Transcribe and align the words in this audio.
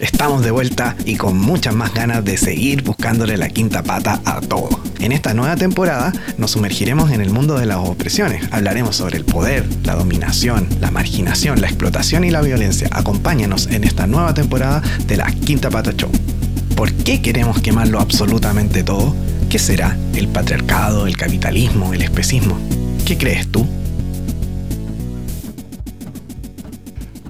Estamos 0.00 0.42
de 0.42 0.50
vuelta 0.50 0.96
y 1.04 1.14
con 1.14 1.38
muchas 1.38 1.72
más 1.72 1.94
ganas 1.94 2.24
de 2.24 2.36
seguir 2.36 2.82
buscándole 2.82 3.36
la 3.36 3.48
quinta 3.48 3.84
pata 3.84 4.20
a 4.24 4.40
todo. 4.40 4.68
En 4.98 5.12
esta 5.12 5.34
nueva 5.34 5.54
temporada 5.54 6.12
nos 6.36 6.50
sumergiremos 6.50 7.12
en 7.12 7.20
el 7.20 7.30
mundo 7.30 7.56
de 7.56 7.66
las 7.66 7.76
opresiones. 7.76 8.44
Hablaremos 8.50 8.96
sobre 8.96 9.18
el 9.18 9.24
poder, 9.24 9.64
la 9.84 9.94
dominación, 9.94 10.66
la 10.80 10.90
marginación, 10.90 11.60
la 11.60 11.68
explotación 11.68 12.24
y 12.24 12.32
la 12.32 12.42
violencia. 12.42 12.88
Acompáñanos 12.90 13.68
en 13.68 13.84
esta 13.84 14.08
nueva 14.08 14.34
temporada 14.34 14.82
de 15.06 15.16
la 15.16 15.26
Quinta 15.26 15.70
Pata 15.70 15.92
Show. 15.92 16.10
¿Por 16.74 16.92
qué 16.92 17.22
queremos 17.22 17.62
quemarlo 17.62 18.00
absolutamente 18.00 18.82
todo? 18.82 19.14
¿Qué 19.48 19.60
será? 19.60 19.96
¿El 20.12 20.26
patriarcado, 20.26 21.06
el 21.06 21.16
capitalismo, 21.16 21.94
el 21.94 22.02
especismo? 22.02 22.58
¿Qué 23.06 23.16
crees 23.16 23.46
tú? 23.46 23.64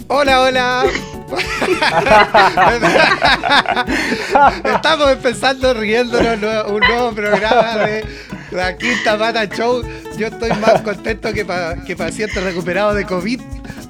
Hola, 0.08 0.40
hola. 0.40 0.84
Estamos 4.64 5.12
empezando 5.12 5.74
riéndonos 5.74 6.70
un 6.70 6.80
nuevo 6.80 7.12
programa 7.12 7.76
de 7.86 8.04
la 8.50 8.76
Quinta 8.76 9.16
Pata 9.18 9.44
Show. 9.46 9.82
Yo 10.18 10.26
estoy 10.28 10.50
más 10.60 10.82
contento 10.82 11.32
que, 11.32 11.46
que 11.86 11.96
paciente 11.96 12.40
recuperado 12.40 12.92
de 12.94 13.04
COVID. 13.04 13.40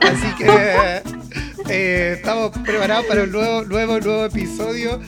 Así 0.01 0.35
que 0.39 1.03
eh, 1.69 2.15
estamos 2.17 2.53
preparados 2.65 3.05
para 3.07 3.25
un 3.25 3.33
nuevo, 3.33 3.65
nuevo, 3.65 3.99
nuevo 4.01 4.25
episodio. 4.27 5.01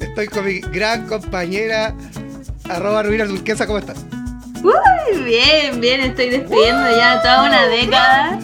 Estoy 0.00 0.28
con 0.28 0.46
mi 0.46 0.60
gran 0.60 1.06
compañera, 1.06 1.94
arroba 2.68 3.02
Rubina 3.02 3.26
Turquesa, 3.26 3.66
¿cómo 3.66 3.78
estás? 3.78 3.98
Uy, 4.62 5.24
bien, 5.24 5.80
bien, 5.80 6.00
estoy 6.00 6.30
despidiendo 6.30 6.96
ya 6.96 7.20
toda 7.20 7.44
una 7.44 7.66
década. 7.66 8.38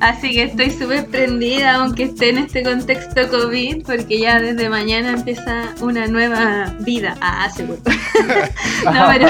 Así 0.00 0.32
que 0.32 0.42
estoy 0.44 0.70
súper 0.70 1.06
prendida, 1.06 1.76
aunque 1.76 2.04
esté 2.04 2.28
en 2.30 2.38
este 2.38 2.62
contexto 2.62 3.28
COVID, 3.28 3.84
porque 3.84 4.18
ya 4.18 4.40
desde 4.40 4.68
mañana 4.68 5.12
empieza 5.12 5.74
una 5.80 6.06
nueva 6.06 6.74
vida. 6.80 7.16
Ah, 7.20 7.50
seguro. 7.54 7.80
no, 8.84 9.08
pero 9.10 9.28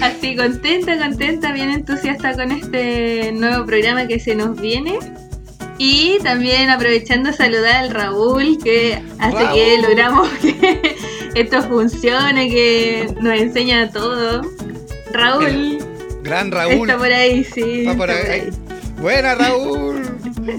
así 0.02 0.34
contenta, 0.34 0.98
contenta, 0.98 1.52
bien 1.52 1.70
entusiasta 1.70 2.34
con 2.34 2.52
este 2.52 3.32
nuevo 3.32 3.66
programa 3.66 4.06
que 4.06 4.18
se 4.18 4.34
nos 4.34 4.58
viene. 4.58 4.98
Y 5.76 6.18
también 6.22 6.68
aprovechando 6.68 7.32
saludar 7.32 7.84
al 7.84 7.90
Raúl, 7.90 8.58
que 8.62 9.02
hace 9.18 9.44
que 9.54 9.78
logramos 9.80 10.28
que 10.42 10.96
esto 11.34 11.62
funcione, 11.62 12.50
que 12.50 13.14
nos 13.20 13.38
enseña 13.38 13.90
todo. 13.90 14.42
Raúl. 15.12 15.78
gran 16.22 16.50
Raúl. 16.50 16.88
Está 16.88 16.98
por 16.98 17.12
ahí, 17.12 17.44
sí. 17.44 17.80
Está 17.80 17.96
por 17.96 18.10
ahí. 18.10 18.50
Buena, 19.00 19.34
Raúl. 19.34 20.02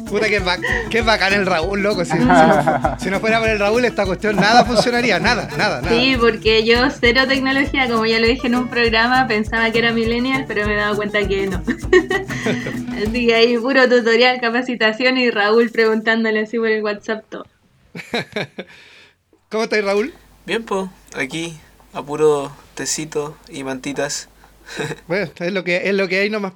Puta, 0.10 0.28
que, 0.28 0.42
qué 0.90 1.02
bacán 1.04 1.34
el 1.34 1.46
Raúl, 1.46 1.82
loco. 1.82 2.04
Si, 2.04 2.18
no, 2.18 3.20
fuera 3.20 3.40
por 3.40 3.50
el 3.50 3.60
Raúl, 3.60 3.86
esta 3.86 4.06
cuestión 4.06 4.36
nada 4.36 4.66
funcionaría, 4.66 5.20
nada, 5.20 5.48
nada, 5.58 5.82
nada. 5.82 5.90
Sí, 5.90 6.18
porque 6.20 6.66
yo 6.66 6.90
cero 6.90 7.22
tecnología, 7.28 7.88
como 7.88 8.06
ya 8.06 8.20
lo 8.20 8.26
dije 8.26 8.48
en 8.48 8.56
un 8.56 8.68
programa, 8.68 9.28
pensaba 9.28 9.70
que 9.72 9.80
era 9.80 9.92
millennial, 9.92 10.46
pero 10.48 10.66
me 10.66 10.74
he 10.74 10.78
dado 10.78 10.96
cuenta 10.96 11.28
que 11.28 11.48
no. 11.48 11.58
así 13.08 13.28
que 13.28 13.36
ahí 13.36 13.58
puro 13.60 13.88
tutorial, 13.88 14.42
capacitación 14.42 15.18
y 15.18 15.30
Raúl 15.30 15.70
preguntándole 15.70 16.42
así 16.42 16.58
por 16.58 16.68
el 16.68 16.84
WhatsApp 16.84 17.24
todo. 17.30 17.46
¿Cómo 19.50 19.66
estás, 19.66 19.84
Raúl? 19.84 20.14
Bien, 20.48 20.64
pues, 20.64 20.90
aquí, 21.16 21.60
a 21.94 22.02
puro 22.02 22.52
tecito 22.74 23.38
y 23.50 23.64
mantitas. 23.64 24.31
Bueno, 25.08 25.32
es 25.38 25.54
lo 25.54 25.64
que, 25.64 25.90
es 25.90 25.94
lo 25.94 26.08
que 26.08 26.20
hay 26.20 26.30
nomás. 26.30 26.54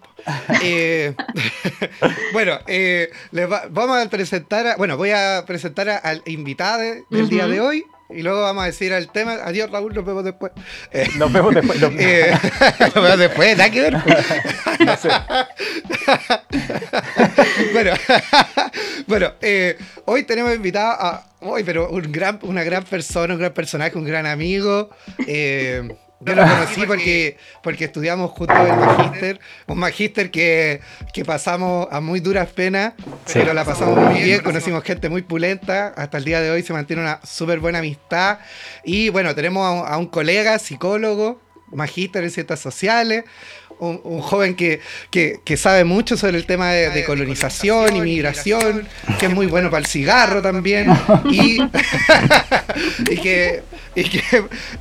Eh, 0.63 1.13
bueno, 2.33 2.59
eh, 2.67 3.11
vamos 3.69 3.97
a 3.97 4.09
presentar, 4.09 4.77
bueno, 4.77 4.97
voy 4.97 5.11
a 5.11 5.43
presentar 5.45 5.89
al 5.89 6.21
invitado 6.25 6.83
del 7.09 7.29
día 7.29 7.47
de 7.47 7.59
hoy. 7.59 7.85
Y 8.07 8.21
luego 8.21 8.43
vamos 8.43 8.61
a 8.61 8.67
decir 8.67 8.93
al 8.93 9.11
tema, 9.11 9.33
adiós 9.43 9.71
Raúl, 9.71 9.95
nos 9.95 10.05
vemos 10.05 10.23
después. 10.23 10.51
Eh, 10.91 11.07
nos 11.17 11.33
vemos 11.33 11.55
después. 11.55 11.81
Nos, 11.81 11.91
vemos 11.95 13.17
después, 13.17 13.57
nada 13.57 13.69
que 13.71 13.81
ver. 13.81 13.93
no 13.93 14.95
sé. 14.95 15.09
bueno, 17.73 17.93
bueno 19.07 19.33
hoy 20.05 20.23
tenemos 20.23 20.55
invitado 20.55 20.91
a, 20.91 21.25
hoy, 21.41 21.63
pero 21.63 21.89
un 21.89 22.11
gran, 22.11 22.39
una 22.43 22.63
gran 22.63 22.83
persona, 22.83 23.33
un 23.33 23.39
gran 23.39 23.53
personaje, 23.53 23.97
un 23.97 24.05
gran 24.05 24.27
amigo. 24.27 24.91
Yo 26.25 26.33
lo 26.33 26.41
conocí 26.41 26.85
porque, 26.87 27.37
porque 27.61 27.85
estudiamos 27.85 28.31
juntos 28.31 28.57
el 28.57 28.75
magíster, 28.75 29.39
un 29.67 29.77
magíster 29.77 30.31
que, 30.31 30.81
pasamos 31.25 31.87
a 31.91 32.01
muy 32.01 32.19
duras 32.19 32.47
penas, 32.49 32.93
pero 33.31 33.53
la 33.53 33.63
pasamos 33.63 33.97
muy 33.97 34.21
bien, 34.21 34.41
conocimos 34.41 34.83
gente 34.83 35.07
muy 35.07 35.21
pulenta, 35.21 35.89
hasta 35.89 36.17
el 36.17 36.25
día 36.25 36.41
de 36.41 36.49
hoy 36.49 36.63
se 36.63 36.73
mantiene 36.73 37.03
una 37.03 37.19
súper 37.23 37.59
buena 37.59 37.79
amistad. 37.79 38.39
Y 38.83 39.09
bueno, 39.09 39.35
tenemos 39.35 39.87
a 39.87 39.97
un 39.97 40.07
colega, 40.07 40.57
psicólogo, 40.57 41.41
magíster 41.71 42.23
en 42.23 42.31
ciencias 42.31 42.59
sociales, 42.59 43.25
un, 43.79 44.21
joven 44.21 44.55
que, 44.55 44.79
sabe 45.57 45.83
mucho 45.83 46.17
sobre 46.17 46.37
el 46.37 46.45
tema 46.45 46.71
de, 46.71 47.03
colonización, 47.05 47.95
inmigración, 47.95 48.87
que 49.19 49.27
es 49.27 49.33
muy 49.33 49.45
bueno 49.45 49.69
para 49.69 49.81
el 49.81 49.87
cigarro 49.87 50.41
también, 50.41 50.87
y, 51.29 51.57
que, 53.19 53.63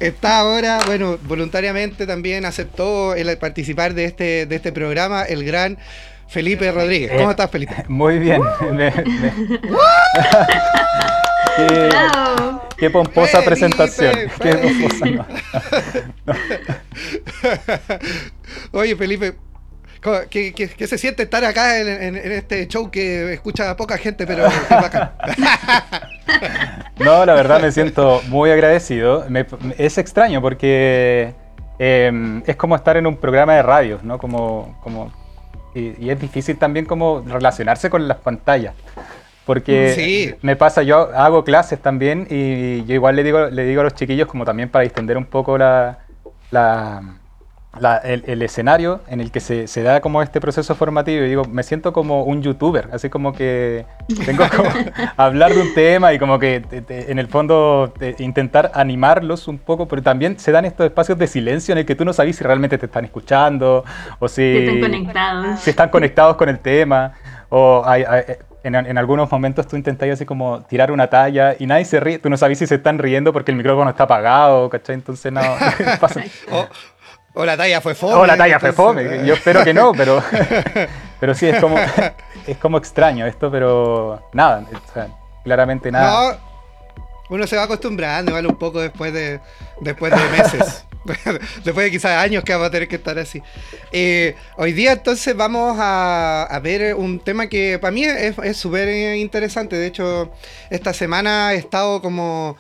está 0.00 0.38
ahora, 0.38 0.80
bueno, 0.86 1.18
voluntariamente 1.22 2.06
también 2.06 2.44
aceptó 2.44 3.14
el 3.14 3.36
participar 3.38 3.94
de 3.94 4.06
este, 4.06 4.46
de 4.46 4.56
este 4.56 4.72
programa, 4.72 5.22
el 5.22 5.44
gran 5.44 5.78
Felipe 6.28 6.70
Rodríguez. 6.72 7.12
¿Cómo 7.12 7.28
eh, 7.28 7.30
estás, 7.30 7.50
Felipe? 7.50 7.84
Muy 7.88 8.18
bien. 8.18 8.42
Qué 12.76 12.90
pomposa 12.90 13.42
presentación. 13.42 14.14
Qué 14.40 14.54
pomposa. 14.56 15.26
Oye, 18.72 18.96
Felipe, 18.96 19.34
¿Qué, 20.28 20.86
se 20.86 20.98
siente 20.98 21.22
estar 21.22 21.44
acá 21.44 21.78
en, 21.78 22.16
este 22.16 22.68
show 22.68 22.90
que 22.90 23.32
escucha 23.32 23.74
poca 23.74 23.96
gente, 23.96 24.26
pero 24.26 24.46
es 24.46 24.68
bacán? 24.68 25.12
No, 26.98 27.24
la 27.24 27.32
verdad 27.32 27.62
me 27.62 27.72
siento 27.72 28.20
muy 28.28 28.50
agradecido. 28.50 29.26
es 29.78 29.96
extraño 29.96 30.42
porque 30.42 31.34
em, 31.78 32.42
es 32.46 32.56
como 32.56 32.76
estar 32.76 32.98
en 32.98 33.06
un 33.06 33.16
programa 33.16 33.54
de 33.54 33.62
radio, 33.62 33.98
¿no? 34.02 34.18
Como, 34.18 34.78
como, 34.82 35.10
y, 35.74 36.04
y, 36.04 36.10
es 36.10 36.20
difícil 36.20 36.58
también 36.58 36.84
como 36.84 37.24
relacionarse 37.26 37.88
con 37.88 38.06
las 38.06 38.18
pantallas. 38.18 38.74
Porque 39.44 40.38
me 40.40 40.56
pasa, 40.56 40.82
yo 40.82 41.10
hago 41.14 41.44
clases 41.44 41.78
también 41.78 42.26
y 42.30 42.84
yo 42.84 42.94
igual 42.94 43.16
le 43.16 43.22
digo, 43.22 43.46
le 43.46 43.64
digo 43.64 43.82
a 43.82 43.84
los 43.84 43.94
chiquillos 43.94 44.26
como 44.26 44.44
también 44.44 44.70
para 44.70 44.84
distender 44.84 45.18
un 45.18 45.26
poco 45.26 45.58
la, 45.58 45.98
el, 48.04 48.40
escenario 48.40 49.02
en 49.08 49.20
el 49.20 49.30
que 49.30 49.40
se, 49.40 49.66
se, 49.66 49.82
da 49.82 50.00
como 50.00 50.22
este 50.22 50.40
proceso 50.40 50.74
formativo 50.74 51.24
y 51.24 51.28
digo, 51.28 51.44
me 51.44 51.62
siento 51.62 51.92
como 51.92 52.22
un 52.22 52.40
youtuber, 52.42 52.88
así 52.92 53.10
como 53.10 53.34
que 53.34 53.84
tengo 54.24 54.44
que 54.48 54.92
hablar 55.18 55.52
de 55.52 55.60
un 55.60 55.74
tema 55.74 56.14
y 56.14 56.18
como 56.18 56.38
que 56.38 56.62
en 56.88 57.18
el 57.18 57.26
fondo 57.26 57.92
intentar 58.18 58.70
animarlos 58.74 59.46
un 59.46 59.58
poco, 59.58 59.86
pero 59.88 60.02
también 60.02 60.38
se 60.38 60.52
dan 60.52 60.64
estos 60.64 60.86
espacios 60.86 61.18
de 61.18 61.26
silencio 61.26 61.72
en 61.72 61.78
el 61.78 61.86
que 61.86 61.94
tú 61.94 62.06
no 62.06 62.14
sabes 62.14 62.36
si 62.36 62.44
realmente 62.44 62.78
te 62.78 62.86
están 62.86 63.04
escuchando 63.04 63.84
o 64.18 64.26
si, 64.28 64.56
están 64.56 64.80
conectados. 64.80 65.60
si 65.60 65.68
están 65.70 65.90
conectados 65.90 66.36
con 66.36 66.48
el 66.48 66.60
tema. 66.60 67.12
O 67.50 67.82
hay, 67.84 68.04
en, 68.64 68.98
algunos 68.98 69.30
momentos 69.30 69.66
tú 69.66 69.76
intentas 69.76 70.08
así 70.08 70.24
como 70.24 70.62
tirar 70.62 70.90
una 70.90 71.08
talla 71.08 71.54
y 71.58 71.66
nadie 71.66 71.84
se 71.84 72.00
ríe, 72.00 72.18
tú 72.18 72.30
no 72.30 72.36
sabes 72.36 72.58
si 72.58 72.66
se 72.66 72.76
están 72.76 72.98
riendo 72.98 73.32
porque 73.32 73.50
el 73.50 73.58
micrófono 73.58 73.90
está 73.90 74.04
apagado, 74.04 74.70
¿cachai? 74.70 74.94
Entonces 74.94 75.30
no, 75.30 75.40
pasa. 76.00 76.22
O, 77.36 77.44
la 77.44 77.56
talla 77.56 77.80
fue 77.80 77.96
fome. 77.96 78.14
O 78.14 78.26
la 78.26 78.36
talla 78.36 78.60
fue 78.60 78.72
fome, 78.72 79.26
yo 79.26 79.34
espero 79.34 79.64
que 79.64 79.74
no, 79.74 79.90
pero, 79.90 80.22
pero 81.18 81.34
sí, 81.34 81.48
es 81.48 81.60
como, 81.60 81.76
es 82.46 82.56
como 82.58 82.78
extraño 82.78 83.26
esto, 83.26 83.50
pero 83.50 84.22
nada, 84.32 84.64
claramente 85.42 85.90
nada. 85.90 86.30
No, 86.30 86.38
uno 87.30 87.44
se 87.48 87.56
va 87.56 87.64
acostumbrando, 87.64 88.30
¿vale? 88.30 88.46
Un 88.46 88.54
poco 88.54 88.80
después 88.80 89.12
de, 89.12 89.40
después 89.80 90.12
de 90.12 90.28
meses. 90.28 90.86
Después 91.64 91.84
de 91.84 91.90
quizás 91.90 92.22
años 92.22 92.44
que 92.44 92.52
vamos 92.52 92.68
a 92.68 92.70
tener 92.70 92.88
que 92.88 92.96
estar 92.96 93.18
así. 93.18 93.42
Eh, 93.92 94.34
hoy 94.56 94.72
día 94.72 94.92
entonces 94.92 95.36
vamos 95.36 95.76
a, 95.78 96.60
ver 96.62 96.94
un 96.94 97.20
tema 97.20 97.48
que 97.48 97.78
para 97.78 97.90
mí 97.90 98.04
es 98.04 98.56
súper 98.56 99.16
interesante. 99.16 99.76
De 99.76 99.86
hecho, 99.86 100.32
esta 100.70 100.94
semana 100.94 101.52
he 101.52 101.58
estado 101.58 102.00
como 102.00 102.56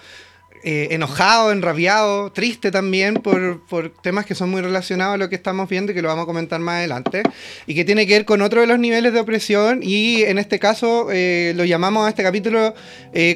eh, 0.62 0.88
enojado, 0.90 1.52
enrabiado, 1.52 2.32
triste 2.32 2.70
también 2.70 3.14
por, 3.14 3.62
temas 4.02 4.26
que 4.26 4.34
son 4.34 4.50
muy 4.50 4.60
relacionados 4.60 5.14
a 5.14 5.18
lo 5.18 5.28
que 5.28 5.34
estamos 5.36 5.68
viendo 5.68 5.92
y 5.92 5.94
que 5.94 6.02
lo 6.02 6.08
vamos 6.08 6.24
a 6.24 6.26
comentar 6.26 6.60
más 6.60 6.76
adelante. 6.76 7.22
Y 7.66 7.74
que 7.74 7.84
tiene 7.84 8.06
que 8.06 8.14
ver 8.14 8.24
con 8.26 8.42
otro 8.42 8.60
de 8.60 8.66
los 8.66 8.78
niveles 8.78 9.12
de 9.14 9.20
opresión 9.20 9.80
y 9.82 10.22
en 10.22 10.38
este 10.38 10.58
caso 10.58 11.08
eh, 11.10 11.54
lo 11.56 11.64
llamamos 11.64 12.06
a 12.06 12.10
este 12.10 12.22
capítulo 12.22 12.74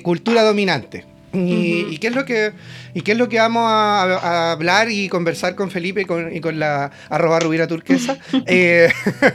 cultura 0.02 0.42
dominante. 0.42 1.17
Y, 1.32 1.98
qué 1.98 2.08
es 2.08 2.14
lo 2.14 2.24
que, 2.24 2.52
y 2.94 3.02
qué 3.02 3.12
es 3.12 3.18
lo 3.18 3.28
que 3.28 3.38
vamos 3.38 3.64
a, 3.66 4.52
hablar 4.52 4.90
y 4.90 5.08
conversar 5.08 5.54
con 5.54 5.70
Felipe 5.70 6.02
y 6.32 6.40
con, 6.40 6.58
la 6.58 6.90
arroba 7.08 7.40
rubira 7.40 7.66
turquesa. 7.66 8.18
Eh, 8.46 8.88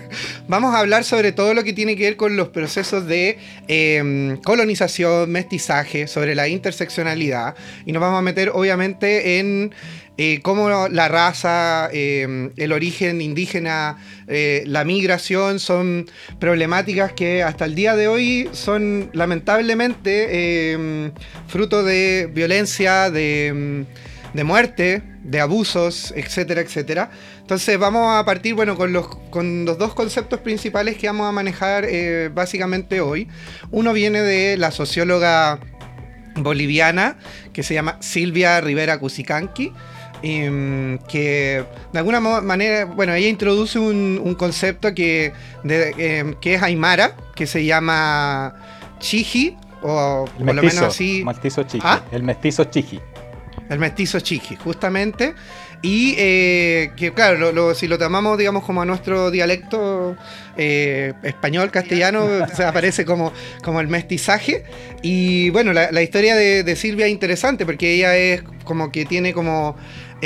vamos 0.48 0.74
a 0.74 0.80
hablar 0.80 1.04
sobre 1.04 1.34
todo 1.34 1.54
lo 1.54 1.64
que 1.64 1.74
tiene 1.74 1.96
que 1.96 2.04
ver 2.04 2.16
con 2.16 2.36
los 2.36 2.50
procesos 2.50 3.06
de 3.06 3.38
em, 3.68 4.38
colonización, 4.38 5.30
mestizaje, 5.30 6.08
sobre 6.08 6.36
la 6.36 6.48
interseccionalidad. 6.48 7.56
Y 7.86 7.92
nos 7.92 8.02
vamos 8.02 8.20
a 8.20 8.22
meter 8.22 8.50
obviamente 8.54 9.40
en 9.40 9.74
eh, 10.16 10.42
cómo 10.44 10.70
la 10.90 11.08
raza, 11.08 11.90
em, 11.92 12.52
el 12.58 12.72
origen 12.72 13.20
indígena, 13.20 13.98
eh, 14.28 14.64
la 14.68 14.84
migración 14.84 15.60
son 15.60 16.06
problemáticas 16.40 17.14
que 17.14 17.42
hasta 17.42 17.66
el 17.66 17.74
día 17.74 17.96
de 17.96 18.08
hoy 18.08 18.48
son 18.52 19.10
lamentablemente 19.14 20.74
em, 20.74 21.12
fruto 21.48 21.84
de 21.84 22.30
violencia, 22.32 23.08
em, 23.08 23.86
de, 24.36 24.44
muerte, 24.44 25.02
de 25.24 25.40
abusos, 25.40 26.14
etcétera, 26.16 26.62
etcétera. 26.62 27.10
Entonces 27.42 27.80
vamos 27.80 28.16
a 28.16 28.24
partir 28.24 28.54
bueno, 28.54 28.78
con, 28.78 28.94
los, 28.94 29.08
con 29.08 29.66
los 29.66 29.80
dos 29.80 29.96
conceptos 29.96 30.42
principales 30.42 30.96
que 30.96 31.08
vamos 31.08 31.28
a 31.28 31.32
manejar 31.32 31.86
eh, 31.86 32.30
básicamente 32.32 33.02
hoy. 33.02 33.28
Uno 33.72 33.94
viene 33.94 34.22
de 34.22 34.58
la 34.58 34.70
socióloga 34.70 35.60
boliviana 36.36 37.18
que 37.52 37.64
se 37.64 37.74
llama 37.74 37.98
Silvia 38.00 38.62
Rivera 38.62 39.00
Cusicanqui 39.00 39.74
Em, 40.26 41.00
que 41.00 41.66
de 41.92 42.00
alguna 42.00 42.22
manera, 42.22 42.86
bueno, 42.86 43.14
ella 43.14 43.28
introduce 43.28 43.78
un, 43.78 44.36
concepto 44.36 44.96
que, 44.96 45.34
em, 45.66 46.34
que 46.36 46.54
es 46.56 46.64
Aymara, 46.64 47.18
que 47.36 47.46
se 47.46 47.66
llama 47.66 48.56
Chiji, 49.00 49.58
o 49.82 50.26
por 50.38 50.56
lo 50.56 50.64
menos 50.64 50.78
así. 50.78 51.24
Mestizo 51.26 51.64
Chiji. 51.64 51.86
¿Ah? 51.86 52.04
El 52.12 52.24
mestizo 52.24 52.64
Chiji. 52.64 53.02
El 53.70 53.80
mestizo 53.80 54.22
Chiji, 54.22 54.56
justamente. 54.56 55.36
Y 55.82 56.16
eh, 56.18 56.92
que, 56.96 57.12
claro, 57.12 57.76
si 57.76 57.90
lo 57.90 57.98
tomamos, 57.98 58.38
digamos, 58.38 58.64
como 58.64 58.82
a 58.82 58.86
nuestro 58.86 59.30
dialecto 59.30 60.16
eh, 60.56 61.12
español, 61.24 61.72
castellano, 61.72 62.48
se 62.56 62.64
aparece 62.64 63.04
como, 63.04 63.34
como 63.62 63.82
el 63.82 63.90
mestizaje. 63.90 64.64
Y 65.02 65.50
bueno, 65.50 65.74
la, 65.74 66.02
historia 66.02 66.38
de, 66.38 66.64
de, 66.64 66.76
Silvia 66.78 67.08
es 67.08 67.12
interesante 67.12 67.66
porque 67.66 67.96
ella 67.96 68.16
es 68.16 68.44
como 68.64 68.94
que 68.94 69.04
tiene 69.04 69.34
como 69.34 69.76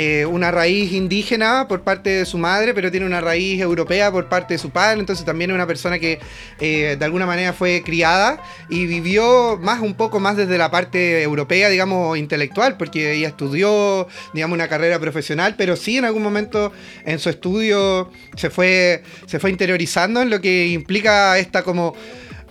eh, 0.00 0.24
una 0.26 0.52
raíz 0.52 0.92
indígena 0.92 1.66
por 1.66 1.82
parte 1.82 2.10
de 2.10 2.24
su 2.24 2.38
madre, 2.38 2.72
pero 2.72 2.88
tiene 2.88 3.04
una 3.04 3.20
raíz 3.20 3.60
europea 3.60 4.12
por 4.12 4.28
parte 4.28 4.54
de 4.54 4.58
su 4.58 4.70
padre, 4.70 5.00
entonces 5.00 5.24
también 5.26 5.50
es 5.50 5.56
una 5.56 5.66
persona 5.66 5.98
que 5.98 6.20
eh, 6.60 6.94
de 6.96 7.04
alguna 7.04 7.26
manera 7.26 7.52
fue 7.52 7.82
criada 7.84 8.40
y 8.68 8.86
vivió 8.86 9.58
más 9.60 9.80
un 9.80 9.94
poco 9.94 10.20
más 10.20 10.36
desde 10.36 10.56
la 10.56 10.70
parte 10.70 11.20
europea, 11.20 11.68
digamos, 11.68 12.16
intelectual, 12.16 12.76
porque 12.76 13.14
ella 13.14 13.26
estudió, 13.26 14.06
digamos, 14.34 14.54
una 14.54 14.68
carrera 14.68 15.00
profesional, 15.00 15.56
pero 15.58 15.74
sí 15.74 15.96
en 15.96 16.04
algún 16.04 16.22
momento 16.22 16.70
en 17.04 17.18
su 17.18 17.28
estudio 17.28 18.12
se 18.36 18.50
fue, 18.50 19.02
se 19.26 19.40
fue 19.40 19.50
interiorizando 19.50 20.22
en 20.22 20.30
lo 20.30 20.40
que 20.40 20.68
implica 20.68 21.36
esta 21.38 21.64
como 21.64 21.96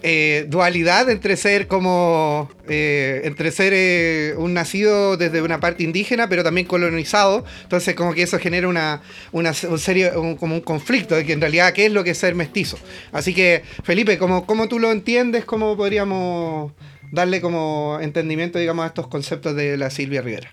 eh, 0.03 0.45
dualidad 0.47 1.09
entre 1.09 1.35
ser 1.37 1.67
como 1.67 2.49
eh, 2.69 3.21
entre 3.23 3.51
ser 3.51 3.73
eh, 3.75 4.35
un 4.37 4.53
nacido 4.53 5.17
desde 5.17 5.41
una 5.41 5.59
parte 5.59 5.83
indígena 5.83 6.29
pero 6.29 6.43
también 6.43 6.67
colonizado. 6.67 7.43
Entonces 7.63 7.95
como 7.95 8.13
que 8.13 8.21
eso 8.21 8.37
genera 8.37 8.67
una, 8.67 9.01
una 9.31 9.53
un 9.69 9.79
serio 9.79 10.37
como 10.39 10.55
un 10.55 10.61
conflicto 10.61 11.15
de 11.15 11.25
que 11.25 11.33
en 11.33 11.41
realidad 11.41 11.73
qué 11.73 11.87
es 11.87 11.91
lo 11.91 12.03
que 12.03 12.11
es 12.11 12.17
ser 12.17 12.35
mestizo 12.35 12.77
así 13.11 13.33
que 13.33 13.63
Felipe 13.83 14.17
como, 14.17 14.45
como 14.45 14.67
tú 14.67 14.79
lo 14.79 14.91
entiendes 14.91 15.45
cómo 15.45 15.75
podríamos 15.75 16.73
darle 17.11 17.41
como 17.41 17.97
entendimiento 18.01 18.59
digamos 18.59 18.83
a 18.83 18.87
estos 18.87 19.07
conceptos 19.07 19.55
de 19.55 19.77
la 19.77 19.89
Silvia 19.89 20.21
Rivera 20.21 20.51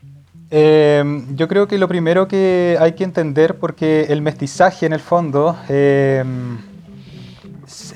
yo 0.51 1.49
creo 1.49 1.67
que 1.67 1.79
lo 1.79 1.89
primero 1.89 2.29
que 2.29 2.77
hay 2.79 2.93
que 2.93 3.05
entender 3.05 3.57
porque 3.57 4.07
el 4.09 4.23
mestizaje 4.23 4.87
en 4.87 4.93
el 4.93 5.01
fondo 5.01 5.57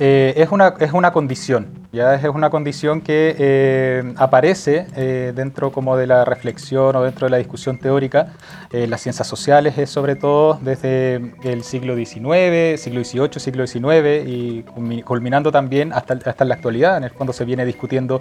eh, 0.00 0.34
es, 0.36 0.50
una, 0.52 0.74
es 0.78 0.92
una 0.92 1.12
condición, 1.12 1.66
¿ya? 1.90 2.14
es 2.14 2.24
una 2.24 2.50
condición 2.50 3.00
que 3.00 3.34
eh, 3.36 4.14
aparece 4.16 4.86
eh, 4.94 5.32
dentro 5.34 5.72
como 5.72 5.96
de 5.96 6.06
la 6.06 6.24
reflexión 6.24 6.94
o 6.94 7.02
dentro 7.02 7.26
de 7.26 7.30
la 7.32 7.38
discusión 7.38 7.78
teórica. 7.78 8.34
las 8.70 9.00
ciencias 9.00 9.26
sociales 9.26 9.76
es 9.76 9.90
sobre 9.90 10.14
todo 10.14 10.58
desde 10.62 11.32
el 11.42 11.64
siglo 11.64 11.96
XIX, 11.96 12.80
siglo 12.80 13.02
XVIII, 13.02 13.40
siglo 13.40 13.66
XIX 13.66 14.24
y 14.24 14.62
culminando 15.04 15.50
también 15.50 15.92
hasta, 15.92 16.18
hasta 16.24 16.44
la 16.44 16.54
actualidad. 16.54 16.98
En 16.98 17.04
el 17.04 17.10
fondo 17.10 17.32
se 17.32 17.44
viene 17.44 17.64
discutiendo 17.64 18.20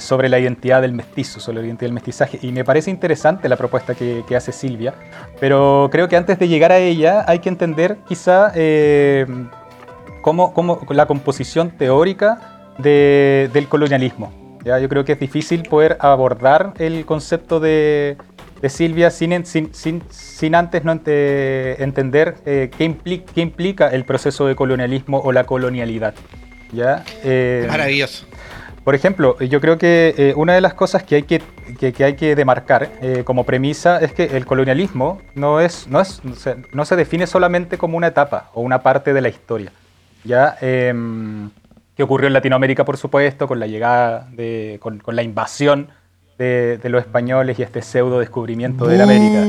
sobre 0.00 0.28
la 0.28 0.38
identidad 0.38 0.82
del 0.82 0.92
mestizo, 0.92 1.40
sobre 1.40 1.60
la 1.60 1.66
identidad 1.66 1.88
del 1.88 1.94
mestizaje. 1.94 2.38
Y 2.42 2.52
me 2.52 2.64
parece 2.64 2.90
interesante 2.90 3.48
la 3.48 3.56
propuesta 3.56 3.94
que, 3.94 4.24
que 4.26 4.36
hace 4.36 4.52
Silvia, 4.52 4.94
pero 5.40 5.88
creo 5.90 6.08
que 6.08 6.16
antes 6.16 6.38
de 6.38 6.48
llegar 6.48 6.72
a 6.72 6.78
ella 6.78 7.24
hay 7.26 7.38
que 7.38 7.48
entender 7.48 7.98
quizá 8.06 8.52
como, 10.22 10.86
la 10.88 11.06
composición 11.06 11.70
teórica 11.72 12.62
del 12.78 13.68
colonialismo. 13.68 14.32
¿ya? 14.64 14.78
Yo 14.78 14.88
creo 14.88 15.04
que 15.04 15.12
es 15.12 15.20
difícil 15.20 15.64
poder 15.64 15.98
abordar 16.00 16.72
el 16.78 17.04
concepto 17.04 17.60
de, 17.60 18.16
Silvia 18.68 19.10
sin, 19.10 19.44
sin, 19.44 19.72
sin, 20.08 20.54
antes 20.54 20.84
no 20.84 20.92
entender 20.92 22.36
eh, 22.46 22.70
qué, 22.76 22.84
implica, 22.84 23.32
qué, 23.34 23.40
implica, 23.40 23.88
el 23.88 24.04
proceso 24.04 24.46
de 24.46 24.54
colonialismo 24.54 25.18
o 25.18 25.32
la 25.32 25.44
colonialidad. 25.44 26.14
¿ya? 26.72 27.04
Eh, 27.24 27.66
Maravilloso. 27.68 28.24
Por 28.84 28.94
ejemplo, 28.94 29.36
yo 29.40 29.60
creo 29.60 29.78
que 29.78 30.14
eh, 30.16 30.34
una 30.36 30.54
de 30.54 30.60
las 30.60 30.74
cosas 30.74 31.02
que 31.02 31.16
hay 31.16 31.22
que, 31.24 31.42
que, 31.78 32.04
hay 32.04 32.14
que 32.14 32.36
demarcar 32.36 32.90
como 33.24 33.44
premisa 33.44 33.98
es 33.98 34.12
que 34.12 34.24
el 34.24 34.46
colonialismo 34.46 35.20
no, 35.34 35.60
es, 35.60 35.88
no, 35.88 36.00
es, 36.00 36.20
no 36.72 36.84
se 36.84 36.96
define 36.96 37.26
solamente 37.26 37.78
como 37.78 37.96
una 37.96 38.08
etapa 38.08 38.50
o 38.54 38.60
una 38.60 38.82
parte 38.82 39.12
de 39.12 39.20
la 39.20 39.28
historia 39.28 39.72
¿ya? 40.24 40.56
Em, 40.60 41.50
que 41.96 42.02
ocurrió 42.02 42.26
en 42.26 42.32
Latinoamérica, 42.32 42.84
por 42.84 42.96
supuesto, 42.96 43.46
con 43.46 43.60
la 43.60 43.66
llegada, 43.66 44.28
de, 44.32 44.78
con, 44.80 45.00
la 45.06 45.22
invasión 45.22 45.88
de, 46.38 46.80
los 46.84 47.02
españoles 47.02 47.58
y 47.58 47.62
este 47.62 47.82
pseudo 47.82 48.18
descubrimiento 48.18 48.86
de 48.86 48.98
la 48.98 49.04
América. 49.04 49.44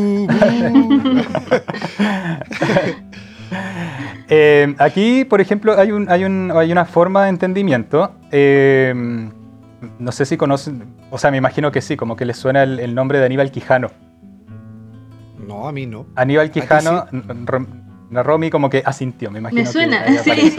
Em, 4.29 4.75
aquí, 4.79 5.25
por 5.25 5.41
ejemplo, 5.41 5.77
hay, 5.77 5.91
un, 5.91 6.09
hay, 6.09 6.23
un, 6.23 6.51
hay, 6.55 6.71
una 6.71 6.85
forma 6.85 7.23
de 7.23 7.29
entendimiento. 7.29 8.15
Em, 8.31 9.31
no 9.99 10.11
sé 10.11 10.25
si 10.25 10.37
conocen, 10.37 10.95
o 11.11 11.17
sea, 11.17 11.29
me 11.29 11.37
imagino 11.37 11.71
que 11.71 11.81
sí, 11.81 11.95
como 11.95 12.15
que 12.15 12.25
les 12.25 12.37
suena 12.37 12.63
el, 12.63 12.95
nombre 12.95 13.19
de 13.19 13.25
Aníbal 13.25 13.51
Quijano. 13.51 13.91
No, 15.37 15.67
a 15.67 15.71
mí 15.71 15.85
no. 15.85 16.07
Aníbal 16.15 16.49
Quijano, 16.49 17.05
Romy 18.21 18.49
como 18.49 18.69
que 18.69 18.83
asintió, 18.85 19.31
me 19.31 19.39
imagino. 19.39 19.61
Me 19.61 19.67
suena, 19.67 20.05
sí. 20.21 20.31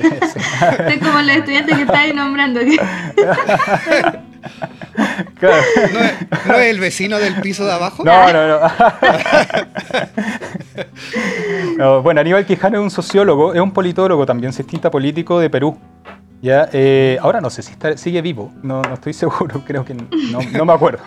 Estoy 0.78 0.98
como 0.98 1.20
la 1.20 1.34
estudiante 1.34 1.76
que 1.76 1.82
está 1.82 2.00
ahí 2.00 2.12
nombrando. 2.12 2.60
Claro. 5.38 5.62
¿No, 6.46 6.54
es, 6.54 6.66
el 6.66 6.80
vecino 6.80 7.18
del 7.18 7.34
piso 7.40 7.64
de 7.64 7.72
abajo? 7.72 8.04
No, 8.04 8.32
no, 8.32 8.58
no. 11.78 12.02
bueno, 12.02 12.20
Aníbal 12.20 12.46
Quijano 12.46 12.78
es 12.78 12.82
un 12.82 12.90
sociólogo, 12.90 13.54
es 13.54 13.60
un 13.60 13.72
politólogo 13.72 14.24
también, 14.26 14.52
cientista 14.52 14.90
político 14.90 15.40
de 15.40 15.50
Perú. 15.50 15.78
¿ya? 16.42 16.68
Eh, 16.72 17.18
ahora 17.20 17.40
no 17.40 17.50
sé 17.50 17.62
si 17.62 17.72
está, 17.72 17.96
sigue 17.96 18.22
vivo, 18.22 18.52
no, 18.62 18.82
no, 18.82 18.94
estoy 18.94 19.12
seguro, 19.14 19.62
creo 19.66 19.84
que 19.84 19.94
no, 19.94 20.06
no 20.52 20.64
me 20.64 20.72
acuerdo. 20.72 21.02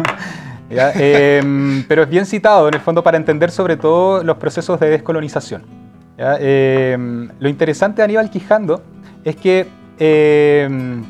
¿ya? 0.69 0.91
Eh, 0.95 1.83
pero 1.87 2.03
es 2.03 2.09
bien 2.09 2.25
citado 2.25 2.67
en 2.67 2.73
el 2.73 2.81
fondo 2.81 3.03
para 3.03 3.17
entender 3.17 3.51
sobre 3.51 3.77
todo 3.77 4.23
los 4.23 4.37
procesos 4.37 4.79
de 4.79 4.89
descolonización. 4.89 5.86
Em, 6.17 7.29
lo 7.39 7.47
interesante 7.49 7.97
de 7.97 8.03
Aníbal 8.05 8.29
Quijando 8.29 8.81
es 9.23 9.35
que 9.35 9.67
em, 9.99 11.03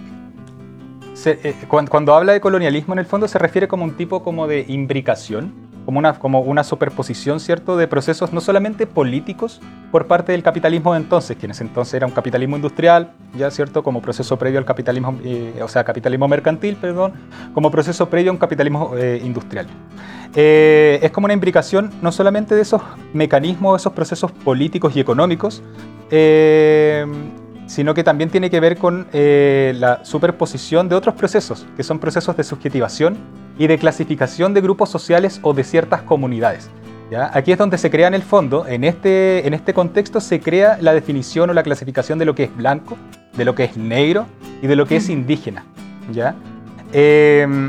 eh, 1.26 1.56
cuando, 1.68 2.14
habla 2.14 2.34
de 2.34 2.42
colonialismo 2.42 2.94
en 2.94 3.00
el 3.00 3.06
fondo 3.06 3.28
se 3.28 3.40
refiere 3.40 3.68
como 3.68 3.84
un 3.84 3.96
tipo 3.96 4.22
como 4.24 4.48
de 4.48 4.66
imbricación, 4.68 5.67
como 5.88 6.00
una, 6.00 6.20
como 6.20 6.42
una 6.42 6.66
superposición, 6.66 7.40
¿cierto?, 7.40 7.78
de 7.78 7.88
procesos 7.88 8.34
no 8.34 8.42
solamente 8.42 8.86
políticos 8.86 9.62
por 9.90 10.06
parte 10.06 10.34
del 10.34 10.44
capitalismo 10.44 10.92
de 10.92 11.00
entonces, 11.00 11.38
que 11.38 11.46
en 11.46 11.52
ese 11.52 11.64
entonces 11.64 11.94
era 11.94 12.06
un 12.06 12.12
capitalismo 12.12 12.58
industrial, 12.58 13.14
ya, 13.38 13.50
¿cierto?, 13.52 13.84
como 13.84 14.02
proceso 14.02 14.38
previo 14.38 14.60
al 14.60 14.66
capitalismo, 14.66 15.18
eh, 15.24 15.58
o 15.64 15.68
sea, 15.70 15.86
capitalismo 15.86 16.28
mercantil, 16.28 16.76
perdón, 16.76 17.14
como 17.54 17.72
proceso 17.72 18.10
previo 18.10 18.32
a 18.32 18.34
un 18.34 18.38
capitalismo 18.38 18.98
eh, 18.98 19.22
industrial. 19.24 19.68
Eh, 20.36 21.00
es 21.02 21.12
como 21.12 21.24
una 21.24 21.34
imbricación 21.34 21.90
no 22.02 22.12
solamente 22.12 22.54
de 22.54 22.64
esos 22.64 22.82
mecanismos, 23.14 23.80
esos 23.82 23.94
procesos 23.94 24.30
políticos 24.34 24.94
y 24.94 25.00
económicos, 25.00 25.64
eh, 26.12 27.06
sino 27.68 27.94
que 27.94 28.04
también 28.04 28.30
tiene 28.32 28.50
que 28.50 28.60
ver 28.60 28.78
con 28.78 29.08
eh, 29.14 29.74
la 29.78 30.04
superposición 30.04 30.90
de 30.90 30.96
otros 30.96 31.14
procesos, 31.16 31.66
que 31.76 31.84
son 31.84 32.00
procesos 32.00 32.36
de 32.36 32.44
subjetivación 32.44 33.18
y 33.60 33.68
de 33.68 33.78
clasificación 33.78 34.54
de 34.54 34.62
grupos 34.62 34.90
sociales 34.90 35.40
o 35.44 35.54
de 35.54 35.64
ciertas 35.64 36.02
comunidades. 36.02 36.70
Aquí 37.32 37.54
es 37.54 37.58
donde 37.58 37.78
se 37.78 37.90
crea 37.90 38.08
en 38.10 38.14
el 38.16 38.22
fondo, 38.24 38.68
en 38.68 38.84
este, 38.84 39.48
en 39.48 39.54
este 39.54 39.74
contexto 39.74 40.20
se 40.20 40.42
crea 40.42 40.78
la 40.82 40.94
definición 40.94 41.50
o 41.50 41.54
la 41.54 41.64
clasificación 41.64 42.20
de 42.20 42.26
lo 42.26 42.36
que 42.36 42.44
es 42.46 42.56
blanco, 42.58 42.98
de 43.38 43.46
lo 43.46 43.56
que 43.56 43.64
es 43.64 43.78
negro 43.78 44.26
y 44.62 44.68
de 44.68 44.76
lo 44.76 44.86
que 44.86 44.98
es 44.98 45.08
indígena. 45.10 45.64
¿ya? 46.12 46.36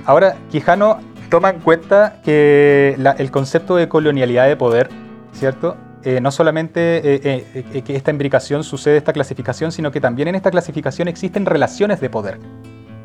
ahora, 0.06 0.36
Quijano 0.50 0.98
toma 1.30 1.50
en 1.50 1.60
cuenta 1.60 2.20
que 2.24 2.94
la- 2.98 3.12
el 3.12 3.30
concepto 3.30 3.76
de 3.76 3.88
colonialidad 3.88 4.48
de 4.48 4.56
poder, 4.56 4.88
¿cierto? 5.32 5.76
Eh, 6.04 6.20
no 6.20 6.30
solamente 6.30 6.98
eh, 6.98 7.46
eh, 7.74 7.82
que 7.82 7.96
esta 7.96 8.10
imbricación 8.10 8.62
sucede 8.62 8.96
esta 8.96 9.12
clasificación, 9.12 9.72
sino 9.72 9.90
que 9.90 10.00
también 10.00 10.28
en 10.28 10.36
esta 10.36 10.50
clasificación 10.50 11.08
existen 11.08 11.44
relaciones 11.44 12.00
de 12.00 12.08
poder, 12.08 12.38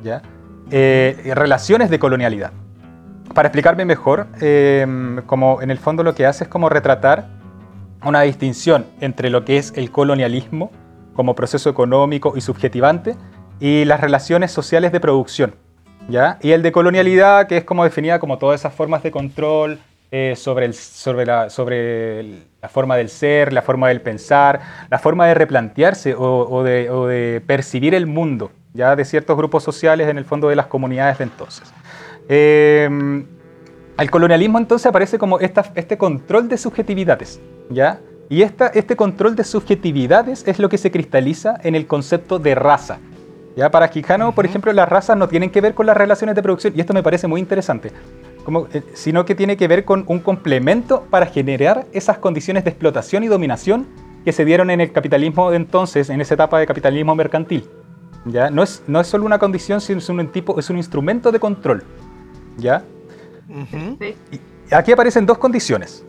¿ya? 0.04 0.22
Relaciones 0.70 1.90
de 1.90 2.00
colonialidad. 2.00 2.52
Para 3.34 3.48
explicarme 3.48 3.84
mejor, 3.84 4.28
eh, 4.42 4.86
como 5.26 5.62
en 5.62 5.72
el 5.72 5.80
fondo 5.80 6.04
lo 6.04 6.14
que 6.14 6.28
hace 6.28 6.44
es 6.44 6.50
como 6.50 6.70
retratar 6.70 7.28
una 8.04 8.22
distinción 8.22 8.86
entre 9.00 9.30
lo 9.32 9.44
que 9.44 9.58
es 9.58 9.74
el 9.76 9.90
colonialismo 9.90 10.72
como 11.16 11.34
proceso 11.34 11.70
económico 11.70 12.34
y 12.36 12.42
subjetivante 12.42 13.16
y 13.60 13.86
las 13.86 14.02
relaciones 14.02 14.52
sociales 14.52 14.92
de 14.92 15.00
producción, 15.00 15.56
¿ya? 16.10 16.38
Y 16.42 16.52
el 16.52 16.62
de 16.62 16.72
colonialidad, 16.72 17.48
que 17.48 17.58
es 17.58 17.64
como 17.64 17.84
definida 17.84 18.20
como 18.20 18.38
todas 18.38 18.60
esas 18.60 18.74
formas 18.74 19.02
de 19.02 19.10
control 19.10 19.80
eh, 20.15 20.36
sobre, 20.38 20.67
el, 20.67 20.75
sobre, 20.75 21.25
la, 21.25 21.50
sobre 21.50 22.20
el- 22.20 22.43
la 22.62 22.70
forma 22.70 22.96
del 22.96 23.10
ser, 23.10 23.51
la 23.51 23.63
forma 23.63 23.88
del 23.88 24.00
pensar, 24.00 24.62
la 24.89 25.00
forma 25.00 25.25
de 25.27 25.34
replantearse 25.34 26.13
o, 26.13 26.48
o 26.50 26.63
de, 26.63 26.89
o 26.91 27.08
de 27.08 27.41
percibir 27.46 27.96
el 27.96 28.05
mundo, 28.05 28.51
ya 28.74 28.96
de 28.96 29.05
ciertos 29.05 29.36
grupos 29.36 29.63
sociales 29.63 30.08
en 30.08 30.20
el 30.20 30.25
fondo 30.25 30.48
de 30.50 30.55
las 30.55 30.67
comunidades 30.67 31.17
de 31.17 31.24
entonces. 31.24 31.74
Eh, 32.29 32.88
el 33.98 34.12
colonialismo 34.12 34.60
entonces 34.60 34.86
aparece 34.86 35.17
como 35.17 35.39
esta- 35.39 35.72
este 35.74 35.98
control 35.98 36.48
de 36.48 36.58
subjetividades, 36.60 37.41
¿ya? 37.72 38.00
Y 38.29 38.43
esta, 38.43 38.67
este 38.67 38.96
control 38.96 39.36
de 39.36 39.43
subjetividades 39.43 40.48
es 40.48 40.60
lo 40.60 40.70
que 40.70 40.77
se 40.77 40.91
cristaliza 40.91 41.58
en 41.63 41.74
el 41.75 41.88
concepto 41.88 42.38
de 42.38 42.53
raza. 42.55 43.00
¿ya? 43.55 43.70
Para 43.70 43.89
Quijano, 43.89 44.34
por 44.34 44.46
ejemplo, 44.46 44.72
las 44.74 44.88
razas 44.89 45.17
no 45.17 45.27
tienen 45.27 45.50
que 45.51 45.62
ver 45.62 45.74
con 45.74 45.86
las 45.86 45.98
relaciones 45.98 46.36
de 46.36 46.41
producción, 46.41 46.74
y 46.75 46.79
esto 46.82 46.93
me 46.93 47.03
parece 47.03 47.27
muy 47.27 47.39
interesante, 47.39 47.91
como, 48.44 48.68
eh, 48.74 48.84
sino 48.94 49.26
que 49.26 49.36
tiene 49.36 49.58
que 49.58 49.68
ver 49.68 49.86
con 49.86 50.04
un 50.08 50.20
complemento 50.20 51.06
para 51.10 51.26
generar 51.26 51.86
esas 51.94 52.18
condiciones 52.18 52.64
de 52.64 52.72
explotación 52.72 53.24
y 53.24 53.28
dominación 53.28 53.88
que 54.24 54.32
se 54.32 54.46
dieron 54.46 54.70
en 54.70 54.82
el 54.82 54.92
capitalismo 54.92 55.52
de 55.52 55.58
entonces, 55.58 56.10
en 56.10 56.22
esa 56.22 56.34
etapa 56.36 56.60
de 56.60 56.66
capitalismo 56.66 57.16
mercantil. 57.16 57.66
¿ya? 58.26 58.50
No, 58.50 58.64
es, 58.64 58.84
no 58.88 59.00
es 59.02 59.08
solo 59.08 59.26
una 59.26 59.40
condición, 59.40 59.82
sino 59.82 60.00
es 60.00 60.10
un, 60.10 60.28
tipo, 60.32 60.60
es 60.60 60.70
un 60.70 60.78
instrumento 60.78 61.32
de 61.32 61.40
control. 61.40 61.84
¿ya? 62.58 62.84
Ujú. 63.50 63.98
Sí. 64.00 64.40
Aquí 64.72 64.92
aparecen 64.92 65.26
dos 65.26 65.38
condiciones. 65.38 66.06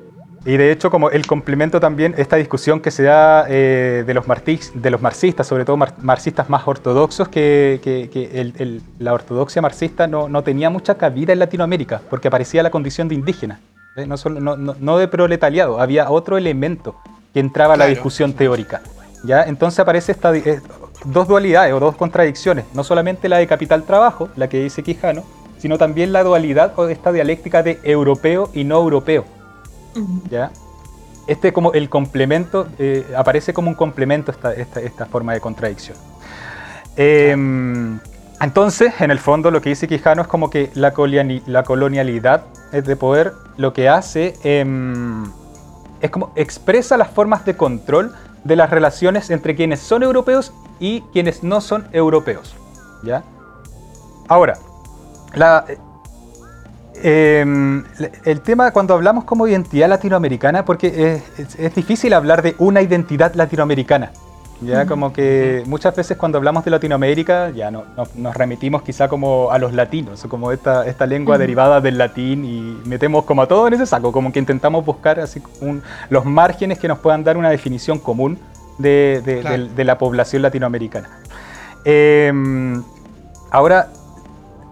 Y 0.47 0.59
de 0.59 0.71
hecho, 0.73 0.91
como 0.91 1.09
el 1.11 1.27
complemento 1.27 1.81
también, 1.81 2.15
esta 2.19 2.37
discusión 2.37 2.81
que 2.81 2.91
se 2.91 3.03
da 3.05 3.47
eh, 3.49 4.05
de, 4.07 4.13
los 4.15 4.27
martix- 4.27 4.73
de 4.75 4.91
los 4.91 5.01
marxistas, 5.01 5.47
sobre 5.47 5.65
todo 5.65 5.79
mar- 5.79 5.95
marxistas 6.03 6.51
más 6.51 6.69
ortodoxos, 6.69 7.29
que, 7.29 7.81
que- 7.83 8.11
que 8.11 8.41
el- 8.41 8.53
el- 8.59 8.83
la 8.99 9.15
ortodoxia 9.15 9.63
marxista 9.63 10.07
no, 10.07 10.29
no 10.29 10.43
tenía 10.43 10.69
mucha 10.69 10.97
cabida 10.97 11.33
en 11.33 11.39
Latinoamérica, 11.39 12.03
porque 12.11 12.29
aparecía 12.29 12.63
la 12.63 12.71
condición 12.71 13.09
de 13.09 13.15
indígena, 13.15 13.61
¿eh? 13.97 14.07
no, 14.07 14.19
solo- 14.19 14.39
no- 14.39 14.57
no- 14.57 14.99
de 14.99 15.09
proletariado, 15.09 15.81
había 15.81 16.11
otro 16.11 16.37
elemento 16.37 16.95
que 17.33 17.41
entraba 17.41 17.73
a 17.75 17.77
la 17.79 17.87
discusión 17.87 18.35
teórica. 18.35 18.83
¿ya? 19.25 19.45
Entonces 19.45 19.81
aparece 19.81 20.13
esta, 20.13 20.37
eh, 20.37 20.61
dos 21.07 21.27
dualidades 21.27 21.73
o 21.73 21.81
dos 21.81 21.97
contradicciones, 21.97 22.67
no 22.75 22.85
solamente 22.85 23.31
la 23.31 23.39
de 23.39 23.47
capital-trabajo, 23.47 24.29
la 24.37 24.51
que 24.51 24.63
dice 24.63 24.83
Quijano, 24.83 25.23
sino 25.57 25.79
también 25.79 26.13
la 26.13 26.23
dualidad 26.23 26.75
o 26.77 26.87
esta 26.89 27.13
dialéctica 27.13 27.63
de 27.63 27.81
europeo 27.83 28.51
y 28.53 28.65
no 28.65 28.77
europeo. 28.77 29.25
Ujú. 29.95 30.23
¿ya? 30.31 30.51
Este 31.27 31.53
como 31.53 31.73
el 31.73 31.89
complemento, 31.89 32.69
eh, 32.79 33.07
aparece 33.17 33.55
como 33.55 33.69
un 33.69 33.75
complemento 33.75 34.31
esta, 34.31 34.53
esta, 34.53 34.81
esta 34.81 35.07
forma 35.07 35.33
de 35.33 35.41
contradicción. 35.41 35.97
Em, 36.97 37.99
entonces, 38.41 38.93
en 39.01 39.11
el 39.11 39.19
fondo, 39.19 39.51
lo 39.51 39.61
que 39.61 39.71
dice 39.71 39.89
Quijano 39.89 40.23
es 40.23 40.29
como 40.29 40.51
que 40.51 40.71
la, 40.75 40.93
coloniali- 40.93 41.43
la 41.47 41.63
colonialidad 41.63 42.45
de 42.73 42.97
poder 42.97 43.33
lo 43.57 43.73
que 43.73 43.89
hace 43.89 44.35
em, 44.43 45.25
es 46.01 46.11
como 46.11 46.33
expresa 46.35 46.97
las 46.97 47.09
formas 47.09 47.45
de 47.45 47.57
control 47.57 48.15
de 48.43 48.57
las 48.57 48.69
relaciones 48.69 49.31
entre 49.31 49.55
quienes 49.55 49.81
son 49.81 50.03
europeos 50.03 50.53
y 50.81 51.01
quienes 51.13 51.43
no 51.43 51.61
son 51.61 51.87
europeos. 51.93 52.55
¿ya? 53.03 53.23
Ahora, 54.29 54.59
la, 55.35 55.65
eh, 56.97 57.83
el 58.25 58.41
tema 58.41 58.71
cuando 58.71 58.95
hablamos 58.95 59.25
como 59.25 59.47
identidad 59.47 59.89
latinoamericana, 59.89 60.65
porque 60.65 61.23
es, 61.37 61.39
es- 61.39 61.59
es 61.59 61.75
difícil 61.75 62.13
hablar 62.15 62.43
de 62.43 62.55
una 62.59 62.83
identidad 62.83 63.35
latinoamericana. 63.35 64.13
Ya 64.61 64.87
como 64.87 65.13
que 65.13 65.63
muchas 65.67 65.95
veces 65.95 66.17
cuando 66.17 66.39
hablamos 66.39 66.65
de 66.65 66.71
Latinoamérica 66.71 67.51
ya 67.51 67.71
no, 67.71 67.85
no- 67.97 68.07
nos 68.15 68.35
remitimos 68.35 68.83
quizá 68.83 69.09
como 69.09 69.51
a 69.51 69.59
los 69.59 69.75
latinos, 69.75 70.25
como 70.29 70.53
esta, 70.53 70.87
esta 70.87 71.07
lengua 71.07 71.37
derivada 71.37 71.81
del 71.83 71.99
latín 71.99 72.45
y 72.47 72.81
metemos 72.89 73.25
como 73.25 73.43
a 73.43 73.47
todo 73.49 73.67
en 73.67 73.75
ese 73.75 73.85
saco, 73.85 74.11
como 74.13 74.33
que 74.33 74.39
intentamos 74.39 74.87
buscar 74.87 75.19
así 75.21 75.43
un- 75.61 75.83
los 76.09 76.25
márgenes 76.25 76.79
que 76.79 76.89
nos 76.89 76.99
puedan 77.01 77.25
dar 77.25 77.37
una 77.37 77.51
definición 77.51 77.99
común 77.99 78.39
de, 78.79 79.21
de- 79.27 79.41
Claro. 79.41 79.57
del- 79.57 79.75
de 79.75 79.85
la 79.85 79.99
población 79.99 80.41
latinoamericana. 80.41 81.11
Em, 81.85 82.83
ahora, 83.51 83.89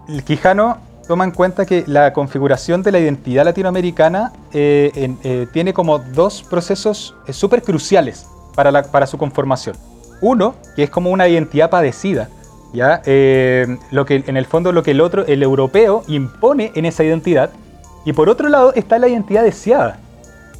el 0.07 0.23
Quijano 0.23 0.77
toma 1.07 1.23
en 1.25 1.31
cuenta 1.31 1.65
que 1.65 1.83
la 1.87 2.13
configuración 2.13 2.81
de 2.83 2.91
la 2.91 2.99
identidad 2.99 3.43
latinoamericana 3.45 4.31
eh, 4.53 4.91
en- 4.95 5.17
eh, 5.23 5.47
tiene 5.51 5.73
como 5.73 5.99
dos 5.99 6.43
procesos 6.43 7.15
eh, 7.27 7.33
súper 7.33 7.61
cruciales 7.61 8.25
para, 8.55 8.71
la- 8.71 8.83
para 8.83 9.07
su 9.07 9.17
conformación. 9.17 9.75
Uno, 10.21 10.55
que 10.75 10.83
es 10.83 10.89
como 10.89 11.09
una 11.11 11.27
identidad 11.27 11.69
padecida, 11.69 12.29
¿ya? 12.73 13.01
Eh, 13.05 13.77
lo 13.91 14.05
que, 14.05 14.23
en 14.25 14.37
el 14.37 14.45
fondo 14.45 14.71
lo 14.71 14.83
que 14.83 14.91
el 14.91 15.01
otro, 15.01 15.25
el 15.25 15.43
europeo, 15.43 16.03
impone 16.07 16.71
en 16.75 16.85
esa 16.85 17.03
identidad. 17.03 17.49
Y 18.05 18.13
por 18.13 18.29
otro 18.29 18.47
lado 18.49 18.73
está 18.73 18.99
la 18.99 19.07
identidad 19.09 19.43
deseada, 19.43 19.97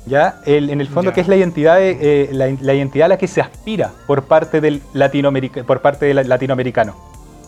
¿ya? 0.05 0.41
El- 0.45 0.69
en 0.69 0.81
el 0.81 0.88
fondo 0.88 1.12
Ya. 1.12 1.15
que 1.15 1.21
es 1.21 1.27
la 1.29 1.35
identidad, 1.38 1.77
de, 1.77 2.29
la, 2.33 2.47
la 2.59 2.73
identidad 2.73 3.05
a 3.05 3.09
la 3.09 3.17
que 3.17 3.27
se 3.27 3.39
aspira 3.41 3.91
por 4.07 4.23
parte 4.23 4.59
del, 4.59 4.81
latinoamerica- 4.93 5.63
por 5.63 5.81
parte 5.81 6.05
del 6.05 6.27
latinoamericano. 6.27 6.95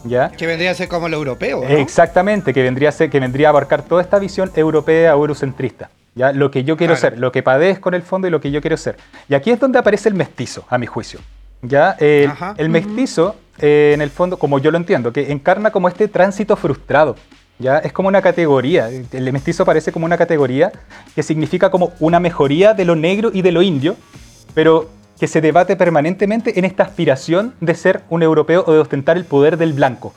¿Ya? 0.05 0.31
Que 0.31 0.47
vendría 0.47 0.71
a 0.71 0.73
ser 0.73 0.87
como 0.87 1.09
lo 1.09 1.17
europeo, 1.17 1.63
¿no? 1.63 1.69
Exactamente, 1.69 2.53
que 2.53 2.63
vendría, 2.63 2.89
a 2.89 2.91
ser, 2.91 3.09
que 3.09 3.19
vendría 3.19 3.47
a 3.47 3.49
abarcar 3.49 3.81
toda 3.83 4.01
esta 4.01 4.19
visión 4.19 4.51
europea 4.55 5.11
eurocentrista. 5.11 5.89
¿ya? 6.15 6.31
Lo 6.31 6.49
que 6.51 6.63
yo 6.63 6.77
quiero 6.77 6.93
Claro. 6.95 7.15
ser, 7.15 7.19
lo 7.19 7.31
que 7.31 7.43
padezco 7.43 7.89
en 7.89 7.95
el 7.95 8.01
fondo 8.01 8.27
y 8.27 8.31
lo 8.31 8.39
que 8.41 8.51
yo 8.51 8.61
quiero 8.61 8.77
ser. 8.77 8.97
Y 9.29 9.35
aquí 9.35 9.51
es 9.51 9.59
donde 9.59 9.79
aparece 9.79 10.09
el 10.09 10.15
mestizo, 10.15 10.65
a 10.69 10.77
mi 10.77 10.85
juicio. 10.85 11.19
¿ya? 11.61 11.95
El, 11.99 12.69
mestizo, 12.69 13.35
eh, 13.59 13.91
en 13.93 14.01
el 14.01 14.09
fondo, 14.09 14.37
como 14.37 14.59
yo 14.59 14.71
lo 14.71 14.77
entiendo, 14.77 15.11
que 15.11 15.31
encarna 15.31 15.71
como 15.71 15.87
este 15.87 16.07
tránsito 16.07 16.55
frustrado. 16.55 17.15
¿ya? 17.59 17.79
Es 17.79 17.91
como 17.91 18.07
una 18.07 18.21
categoría, 18.21 18.89
el 18.89 19.33
mestizo 19.33 19.63
aparece 19.63 19.91
como 19.91 20.05
una 20.05 20.17
categoría 20.17 20.71
que 21.13 21.23
significa 21.23 21.69
como 21.69 21.93
una 21.99 22.19
mejoría 22.19 22.73
de 22.73 22.85
lo 22.85 22.95
negro 22.95 23.31
y 23.33 23.41
de 23.41 23.51
lo 23.51 23.61
indio, 23.61 23.95
pero 24.53 24.89
que 25.19 25.27
se 25.27 25.41
debate 25.41 25.75
permanentemente 25.75 26.57
en 26.59 26.65
esta 26.65 26.83
aspiración 26.83 27.53
de 27.61 27.73
ser 27.75 28.01
un 28.09 28.21
europeo 28.23 28.63
o 28.67 28.73
de 28.73 28.79
ostentar 28.79 29.17
el 29.17 29.25
poder 29.25 29.57
del 29.57 29.73
blanco. 29.73 30.13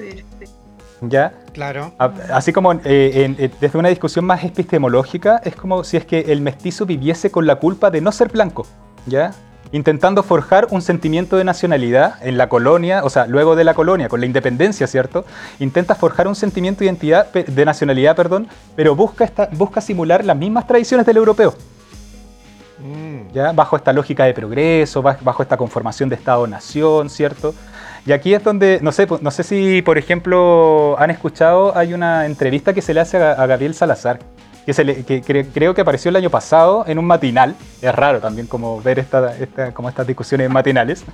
¿ya? 1.01 1.33
Claro. 1.53 1.93
A- 1.99 2.11
Así 2.33 2.53
como 2.53 2.73
eh, 2.73 2.79
en- 2.85 3.37
eh, 3.39 3.51
desde 3.61 3.79
una 3.79 3.89
discusión 3.89 4.25
más 4.25 4.43
epistemológica, 4.45 5.41
es 5.45 5.55
como 5.55 5.85
si 5.85 5.97
es 5.97 6.05
que 6.05 6.21
el 6.33 6.41
mestizo 6.41 6.87
viviese 6.87 7.31
con 7.31 7.47
la 7.47 7.57
culpa 7.57 7.91
de 7.91 8.01
no 8.01 8.11
ser 8.13 8.29
blanco, 8.29 8.67
¿ya? 9.07 9.33
Intentando 9.71 10.23
forjar 10.23 10.67
un 10.71 10.81
sentimiento 10.81 11.37
de 11.37 11.45
nacionalidad 11.45 12.15
en 12.27 12.39
la 12.39 12.49
colonia, 12.49 13.05
o 13.05 13.11
sea, 13.11 13.27
luego 13.27 13.55
de 13.55 13.65
la 13.65 13.75
colonia, 13.75 14.09
con 14.09 14.19
la 14.21 14.27
independencia, 14.27 14.87
¿cierto? 14.87 15.27
Intenta 15.61 15.95
forjar 15.95 16.27
un 16.27 16.35
sentimiento 16.35 16.81
de 16.81 16.87
identidad, 16.87 17.31
de 17.33 17.65
nacionalidad, 17.67 18.17
perdón, 18.17 18.49
pero 18.75 18.97
busca, 18.97 19.25
esta, 19.25 19.49
busca 19.53 19.81
simular 19.83 20.25
las 20.25 20.37
mismas 20.39 20.67
tradiciones 20.67 21.05
del 21.07 21.19
europeo, 21.19 21.55
Mm. 22.81 23.33
¿ya? 23.33 23.53
Bajo 23.53 23.77
esta 23.77 23.93
lógica 23.93 24.25
de 24.25 24.35
progreso, 24.35 25.03
baj- 25.03 25.19
bajo 25.23 25.43
esta 25.43 25.57
conformación 25.57 26.09
de 26.09 26.15
Estado-nación, 26.17 27.11
¿cierto? 27.11 27.55
Y 28.07 28.13
aquí 28.13 28.33
es 28.35 28.43
donde, 28.45 28.79
no 28.83 28.93
sé, 28.93 29.07
no 29.21 29.31
sé 29.31 29.43
si, 29.43 29.83
por 29.83 29.99
ejemplo, 29.99 30.97
han 30.99 31.11
escuchado, 31.11 31.77
hay 31.77 31.93
una 31.95 32.25
entrevista 32.27 32.73
que 32.73 32.81
se 32.83 32.95
le 32.95 33.01
hace 33.01 33.17
a, 33.19 33.33
a 33.33 33.47
Gabriel 33.47 33.75
Salazar, 33.75 34.21
que, 34.65 34.73
se 34.73 34.85
le- 34.85 35.05
que 35.05 35.23
cre- 35.23 35.47
creo 35.53 35.75
que 35.75 35.81
apareció 35.81 36.09
el 36.11 36.17
año 36.17 36.31
pasado 36.31 36.85
en 36.87 36.99
un 36.99 37.05
matinal. 37.05 37.55
Es 37.83 37.95
raro 37.95 38.21
también 38.21 38.47
como 38.47 38.81
ver 38.81 38.99
esta, 38.99 39.37
esta- 39.37 39.73
como 39.75 39.89
estas 39.89 40.07
discusiones 40.07 40.49
matinales, 40.49 41.05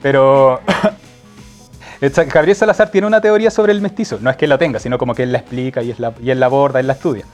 pero 0.00 0.60
Gabriel 2.32 2.56
Salazar 2.56 2.90
tiene 2.90 3.06
una 3.06 3.20
teoría 3.20 3.50
sobre 3.50 3.72
el 3.72 3.80
mestizo. 3.82 4.18
No 4.20 4.30
es 4.30 4.36
que 4.36 4.46
la 4.46 4.56
tenga, 4.58 4.78
sino 4.78 4.96
como 4.96 5.14
que 5.14 5.24
él 5.24 5.32
la 5.32 5.38
explica 5.38 5.82
y, 5.82 5.90
es 5.90 5.98
la, 6.00 6.12
y 6.22 6.30
él 6.30 6.40
la 6.40 6.46
aborda, 6.46 6.80
él 6.80 6.86
la 6.86 6.94
estudia. 6.94 7.24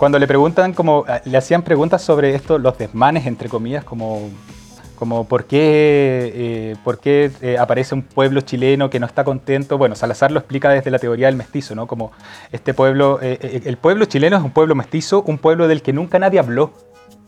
Cuando 0.00 0.18
le 0.18 0.26
preguntan, 0.26 0.72
como 0.72 1.04
ah, 1.06 1.20
le 1.26 1.36
hacían 1.36 1.60
preguntas 1.60 2.00
sobre 2.00 2.34
esto, 2.34 2.56
los 2.56 2.78
desmanes, 2.78 3.26
entre 3.26 3.50
comillas, 3.50 3.84
como, 3.84 4.30
como 4.96 5.28
por 5.28 5.44
qué, 5.44 6.32
eh, 6.34 6.76
por 6.82 7.00
qué 7.00 7.30
eh, 7.42 7.58
aparece 7.58 7.94
un 7.94 8.00
pueblo 8.00 8.40
chileno 8.40 8.88
que 8.88 8.98
no 8.98 9.04
está 9.04 9.24
contento. 9.24 9.76
Bueno, 9.76 9.94
Salazar 9.94 10.32
lo 10.32 10.38
explica 10.38 10.70
desde 10.70 10.90
la 10.90 10.98
teoría 10.98 11.26
del 11.26 11.36
mestizo, 11.36 11.74
¿no? 11.74 11.86
Como 11.86 12.12
este 12.50 12.72
pueblo, 12.72 13.18
eh, 13.20 13.60
el 13.66 13.76
pueblo 13.76 14.06
chileno 14.06 14.38
es 14.38 14.42
un 14.42 14.52
pueblo 14.52 14.74
mestizo, 14.74 15.22
un 15.26 15.36
pueblo 15.36 15.68
del 15.68 15.82
que 15.82 15.92
nunca 15.92 16.18
nadie 16.18 16.38
habló, 16.38 16.72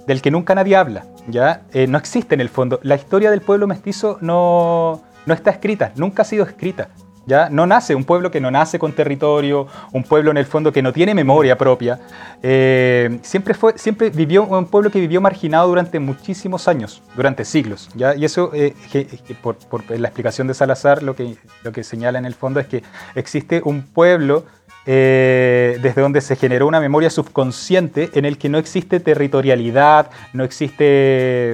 del 0.06 0.22
que 0.22 0.30
nunca 0.30 0.54
nadie 0.54 0.74
habla, 0.74 1.04
¿ya? 1.28 1.64
No 1.88 1.98
existe 1.98 2.34
en 2.34 2.40
el 2.40 2.48
fondo. 2.48 2.80
La 2.82 2.94
historia 2.94 3.30
del 3.30 3.42
pueblo 3.42 3.66
mestizo 3.66 4.16
no, 4.22 5.02
no 5.26 5.34
está 5.34 5.50
escrita, 5.50 5.92
nunca 5.96 6.22
ha 6.22 6.24
sido 6.24 6.46
escrita. 6.46 6.88
¿Ya? 7.26 7.48
No 7.48 7.66
nace, 7.66 7.94
un 7.94 8.04
pueblo 8.04 8.30
que 8.30 8.40
no 8.40 8.50
nace 8.50 8.78
con 8.78 8.92
territorio, 8.92 9.66
un 9.92 10.02
pueblo 10.02 10.30
en 10.30 10.36
el 10.36 10.46
fondo 10.46 10.72
que 10.72 10.82
no 10.82 10.92
tiene 10.92 11.14
memoria 11.14 11.56
propia. 11.56 12.00
Eh, 12.42 13.18
siempre, 13.22 13.54
fue, 13.54 13.78
siempre 13.78 14.10
vivió 14.10 14.44
un 14.44 14.66
pueblo 14.66 14.90
que 14.90 15.00
vivió 15.00 15.20
marginado 15.20 15.68
durante 15.68 15.98
muchísimos 16.00 16.68
años, 16.68 17.02
durante 17.16 17.44
siglos, 17.44 17.88
¿ya? 17.94 18.14
Y 18.14 18.24
eso, 18.24 18.50
eh, 18.54 18.74
por, 19.42 19.56
la 19.90 20.08
explicación 20.08 20.46
de 20.46 20.54
Salazar, 20.54 21.02
lo 21.02 21.14
que, 21.14 21.36
lo 21.62 21.72
que 21.72 21.84
señala 21.84 22.18
en 22.18 22.24
el 22.24 22.34
fondo 22.34 22.60
es 22.60 22.66
que 22.66 22.82
existe 23.14 23.62
un 23.64 23.82
pueblo 23.82 24.44
eh, 24.84 25.78
desde 25.80 26.02
donde 26.02 26.20
se 26.20 26.34
generó 26.34 26.66
una 26.66 26.80
memoria 26.80 27.08
subconsciente 27.08 28.10
en 28.14 28.24
el 28.24 28.36
que 28.36 28.48
no 28.48 28.58
existe 28.58 28.98
territorialidad, 28.98 30.10
no 30.32 30.42
existe, 30.42 31.52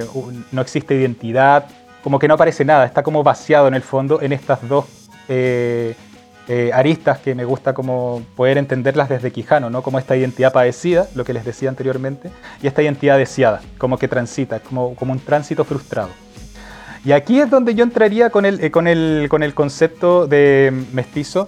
no 0.51 0.61
existe 0.61 0.95
identidad, 0.95 1.65
como 2.03 2.17
que 2.17 2.27
no 2.27 2.33
aparece 2.33 2.65
nada, 2.65 2.85
está 2.85 3.03
como 3.03 3.21
vaciado 3.21 3.67
en 3.67 3.75
el 3.75 3.83
fondo 3.83 4.21
en 4.21 4.33
estas 4.33 4.67
dos 4.67 4.98
eh, 5.29 5.95
eh, 6.49 6.71
aristas 6.73 7.19
que 7.19 7.35
me 7.35 7.45
gusta 7.45 7.73
como 7.73 8.23
poder 8.35 8.57
entenderlas 8.57 9.07
desde 9.07 9.31
Quijano, 9.31 9.69
¿no? 9.69 9.83
Como 9.83 9.99
esta 9.99 10.17
identidad 10.17 10.51
padecida, 10.51 11.07
lo 11.13 11.23
que 11.23 11.31
les 11.31 11.45
decía 11.45 11.69
anteriormente, 11.69 12.31
y 12.61 12.67
esta 12.67 12.81
identidad 12.81 13.17
deseada, 13.17 13.61
como 13.77 13.97
que 13.97 14.07
transita, 14.07 14.59
como, 14.59 14.95
como 14.95 15.13
un 15.13 15.19
tránsito 15.19 15.63
frustrado. 15.63 16.09
Y 17.05 17.11
aquí 17.11 17.39
es 17.39 17.49
donde 17.49 17.75
yo 17.75 17.83
entraría 17.83 18.29
con 18.29 18.45
el, 18.45 18.63
eh, 18.63 18.71
con 18.71 18.87
el, 18.87 19.27
con 19.29 19.43
el 19.43 19.53
concepto 19.53 20.27
de 20.27 20.73
mestizo 20.91 21.47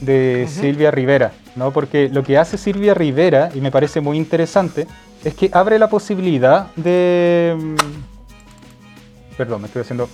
de 0.00 0.46
Silvia 0.48 0.90
Rivera, 0.90 1.32
¿no? 1.56 1.72
Porque 1.72 2.10
lo 2.10 2.22
que 2.22 2.36
hace 2.36 2.58
Silvia 2.58 2.94
Rivera, 2.94 3.48
y 3.54 3.60
me 3.60 3.70
parece 3.70 4.00
muy 4.00 4.18
interesante, 4.18 4.86
es 5.24 5.34
que 5.34 5.48
abre 5.52 5.78
la 5.78 5.88
posibilidad 5.88 6.66
de... 6.76 7.56
mm, 7.58 7.76
Perdón, 9.36 9.62
me 9.62 9.66
estoy 9.68 9.82
haciendo... 9.82 10.08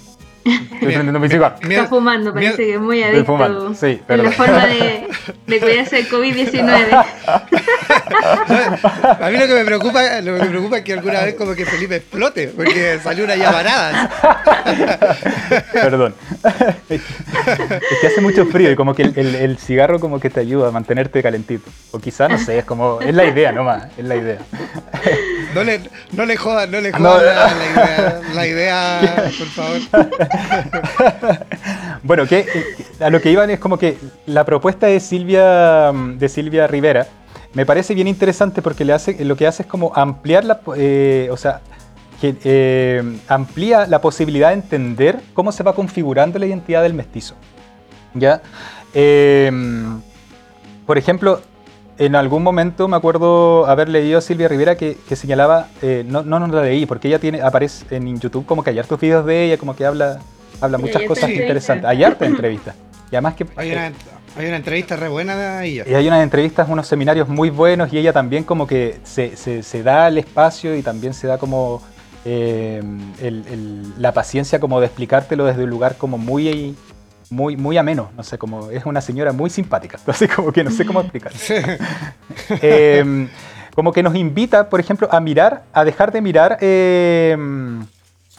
Estoy 0.44 0.78
prendiendo 0.94 1.20
mi 1.20 1.28
cigarro. 1.28 1.56
Está 1.61 1.87
fumando, 1.87 2.32
parece 2.32 2.56
que 2.56 2.75
es 2.75 2.80
muy 2.80 2.99
Estoy 3.00 3.14
adicto. 3.16 3.32
fumando, 3.32 3.75
sí, 3.75 3.87
en 3.87 3.99
perdón. 4.00 4.26
la 4.26 4.32
forma 4.32 4.66
de, 4.66 5.06
de 5.47 5.61
cuidarse 5.61 5.97
del 5.97 6.09
COVID-19. 6.09 7.04
A 9.20 9.30
mí 9.30 9.37
lo 9.38 9.47
que 9.47 9.54
me 9.54 9.64
preocupa, 9.64 10.20
lo 10.23 10.37
que 10.37 10.42
me 10.42 10.49
preocupa 10.49 10.78
es 10.78 10.85
que 10.85 10.92
alguna 10.94 11.20
vez 11.23 11.35
como 11.35 11.54
que 11.54 11.66
Felipe 11.66 11.97
explote, 11.97 12.49
porque 12.49 12.99
salió 13.02 13.25
una 13.25 13.37
llamarada. 13.37 14.11
Perdón. 15.73 16.14
es 16.88 17.00
que 18.00 18.06
hace 18.06 18.20
mucho 18.20 18.47
frío 18.47 18.70
y 18.70 18.76
como 18.76 18.94
que 18.94 19.02
el, 19.02 19.12
el- 19.16 19.35
el 19.35 19.59
cigarro 19.59 20.00
como 20.00 20.20
que 20.20 20.30
te 20.30 20.40
ayuda 20.40 20.68
a 20.68 20.70
mantenerte 20.70 21.23
calentito. 21.23 21.70
O 21.90 21.99
quizás, 21.99 22.30
no 22.30 22.38
sé, 22.38 22.59
es 22.59 22.64
como... 22.64 23.00
Es 23.00 23.14
la 23.14 23.25
idea 23.25 23.52
nomás, 23.52 23.87
es 23.99 24.04
la 24.04 24.16
idea. 24.16 24.38
No 25.54 25.64
le, 25.64 25.80
no 26.12 26.25
le 26.26 26.37
jodas, 26.37 26.68
no 26.68 26.80
le 26.80 26.90
No. 26.92 26.99
jodas 26.99 27.25
la, 27.25 27.54
la 27.54 27.66
idea, 27.66 28.20
la 28.35 28.47
idea, 28.47 29.30
por 29.38 29.47
favor. 29.49 29.80
Bueno, 32.02 32.25
a 33.00 33.10
lo 33.10 33.20
que 33.20 33.30
iban 33.30 33.50
es 33.50 33.58
como 33.58 33.78
que 33.78 33.99
la 34.26 34.44
propuesta 34.44 34.87
de 34.87 35.00
Silvia, 35.00 35.92
de 35.92 36.28
Silvia 36.28 36.66
Rivera 36.66 37.06
me 37.52 37.66
parece 37.66 37.94
bien 37.94 38.08
interesante 38.08 38.62
porque 38.62 38.84
lo 38.84 39.37
que 39.37 39.46
hace 39.46 39.62
es 39.62 39.68
como 39.68 39.92
ampliar 39.94 40.44
la, 40.44 40.60
eh, 40.76 41.28
o 41.30 41.37
sea, 41.37 41.60
eh, 42.22 43.18
amplía 43.28 43.87
la 43.87 44.00
posibilidad 44.00 44.49
de 44.49 44.54
entender 44.54 45.20
cómo 45.34 45.52
se 45.52 45.62
va 45.62 45.75
configurando 45.75 46.38
la 46.38 46.46
identidad 46.46 46.82
del 46.82 46.94
mestizo. 46.94 47.34
¿Ya? 48.14 48.40
Eh, 48.94 49.50
por 50.87 50.99
ejemplo, 50.99 51.40
en 52.00 52.16
algún 52.16 52.42
momento 52.42 52.88
me 52.88 52.97
acuerdo 52.97 53.66
haber 53.66 53.90
leído 53.90 54.19
a 54.19 54.23
Silvia 54.23 54.49
Rivera 54.49 54.75
que, 54.75 54.97
que 55.07 55.16
señalaba, 55.16 55.69
eh, 55.83 56.02
no, 56.07 56.23
no, 56.23 56.40
no 56.40 56.47
la 56.49 56.62
leí, 56.62 56.87
porque 56.87 57.09
ella 57.09 57.19
tiene, 57.19 57.42
aparece 57.42 57.85
en 57.95 58.19
YouTube 58.19 58.47
como 58.47 58.64
que 58.64 58.71
hay 58.71 58.78
hartos 58.78 58.99
videos 58.99 59.26
de 59.26 59.45
ella, 59.45 59.59
como 59.59 59.76
que 59.76 59.85
habla, 59.85 60.19
habla 60.62 60.78
Sí, 60.78 60.85
muchas 60.85 61.02
cosas 61.02 61.28
interesantes. 61.30 61.87
Hay 61.87 62.02
hartas 62.02 62.26
entrevistas. 62.28 62.75
Y 63.12 63.16
además 63.16 63.35
que 63.35 63.47
Hay 63.54 63.73
una, 63.73 63.92
hay 64.37 64.47
una 64.47 64.57
entrevista 64.57 64.97
re 64.97 65.09
buena 65.09 65.37
de 65.37 65.66
ella. 65.66 65.85
y 65.87 65.92
hay 65.92 66.09
unas 66.09 66.23
entrevistas, 66.23 66.66
unos 66.71 66.87
seminarios 66.87 67.28
muy 67.28 67.50
buenos 67.50 67.92
y 67.92 67.99
ella 67.99 68.14
también 68.14 68.45
como 68.45 68.66
que 68.66 68.99
se, 69.04 69.37
se- 69.37 69.62
se 69.62 69.83
da 69.83 70.09
el 70.09 70.16
espacio 70.16 70.75
y 70.76 70.83
también 70.83 71.12
se 71.12 71.26
da 71.26 71.37
como 71.37 71.83
eh, 72.25 72.83
el- 73.21 73.45
el- 73.47 73.92
la 74.00 74.12
paciencia 74.12 74.59
como 74.59 74.80
de 74.80 74.87
explicártelo 74.87 75.45
desde 75.45 75.64
un 75.64 75.71
lugar 75.71 75.97
como 75.97 76.16
muy, 76.19 76.75
muy, 77.30 77.56
muy 77.56 77.78
ameno. 77.78 78.10
No 78.16 78.22
sé, 78.22 78.38
como 78.38 78.70
es 78.70 78.84
una 78.84 79.00
señora 79.00 79.32
muy 79.32 79.50
simpática. 79.50 79.96
Entonces 80.00 80.34
como 80.34 80.52
que 80.52 80.64
no 80.64 80.70
sé 80.70 80.84
cómo 80.84 81.00
explicar. 81.00 81.32
Eh, 82.62 83.28
como 83.75 83.92
que 83.92 84.02
nos 84.02 84.14
invita, 84.16 84.68
por 84.68 84.80
ejemplo, 84.80 85.08
a 85.10 85.20
mirar, 85.20 85.64
a 85.72 85.84
dejar 85.84 86.12
de 86.12 86.20
mirar 86.20 86.58
eh, 86.60 87.37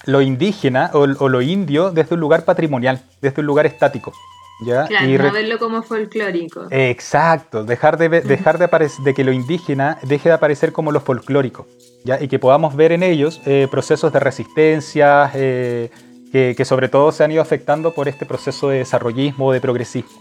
lo 0.06 0.22
indígena 0.22 0.92
o, 0.94 1.00
o 1.00 1.30
lo 1.30 1.42
indio 1.42 1.92
desde 1.92 2.16
un 2.16 2.22
lugar 2.22 2.44
patrimonial, 2.44 3.02
desde 3.22 3.42
un 3.42 3.48
lugar 3.48 3.66
estático. 3.66 4.14
¿ya? 4.62 4.86
Claro, 4.88 5.08
Y 5.08 5.18
no 5.18 5.32
verlo 5.32 5.60
como 5.60 5.82
folclórico. 5.82 6.68
Exacto, 6.70 7.64
dejar 7.64 7.98
de, 7.98 8.10
dejar 8.22 8.58
de, 8.58 8.90
de 9.04 9.14
que 9.14 9.24
lo 9.24 9.32
indígena 9.32 9.98
deje 10.04 10.30
de 10.30 10.36
aparecer 10.36 10.72
como 10.72 10.92
lo 10.92 11.02
folclórico, 11.02 11.68
¿ya? 12.06 12.22
y 12.22 12.28
que 12.28 12.40
podamos 12.40 12.76
ver 12.76 12.92
en 12.92 13.04
ellos 13.04 13.42
eh, 13.46 13.68
procesos 13.70 14.14
de 14.14 14.20
resistencia 14.20 15.32
eh, 15.34 15.90
que, 16.32 16.54
que 16.56 16.66
sobre 16.66 16.90
todo 16.90 17.12
se 17.12 17.24
han 17.24 17.32
ido 17.32 17.42
afectando 17.42 17.94
por 17.94 18.08
este 18.08 18.26
proceso 18.26 18.70
de 18.70 18.80
desarrollismo, 18.80 19.52
de 19.52 19.62
progresismo. 19.62 20.12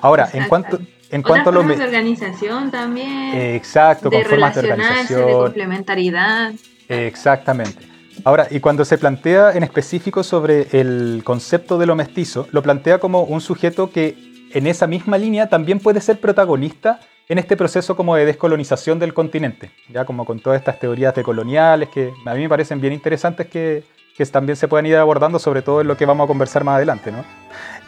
Ahora, 0.00 0.28
en 0.32 0.48
cuanto, 0.48 0.76
en 1.10 1.20
Otras 1.20 1.22
cuanto 1.24 1.50
a 1.50 1.52
lo... 1.52 1.60
formas 1.60 1.76
me- 1.78 1.82
de 1.82 1.88
organización 1.88 2.70
también. 2.70 3.34
Exacto, 3.34 4.10
de 4.10 4.22
con 4.22 4.30
formas 4.30 4.54
de 4.54 4.62
relacionarse, 4.62 5.14
de 5.14 5.20
organización. 5.20 5.44
complementariedad. 5.44 6.52
Exactamente. 6.88 7.86
Ahora, 8.24 8.46
y 8.50 8.60
cuando 8.60 8.84
se 8.84 8.96
plantea 8.98 9.52
en 9.52 9.62
específico 9.64 10.22
sobre 10.22 10.68
el 10.72 11.22
concepto 11.24 11.78
de 11.78 11.86
lo 11.86 11.96
mestizo, 11.96 12.46
lo 12.52 12.62
plantea 12.62 12.98
como 12.98 13.22
un 13.24 13.40
sujeto 13.40 13.90
que 13.90 14.16
en 14.52 14.66
esa 14.66 14.86
misma 14.86 15.18
línea 15.18 15.48
también 15.48 15.80
puede 15.80 16.00
ser 16.00 16.20
protagonista 16.20 17.00
en 17.28 17.38
este 17.38 17.56
proceso 17.56 17.96
como 17.96 18.14
de 18.14 18.24
descolonización 18.24 18.98
del 18.98 19.14
continente, 19.14 19.70
ya 19.88 20.04
como 20.04 20.24
con 20.24 20.38
todas 20.40 20.58
estas 20.60 20.78
teorías 20.78 21.14
decoloniales 21.14 21.88
que 21.88 22.12
a 22.24 22.34
mí 22.34 22.42
me 22.42 22.48
parecen 22.48 22.80
bien 22.80 22.92
interesantes 22.92 23.46
que, 23.48 23.82
que 24.16 24.24
también 24.26 24.56
se 24.56 24.68
puedan 24.68 24.86
ir 24.86 24.96
abordando, 24.96 25.38
sobre 25.38 25.62
todo 25.62 25.80
en 25.80 25.88
lo 25.88 25.96
que 25.96 26.06
vamos 26.06 26.24
a 26.24 26.28
conversar 26.28 26.64
más 26.64 26.76
adelante, 26.76 27.10
¿no? 27.10 27.24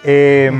Eh, 0.04 0.50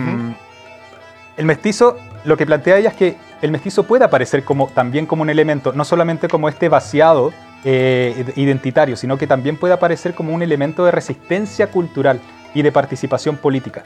El 1.37 1.45
mestizo, 1.45 1.99
lo 2.25 2.37
que 2.37 2.47
plantea 2.47 2.79
ella 2.79 2.91
es 2.91 2.95
que 2.95 3.17
el 3.43 3.51
mestizo 3.51 3.83
puede 3.83 4.05
aparecer 4.05 4.43
como, 4.45 4.69
también 4.69 5.07
como 5.07 5.23
un 5.23 5.31
elemento, 5.31 5.73
no 5.73 5.85
solamente 5.85 6.29
como 6.29 6.49
este 6.49 6.69
vaciado 6.69 7.33
eh, 7.65 8.33
identitario, 8.37 8.97
sino 8.97 9.19
que 9.19 9.27
también 9.27 9.57
puede 9.57 9.75
aparecer 9.75 10.15
como 10.15 10.33
un 10.33 10.43
elemento 10.43 10.85
de 10.85 10.93
resistencia 10.93 11.67
cultural 11.67 12.21
y 12.55 12.63
de 12.63 12.73
participación 12.73 13.37
política. 13.37 13.83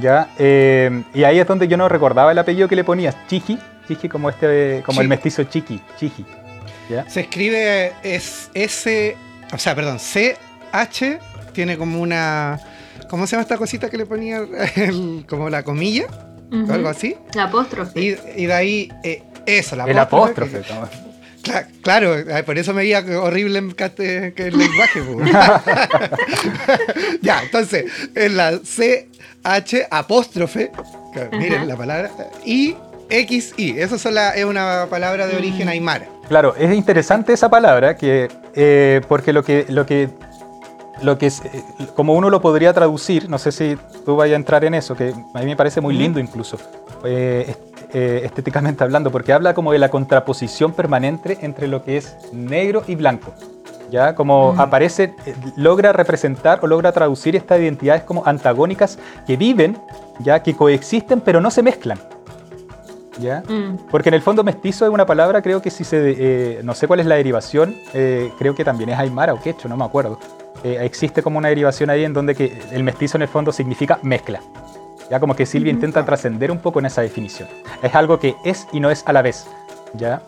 ¿ya? 0.00 0.28
Eh, 0.38 1.02
y 1.14 1.24
ahí 1.24 1.38
es 1.38 1.46
donde 1.46 1.68
yo 1.68 1.76
no 1.76 1.88
recordaba 1.88 2.32
el 2.32 2.38
apellido 2.38 2.68
que 2.68 2.76
le 2.76 2.84
ponías, 2.84 3.16
Chiqui, 3.28 3.58
Chiqui 3.88 4.08
como, 4.08 4.28
este, 4.28 4.82
como 4.84 5.00
el 5.00 5.08
mestizo 5.08 5.44
Chiqui, 5.44 5.80
Chiqui. 5.98 6.26
¿ya? 6.90 7.08
Se 7.08 7.20
escribe 7.20 7.92
es 8.02 8.50
S, 8.52 9.16
o 9.52 9.58
sea, 9.58 9.74
perdón, 9.74 9.98
CH 10.72 11.18
tiene 11.52 11.76
como 11.76 12.00
una 12.00 12.58
¿cómo 13.08 13.26
se 13.26 13.32
llama 13.32 13.42
esta 13.42 13.56
cosita 13.58 13.90
que 13.90 13.98
le 13.98 14.06
ponía 14.06 14.38
el- 14.76 15.24
como 15.28 15.50
la 15.50 15.62
comilla? 15.62 16.06
Ujú. 16.50 16.72
Algo 16.72 16.88
así. 16.88 17.16
La 17.34 17.44
apóstrofe. 17.44 17.98
Y, 18.00 18.16
y 18.42 18.46
de 18.46 18.52
ahí 18.54 18.92
eh, 19.04 19.22
eso, 19.46 19.76
la 19.76 19.84
el 19.84 19.98
apóstrofe. 19.98 20.60
que- 20.62 20.72
¿no? 20.74 20.88
Cla- 21.42 21.66
claro, 21.82 22.16
eh, 22.16 22.42
por 22.44 22.56
eso 22.56 22.72
me 22.72 22.82
veía 22.82 23.00
horrible 23.20 23.58
en 23.58 23.72
cate- 23.72 24.32
que 24.34 24.46
el 24.46 24.56
lenguaje. 24.58 25.00
po. 25.02 25.18
ya, 27.22 27.42
entonces, 27.42 27.86
en 28.14 28.36
la 28.36 28.52
CH 28.62 29.86
apóstrofe, 29.90 30.70
que 31.12 31.36
miren 31.36 31.66
la 31.68 31.76
palabra, 31.76 32.10
y 32.44 32.76
XI, 33.10 33.74
esa 33.78 33.98
son 33.98 34.14
la- 34.14 34.30
es 34.30 34.44
una 34.44 34.86
palabra 34.88 35.26
de 35.26 35.36
origen 35.36 35.66
Mm. 35.66 35.70
aymara. 35.70 36.06
Claro, 36.28 36.54
es 36.56 36.72
interesante 36.74 37.32
esa 37.32 37.50
palabra 37.50 37.96
que, 37.96 38.28
eh, 38.54 39.00
porque 39.08 39.32
lo 39.32 39.42
que, 39.44 39.66
lo 39.68 39.84
que, 39.84 40.08
lo 41.00 41.18
que 41.18 41.26
es, 41.26 41.44
eh, 41.44 41.64
como 41.94 42.14
uno 42.14 42.28
lo 42.30 42.40
podría 42.40 42.72
traducir, 42.72 43.28
no 43.28 43.38
sé 43.38 43.52
si 43.52 43.78
tú 44.04 44.16
vayas 44.16 44.34
a 44.34 44.36
entrar 44.36 44.64
en 44.64 44.74
eso, 44.74 44.94
que 44.94 45.14
a 45.34 45.38
mí 45.40 45.46
me 45.46 45.56
parece 45.56 45.80
muy 45.80 45.94
lindo 45.94 46.20
incluso, 46.20 46.58
eh, 47.04 47.54
eh, 47.94 48.22
estéticamente 48.24 48.82
hablando, 48.82 49.10
porque 49.10 49.34
habla 49.34 49.52
como 49.52 49.70
de 49.70 49.78
la 49.78 49.90
contraposición 49.90 50.72
permanente 50.72 51.36
entre 51.42 51.68
lo 51.68 51.84
que 51.84 51.98
es 51.98 52.16
negro 52.32 52.82
y 52.86 52.94
blanco. 52.94 53.34
¿Ya? 53.90 54.14
Como 54.14 54.54
aparece, 54.56 55.14
eh, 55.26 55.34
logra 55.56 55.92
representar 55.92 56.60
o 56.62 56.66
logra 56.66 56.92
traducir 56.92 57.36
estas 57.36 57.60
identidades 57.60 58.04
como 58.04 58.24
antagónicas 58.24 58.98
que 59.26 59.36
viven, 59.36 59.76
ya 60.20 60.42
que 60.42 60.56
coexisten 60.56 61.20
pero 61.20 61.42
no 61.42 61.50
se 61.50 61.62
mezclan. 61.62 61.98
¿Ya? 63.22 63.42
Mm. 63.48 63.86
Porque 63.90 64.08
en 64.08 64.14
el 64.14 64.22
fondo 64.22 64.42
mestizo 64.42 64.84
es 64.84 64.90
una 64.90 65.06
palabra, 65.06 65.40
creo 65.42 65.62
que 65.62 65.70
si 65.70 65.84
se... 65.84 66.14
eh, 66.18 66.60
no 66.64 66.74
sé 66.74 66.88
cuál 66.88 67.00
es 67.00 67.06
la 67.06 67.14
derivación, 67.14 67.76
eh, 67.94 68.30
creo 68.38 68.54
que 68.54 68.64
también 68.64 68.90
es 68.90 68.98
aymara 68.98 69.32
o 69.32 69.40
quecho, 69.40 69.68
no 69.68 69.76
me 69.76 69.84
acuerdo. 69.84 70.18
Eh, 70.64 70.78
existe 70.82 71.22
como 71.22 71.38
una 71.38 71.48
derivación 71.48 71.88
ahí 71.90 72.04
en 72.04 72.12
donde 72.12 72.34
que 72.34 72.60
el 72.72 72.82
mestizo 72.82 73.16
en 73.16 73.22
el 73.22 73.28
fondo 73.28 73.52
significa 73.52 73.98
mezcla. 74.02 74.40
Ya 75.10 75.20
como 75.20 75.36
que 75.36 75.46
Silvia 75.46 75.70
intenta 75.70 76.04
trascender 76.04 76.50
un 76.50 76.58
poco 76.58 76.80
en 76.80 76.86
esa 76.86 77.02
definición. 77.02 77.48
Es 77.82 77.94
algo 77.94 78.18
que 78.18 78.34
es 78.44 78.66
y 78.72 78.80
no 78.80 78.90
es 78.90 79.04
a 79.06 79.12
la 79.12 79.22
vez. 79.22 79.46
¿Ya? 79.94 80.22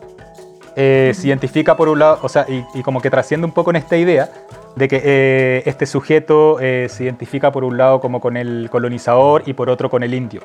Se 0.75 1.21
identifica 1.23 1.77
por 1.77 1.87
un 1.87 1.99
lado, 1.99 2.19
o 2.21 2.29
sea, 2.29 2.45
y, 2.49 2.65
y 2.73 2.83
como 2.83 3.01
que 3.01 3.09
trasciende 3.09 3.45
un 3.45 3.53
poco 3.53 3.69
en 3.69 3.77
esta 3.77 3.95
idea 3.97 4.29
de 4.75 4.87
que 4.89 5.63
este 5.65 5.85
sujeto 5.85 6.57
se 6.59 7.03
identifica 7.03 7.51
por 7.51 7.63
un 7.63 7.77
lado 7.77 8.01
como 8.01 8.19
con 8.19 8.35
el 8.35 8.69
colonizador 8.69 9.43
y 9.45 9.53
por 9.53 9.69
otro 9.69 9.89
con 9.89 10.03
el 10.03 10.13
indio. 10.13 10.41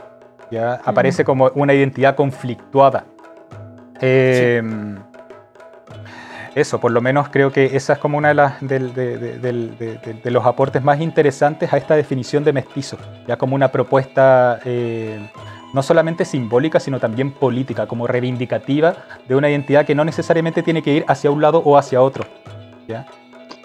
¿Ya? 0.50 0.80
Aparece 0.84 1.24
como 1.24 1.50
una 1.54 1.74
identidad 1.74 2.16
conflictuada. 2.16 3.04
Eh, 4.00 4.62
Eso, 6.54 6.80
por 6.80 6.90
lo 6.90 7.00
menos 7.00 7.28
creo 7.28 7.52
que 7.52 7.76
esa 7.76 7.92
es 7.92 7.98
como 8.00 8.18
una 8.18 8.28
de, 8.28 8.34
las, 8.34 8.60
de, 8.60 8.80
de- 8.80 9.38
del- 9.38 9.78
de- 9.78 9.98
de- 9.98 10.14
de 10.14 10.30
los 10.32 10.44
aportes 10.44 10.82
más 10.82 11.00
interesantes 11.00 11.72
a 11.72 11.76
esta 11.76 11.94
definición 11.94 12.42
de 12.42 12.52
mestizo, 12.52 12.96
ya 13.28 13.36
como 13.36 13.54
una 13.54 13.68
propuesta 13.70 14.58
eh, 14.64 15.30
no 15.72 15.82
solamente 15.84 16.24
simbólica, 16.24 16.80
sino 16.80 16.98
también 16.98 17.30
política, 17.30 17.86
como 17.86 18.08
reivindicativa 18.08 18.96
de 19.28 19.36
una 19.36 19.48
identidad 19.48 19.86
que 19.86 19.94
no 19.94 20.04
necesariamente 20.04 20.64
tiene 20.64 20.82
que 20.82 20.92
ir 20.92 21.04
hacia 21.06 21.30
un 21.30 21.40
lado 21.40 21.62
o 21.64 21.78
hacia 21.78 22.02
otro, 22.02 22.24
¿ya? 22.88 23.06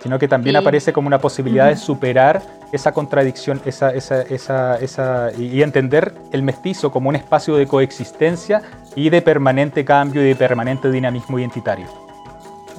Sino 0.05 0.19
que 0.19 0.27
también 0.27 0.53
Sí. 0.53 0.57
aparece 0.57 0.93
como 0.93 1.07
una 1.07 1.17
posibilidad 1.17 1.65
de 1.65 1.73
Ujú. 1.73 1.81
superar 1.81 2.39
esa 2.71 2.91
contradicción 2.91 3.59
esa, 3.65 3.89
esa, 3.89 4.21
esa, 4.21 4.77
esa- 4.77 5.31
y, 5.35 5.63
entender 5.63 6.13
el 6.31 6.43
mestizo 6.43 6.91
como 6.91 7.09
un 7.09 7.15
espacio 7.15 7.55
de 7.55 7.65
coexistencia 7.65 8.61
y 8.95 9.09
de 9.09 9.23
permanente 9.23 9.83
cambio 9.83 10.21
y 10.23 10.27
de 10.27 10.35
permanente 10.35 10.91
dinamismo 10.91 11.39
identitario. 11.39 11.87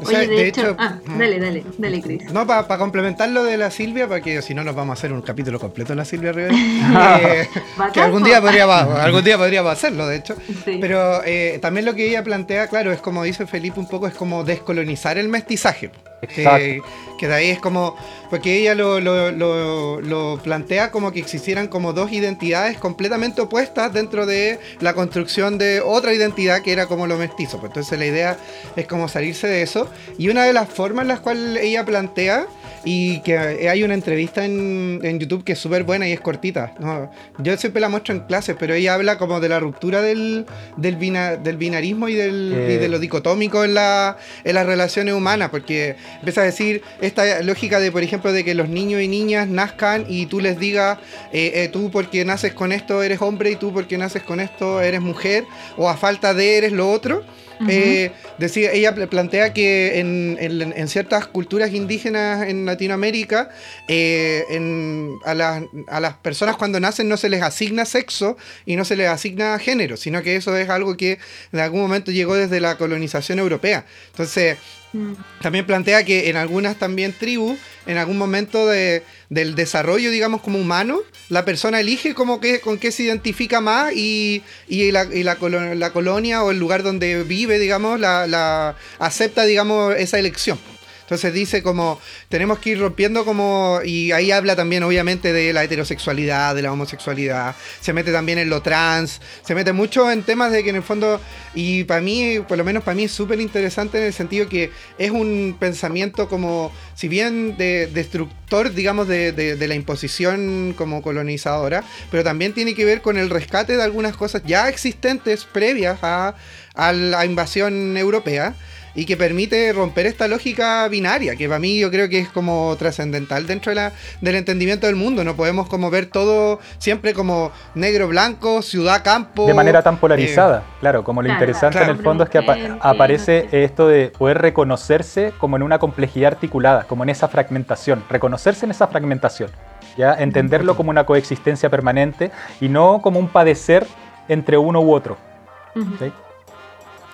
O 0.01 0.05
sea, 0.05 0.21
Oye, 0.21 0.29
de, 0.29 0.49
hecho, 0.49 0.77
Ah, 0.79 0.99
mm, 1.07 1.19
dale, 1.19 1.41
dale, 1.41 1.65
dale, 1.79 2.03
Chris. 2.03 2.31
No, 2.31 2.47
para 2.47 2.79
complementar 2.79 3.31
lo 3.31 3.43
de 3.45 3.57
la 3.57 3.71
Silvia, 3.71 4.07
porque 4.07 4.43
si 4.43 4.55
no 4.55 4.63
nos 4.63 4.75
vamos 4.75 4.91
a 4.91 4.99
hacer 4.99 5.11
un 5.13 5.23
capítulo 5.23 5.59
completo 5.59 5.95
de 5.95 5.97
la 5.97 6.05
Silvia 6.05 6.33
Rivera. 6.33 6.55
eh, 7.23 7.49
que 7.95 8.01
algún 8.03 8.23
día, 8.23 8.41
podríamos, 8.41 8.75
algún 9.01 9.25
día 9.25 9.39
podríamos 9.39 9.73
hacerlo, 9.73 10.07
de 10.07 10.17
hecho. 10.17 10.37
Sí. 10.65 10.79
Pero 10.81 11.23
eh, 11.25 11.59
también 11.63 11.87
lo 11.87 11.95
que 11.95 12.07
ella 12.07 12.23
plantea, 12.23 12.69
claro, 12.69 12.93
es 12.93 13.01
como 13.01 13.25
dice 13.25 13.47
Felipe 13.47 13.81
un 13.81 13.89
poco, 13.89 14.07
es 14.07 14.15
como 14.15 14.45
descolonizar 14.45 15.17
el 15.19 15.29
mestizaje. 15.29 15.91
Eh, 16.23 16.81
que 17.19 17.29
de 17.29 17.35
ahí 17.35 17.51
es 17.51 17.59
como, 17.59 17.97
porque 18.31 18.59
ella 18.59 18.75
lo 18.75 20.41
plantea 20.43 20.91
como 20.91 21.13
que 21.13 21.21
existieran 21.21 21.69
como 21.69 21.93
dos 21.93 22.13
identidades 22.13 22.79
completamente 22.79 23.41
opuestas 23.41 23.93
dentro 23.93 24.27
de 24.27 24.59
la 24.81 24.95
construcción 24.95 25.59
de 25.59 25.81
otra 25.81 26.13
identidad 26.13 26.63
que 26.63 26.73
era 26.73 26.87
como 26.87 27.07
lo 27.07 27.17
mestizo. 27.17 27.59
Pues 27.59 27.71
entonces 27.71 27.99
la 27.99 28.07
idea 28.07 28.37
es 28.77 28.87
como 28.87 29.09
salirse 29.09 29.47
de 29.47 29.63
eso. 29.63 29.89
Y 30.19 30.29
una 30.29 30.45
de 30.45 30.53
las 30.53 30.69
formas 30.69 31.03
en 31.03 31.09
las 31.09 31.21
cuales 31.21 31.63
ella 31.63 31.85
plantea, 31.85 32.47
y 32.89 33.19
que 33.23 33.37
hay 33.37 33.83
una 33.83 33.95
entrevista 33.95 34.45
en, 34.45 35.01
en 35.03 35.19
YouTube 35.19 35.43
que 35.43 35.53
es 35.55 35.59
súper 35.59 35.83
buena 35.83 36.09
y 36.09 36.13
es 36.13 36.21
cortita. 36.21 36.73
¿no? 36.79 37.11
Yo 37.39 37.57
siempre 37.57 37.81
la 37.81 37.89
muestro 37.89 38.15
en 38.15 38.21
clases, 38.21 38.55
pero 38.59 38.75
ella 38.75 38.95
habla 38.95 39.19
como 39.19 39.41
de 39.41 39.49
la 39.49 39.59
ruptura 39.59 40.01
del, 40.03 40.47
del, 40.77 40.95
bina- 40.95 41.35
del 41.37 41.57
binarismo 41.57 42.09
y, 42.09 42.15
del, 42.15 42.53
Eh. 42.57 42.75
y 42.75 42.77
de 42.77 42.89
lo 42.89 43.01
dicotómico 43.01 43.65
en, 43.65 43.75
la, 43.75 44.17
en 44.45 44.55
las 44.55 44.65
relaciones 44.67 45.15
humanas, 45.15 45.51
porque 45.51 45.97
empieza 46.21 46.43
a 46.43 46.45
decir 46.45 46.83
esta 47.01 47.43
lógica 47.43 47.81
de, 47.81 47.91
por 47.91 48.05
ejemplo, 48.05 48.33
de 48.33 48.45
que 48.45 48.55
los 48.55 48.69
niños 48.69 49.03
y 49.03 49.09
niñas 49.09 49.49
nazcan 49.49 50.07
y 50.09 50.27
tú 50.27 50.39
les 50.41 50.59
digas, 50.61 50.99
eh, 51.33 51.53
eh, 51.57 51.69
tú 51.73 51.91
porque 51.91 52.25
naces 52.25 52.53
con 52.55 52.71
esto 52.71 53.03
eres 53.03 53.21
hombre 53.21 53.51
y 53.51 53.57
tú 53.57 53.73
porque 53.73 53.99
naces 53.99 54.23
con 54.23 54.39
esto 54.39 54.81
eres 54.81 55.01
mujer, 55.01 55.43
o 55.77 55.89
a 55.89 55.97
falta 55.97 56.35
de 56.35 56.57
eres 56.59 56.71
lo 56.71 56.89
otro. 56.89 57.25
Eh, 57.69 58.11
decía, 58.39 58.73
ella 58.73 58.95
pl- 58.95 59.07
plantea 59.07 59.53
que 59.55 59.99
en, 59.99 60.37
en- 60.41 60.75
en 60.77 60.89
ciertas 60.89 61.27
culturas 61.27 61.73
indígenas 61.73 62.49
en 62.49 62.67
Latinoamérica, 62.67 63.49
eh, 63.89 64.45
en- 64.51 65.13
a, 65.25 65.35
las, 65.35 65.63
a 65.89 66.01
las 66.01 66.15
personas 66.15 66.57
cuando 66.57 66.79
nacen 66.81 67.09
no 67.09 67.17
se 67.17 67.29
les 67.29 67.43
asigna 67.43 67.85
sexo 67.85 68.37
y 68.67 68.77
no 68.77 68.85
se 68.85 68.97
les 68.97 69.09
asigna 69.09 69.59
género, 69.59 69.97
sino 69.97 70.23
que 70.23 70.37
eso 70.37 70.57
es 70.57 70.69
algo 70.69 70.97
que 70.97 71.19
en 71.53 71.61
algún 71.61 71.81
momento 71.81 72.11
llegó 72.11 72.35
desde 72.35 72.61
la 72.61 72.77
colonización 72.77 73.39
europea. 73.39 73.87
Entonces, 74.11 74.59
Mm. 74.97 75.15
también 75.43 75.67
plantea 75.67 76.05
que 76.05 76.31
en 76.31 76.37
algunas 76.37 76.77
también 76.77 77.13
tribus, 77.13 77.59
en 77.87 77.99
algún 77.99 78.19
momento 78.19 78.67
de- 78.67 79.03
del 79.29 79.55
desarrollo, 79.55 80.11
digamos, 80.11 80.41
como 80.41 80.59
humano, 80.59 81.01
la 81.29 81.45
persona 81.45 81.81
elige 81.81 82.15
como 82.15 82.41
que, 82.41 82.61
con 82.61 82.79
qué 82.79 82.91
se 82.93 83.03
identifica 83.03 83.61
más 83.61 83.93
y, 83.95 84.43
y 84.69 84.91
la, 84.93 85.05
y 85.05 85.23
la 85.25 85.37
la 85.75 85.93
colonia 85.93 86.43
o 86.45 86.51
el 86.53 86.59
lugar 86.59 86.83
donde 86.83 87.23
vive, 87.25 87.59
digamos, 87.59 87.99
la, 88.01 88.27
la- 88.27 88.77
acepta, 88.99 89.45
digamos, 89.45 89.95
esa 89.97 90.19
elección. 90.19 90.59
Entonces 91.07 91.33
dice 91.33 91.63
como 91.63 92.01
tenemos 92.29 92.59
que 92.59 92.71
ir 92.71 92.81
rompiendo 92.81 93.25
como 93.25 93.79
y 93.85 94.11
ahí 94.11 94.33
habla 94.33 94.57
también 94.57 94.83
obviamente 94.83 95.33
de 95.33 95.53
la 95.53 95.63
heterosexualidad, 95.63 96.53
de 96.57 96.63
la 96.63 96.73
homosexualidad, 96.73 97.55
se 97.81 97.93
mete 97.93 98.11
también 98.11 98.39
en 98.41 98.51
lo 98.51 98.61
trans, 98.61 99.21
se 99.45 99.55
mete 99.55 99.73
mucho 99.73 100.11
en 100.11 100.25
temas 100.25 100.51
de 100.51 100.65
que 100.65 100.71
en 100.71 100.77
el 100.77 100.83
fondo 100.83 101.21
y 101.55 101.85
para 101.85 102.01
mí, 102.01 102.41
por 102.49 102.59
lo 102.59 102.65
menos 102.65 102.83
para 102.83 102.97
mí 102.97 103.05
es 103.05 103.13
súper 103.13 103.41
interesante 103.41 103.99
en 103.99 104.05
el 104.05 104.13
sentido 104.13 104.49
que 104.49 104.73
es 104.99 105.13
un 105.13 105.57
pensamiento 105.61 106.29
como 106.29 106.73
si 106.97 107.07
bien 107.07 107.57
de 107.57 107.87
destructor, 107.87 108.73
digamos, 108.75 109.07
de, 109.07 109.31
de- 109.31 109.55
de 109.55 109.69
la 109.69 109.77
imposición 109.77 110.75
como 110.77 111.03
colonizadora, 111.03 111.85
pero 112.11 112.25
también 112.25 112.53
tiene 112.53 112.75
que 112.75 112.85
ver 112.85 113.01
con 113.01 113.17
el 113.17 113.31
rescate 113.31 113.77
de 113.77 113.83
algunas 113.85 114.17
cosas 114.17 114.43
ya 114.45 114.69
existentes 114.69 115.45
previas 115.45 115.99
a, 116.03 116.35
a 116.75 116.93
la 116.93 117.25
invasión 117.25 117.97
europea 117.97 118.57
y 118.97 119.05
que 119.05 119.17
permite 119.17 119.73
romper 119.73 120.07
esta 120.07 120.27
lógica 120.27 120.89
binaria, 120.89 121.37
que 121.37 121.47
para 121.47 121.61
mí 121.61 121.79
yo 121.79 121.91
creo 121.91 122.09
que 122.09 122.19
es 122.19 122.29
como 122.31 122.75
trascendental 122.79 123.47
dentro 123.47 123.71
de 123.71 123.77
la, 123.77 123.93
del 124.23 124.35
entendimiento 124.37 124.87
del 124.87 124.97
mundo. 124.97 125.23
No 125.23 125.37
podemos 125.37 125.69
como 125.69 125.91
ver 125.91 126.07
todo 126.07 126.59
siempre 126.79 127.13
como 127.15 127.53
negro, 127.75 128.09
blanco, 128.09 128.63
ciudad, 128.63 129.05
campo. 129.05 129.47
De 129.47 129.55
manera 129.55 129.83
tan 129.83 129.95
eh, 129.95 129.99
polarizada, 130.01 130.65
claro, 130.81 131.05
como 131.05 131.21
lo 131.23 131.27
Claro, 131.27 131.39
interesante 131.41 131.77
claro. 131.79 131.93
en 131.93 131.99
el 131.99 132.03
fondo 132.03 132.25
es 132.25 132.31
que 132.31 132.39
apa- 132.39 132.57
aparece 132.81 133.49
esto 133.53 133.87
de 133.87 134.09
poder 134.17 134.39
reconocerse 134.39 135.33
como 135.39 135.57
en 135.57 135.63
una 135.63 135.79
complejidad 135.79 136.33
articulada, 136.33 136.85
como 136.85 137.03
en 137.05 137.11
esa 137.11 137.29
fragmentación, 137.29 138.03
reconocerse 138.09 138.65
en 138.65 138.71
esa 138.71 138.87
fragmentación, 138.87 139.51
ya 139.99 140.15
entenderlo 140.15 140.75
como 140.75 140.89
una 140.89 141.05
coexistencia 141.05 141.69
permanente 141.69 142.31
y 142.63 142.69
no 142.71 143.03
como 143.03 143.21
un 143.21 143.29
padecer 143.29 143.87
entre 144.29 144.57
uno 144.57 144.81
u 144.81 144.95
otro. 144.95 145.19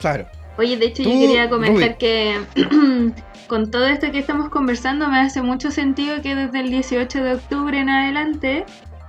Claro. 0.00 0.26
Oye, 0.58 0.76
de 0.76 0.86
hecho 0.86 1.02
yo 1.02 1.10
quería 1.10 1.48
comentar 1.48 1.96
que 1.96 2.36
con 3.48 3.70
todo 3.70 3.86
esto 3.86 4.10
que 4.12 4.18
estamos 4.18 4.50
conversando 4.50 5.08
me 5.08 5.18
hace 5.18 5.42
mucho 5.42 5.70
sentido 5.70 6.20
que 6.22 6.34
desde 6.34 6.60
el 6.60 6.70
18 6.70 7.22
de 7.22 7.34
octubre 7.34 7.78
en 7.78 7.88
adelante, 7.88 8.66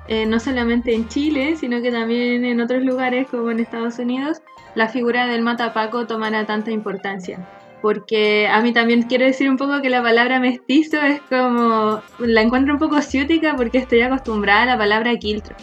eh, 0.08 0.26
no 0.26 0.40
solamente 0.40 0.94
en 0.94 1.08
Chile, 1.08 1.56
sino 1.58 1.82
que 1.82 1.92
también 1.92 2.46
en 2.46 2.62
otros 2.62 2.84
lugares 2.84 3.28
como 3.30 3.52
en 3.52 3.60
Estados 3.60 4.00
Unidos, 4.00 4.42
la 4.76 4.88
figura 4.88 5.28
del 5.28 5.42
matapaco 5.42 6.08
tomara 6.08 6.46
tanta 6.46 6.72
importancia. 6.72 7.48
Porque 7.82 8.48
a 8.48 8.62
mí 8.62 8.72
también 8.72 9.04
quiero 9.04 9.26
decir 9.26 9.50
un 9.50 9.58
poco 9.58 9.82
que 9.82 9.90
la 9.90 10.02
palabra 10.02 10.40
mestizo 10.40 11.02
es 11.02 11.20
como, 11.24 12.02
la 12.20 12.42
encuentro 12.42 12.74
un 12.74 12.80
poco 12.80 13.02
ciútica 13.02 13.56
porque 13.58 13.80
estoy 13.80 14.02
acostumbrada 14.02 14.64
a 14.64 14.66
la 14.68 14.78
palabra 14.78 15.18
quiltro. 15.18 15.56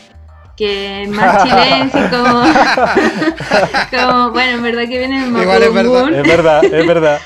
Que 0.60 1.08
más 1.08 1.42
chilense, 1.42 2.10
como, 2.10 2.42
como, 3.90 4.30
bueno, 4.30 4.58
en 4.58 4.62
verdad 4.62 4.82
que 4.82 4.98
viene 4.98 5.22
del 5.22 5.42
Igual 5.42 5.62
es 5.62 5.72
verdad. 5.72 6.12
Es 6.12 6.28
verdad, 6.28 6.64
es 6.64 6.86
verdad. 6.86 7.20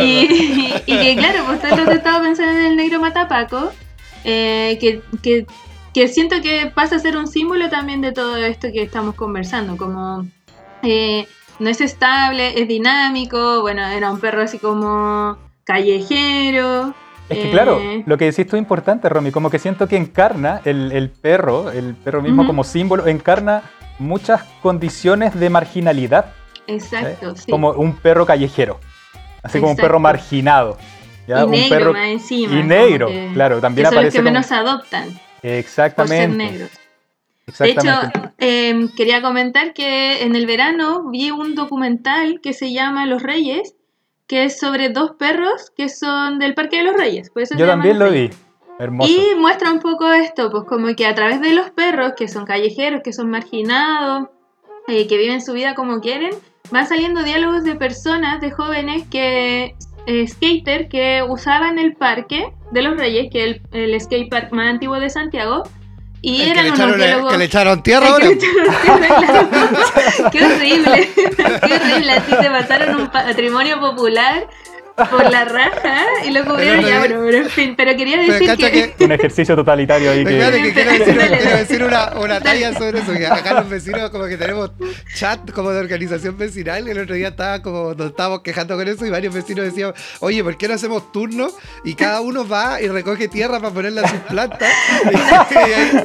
Y, 0.00 0.72
y 0.86 0.98
que 0.98 1.14
claro, 1.18 1.44
pues 1.44 1.60
todo 1.60 1.76
lo 1.76 1.84
que 1.84 1.96
estaba 1.96 2.22
pensando 2.22 2.58
en 2.58 2.64
el 2.64 2.76
negro 2.76 2.98
matapaco, 2.98 3.70
eh, 4.24 4.78
que, 4.80 5.02
que, 5.22 5.44
que 5.92 6.08
siento 6.08 6.40
que 6.40 6.72
pasa 6.74 6.96
a 6.96 7.00
ser 7.00 7.18
un 7.18 7.26
símbolo 7.26 7.68
también 7.68 8.00
de 8.00 8.12
todo 8.12 8.38
esto 8.38 8.68
que 8.72 8.82
estamos 8.82 9.14
conversando, 9.14 9.76
como 9.76 10.26
eh, 10.82 11.26
no 11.58 11.68
es 11.68 11.82
estable, 11.82 12.62
es 12.62 12.66
dinámico, 12.66 13.60
bueno, 13.60 13.86
era 13.86 14.10
un 14.10 14.20
perro 14.20 14.40
así 14.40 14.58
como 14.58 15.36
callejero. 15.64 16.94
Es 17.30 17.38
que 17.38 17.48
eh, 17.48 17.50
claro, 17.52 17.80
lo 18.06 18.18
que 18.18 18.26
decís 18.26 18.46
tú 18.46 18.56
es 18.56 18.60
importante, 18.60 19.08
Romy, 19.08 19.30
como 19.30 19.50
que 19.50 19.58
siento 19.58 19.86
que 19.88 19.96
encarna 19.96 20.60
el, 20.64 20.92
el 20.92 21.10
perro, 21.10 21.70
el 21.70 21.94
perro 21.94 22.20
mismo 22.22 22.44
como 22.46 22.64
símbolo, 22.64 23.06
encarna 23.06 23.62
muchas 23.98 24.42
condiciones 24.62 25.38
de 25.38 25.48
marginalidad, 25.48 26.26
¿eh? 26.66 26.74
Exacto, 26.74 27.36
sí. 27.36 27.50
como 27.50 27.70
un 27.70 27.94
perro 27.96 28.26
callejero, 28.26 28.80
así 29.42 29.58
como 29.60 29.72
un 29.72 29.76
perro 29.76 30.00
marginado. 30.00 30.76
¿ya? 31.28 31.40
y 31.40 31.42
un 31.44 31.50
negro 31.52 31.68
perro 31.78 31.92
más 31.92 32.08
encima. 32.08 32.52
y 32.58 32.62
negro, 32.64 33.06
que- 33.06 33.30
claro, 33.34 33.60
también 33.60 33.88
que 33.88 33.94
son 33.94 34.04
los 34.04 34.12
que 34.12 34.18
como- 34.18 34.30
menos 34.30 34.50
adoptan 34.52 35.04
por 35.04 35.12
ser 35.40 35.54
Exactamente. 35.58 36.36
negros. 36.36 36.70
De 37.58 37.70
hecho, 37.70 37.90
em, 38.38 38.88
quería 38.96 39.22
comentar 39.22 39.72
que 39.72 40.22
en 40.22 40.34
el 40.36 40.46
verano 40.46 41.10
vi 41.10 41.30
un 41.30 41.54
documental 41.54 42.40
que 42.42 42.52
se 42.52 42.72
llama 42.72 43.06
Los 43.06 43.22
Reyes, 43.22 43.74
que 44.30 44.44
es 44.44 44.60
sobre 44.60 44.90
dos 44.90 45.16
perros 45.18 45.72
que 45.76 45.88
son 45.88 46.38
del 46.38 46.54
Parque 46.54 46.76
de 46.76 46.84
los 46.84 46.94
Reyes. 46.96 47.30
por 47.30 47.42
eso 47.42 47.54
se 47.54 47.60
Yo 47.60 47.66
también 47.66 47.98
lo 47.98 48.12
vi. 48.12 48.30
Hermoso. 48.78 49.10
Y 49.10 49.34
muestra 49.36 49.72
un 49.72 49.80
poco 49.80 50.08
esto, 50.12 50.52
pues 50.52 50.62
como 50.68 50.94
que 50.94 51.04
a 51.04 51.16
través 51.16 51.40
de 51.40 51.52
los 51.52 51.70
perros, 51.70 52.12
que 52.16 52.28
son 52.28 52.44
callejeros, 52.44 53.00
que 53.02 53.12
son 53.12 53.28
marginados, 53.28 54.28
eh, 54.86 55.08
que 55.08 55.18
viven 55.18 55.42
su 55.42 55.52
vida 55.52 55.74
como 55.74 56.00
quieren, 56.00 56.30
van 56.70 56.86
saliendo 56.86 57.24
diálogos 57.24 57.64
de 57.64 57.74
personas, 57.74 58.40
de 58.40 58.52
jóvenes 58.52 59.02
que 59.10 59.74
eh, 60.06 60.28
skater 60.28 60.88
que 60.88 61.24
usaban 61.28 61.80
el 61.80 61.96
parque 61.96 62.52
de 62.70 62.82
los 62.82 62.96
Reyes, 62.96 63.32
que 63.32 63.50
es 63.50 63.60
el, 63.72 63.92
el 63.92 64.00
skate 64.00 64.30
park 64.30 64.52
más 64.52 64.68
antiguo 64.68 65.00
de 65.00 65.10
Santiago, 65.10 65.64
y 66.22 66.36
que, 66.36 66.50
eran 66.50 66.64
le 66.64 66.70
unos 66.72 66.96
diálogos... 66.96 67.32
que 67.32 67.38
le 67.38 67.44
echaron 67.44 67.82
tierra 67.82 68.08
ahora. 68.08 68.28
que 68.28 68.34
le 68.34 68.40
echaron 68.40 68.80
tierra, 68.82 69.08
claro. 69.18 70.30
Qué 70.30 70.44
horrible, 70.44 71.10
qué 71.14 71.74
horrible. 71.74 72.12
Así 72.12 72.30
te 72.30 72.50
pasaron 72.50 73.00
un 73.00 73.08
patrimonio 73.10 73.80
popular 73.80 74.46
por 74.96 75.30
la 75.30 75.44
raja 75.44 76.04
y 76.26 76.30
lo 76.30 76.44
cubrieron 76.44 76.76
Pero 76.84 76.88
ya, 76.88 76.94
no- 76.96 77.02
pero, 77.02 77.20
pero 77.24 77.36
en 77.38 77.48
fin, 77.50 77.74
pero 77.76 77.96
quería 77.96 78.18
decir 78.18 78.56
que... 78.56 78.92
que- 78.96 79.04
Un 79.04 79.12
ejercicio 79.12 79.56
totalitario 79.56 80.10
ahí 80.10 80.20
Espérate 80.20 80.56
que... 80.58 80.62
que 80.62 80.72
quiero 80.72 80.92
decir, 80.92 81.66
quiero 81.68 81.86
una, 81.86 82.12
una 82.20 82.40
talla 82.40 82.72
sobre 82.74 83.00
eso. 83.00 83.12
Que 83.12 83.26
acá 83.26 83.54
los 83.54 83.68
vecinos 83.68 84.10
como 84.10 84.26
que 84.26 84.36
tenemos 84.36 84.70
chat 85.14 85.50
como 85.52 85.70
de 85.70 85.80
organización 85.80 86.36
vecinal. 86.36 86.86
Y 86.86 86.90
el 86.90 86.98
otro 86.98 87.14
día 87.14 87.28
estaba 87.28 87.62
como 87.62 87.94
nos 87.94 88.08
estábamos 88.10 88.40
quejando 88.42 88.76
con 88.76 88.86
eso 88.88 89.06
y 89.06 89.10
varios 89.10 89.32
vecinos 89.34 89.64
decían, 89.64 89.94
oye, 90.20 90.42
¿por 90.44 90.56
qué 90.58 90.68
no 90.68 90.74
hacemos 90.74 91.10
turnos? 91.12 91.54
Y 91.84 91.94
cada 91.94 92.20
uno 92.20 92.46
va 92.46 92.80
y 92.80 92.88
recoge 92.88 93.28
tierra 93.28 93.58
para 93.60 93.72
ponerla 93.72 94.02
en 94.02 94.08
sus 94.08 94.18
plantas. 94.20 94.70
Y- 95.10 95.54
y 95.54 95.72
ahí- 95.72 96.02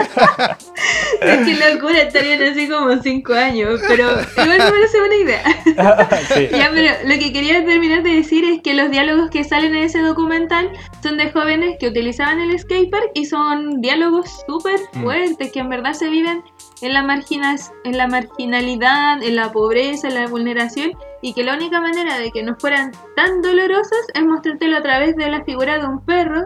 Es 1.22 1.38
que 1.48 1.74
locura, 1.74 2.02
estarían 2.02 2.42
así 2.44 2.68
como 2.68 3.02
5 3.02 3.34
años, 3.34 3.82
pero 3.88 4.12
igual 4.12 4.50
me 4.50 4.58
parece 4.72 5.00
buena 5.00 5.16
idea. 5.16 5.44
Sí. 6.36 6.48
Ya, 6.52 6.70
pero 6.74 6.92
lo 7.06 7.14
que 7.20 7.32
quería 7.34 7.64
terminar 7.66 8.04
de 8.04 8.12
decir 8.12 8.44
es 8.46 8.62
que 8.62 8.74
los 8.76 8.92
diálogos 8.92 9.30
que 9.30 9.44
salen 9.44 9.74
en 9.76 9.84
ese 9.84 10.00
documental 10.02 10.70
son 11.02 11.18
de 11.18 11.32
jóvenes 11.32 11.78
que 11.80 11.88
utilizaban 11.88 12.40
el 12.40 12.58
skatepark 12.60 13.12
y 13.14 13.26
son 13.26 13.82
diálogos 13.82 14.44
súper 14.48 14.80
Mm. 14.94 15.04
fuertes 15.04 15.52
que 15.52 15.60
en 15.60 15.70
verdad 15.70 15.94
se 15.94 16.10
viven 16.10 16.44
en 16.82 16.94
la, 16.94 17.02
marginas, 17.04 17.72
en 17.84 17.98
la 17.98 18.08
marginalidad, 18.08 19.24
en 19.24 19.36
la 19.36 19.52
pobreza, 19.52 20.08
en 20.08 20.16
la 20.16 20.28
vulneración 20.28 20.92
y 21.22 21.34
que 21.34 21.44
la 21.44 21.56
única 21.56 21.80
manera 21.82 22.18
de 22.20 22.32
que 22.32 22.44
no 22.44 22.56
fueran 22.60 22.92
tan 23.16 23.42
dolorosos 23.42 23.98
es 24.14 24.24
mostrártelo 24.26 24.78
a 24.78 24.82
través 24.84 25.16
de 25.16 25.30
la 25.30 25.44
figura 25.44 25.80
de 25.80 25.86
un 25.88 26.00
perro 26.06 26.44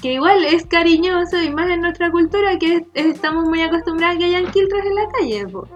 que 0.00 0.12
igual 0.14 0.44
es 0.44 0.64
cariñoso 0.66 1.42
y 1.42 1.50
más 1.50 1.68
en 1.70 1.80
nuestra 1.82 2.10
cultura 2.10 2.56
que 2.58 2.76
es- 2.76 2.82
estamos 2.94 3.48
muy 3.48 3.60
acostumbrados 3.62 4.16
a 4.16 4.18
que 4.18 4.24
hayan 4.26 4.50
quiltros 4.50 4.80
en 4.86 4.94
la 4.94 5.08
calle. 5.08 5.46
po. 5.48 5.68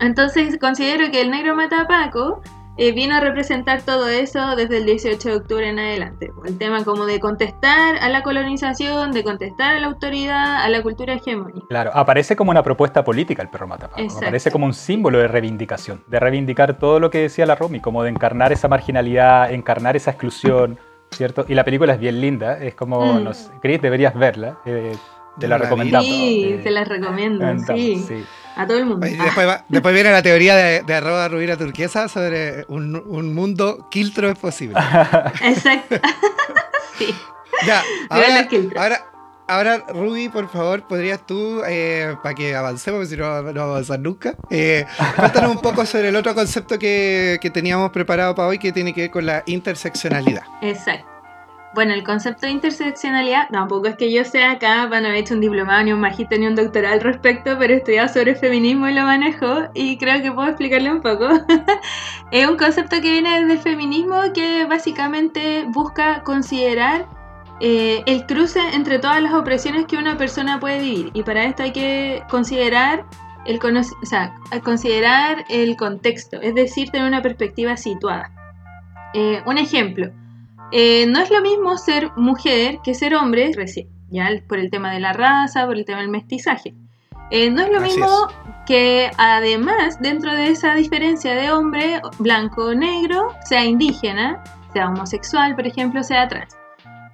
Entonces 0.00 0.58
considero 0.58 1.10
que 1.10 1.20
el 1.20 1.30
negro 1.30 1.54
matapaco 1.54 2.42
eh, 2.76 2.92
vino 2.92 3.14
a 3.16 3.20
representar 3.20 3.82
todo 3.82 4.08
eso 4.08 4.56
desde 4.56 4.78
el 4.78 4.86
18 4.86 5.28
de 5.28 5.36
octubre 5.36 5.68
en 5.68 5.78
adelante. 5.78 6.30
El 6.44 6.58
tema 6.58 6.84
como 6.84 7.06
de 7.06 7.20
contestar 7.20 7.96
a 8.00 8.08
la 8.08 8.22
colonización, 8.22 9.12
de 9.12 9.22
contestar 9.22 9.76
a 9.76 9.80
la 9.80 9.86
autoridad, 9.86 10.56
a 10.64 10.68
la 10.68 10.82
cultura 10.82 11.14
hegemónica. 11.14 11.66
Claro, 11.68 11.90
aparece 11.94 12.34
como 12.36 12.50
una 12.50 12.62
propuesta 12.62 13.04
política 13.04 13.42
el 13.42 13.48
perro 13.48 13.68
matapaco. 13.68 14.00
Exacto. 14.00 14.26
Aparece 14.26 14.50
como 14.50 14.66
un 14.66 14.74
símbolo 14.74 15.18
de 15.18 15.28
reivindicación, 15.28 16.02
de 16.08 16.18
reivindicar 16.20 16.78
todo 16.78 16.98
lo 16.98 17.10
que 17.10 17.18
decía 17.18 17.46
la 17.46 17.54
Romy, 17.54 17.80
como 17.80 18.02
de 18.02 18.10
encarnar 18.10 18.52
esa 18.52 18.66
marginalidad, 18.68 19.52
encarnar 19.52 19.96
esa 19.96 20.10
exclusión, 20.10 20.78
¿cierto? 21.10 21.44
Y 21.48 21.54
la 21.54 21.64
película 21.64 21.92
es 21.94 22.00
bien 22.00 22.20
linda, 22.20 22.58
es 22.58 22.74
como, 22.74 23.14
Mm. 23.14 23.24
no 23.24 23.34
sé, 23.34 23.50
Chris, 23.62 23.80
deberías 23.80 24.14
verla, 24.14 24.58
eh, 24.64 24.96
te 25.38 25.46
la 25.48 25.58
la 25.58 25.64
recomendamos. 25.64 26.06
Sí, 26.06 26.44
eh, 26.54 26.60
te 26.62 26.70
las 26.70 26.88
recomiendo, 26.88 27.44
sí. 27.74 28.04
A 28.56 28.66
todo 28.66 28.78
el 28.78 28.86
mundo. 28.86 29.06
Después, 29.06 29.46
va- 29.48 29.64
después 29.68 29.94
viene 29.94 30.10
la 30.12 30.22
teoría 30.22 30.54
de, 30.56 30.82
de 30.82 30.94
arroba 30.94 31.28
rubira 31.28 31.56
turquesa 31.56 32.08
sobre 32.08 32.64
un, 32.68 32.96
un 33.06 33.34
mundo 33.34 33.88
quiltro 33.90 34.30
es 34.30 34.38
posible. 34.38 34.76
Exacto. 35.42 35.96
sí. 36.98 37.14
Ya, 37.66 37.82
ahora, 38.10 38.48
ahora, 38.76 39.00
ahora, 39.46 39.84
Ruby, 39.88 40.28
por 40.28 40.48
favor, 40.50 40.86
podrías 40.86 41.24
tú, 41.24 41.62
eh, 41.66 42.14
para 42.22 42.34
que 42.34 42.54
avancemos, 42.54 42.98
porque 43.00 43.10
si 43.14 43.16
no, 43.16 43.26
no 43.42 43.42
vamos 43.42 43.58
a 43.58 43.62
avanzar 43.62 44.00
nunca, 44.00 44.34
eh, 44.50 44.84
cuéntanos 45.16 45.50
un 45.54 45.60
poco 45.62 45.86
sobre 45.86 46.08
el 46.08 46.16
otro 46.16 46.34
concepto 46.34 46.78
que, 46.78 47.38
que 47.40 47.50
teníamos 47.50 47.90
preparado 47.90 48.34
para 48.34 48.48
hoy, 48.48 48.58
que 48.58 48.72
tiene 48.72 48.92
que 48.92 49.02
ver 49.02 49.10
con 49.10 49.24
la 49.26 49.42
interseccionalidad. 49.46 50.42
Exacto. 50.62 51.06
Bueno, 51.74 51.92
el 51.92 52.04
concepto 52.04 52.46
de 52.46 52.52
interseccionalidad, 52.52 53.48
tampoco 53.50 53.88
es 53.88 53.96
que 53.96 54.12
yo 54.12 54.24
sea 54.24 54.52
acá, 54.52 54.86
para 54.88 55.00
no 55.00 55.08
haber 55.08 55.20
hecho 55.20 55.34
un 55.34 55.40
diplomado, 55.40 55.82
ni 55.82 55.92
un 55.92 56.00
magíster, 56.00 56.38
ni 56.38 56.46
un 56.46 56.54
doctorado 56.54 56.94
al 56.94 57.00
respecto, 57.00 57.56
pero 57.58 57.74
he 57.74 57.78
estudiado 57.78 58.06
sobre 58.08 58.36
feminismo 58.36 58.88
y 58.88 58.94
lo 58.94 59.02
manejo 59.02 59.64
y 59.74 59.98
creo 59.98 60.22
que 60.22 60.30
puedo 60.30 60.48
explicarle 60.48 60.92
un 60.92 61.00
poco. 61.00 61.28
es 62.30 62.48
un 62.48 62.56
concepto 62.56 63.00
que 63.00 63.10
viene 63.10 63.40
desde 63.40 63.54
el 63.54 63.58
feminismo 63.58 64.20
que 64.32 64.66
básicamente 64.66 65.64
busca 65.68 66.22
considerar 66.22 67.08
eh, 67.58 68.04
el 68.06 68.24
cruce 68.26 68.60
entre 68.72 69.00
todas 69.00 69.20
las 69.20 69.34
opresiones 69.34 69.86
que 69.86 69.96
una 69.96 70.16
persona 70.16 70.60
puede 70.60 70.80
vivir 70.80 71.10
y 71.12 71.24
para 71.24 71.44
esto 71.44 71.64
hay 71.64 71.72
que 71.72 72.22
considerar 72.28 73.04
el, 73.46 73.58
o 73.60 74.06
sea, 74.06 74.34
considerar 74.62 75.44
el 75.48 75.76
contexto, 75.76 76.40
es 76.40 76.54
decir, 76.54 76.90
tener 76.90 77.06
una 77.06 77.20
perspectiva 77.20 77.76
situada. 77.76 78.30
Eh, 79.12 79.42
un 79.44 79.58
ejemplo. 79.58 80.12
Eh, 80.76 81.06
no 81.06 81.20
es 81.20 81.30
lo 81.30 81.40
mismo 81.40 81.78
ser 81.78 82.10
mujer 82.16 82.80
que 82.82 82.94
ser 82.94 83.14
hombre 83.14 83.52
recién, 83.54 83.88
ya 84.08 84.28
por 84.48 84.58
el 84.58 84.72
tema 84.72 84.92
de 84.92 84.98
la 84.98 85.12
raza, 85.12 85.66
por 85.66 85.76
el 85.76 85.84
tema 85.84 86.00
del 86.00 86.08
mestizaje. 86.08 86.74
Eh, 87.30 87.48
no 87.48 87.62
es 87.62 87.70
lo 87.70 87.78
Así 87.78 87.90
mismo 87.90 88.08
que 88.66 89.08
además 89.16 90.00
dentro 90.00 90.34
de 90.34 90.48
esa 90.48 90.74
diferencia 90.74 91.36
de 91.36 91.52
hombre 91.52 92.02
blanco 92.18 92.64
o 92.64 92.74
negro, 92.74 93.28
sea 93.48 93.64
indígena, 93.64 94.42
sea 94.72 94.88
homosexual, 94.88 95.54
por 95.54 95.64
ejemplo, 95.64 96.02
sea 96.02 96.26
trans. 96.26 96.56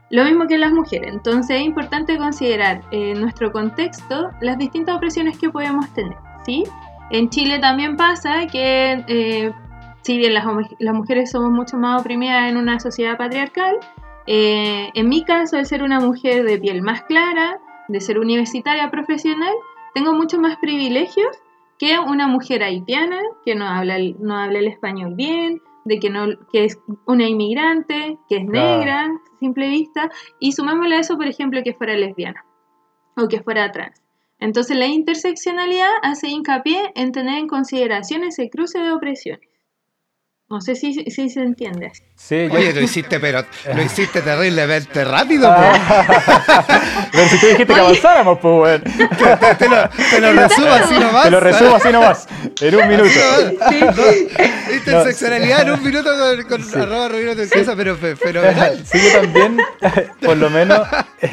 Lo 0.08 0.24
mismo 0.24 0.46
que 0.46 0.56
las 0.56 0.72
mujeres. 0.72 1.12
Entonces 1.12 1.58
es 1.58 1.62
importante 1.62 2.16
considerar 2.16 2.80
eh, 2.92 3.10
en 3.10 3.20
nuestro 3.20 3.52
contexto 3.52 4.30
las 4.40 4.56
distintas 4.56 4.96
opresiones 4.96 5.38
que 5.38 5.50
podemos 5.50 5.86
tener. 5.92 6.16
¿sí? 6.46 6.64
En 7.10 7.28
Chile 7.28 7.58
también 7.58 7.98
pasa 7.98 8.46
que 8.46 9.04
eh, 9.06 9.52
si 10.02 10.18
bien 10.18 10.34
las, 10.34 10.44
mujeres 10.94 11.30
somos 11.30 11.50
mucho 11.50 11.76
más 11.76 12.00
oprimidas 12.00 12.50
en 12.50 12.56
una 12.56 12.80
sociedad 12.80 13.16
patriarcal, 13.18 13.76
eh, 14.26 14.90
en 14.94 15.08
mi 15.08 15.24
caso, 15.24 15.56
al 15.56 15.66
ser 15.66 15.82
una 15.82 16.00
mujer 16.00 16.44
de 16.44 16.58
piel 16.58 16.82
más 16.82 17.02
clara, 17.02 17.58
de 17.88 18.00
ser 18.00 18.18
universitaria 18.18 18.90
profesional, 18.90 19.52
tengo 19.94 20.14
mucho 20.14 20.38
más 20.38 20.56
privilegios 20.58 21.36
que 21.78 21.98
una 21.98 22.26
mujer 22.28 22.62
haitiana 22.62 23.20
que 23.44 23.54
no 23.54 23.66
habla 23.66 23.96
el, 23.96 24.16
no 24.20 24.36
habla 24.36 24.58
el 24.58 24.68
español 24.68 25.14
bien, 25.14 25.60
de 25.84 25.98
que, 25.98 26.10
no, 26.10 26.26
que 26.52 26.64
es 26.64 26.78
una 27.06 27.26
inmigrante, 27.26 28.18
que 28.28 28.36
es 28.36 28.44
negra, 28.44 29.10
simple 29.40 29.68
vista, 29.68 30.10
y 30.38 30.52
sumémosle 30.52 30.96
a 30.96 31.00
eso, 31.00 31.16
por 31.16 31.26
ejemplo, 31.26 31.62
que 31.64 31.74
fuera 31.74 31.94
lesbiana 31.94 32.44
o 33.16 33.28
que 33.28 33.42
fuera 33.42 33.72
trans. 33.72 34.00
Entonces 34.38 34.76
la 34.76 34.86
interseccionalidad 34.86 35.90
hace 36.02 36.28
hincapié 36.28 36.92
en 36.94 37.12
tener 37.12 37.38
en 37.38 37.48
consideración 37.48 38.24
ese 38.24 38.48
cruce 38.48 38.78
de 38.78 38.92
opresiones. 38.92 39.49
No 40.50 40.60
sé 40.60 40.74
si, 40.74 40.92
si 40.92 41.30
se 41.30 41.40
entiende 41.40 41.92
Sí, 42.22 42.46
yo- 42.48 42.54
Oye, 42.54 42.72
lo 42.74 42.80
hiciste, 42.82 43.18
pero 43.18 43.44
lo 43.74 43.82
hiciste 43.82 44.20
terriblemente 44.22 45.04
rápido, 45.04 45.52
po. 45.52 45.62
Pero 47.12 47.28
si 47.28 47.40
tú 47.40 47.46
dijiste 47.46 47.74
que 47.74 47.80
avanzáramos, 47.80 48.38
pues, 48.38 48.54
bueno. 48.54 48.84
te, 49.40 49.54
te 49.56 49.68
lo, 49.68 49.88
te 49.88 50.20
lo 50.20 50.32
resumo 50.34 50.66
así 50.68 50.94
nomás. 51.00 51.22
Te 51.24 51.30
lo 51.32 51.40
resumo 51.40 51.74
así 51.76 51.88
nomás, 51.90 52.28
en 52.60 52.74
un 52.76 52.88
minuto. 52.88 53.10
No, 53.96 54.74
interseccionalidad 54.74 55.62
en 55.62 55.70
un 55.72 55.82
minuto 55.82 56.10
con, 56.16 56.42
con 56.44 56.64
Sí. 56.64 56.78
arroba 56.78 57.08
rubira 57.08 57.34
turquesa, 57.34 57.74
pero 57.74 57.96
fe- 57.96 58.14
fenomenal. 58.16 58.80
Sí, 58.84 58.98
yo 59.02 59.20
también, 59.20 59.56
por 60.22 60.36
lo 60.36 60.50
menos, 60.50 60.86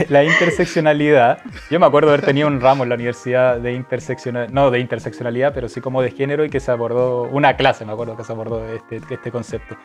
la 0.09 0.23
interseccionalidad. 0.23 1.39
Yo 1.69 1.79
me 1.79 1.85
acuerdo 1.85 2.09
haber 2.09 2.23
tenido 2.25 2.47
un 2.47 2.59
ramo 2.59 2.83
en 2.83 2.89
la 2.89 2.95
universidad 2.95 3.57
de 3.57 3.73
interseccionalidad, 3.73 4.51
no 4.53 4.71
de 4.71 4.79
interseccionalidad, 4.79 5.53
pero 5.53 5.69
sí 5.69 5.79
como 5.81 6.01
de 6.01 6.11
género 6.11 6.43
y 6.43 6.49
que 6.49 6.59
se 6.59 6.71
abordó, 6.71 7.23
una 7.23 7.55
clase, 7.55 7.85
me 7.85 7.91
acuerdo 7.93 8.17
que 8.17 8.23
se 8.23 8.31
abordó 8.31 8.65
este, 8.73 8.99
este 9.13 9.31
concepto. 9.31 9.77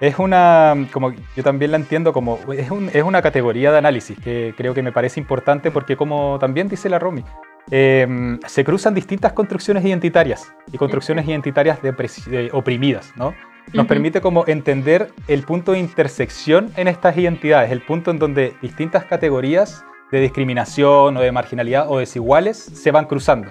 Es 0.00 0.18
una, 0.18 0.74
como 0.92 1.12
yo 1.34 1.42
también 1.42 1.70
la 1.70 1.78
entiendo 1.78 2.12
como, 2.12 2.38
es, 2.52 2.70
un- 2.70 2.90
es 2.92 3.02
una 3.02 3.22
categoría 3.22 3.72
de 3.72 3.78
análisis 3.78 4.18
que 4.18 4.52
creo 4.56 4.74
que 4.74 4.82
me 4.82 4.92
parece 4.92 5.20
importante 5.20 5.70
porque 5.70 5.96
como 5.96 6.38
también 6.38 6.68
dice 6.68 6.88
la 6.90 6.98
Romy, 6.98 7.24
eh, 7.70 8.36
se 8.46 8.62
cruzan 8.62 8.94
distintas 8.94 9.32
construcciones 9.32 9.84
identitarias 9.84 10.52
y 10.70 10.76
construcciones 10.78 11.26
identitarias 11.26 11.80
de 11.82 12.50
oprimidas, 12.52 13.12
¿no? 13.16 13.34
Nos 13.72 13.86
permite 13.86 14.20
como 14.20 14.44
entender 14.46 15.10
el 15.26 15.42
punto 15.42 15.72
de 15.72 15.80
intersección 15.80 16.70
en 16.76 16.86
estas 16.86 17.16
identidades, 17.16 17.72
el 17.72 17.80
punto 17.80 18.12
en 18.12 18.18
donde 18.20 18.54
distintas 18.62 19.04
categorías 19.06 19.84
de 20.12 20.20
discriminación 20.20 21.16
o 21.16 21.20
de 21.20 21.32
marginalidad 21.32 21.90
o 21.90 21.98
desiguales 21.98 22.56
se 22.58 22.92
van 22.92 23.06
cruzando. 23.06 23.50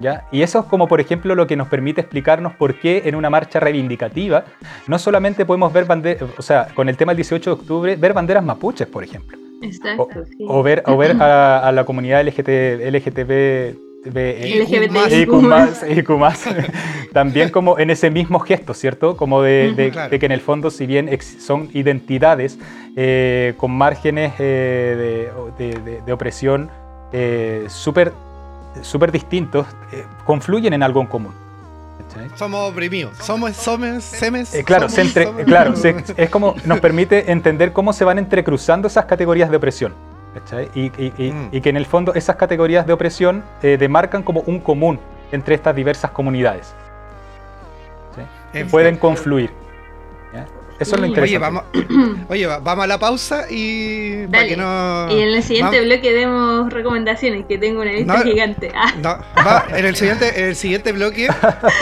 ¿Ya? 0.00 0.24
Y 0.32 0.40
eso 0.42 0.60
es 0.60 0.64
como, 0.64 0.88
por 0.88 1.00
ejemplo, 1.00 1.34
lo 1.34 1.46
que 1.46 1.56
nos 1.56 1.68
permite 1.68 2.00
explicarnos 2.00 2.54
por 2.54 2.74
qué 2.80 3.02
en 3.04 3.14
una 3.14 3.28
marcha 3.28 3.60
reivindicativa 3.60 4.44
no 4.86 4.98
solamente 4.98 5.44
podemos 5.44 5.72
ver 5.72 5.84
banderas, 5.84 6.22
o 6.38 6.42
sea, 6.42 6.68
con 6.74 6.88
el 6.88 6.96
tema 6.96 7.12
del 7.12 7.18
18 7.18 7.50
de 7.54 7.60
octubre, 7.60 7.96
ver 7.96 8.14
banderas 8.14 8.42
mapuches, 8.42 8.86
por 8.88 9.04
ejemplo, 9.04 9.36
o, 9.38 9.64
Exacto, 9.64 10.08
sí. 10.26 10.44
o 10.48 10.62
ver, 10.62 10.82
o 10.86 10.96
ver 10.96 11.20
a, 11.20 11.68
a 11.68 11.72
la 11.72 11.84
comunidad 11.84 12.22
LGT, 12.26 12.48
LGTB, 12.90 13.76
LGBT. 14.06 15.12
y 15.12 15.26
con 15.26 15.46
más, 15.46 15.84
y 15.86 16.02
con 16.02 16.18
más. 16.20 16.44
también 17.12 17.50
como 17.50 17.78
en 17.78 17.90
ese 17.90 18.10
mismo 18.10 18.38
gesto, 18.40 18.72
¿cierto? 18.72 19.16
Como 19.18 19.42
de, 19.42 19.74
de- 19.76 19.84
Ujú. 19.88 19.92
Claro. 19.92 20.10
de 20.10 20.18
que 20.18 20.24
en 20.26 20.32
el 20.32 20.40
fondo, 20.40 20.70
si 20.70 20.86
bien 20.86 21.10
son 21.38 21.68
identidades 21.74 22.58
eh, 22.96 23.52
con 23.58 23.70
márgenes 23.72 24.32
eh, 24.38 25.30
de, 25.58 25.66
de- 25.72 25.80
de- 25.80 26.00
de 26.00 26.12
opresión 26.14 26.70
eh, 27.12 27.64
súper 27.68 28.12
súper 28.82 29.12
distintos, 29.12 29.66
eh, 29.92 30.04
confluyen 30.24 30.72
en 30.72 30.82
algo 30.82 31.00
en 31.00 31.06
común. 31.06 31.34
Somos 32.34 32.70
oprimidos. 32.72 33.16
Somos, 33.18 33.56
somos, 33.56 34.02
semes. 34.02 34.52
Eh, 34.54 34.64
claro, 34.64 34.88
somos- 34.88 34.94
se 34.94 35.00
entre- 35.02 35.24
somos- 35.26 35.44
claro 35.44 35.76
se- 35.76 36.04
es 36.16 36.28
como 36.30 36.54
nos 36.64 36.80
permite 36.80 37.30
entender 37.30 37.72
cómo 37.72 37.92
se 37.92 38.04
van 38.04 38.18
entrecruzando 38.18 38.88
esas 38.88 39.04
categorías 39.04 39.50
de 39.50 39.56
opresión. 39.56 39.94
¿cachai? 40.34 40.70
Y, 40.74 40.86
y- 41.02 41.12
y- 41.18 41.32
Mm. 41.32 41.48
y 41.52 41.60
que 41.60 41.70
en 41.70 41.76
el 41.76 41.86
fondo 41.86 42.14
esas 42.14 42.36
categorías 42.36 42.86
de 42.86 42.92
opresión 42.92 43.42
eh, 43.62 43.76
demarcan 43.78 44.22
como 44.22 44.40
un 44.42 44.60
común 44.60 45.00
entre 45.32 45.54
estas 45.56 45.74
diversas 45.74 46.12
comunidades. 46.12 46.72
En- 48.52 48.68
Pueden 48.68 48.96
confluir. 48.96 49.52
Eso 50.80 50.94
es 50.96 51.00
lo 51.00 51.06
Mm. 51.06 51.10
interesante. 51.10 51.22
Oye, 51.22 51.38
vamos, 51.38 51.64
oye, 52.28 52.46
va- 52.46 52.58
vamos 52.58 52.84
a 52.84 52.86
la 52.86 52.98
pausa 52.98 53.44
y 53.50 54.26
para 54.26 54.38
Dale. 54.38 54.48
que 54.48 54.56
no. 54.56 55.06
Y 55.10 55.20
en 55.20 55.28
el 55.28 55.42
siguiente 55.42 55.78
va- 55.78 55.84
bloque 55.84 56.12
demos 56.12 56.72
recomendaciones, 56.72 57.44
que 57.46 57.58
tengo 57.58 57.82
una 57.82 57.92
lista 57.92 58.16
No. 58.16 58.22
gigante. 58.22 58.72
Ah, 58.82 58.92
No, 59.02 59.18
va, 59.44 59.66
en 59.76 59.84
el 59.84 59.94
siguiente, 59.94 60.40
en 60.40 60.46
el 60.48 60.56
siguiente 60.56 60.92
bloque, 60.92 61.28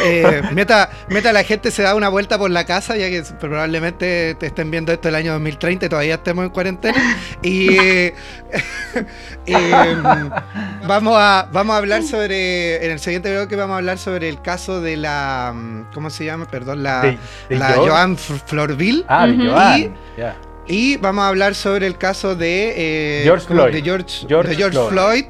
eh, 0.05 0.43
meta, 0.53 0.91
meta 1.09 1.33
la 1.33 1.45
gente 1.45 1.71
se 1.71 1.83
da 1.83 1.95
una 1.95 2.09
vuelta 2.09 2.39
por 2.39 2.51
la 2.51 2.65
casa, 2.67 2.97
ya 2.97 3.09
que 3.09 3.23
probablemente 3.41 4.35
te 4.35 4.47
estén 4.47 4.71
viendo 4.71 4.93
esto 4.93 5.09
el 5.09 5.15
año 5.15 5.33
2030 5.33 5.87
y 5.87 5.89
todavía 5.89 6.15
estemos 6.17 6.45
en 6.45 6.51
cuarentena. 6.51 7.17
Y 7.43 7.69
eh, 7.79 8.15
eh, 9.47 9.97
vamos, 10.87 11.15
a, 11.17 11.49
vamos 11.53 11.75
a 11.75 11.79
hablar 11.79 12.03
sobre, 12.03 12.85
en 12.85 12.91
el 12.93 12.99
siguiente 12.99 13.31
bloque 13.33 13.57
vamos 13.57 13.75
a 13.75 13.79
hablar 13.79 13.99
sobre 13.99 14.29
el 14.29 14.41
caso 14.43 14.81
de 14.81 14.97
la, 14.97 15.53
mm, 15.55 15.93
¿cómo 15.95 16.11
se 16.11 16.25
llama? 16.25 16.47
Perdón, 16.47 16.83
la, 16.83 17.03
De- 17.03 17.19
de 17.49 17.57
la 17.57 17.73
Joan. 17.75 17.89
Joan 17.89 18.17
Ah, 19.09 19.27
de. 19.27 19.37
Joan. 19.49 19.81
Y- 19.81 19.91
Ya. 20.21 20.37
Y 20.71 20.97
vamos 20.99 21.25
a 21.25 21.29
hablar 21.29 21.55
sobre 21.55 21.87
el 21.87 21.97
caso 21.97 22.35
de 22.37 22.75
eh, 22.77 23.21
George. 23.25 23.47
Floyd. 23.47 23.73
de 23.73 23.83
George, 23.83 24.27
George 24.29 24.51
de 24.51 24.57
George 24.57 24.77
Floyd. 24.77 24.91
Floyd. 24.91 25.25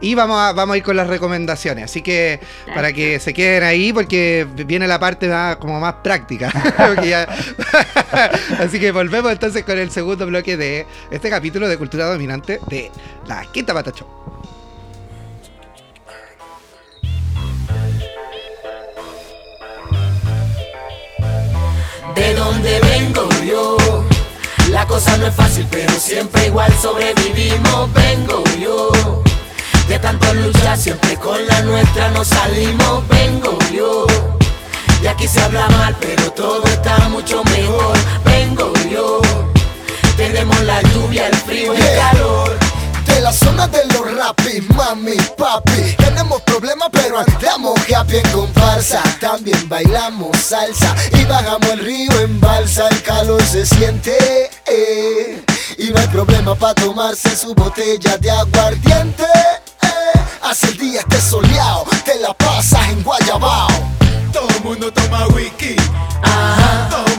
Y 0.00 0.16
vamos 0.16 0.36
a, 0.36 0.52
vamos 0.52 0.74
a 0.74 0.76
ir 0.78 0.82
con 0.82 0.96
las 0.96 1.06
recomendaciones. 1.06 1.84
Así 1.84 2.02
que 2.02 2.40
para 2.74 2.92
que 2.92 3.20
se 3.20 3.32
queden 3.32 3.62
ahí, 3.62 3.92
porque 3.92 4.44
viene 4.66 4.88
la 4.88 4.98
parte 4.98 5.28
más, 5.28 5.56
como 5.58 5.78
más 5.78 5.94
práctica. 6.02 6.50
Así 8.58 8.80
que 8.80 8.90
volvemos 8.90 9.30
entonces 9.30 9.62
con 9.64 9.78
el 9.78 9.90
segundo 9.92 10.26
bloque 10.26 10.56
de 10.56 10.86
este 11.12 11.30
capítulo 11.30 11.68
de 11.68 11.76
Cultura 11.78 12.06
Dominante 12.06 12.58
de 12.68 12.90
la 13.28 13.44
Quinta 13.52 13.72
Pata 13.72 13.92
donde 22.52 22.80
vengo 22.80 23.28
yo. 23.44 23.76
La 24.70 24.86
cosa 24.86 25.16
no 25.16 25.26
es 25.26 25.34
fácil, 25.34 25.66
pero 25.70 25.92
siempre 25.98 26.46
igual 26.46 26.72
sobrevivimos. 26.80 27.92
Vengo 27.92 28.44
yo. 28.60 29.22
De 29.88 29.98
tanto 29.98 30.32
luchar, 30.34 30.76
siempre 30.76 31.16
con 31.16 31.46
la 31.46 31.62
nuestra 31.62 32.10
nos 32.10 32.28
salimos. 32.28 33.06
Vengo 33.08 33.58
yo. 33.72 34.06
Y 35.02 35.06
aquí 35.06 35.26
se 35.26 35.40
habla 35.40 35.66
mal, 35.68 35.96
pero 36.00 36.30
todo 36.32 36.64
está 36.64 36.96
mucho 37.08 37.42
mejor. 37.44 37.96
Vengo 38.24 38.72
yo. 38.90 39.20
Tenemos 40.16 40.60
la 40.62 40.80
lluvia, 40.82 41.28
el 41.28 41.34
frío, 41.36 41.72
el 41.72 41.78
Yeah. 41.78 42.10
calor. 42.10 42.61
De 43.12 43.20
la 43.20 43.32
zona 43.32 43.68
de 43.68 43.84
los 43.86 44.16
rapis, 44.16 44.62
mami, 44.70 45.16
papi. 45.36 45.94
Tenemos 45.98 46.40
problemas 46.42 46.88
pero 46.90 47.18
andamos 47.18 47.78
happy 47.90 48.16
en 48.16 48.30
comparsa. 48.30 49.02
También 49.20 49.68
bailamos 49.68 50.36
salsa 50.38 50.94
y 51.12 51.24
bajamos 51.24 51.68
el 51.70 51.78
río 51.80 52.20
en 52.20 52.40
balsa. 52.40 52.88
El 52.88 53.02
calor 53.02 53.42
se 53.42 53.66
siente 53.66 54.16
eh, 54.66 55.44
y 55.78 55.90
no 55.90 56.00
hay 56.00 56.08
problema 56.08 56.54
para 56.54 56.74
tomarse 56.74 57.36
su 57.36 57.54
botella 57.54 58.16
de 58.16 58.30
aguardiente 58.30 59.24
eh. 59.82 60.20
Hace 60.42 60.68
el 60.68 60.78
día 60.78 61.00
esté 61.00 61.20
soleado, 61.20 61.84
te 62.04 62.18
la 62.18 62.32
pasas 62.32 62.88
en 62.88 63.02
Guayabao. 63.02 63.68
Todo 64.32 64.48
el 64.48 64.64
mundo 64.64 64.92
toma 64.92 65.26
whisky. 65.28 65.76
Todo 66.90 67.11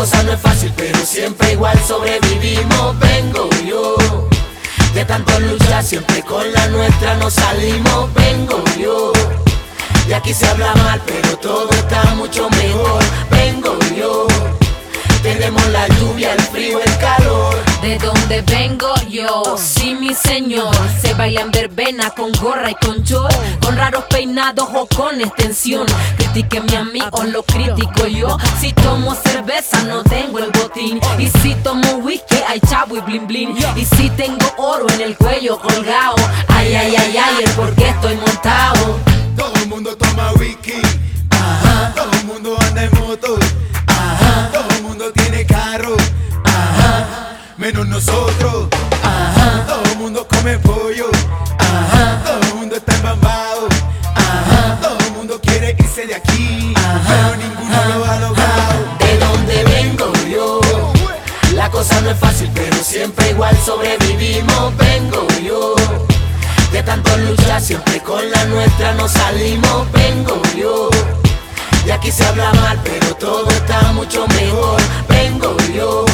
cosa 0.00 0.22
no 0.22 0.32
es 0.32 0.40
fácil, 0.40 0.72
pero 0.78 0.98
siempre 1.04 1.52
igual 1.52 1.78
sobrevivimos. 1.86 2.98
Vengo 2.98 3.50
yo. 3.66 3.98
De 4.94 5.04
tanto 5.04 5.38
luchar, 5.40 5.84
siempre 5.84 6.22
con 6.22 6.50
la 6.54 6.68
nuestra 6.68 7.16
nos 7.16 7.34
salimos. 7.34 8.08
Vengo 8.14 8.64
yo. 8.78 9.12
Y 10.08 10.14
aquí 10.14 10.32
se 10.32 10.46
habla 10.46 10.74
mal, 10.76 11.02
pero 11.04 11.36
todo 11.36 11.68
está 11.72 12.02
mucho 12.14 12.48
mejor. 12.48 13.02
Vengo 13.30 13.78
yo. 13.94 14.26
Tenemos 15.22 15.66
la 15.68 15.86
lluvia, 15.88 16.32
el 16.32 16.40
frío, 16.44 16.80
el 16.80 16.96
calor. 16.96 17.19
De 17.82 17.98
donde 17.98 18.42
vengo 18.42 18.92
yo, 19.08 19.56
sí 19.56 19.94
mi 19.94 20.12
señor 20.12 20.74
Se 21.00 21.14
baila 21.14 21.40
en 21.40 21.50
verbena 21.50 22.10
con 22.10 22.30
gorra 22.32 22.70
y 22.70 22.74
con 22.74 23.02
short 23.02 23.34
Con 23.62 23.74
raros 23.76 24.04
peinados 24.10 24.68
o 24.74 24.86
con 24.86 25.18
extensión. 25.20 25.86
Critíqueme 26.16 26.76
a 26.76 26.84
mí 26.84 27.00
o 27.12 27.24
lo 27.24 27.42
critico 27.42 28.06
yo. 28.06 28.36
Si 28.60 28.72
tomo 28.74 29.14
cerveza 29.14 29.82
no 29.84 30.02
tengo 30.02 30.38
el 30.38 30.50
botín. 30.50 31.00
Y 31.18 31.28
si 31.40 31.54
tomo 31.56 31.94
whisky 31.96 32.36
hay 32.46 32.60
chavo 32.60 32.96
y 32.96 33.00
blin 33.00 33.26
blin 33.26 33.56
Y 33.76 33.84
si 33.84 34.10
tengo 34.10 34.46
oro 34.58 34.86
en 34.90 35.00
el 35.00 35.16
cuello 35.16 35.58
colgado 35.58 36.16
Ay, 36.48 36.74
ay, 36.74 36.94
ay, 36.96 37.16
ay, 37.16 37.44
el 37.44 37.50
por 37.52 37.74
qué 37.74 37.88
estoy 37.88 38.16
montado 38.16 38.98
Todo 39.36 39.54
el 39.54 39.68
mundo 39.68 39.96
toma 39.96 40.32
whisky. 40.32 40.80
Todo 41.94 42.10
el 42.12 42.24
mundo 42.26 42.56
anda 42.60 42.84
en 42.84 42.90
moto. 43.00 43.38
Menos 47.72 47.86
nosotros. 47.86 48.66
Todo 49.68 49.82
el 49.92 49.98
mundo 49.98 50.26
come 50.28 50.58
pollo. 50.58 51.08
Todo 52.24 52.40
el 52.48 52.54
mundo 52.56 52.74
está 52.74 52.96
embambado. 52.96 53.68
Todo 54.82 54.98
el 54.98 55.12
mundo 55.12 55.40
quiere 55.40 55.76
irse 55.78 56.04
de 56.04 56.16
aquí. 56.16 56.74
Pero 56.74 57.36
ninguno 57.36 57.84
lo 57.94 58.04
ha 58.04 58.18
logrado. 58.18 58.72
de 58.98 59.18
donde 59.18 59.64
vengo 59.66 60.12
yo. 60.28 60.60
La 61.54 61.70
cosa 61.70 62.00
no 62.00 62.10
es 62.10 62.18
fácil, 62.18 62.50
pero 62.52 62.76
siempre 62.82 63.30
igual 63.30 63.56
sobrevivimos. 63.64 64.76
Vengo 64.76 65.28
yo. 65.40 65.76
De 66.72 66.82
tanto 66.82 67.16
luchar, 67.18 67.60
siempre 67.60 68.00
con 68.00 68.28
la 68.32 68.46
nuestra 68.46 68.94
nos 68.94 69.12
salimos. 69.12 69.92
Vengo 69.92 70.42
yo. 70.56 70.90
Y 71.86 71.90
aquí 71.92 72.10
se 72.10 72.24
habla 72.26 72.52
mal, 72.52 72.80
pero 72.82 73.14
todo 73.14 73.48
está 73.48 73.92
mucho 73.92 74.26
mejor. 74.26 74.80
Vengo 75.08 75.56
yo. 75.72 76.09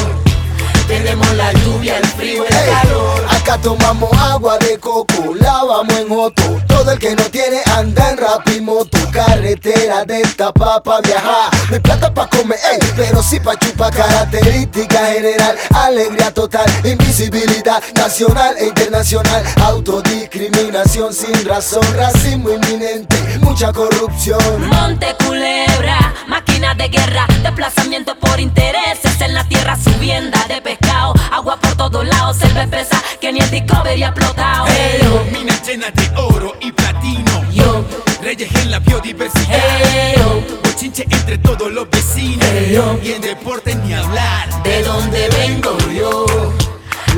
Tenemos 0.87 1.33
la 1.33 1.51
lluvia, 1.51 1.97
el 1.97 2.05
frío, 2.05 2.45
el 2.45 2.49
calor. 2.49 3.16
Tomamos 3.55 4.11
agua 4.13 4.57
de 4.59 4.77
coco, 4.77 5.33
lavamos 5.39 5.93
en 5.97 6.11
otro. 6.11 6.61
Todo 6.67 6.91
el 6.91 6.99
que 6.99 7.15
no 7.15 7.23
tiene 7.23 7.61
anda 7.75 8.11
en 8.11 8.17
rapimoto. 8.17 8.97
Carretera 9.11 10.05
de 10.05 10.21
esta 10.21 10.51
pa' 10.51 10.81
viajar. 11.01 11.49
No 11.69 11.75
hay 11.75 11.79
plata 11.79 12.13
pa' 12.13 12.27
comer, 12.27 12.59
ey, 12.71 12.79
pero 12.95 13.23
sí 13.23 13.39
pa' 13.39 13.57
chupar. 13.57 13.93
Característica 13.93 15.07
general, 15.07 15.57
alegría 15.73 16.33
total. 16.33 16.65
Invisibilidad 16.83 17.81
nacional 17.95 18.55
e 18.57 18.67
internacional. 18.67 19.43
Autodiscriminación 19.63 21.13
sin 21.13 21.45
razón, 21.45 21.83
racismo 21.95 22.51
inminente. 22.51 23.17
Mucha 23.41 23.73
corrupción. 23.73 24.39
Monte 24.67 25.15
Culebra, 25.25 26.13
máquina 26.27 26.75
de 26.75 26.89
guerra, 26.89 27.25
desplazamiento 27.41 28.15
por 28.19 28.39
intereses 28.39 29.19
en 29.19 29.33
la 29.33 29.43
tierra, 29.45 29.75
subienda 29.75 30.45
de 30.47 30.61
pescado, 30.61 31.13
agua 31.31 31.57
por 31.57 31.75
todos 31.75 32.05
lados, 32.05 32.37
espesa 32.41 33.01
que 33.19 33.31
ni 33.31 33.36
el 33.39 33.51
Discovery 33.51 34.03
ha 34.03 34.07
explotado. 34.07 34.65
Pero 34.67 35.25
minas 35.31 35.67
llenas 35.67 35.93
de 35.93 36.09
oro 36.17 36.55
y 36.61 36.71
platino. 36.71 37.43
Yo, 37.51 37.85
Reyes 38.21 38.53
en 38.55 38.71
la 38.71 38.79
biodiversidad. 38.79 40.13
Eyo. 40.13 40.41
Bochinche 40.63 41.05
entre 41.09 41.37
todos 41.37 41.71
los 41.71 41.89
vecinos. 41.89 42.45
Eyo. 42.45 42.99
Y 43.03 43.11
en 43.13 43.21
deporte 43.21 43.75
ni 43.75 43.93
hablar. 43.93 44.63
de 44.63 44.83
donde 44.83 45.29
vengo 45.29 45.77
yo. 45.95 46.25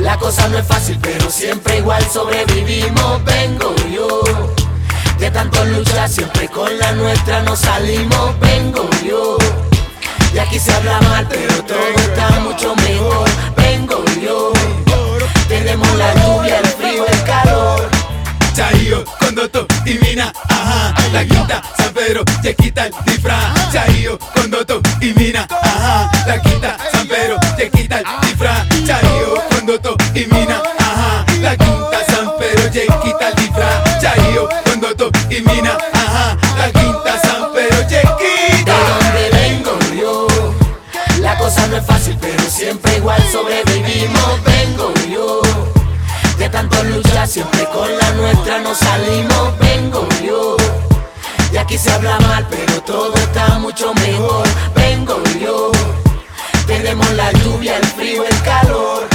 La 0.00 0.16
cosa 0.18 0.48
no 0.48 0.58
es 0.58 0.66
fácil, 0.66 0.98
pero 1.02 1.30
siempre 1.30 1.78
igual 1.78 2.04
sobrevivimos. 2.10 3.24
Vengo 3.24 3.74
yo. 3.92 4.22
De 5.18 5.30
tanto 5.30 5.64
luchar, 5.66 6.08
siempre 6.08 6.48
con 6.48 6.78
la 6.78 6.92
nuestra 6.92 7.42
nos 7.42 7.58
salimos. 7.58 8.38
Vengo 8.40 8.88
yo. 9.04 9.36
Y 10.32 10.38
aquí 10.38 10.58
se 10.58 10.72
habla 10.72 11.00
mal, 11.02 11.26
pero 11.28 11.64
todo 11.64 11.88
está 11.96 12.40
mucho 12.40 12.74
mejor. 12.76 13.28
Vengo 13.56 14.04
yo. 14.22 14.52
Tenemos 15.70 15.96
la 15.98 16.12
lluvia, 16.14 16.58
el 16.58 16.66
frío, 16.66 17.06
el 17.06 17.22
calor. 17.22 17.88
Chayo, 18.56 19.04
Condoto 19.20 19.68
y 19.86 19.94
Mina, 20.00 20.32
ajá. 20.48 20.92
La 21.12 21.24
quinta, 21.24 21.62
San 21.76 21.94
Pedro, 21.94 22.24
te 22.42 22.56
quita 22.56 22.86
el 22.86 22.94
disfraz. 23.06 23.72
Chayo, 23.72 24.18
Condoto 24.34 24.80
y 25.00 25.12
Mina, 25.14 25.46
ajá. 25.48 26.10
La 26.26 26.42
quinta, 26.42 26.76
San 26.90 27.06
Pedro, 27.06 27.36
te 27.56 27.70
quita 27.70 27.98
el 28.00 28.04
disfraz. 28.22 28.66
Chayo, 28.84 29.34
Condoto 29.48 29.94
y 30.12 30.26
Mina, 30.26 30.60
ajá. 30.76 31.24
La 31.40 31.56
quinta, 31.56 31.98
San 32.08 32.32
Pedro, 32.36 32.70
te 32.72 32.86
quita 33.04 33.28
el 33.28 33.34
disfraz. 33.36 34.00
Chayo, 34.00 34.48
Condoto 34.64 35.10
y 35.30 35.40
Mina, 35.40 35.78
ajá. 35.92 36.36
La 36.58 36.72
quinta, 36.72 37.20
San 37.22 37.52
Pedro, 37.52 37.86
te 37.86 37.94
De 37.94 38.08
quita. 38.56 38.74
donde 38.74 39.30
vengo 39.38 39.78
yo. 40.02 40.26
La 41.20 41.38
cosa 41.38 41.64
no 41.68 41.76
es 41.76 41.86
fácil, 41.86 42.18
pero 42.20 42.42
siempre 42.50 42.96
igual 42.96 43.22
sobrevivimos. 43.30 44.49
Siempre 47.26 47.64
con 47.66 47.86
la 47.98 48.10
nuestra 48.12 48.58
nos 48.58 48.76
salimos. 48.78 49.58
Vengo 49.58 50.08
yo. 50.22 50.56
Y 51.52 51.56
aquí 51.56 51.76
se 51.78 51.90
habla 51.92 52.18
mal, 52.20 52.46
pero 52.48 52.80
todo 52.82 53.14
está 53.14 53.58
mucho 53.58 53.92
mejor. 53.94 54.46
Vengo 54.74 55.22
yo, 55.40 55.72
tenemos 56.66 57.08
la 57.12 57.32
lluvia, 57.32 57.76
el 57.76 57.84
frío, 57.84 58.24
el 58.24 58.42
calor. 58.42 59.08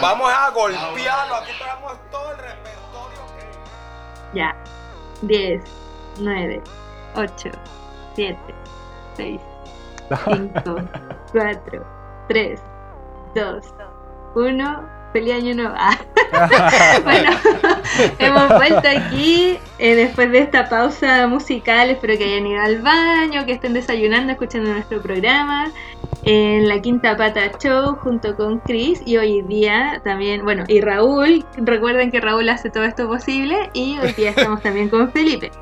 Vamos 0.00 0.32
a 0.32 0.50
golpearlo, 0.50 1.34
aquí 1.36 1.52
tenemos 1.58 1.92
todo 2.10 2.30
el 2.32 2.38
repertorio. 2.38 3.20
Ya. 4.34 4.56
10, 5.22 5.62
9, 6.18 6.62
8, 7.14 7.50
7, 8.16 8.38
6, 9.16 9.40
5, 10.08 10.76
4, 11.32 11.86
3, 12.28 12.60
2, 13.34 13.64
1. 14.34 15.03
Feliz 15.14 15.34
año 15.34 15.54
nuevo. 15.54 15.72
Ah. 15.76 15.96
bueno, 17.04 17.30
hemos 18.18 18.48
vuelto 18.48 18.88
aquí 18.88 19.56
eh, 19.78 19.94
después 19.94 20.28
de 20.32 20.40
esta 20.40 20.68
pausa 20.68 21.28
musical. 21.28 21.88
Espero 21.90 22.18
que 22.18 22.24
hayan 22.24 22.44
ido 22.44 22.60
al 22.60 22.82
baño, 22.82 23.46
que 23.46 23.52
estén 23.52 23.74
desayunando, 23.74 24.32
escuchando 24.32 24.72
nuestro 24.72 25.00
programa 25.00 25.70
en 26.24 26.66
la 26.66 26.82
Quinta 26.82 27.16
Pata 27.16 27.52
Show 27.62 27.94
junto 27.94 28.34
con 28.34 28.58
Chris 28.58 29.02
y 29.06 29.16
hoy 29.16 29.42
día 29.42 30.00
también, 30.02 30.42
bueno, 30.42 30.64
y 30.66 30.80
Raúl. 30.80 31.44
Recuerden 31.58 32.10
que 32.10 32.20
Raúl 32.20 32.48
hace 32.48 32.68
todo 32.70 32.82
esto 32.82 33.06
posible 33.06 33.70
y 33.72 33.96
hoy 34.00 34.14
día 34.14 34.30
estamos 34.30 34.62
también 34.62 34.88
con 34.88 35.12
Felipe. 35.12 35.52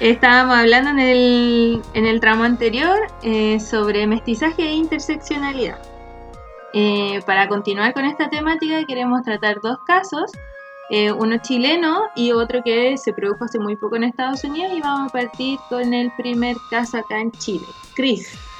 Estábamos 0.00 0.56
hablando 0.56 0.90
en 0.90 0.98
el, 0.98 1.82
en 1.94 2.06
el 2.06 2.18
tramo 2.18 2.42
anterior 2.42 2.98
eh, 3.22 3.60
sobre 3.60 4.08
mestizaje 4.08 4.64
e 4.64 4.72
interseccionalidad. 4.72 5.91
Eh, 6.74 7.20
para 7.26 7.48
continuar 7.48 7.92
con 7.92 8.06
esta 8.06 8.30
temática 8.30 8.84
queremos 8.86 9.22
tratar 9.22 9.60
dos 9.60 9.78
casos, 9.86 10.32
eh, 10.88 11.12
uno 11.12 11.36
chileno 11.36 12.04
y 12.16 12.32
otro 12.32 12.62
que 12.64 12.96
se 12.96 13.12
produjo 13.12 13.44
hace 13.44 13.58
muy 13.58 13.76
poco 13.76 13.96
en 13.96 14.04
Estados 14.04 14.42
Unidos 14.44 14.72
y 14.74 14.80
vamos 14.80 15.10
a 15.10 15.12
partir 15.12 15.58
con 15.68 15.92
el 15.92 16.10
primer 16.16 16.56
caso 16.70 16.98
acá 16.98 17.20
en 17.20 17.30
Chile. 17.32 17.66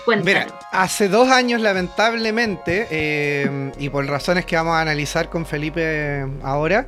Cuéntanos. 0.04 0.26
Mira, 0.26 0.60
hace 0.72 1.08
dos 1.08 1.28
años 1.28 1.60
lamentablemente, 1.60 2.88
eh, 2.90 3.72
y 3.78 3.88
por 3.88 4.04
razones 4.04 4.44
que 4.44 4.56
vamos 4.56 4.74
a 4.74 4.80
analizar 4.80 5.30
con 5.30 5.46
Felipe 5.46 6.26
ahora, 6.42 6.86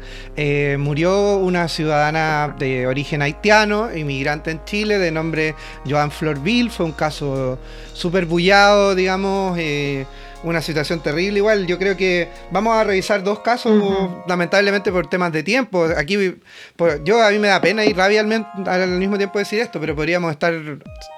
murió 0.79 1.37
una 1.37 1.69
ciudadana 1.69 2.57
de 2.59 2.89
origen 2.89 3.23
haitiano, 3.23 3.97
inmigrante 3.97 4.51
en 4.51 4.65
Chile, 4.65 4.99
de 4.99 5.13
nombre 5.13 5.55
Joan 5.89 6.11
Florville. 6.11 6.71
Fue 6.71 6.85
un 6.85 6.93
caso 6.93 7.57
súper 7.93 8.27
bullado, 8.27 8.97
digamos. 8.97 9.57
Una 10.45 10.61
situación 10.63 11.01
terrible 11.01 11.39
igual. 11.39 11.67
Yo 11.67 11.79
creo 11.79 11.97
que 11.97 12.29
vamos 12.51 12.77
a 12.77 12.85
revisar 12.85 13.23
dos 13.25 13.41
casos, 13.41 13.73
lamentablemente 14.29 14.93
por 14.93 15.09
temas 15.09 15.33
de 15.33 15.43
tiempo. 15.43 15.87
Aquí, 15.97 16.37
por- 16.77 17.03
yo 17.03 17.23
a 17.23 17.31
mí 17.31 17.39
me 17.39 17.49
da 17.49 17.61
pena 17.61 17.85
y 17.85 17.93
rabia 17.93 18.21
al, 18.21 18.89
mismo 18.99 19.17
tiempo 19.17 19.39
decir 19.39 19.61
esto, 19.61 19.81
pero 19.81 19.97
podríamos 19.97 20.31
estar 20.31 20.55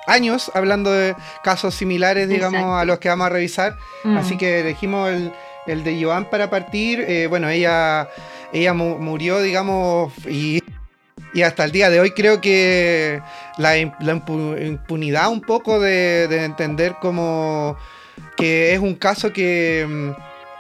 años 0.07 0.51
hablando 0.55 0.91
de 0.93 1.15
casos 1.45 1.75
similares, 1.75 2.29
digamos, 2.29 2.55
Exacto. 2.61 2.77
a 2.79 2.85
los 2.85 2.99
que 2.99 3.09
vamos 3.09 3.27
a 3.27 3.31
revisar. 3.31 3.77
Así 4.17 4.37
que 4.39 4.61
elegimos 4.61 5.11
el, 5.11 5.33
el 5.67 5.85
de 5.85 6.03
Joan 6.03 6.31
para 6.31 6.49
partir. 6.49 7.01
Eh, 7.01 7.27
bueno, 7.27 7.49
ella, 7.49 8.09
ella 8.53 8.73
mu- 8.75 8.99
murió, 8.99 9.41
digamos, 9.41 10.13
y, 10.29 10.63
y 11.35 11.43
hasta 11.43 11.65
el 11.65 11.73
día 11.73 11.91
de 11.91 11.99
hoy 12.01 12.13
creo 12.13 12.41
que 12.41 13.21
la, 13.59 13.77
im- 13.77 13.95
la 14.01 14.15
impu- 14.15 14.65
impunidad 14.65 15.29
un 15.31 15.41
poco 15.41 15.81
de, 15.81 16.29
de 16.29 16.45
entender 16.45 16.95
como 17.01 17.77
que 18.37 18.75
es 18.75 18.81
un 18.81 18.95
caso 18.95 19.33
que, 19.33 19.87
mm, 19.89 20.11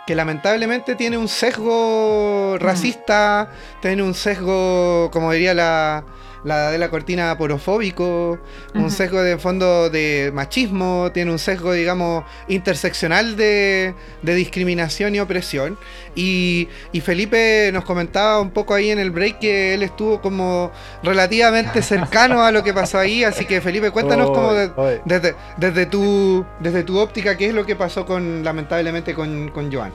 que 0.07 0.15
lamentablemente 0.15 0.95
tiene 0.95 1.19
un 1.19 1.29
sesgo 1.29 2.57
racista, 2.59 3.51
tiene 3.81 4.03
un 4.03 4.15
sesgo, 4.15 5.11
como 5.13 5.33
diría 5.33 5.55
la, 5.55 6.05
la 6.47 6.71
de 6.71 6.79
la 6.79 6.89
cortina, 6.89 7.37
porofóbico, 7.37 8.39
un 8.75 8.91
sesgo 8.91 9.21
de 9.21 9.37
fondo 9.37 9.91
de 9.91 10.31
machismo, 10.33 11.11
tiene 11.13 11.31
un 11.33 11.39
sesgo, 11.39 11.73
digamos, 11.73 12.25
interseccional 12.49 13.37
de, 13.37 13.95
de 14.23 14.35
discriminación 14.35 15.15
y 15.15 15.21
opresión. 15.21 15.77
Y, 16.15 16.69
y 16.93 17.01
Felipe 17.01 17.71
nos 17.73 17.85
comentaba 17.85 18.41
un 18.41 18.51
poco 18.53 18.73
ahí 18.75 18.91
en 18.91 18.99
el 19.01 19.11
break 19.11 19.41
que 19.41 19.75
él 19.75 19.83
estuvo 19.83 20.21
como 20.23 20.71
relativamente 21.03 21.83
cercano 21.83 22.43
a 22.45 22.53
lo 22.53 22.63
que 22.63 22.73
pasó 22.73 22.99
ahí, 22.99 23.25
así 23.25 23.45
que 23.45 23.61
Felipe, 23.61 23.91
cuéntanos 23.91 24.31
como 24.31 24.53
de- 24.55 24.71
desde, 25.05 25.35
desde, 25.57 25.87
tu, 25.87 26.47
desde 26.61 26.85
tu 26.85 26.99
óptica, 26.99 27.37
¿qué 27.37 27.49
es 27.49 27.55
lo 27.55 27.67
que 27.67 27.75
pasó 27.77 28.07
con, 28.07 28.45
lamentablemente, 28.45 29.15
con, 29.15 29.49
con 29.51 29.73
Joan? 29.73 29.93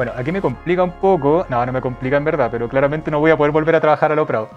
Bueno, 0.00 0.14
aquí 0.16 0.32
me 0.32 0.40
complica 0.40 0.82
un 0.82 0.92
poco. 0.92 1.44
No, 1.50 1.66
no 1.66 1.72
me 1.74 1.82
complica 1.82 2.16
en 2.16 2.24
verdad, 2.24 2.48
pero 2.50 2.70
claramente 2.70 3.10
no 3.10 3.20
voy 3.20 3.32
a 3.32 3.36
poder 3.36 3.52
volver 3.52 3.74
a 3.74 3.82
trabajar 3.82 4.10
a 4.10 4.14
lo 4.14 4.26
Prado. 4.26 4.48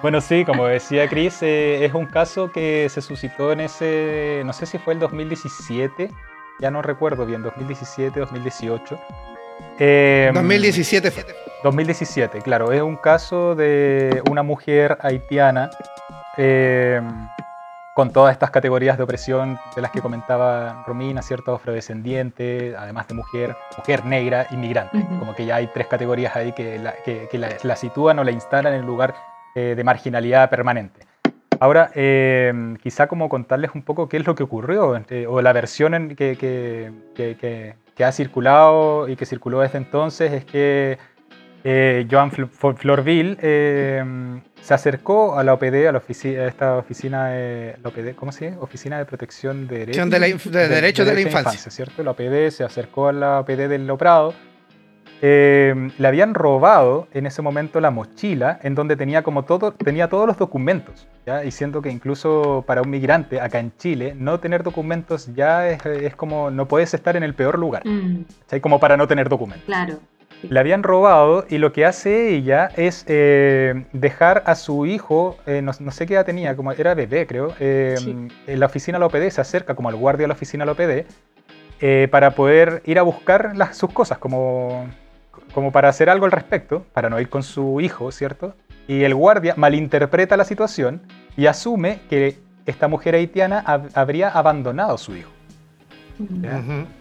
bueno, 0.00 0.20
sí, 0.20 0.44
como 0.44 0.66
decía 0.66 1.08
Chris, 1.08 1.42
eh, 1.42 1.84
es 1.84 1.94
un 1.94 2.06
caso 2.06 2.52
que 2.52 2.88
se 2.88 3.02
suscitó 3.02 3.50
en 3.50 3.58
ese, 3.58 4.42
no 4.46 4.52
sé 4.52 4.66
si 4.66 4.78
fue 4.78 4.94
el 4.94 5.00
2017, 5.00 6.12
ya 6.60 6.70
no 6.70 6.80
recuerdo 6.80 7.26
bien, 7.26 7.42
2017, 7.42 8.20
2018. 8.20 8.96
Eh, 9.80 10.30
2017 10.32 11.10
fue. 11.10 11.26
2017, 11.64 12.40
claro, 12.40 12.70
es 12.70 12.82
un 12.82 12.94
caso 12.94 13.56
de 13.56 14.22
una 14.30 14.44
mujer 14.44 14.96
haitiana 15.00 15.70
eh, 16.36 17.02
con 17.98 18.12
todas 18.12 18.30
estas 18.30 18.52
categorías 18.52 18.96
de 18.96 19.02
opresión 19.02 19.58
de 19.74 19.82
las 19.82 19.90
que 19.90 20.00
comentaba 20.00 20.84
Romina, 20.86 21.20
¿cierto? 21.20 21.52
Afrodescendiente, 21.56 22.76
además 22.78 23.08
de 23.08 23.14
mujer, 23.14 23.56
mujer 23.76 24.04
negra, 24.04 24.46
inmigrante. 24.52 25.04
Como 25.18 25.34
que 25.34 25.44
ya 25.44 25.56
hay 25.56 25.66
tres 25.66 25.88
categorías 25.88 26.36
ahí 26.36 26.52
que 26.52 26.78
la, 26.78 26.92
que- 27.04 27.26
que 27.28 27.38
la- 27.38 27.56
la 27.60 27.74
sitúan 27.74 28.20
o 28.20 28.22
la 28.22 28.30
instalan 28.30 28.74
en 28.74 28.80
el 28.82 28.86
lugar 28.86 29.16
eh, 29.56 29.74
de 29.76 29.82
marginalidad 29.82 30.48
permanente. 30.48 31.00
Ahora, 31.58 31.90
eh, 31.96 32.76
quizá 32.80 33.08
como 33.08 33.28
contarles 33.28 33.72
un 33.74 33.82
poco 33.82 34.08
qué 34.08 34.18
es 34.18 34.26
lo 34.28 34.36
que 34.36 34.44
ocurrió, 34.44 34.94
eh, 35.10 35.26
o 35.28 35.42
la 35.42 35.52
versión 35.52 35.92
en 35.94 36.14
que, 36.14 36.36
que- 36.36 36.92
que- 37.16 37.36
que- 37.36 37.74
que 37.96 38.04
ha 38.04 38.12
circulado 38.12 39.08
y 39.08 39.16
que 39.16 39.26
circuló 39.26 39.58
desde 39.58 39.78
entonces 39.78 40.32
es 40.32 40.44
que 40.44 40.98
eh, 41.64 42.06
Joan 42.10 42.30
Fl- 42.30 42.48
Fl- 42.50 42.76
Florville 42.76 43.36
eh, 43.40 44.04
se 44.60 44.74
acercó 44.74 45.38
a 45.38 45.44
la 45.44 45.54
OPD, 45.54 45.86
a, 45.88 45.92
la 45.92 46.00
ofici- 46.02 46.36
a 46.38 46.46
esta 46.46 46.76
oficina, 46.76 47.28
de, 47.28 47.76
la 47.82 47.88
OPD, 47.88 48.14
¿cómo 48.16 48.32
se 48.32 48.50
llama? 48.50 48.62
Oficina 48.62 48.98
de 48.98 49.04
Protección 49.06 49.66
de 49.66 49.78
Derechos 49.86 50.10
de 50.10 50.18
la 50.20 50.28
inf- 50.28 50.50
de 50.50 50.68
Derechos 50.68 51.06
de 51.06 51.14
la 51.14 51.20
Infancia. 51.20 51.70
¿cierto? 51.70 52.02
La 52.02 52.12
OPD 52.12 52.50
se 52.50 52.64
acercó 52.64 53.08
a 53.08 53.12
la 53.12 53.40
OPD 53.40 53.68
del 53.68 53.86
Loprado. 53.86 54.34
Eh, 55.20 55.90
le 55.98 56.06
habían 56.06 56.32
robado 56.32 57.08
en 57.12 57.26
ese 57.26 57.42
momento 57.42 57.80
la 57.80 57.90
mochila 57.90 58.60
en 58.62 58.76
donde 58.76 58.94
tenía 58.94 59.24
como 59.24 59.44
todo, 59.44 59.72
tenía 59.72 60.08
todos 60.08 60.28
los 60.28 60.38
documentos, 60.38 61.08
¿ya? 61.26 61.44
y 61.44 61.50
siento 61.50 61.82
que 61.82 61.90
incluso 61.90 62.62
para 62.64 62.82
un 62.82 62.90
migrante 62.90 63.40
acá 63.40 63.58
en 63.58 63.72
Chile, 63.76 64.14
no 64.16 64.38
tener 64.38 64.62
documentos 64.62 65.34
ya 65.34 65.68
es, 65.70 65.84
es 65.86 66.14
como, 66.14 66.52
no 66.52 66.68
puedes 66.68 66.94
estar 66.94 67.16
en 67.16 67.24
el 67.24 67.34
peor 67.34 67.58
lugar, 67.58 67.82
Mm, 67.84 68.22
¿cachai? 68.42 68.60
como 68.60 68.78
para 68.78 68.96
no 68.96 69.08
tener 69.08 69.28
documentos. 69.28 69.66
claro. 69.66 69.98
Le 70.42 70.60
habían 70.60 70.82
robado 70.84 71.44
y 71.48 71.58
lo 71.58 71.72
que 71.72 71.84
hace 71.84 72.34
ella 72.34 72.70
es 72.76 73.04
eh, 73.08 73.84
dejar 73.92 74.42
a 74.46 74.54
su 74.54 74.86
hijo, 74.86 75.36
eh, 75.46 75.62
no, 75.62 75.72
no 75.80 75.90
sé 75.90 76.06
qué 76.06 76.14
edad 76.14 76.24
tenía, 76.24 76.54
como 76.54 76.70
era 76.72 76.94
bebé 76.94 77.26
creo, 77.26 77.54
eh, 77.58 77.96
Sí. 77.98 78.16
en 78.46 78.60
la 78.60 78.66
oficina 78.66 78.98
de 78.98 79.00
la 79.00 79.06
OPD, 79.06 79.30
se 79.30 79.40
acerca 79.40 79.74
como 79.74 79.88
al 79.88 79.96
guardia 79.96 80.24
de 80.24 80.28
la 80.28 80.34
oficina 80.34 80.62
de 80.64 80.66
la 80.66 80.72
OPD 80.72 82.08
para 82.10 82.32
poder 82.32 82.82
ir 82.86 82.98
a 82.98 83.02
buscar 83.02 83.56
las, 83.56 83.76
sus 83.76 83.90
cosas, 83.92 84.18
como, 84.18 84.88
como 85.54 85.70
para 85.72 85.88
hacer 85.88 86.10
algo 86.10 86.24
al 86.26 86.32
respecto, 86.32 86.84
para 86.92 87.08
no 87.10 87.20
ir 87.20 87.28
con 87.28 87.42
su 87.42 87.80
hijo, 87.80 88.10
¿cierto? 88.12 88.54
Y 88.86 89.02
el 89.04 89.14
guardia 89.14 89.54
malinterpreta 89.56 90.36
la 90.36 90.44
situación 90.44 91.02
y 91.36 91.46
asume 91.46 92.00
que 92.10 92.38
esta 92.66 92.88
mujer 92.88 93.14
haitiana 93.14 93.64
hab- 93.64 93.90
habría 93.94 94.28
abandonado 94.28 94.94
a 94.94 94.98
su 94.98 95.14
hijo. 95.16 95.30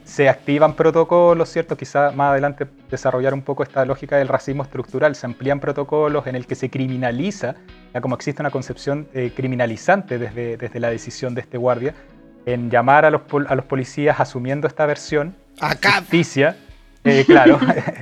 Se 0.04 0.30
activan 0.30 0.74
protocolos, 0.76 1.50
¿cierto? 1.50 1.76
Quizá 1.76 2.12
más 2.12 2.32
adelante 2.32 2.68
desarrollar 2.90 3.34
un 3.34 3.42
poco 3.42 3.64
esta 3.64 3.84
lógica 3.86 4.18
del 4.18 4.28
racismo 4.28 4.64
estructural. 4.64 5.16
Se 5.16 5.26
amplían 5.26 5.60
protocolos 5.60 6.28
en 6.28 6.36
el 6.36 6.46
que 6.46 6.56
se 6.56 6.70
criminaliza, 6.70 7.56
ya 7.94 8.02
como 8.02 8.16
existe 8.16 8.42
una 8.42 8.52
concepción 8.52 9.08
eh, 9.14 9.32
criminalizante 9.36 10.18
desde, 10.18 10.58
desde 10.58 10.80
la 10.80 10.90
decisión 10.90 11.34
de 11.36 11.42
este 11.42 11.58
guardia, 11.58 11.94
en 12.46 12.70
llamar 12.70 13.06
a 13.06 13.10
los, 13.12 13.22
pol- 13.22 13.48
a 13.50 13.56
los 13.56 13.66
policías 13.66 14.20
asumiendo 14.20 14.68
esta 14.68 14.86
versión 14.86 15.36
Acá. 15.60 15.94
ficticia, 16.02 16.56
eh, 17.04 17.24
claro. 17.26 17.60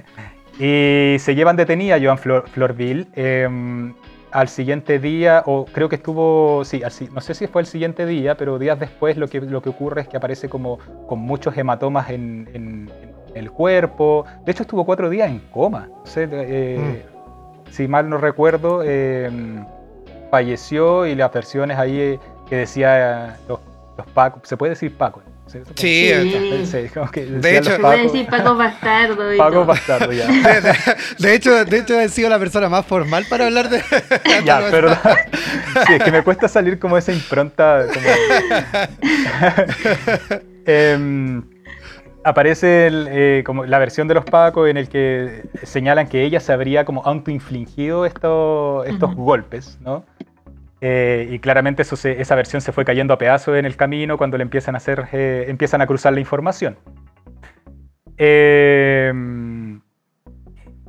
y 0.60 1.18
se 1.20 1.34
llevan 1.36 1.56
detenida 1.56 1.96
a 1.96 2.00
Joan 2.02 2.18
Flor- 2.18 2.48
Florville. 2.50 3.08
eh, 3.16 3.94
al 4.36 4.50
siguiente 4.50 5.00
día, 5.00 5.44
o 5.46 5.66
creo 5.66 5.88
que 5.88 5.96
estuvo, 5.96 6.66
sí, 6.66 6.84
al 6.84 6.92
no 7.14 7.22
sé 7.22 7.34
si 7.34 7.48
fue 7.48 7.62
el 7.62 7.68
siguiente 7.68 8.06
día, 8.06 8.36
pero 8.36 8.60
días 8.60 8.78
después 8.78 9.16
lo 9.16 9.28
que, 9.30 9.40
lo 9.40 9.62
que 9.62 9.70
ocurre 9.70 10.02
es 10.02 10.08
que 10.10 10.18
aparece 10.18 10.50
como 10.50 10.78
con 11.08 11.20
muchos 11.20 11.56
hematomas 11.58 12.10
en, 12.10 12.50
en- 12.54 12.92
en 13.00 13.16
el 13.34 13.50
cuerpo. 13.52 14.26
De 14.46 14.52
hecho, 14.52 14.64
estuvo 14.64 14.86
cuatro 14.86 15.10
días 15.10 15.30
en 15.30 15.40
coma. 15.52 15.88
No 15.90 16.06
sé, 16.06 16.28
eh, 16.32 17.06
Si 17.70 17.88
mal 17.88 18.10
no 18.10 18.18
recuerdo, 18.18 18.82
eh, 18.84 19.30
falleció 20.32 21.06
y 21.06 21.16
las 21.16 21.32
versiones 21.32 21.78
ahí 21.78 22.00
eh, 22.00 22.20
que 22.50 22.58
decía 22.58 23.28
eh, 23.30 23.32
los, 23.48 23.60
los 23.98 24.08
Paco, 24.08 24.42
se 24.44 24.58
puede 24.58 24.72
decir 24.72 24.96
Paco, 24.98 25.22
¿cierto? 25.48 25.74
Sí, 25.76 26.10
Sí. 26.12 26.66
Sí, 26.66 26.90
como 26.94 27.10
que 27.12 27.26
De 27.26 27.58
hecho- 27.58 27.78
decir 27.78 28.28
Paco 28.28 28.56
Bastardo 28.56 29.34
y 29.34 29.38
Paco 29.38 29.52
todo. 29.52 29.66
bastardo, 29.66 30.12
ya. 30.12 30.28
De, 30.28 30.62
de- 30.62 30.76
de 31.20 31.34
hecho, 31.36 31.66
de 31.66 31.78
hecho, 31.78 32.00
he 32.00 32.10
sido 32.10 32.30
la 32.30 32.40
persona 32.40 32.68
más 32.70 32.86
formal 32.86 33.26
para 33.30 33.46
hablar 33.46 33.70
de. 33.70 33.82
Ya, 34.46 34.62
pero 34.72 34.90
sí, 35.88 35.94
es 35.94 36.04
que 36.04 36.12
me 36.12 36.24
cuesta 36.24 36.48
salir 36.48 36.80
como 36.80 36.98
esa 36.98 37.12
impronta. 37.12 37.86
como- 37.94 38.06
Em, 40.68 41.44
aparece 42.24 42.88
el, 42.88 43.08
eh, 43.10 43.44
como 43.46 43.66
la 43.66 43.78
versión 43.78 44.08
de 44.08 44.16
los 44.16 44.26
Pacos 44.26 44.68
en 44.68 44.78
el 44.78 44.90
que 44.90 45.44
señalan 45.64 46.08
que 46.08 46.24
ella 46.24 46.40
se 46.40 46.52
habría 46.54 46.84
como 46.86 47.04
autoinfligido 47.06 48.06
estos, 48.06 48.88
estos 48.88 49.12
Ujú. 49.14 49.24
golpes, 49.24 49.78
¿no? 49.82 50.04
Eh, 50.88 51.30
y 51.32 51.40
claramente 51.40 51.82
eso 51.82 51.96
se- 51.96 52.22
esa 52.22 52.36
versión 52.36 52.62
se 52.62 52.72
fue 52.72 52.86
cayendo 52.86 53.12
a 53.12 53.18
pedazos 53.18 53.58
en 53.58 53.66
el 53.66 53.76
camino 53.76 54.20
cuando 54.20 54.38
le 54.38 54.44
empiezan 54.44 54.76
a 54.76 54.78
hacer, 54.78 55.08
eh, 55.14 55.46
empiezan 55.48 55.82
a 55.82 55.88
cruzar 55.88 56.14
la 56.14 56.20
información. 56.20 56.78
Em, 58.18 59.82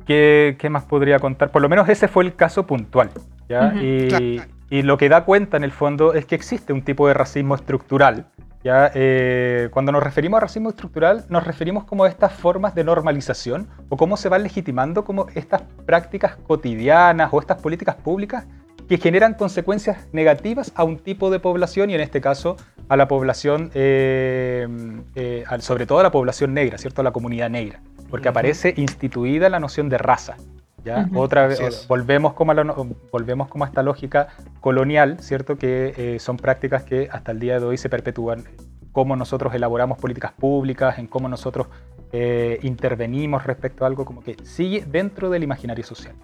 ¿qué, 0.05 0.55
qué 0.59 0.69
más 0.69 0.83
podría 0.85 1.17
contar? 1.19 1.49
Por 1.51 1.63
lo 1.63 1.69
menos 1.69 1.89
ese 1.89 2.07
fue 2.07 2.23
el 2.25 2.35
caso 2.35 2.67
puntual. 2.67 3.09
¿ya? 3.49 3.69
Ujú. 3.73 3.79
y, 3.81 4.07
Claro. 4.09 4.25
y 4.69 4.81
lo 4.83 4.97
que 4.97 5.09
da 5.09 5.23
cuenta 5.25 5.57
en 5.57 5.63
el 5.63 5.71
fondo 5.71 6.13
es 6.13 6.25
que 6.27 6.35
existe 6.35 6.73
un 6.73 6.83
tipo 6.83 7.07
de 7.07 7.13
racismo 7.15 7.55
estructural. 7.55 8.27
¿ya? 8.63 8.91
Eh, 8.93 9.69
cuando 9.71 9.91
nos 9.91 10.03
referimos 10.03 10.37
a 10.37 10.41
racismo 10.41 10.69
estructural, 10.69 11.25
nos 11.29 11.43
referimos 11.47 11.85
como 11.85 12.03
a 12.03 12.09
estas 12.09 12.33
formas 12.33 12.75
de 12.75 12.83
normalización 12.83 13.67
o 13.89 13.97
cómo 13.97 14.15
se 14.17 14.29
van 14.29 14.43
legitimando 14.43 15.03
como 15.05 15.27
estas 15.33 15.63
prácticas 15.87 16.35
cotidianas 16.45 17.29
o 17.31 17.39
estas 17.39 17.59
políticas 17.61 17.95
públicas 17.95 18.45
que 18.87 18.97
generan 18.97 19.33
consecuencias 19.33 20.07
negativas 20.13 20.71
a 20.75 20.83
un 20.83 20.97
tipo 20.97 21.29
de 21.29 21.39
población 21.39 21.89
y 21.89 21.95
en 21.95 22.01
este 22.01 22.21
caso 22.21 22.55
a 22.89 22.95
la 22.95 23.07
población, 23.07 23.69
eh, 23.73 24.67
eh, 25.15 25.43
sobre 25.59 25.85
todo 25.85 25.99
a 25.99 26.03
la 26.03 26.11
población 26.11 26.53
negra, 26.53 26.77
¿cierto? 26.77 27.01
A 27.01 27.03
la 27.03 27.11
comunidad 27.11 27.49
negra, 27.49 27.81
porque 28.09 28.29
aparece 28.29 28.73
instituida 28.77 29.49
la 29.49 29.59
noción 29.59 29.89
de 29.89 29.97
raza. 29.97 30.37
¿ya? 30.85 31.09
Otra 31.15 31.47
vez 31.47 31.85
volvemos 31.89 32.33
como, 32.33 32.51
a 32.51 32.55
la 32.55 32.63
no- 32.63 32.87
volvemos 33.11 33.49
como 33.49 33.65
a 33.65 33.67
esta 33.67 33.83
lógica 33.83 34.29
colonial, 34.61 35.17
¿cierto? 35.19 35.57
Que 35.57 35.93
eh, 35.97 36.19
son 36.19 36.37
prácticas 36.37 36.83
que 36.83 37.09
hasta 37.11 37.33
el 37.33 37.39
día 37.39 37.59
de 37.59 37.65
hoy 37.65 37.77
se 37.77 37.89
perpetúan, 37.89 38.45
cómo 38.93 39.17
nosotros 39.17 39.53
elaboramos 39.53 39.97
políticas 39.99 40.31
públicas, 40.31 40.97
en 40.97 41.07
cómo 41.07 41.27
nosotros 41.27 41.67
eh, 42.13 42.57
intervenimos 42.61 43.43
respecto 43.45 43.83
a 43.83 43.87
algo, 43.87 44.05
como 44.05 44.23
que 44.23 44.37
sigue 44.43 44.85
dentro 44.89 45.29
del 45.29 45.43
imaginario 45.43 45.83
social. 45.83 46.15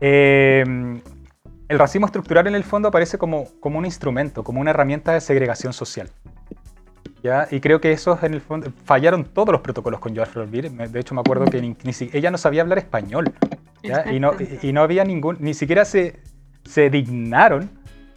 Eh, 0.00 0.64
el 1.68 1.78
racismo 1.78 2.06
estructural 2.06 2.46
en 2.46 2.54
el 2.54 2.64
fondo 2.64 2.88
aparece 2.88 3.16
como, 3.18 3.48
como 3.60 3.78
un 3.78 3.84
instrumento, 3.86 4.44
como 4.44 4.60
una 4.60 4.70
herramienta 4.70 5.12
de 5.12 5.20
segregación 5.20 5.72
social. 5.72 6.10
¿ya? 7.22 7.48
Y 7.50 7.60
creo 7.60 7.80
que 7.80 7.90
esos 7.92 8.22
en 8.22 8.34
el 8.34 8.40
fondo 8.40 8.70
fallaron 8.84 9.24
todos 9.24 9.50
los 9.50 9.60
protocolos 9.62 9.98
con 10.00 10.14
George 10.14 10.32
Floyd. 10.32 10.70
Me- 10.70 10.88
De 10.88 11.00
hecho, 11.00 11.14
me 11.14 11.20
acuerdo 11.22 11.46
que 11.46 11.60
ni- 11.60 11.76
ni 11.82 11.92
si- 11.92 12.10
ella 12.12 12.30
no 12.30 12.38
sabía 12.38 12.62
hablar 12.62 12.78
español. 12.78 13.32
¿ya? 13.82 14.10
Y, 14.12 14.20
no, 14.20 14.32
y 14.62 14.72
no 14.72 14.82
había 14.82 15.04
ningún, 15.04 15.36
ni 15.40 15.54
siquiera 15.54 15.84
se, 15.84 16.20
se 16.64 16.90
dignaron 16.90 17.70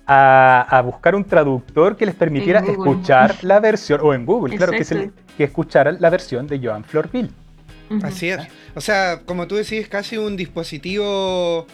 a, 0.06 0.62
a 0.70 0.82
buscar 0.82 1.16
un 1.16 1.26
traductor 1.26 1.98
que 1.98 2.06
les 2.06 2.16
permitiera 2.16 2.60
escuchar 2.60 3.36
la 3.44 3.60
versión, 3.60 4.00
o 4.04 4.14
en 4.14 4.26
Google, 4.26 4.56
claro, 4.56 4.72
que, 4.72 4.84
se 4.86 5.12
escucharan 5.38 5.98
la 6.00 6.10
versión 6.10 6.48
de 6.48 6.60
Joan 6.60 6.84
Florville. 6.86 7.32
Así 8.04 8.30
es. 8.30 8.40
O 8.76 8.82
sea, 8.82 9.22
como 9.26 9.48
tú 9.48 9.56
decís, 9.56 9.74
es 9.84 9.88
casi 9.90 10.18
un 10.18 10.36
dispositivo, 10.38 11.68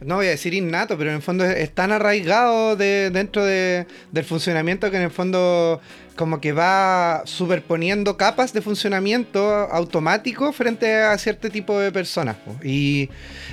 no 0.00 0.16
voy 0.16 0.26
a 0.26 0.30
decir 0.30 0.54
innato, 0.54 0.96
pero 0.96 1.10
en 1.10 1.16
el 1.16 1.22
fondo 1.22 1.44
es, 1.44 1.74
tan 1.74 1.92
arraigado 1.92 2.76
de, 2.76 3.10
dentro 3.10 3.44
de- 3.44 3.86
del 4.12 4.24
funcionamiento 4.24 4.90
que 4.90 4.96
en 4.96 5.04
el 5.04 5.10
fondo 5.10 5.80
como 6.14 6.40
que 6.40 6.52
va 6.52 7.22
superponiendo 7.26 8.16
capas 8.16 8.52
de 8.52 8.60
funcionamiento 8.60 9.40
automático 9.70 10.52
frente 10.52 10.92
a 10.96 11.16
cierto 11.16 11.48
tipo 11.48 11.78
de 11.78 11.92
personas. 11.92 12.36
Y, 12.64 13.08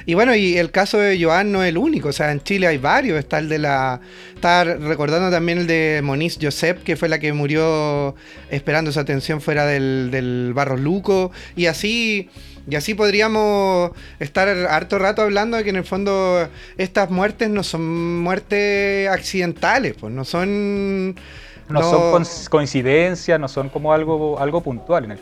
y 0.08 0.16
bueno, 0.16 0.34
y 0.36 0.58
el 0.58 0.72
caso 0.72 0.98
de 0.98 1.24
Joan 1.24 1.52
no 1.52 1.64
es 1.64 1.70
el 1.70 1.78
único, 1.78 2.10
o 2.10 2.12
sea, 2.14 2.32
en 2.32 2.42
Chile 2.42 2.66
hay 2.66 2.80
varios, 2.80 3.20
está 3.20 3.38
el 3.38 3.50
de 3.50 3.60
la... 3.60 4.02
Estaba 4.34 4.64
recordando 4.64 5.30
también 5.30 5.60
el 5.60 5.68
de 5.68 6.02
Moniz 6.04 6.40
Josep, 6.42 6.82
que 6.84 6.96
fue 6.96 7.08
la 7.08 7.20
que 7.20 7.34
murió 7.34 8.16
esperando 8.50 8.92
su 8.92 9.00
atención 9.00 9.42
fuera 9.42 9.68
del, 9.68 10.10
del 10.10 10.52
Barros 10.56 10.80
Luco, 10.80 11.32
y 11.56 11.68
así... 11.68 12.30
Y 12.68 12.76
así 12.76 12.94
podríamos 12.96 13.92
estar 14.20 14.48
harto 14.50 14.98
rato 14.98 15.22
hablando 15.22 15.56
de 15.58 15.64
que 15.64 15.70
en 15.70 15.76
el 15.76 15.84
fondo 15.86 16.48
estas 16.78 17.10
muertes 17.12 17.50
no 17.50 17.62
son 17.64 18.22
muertes 18.24 19.08
accidentales, 19.10 19.96
pues 20.00 20.12
no 20.14 20.26
son... 20.26 21.14
No, 21.68 21.80
No. 21.80 21.82
son 21.82 22.14
coinc- 22.24 22.50
coincidencias, 22.50 23.40
no 23.40 23.48
son 23.48 23.70
como 23.70 23.92
algo, 23.94 24.40
algo 24.40 24.62
puntual 24.62 25.06
en 25.06 25.12
el 25.12 25.20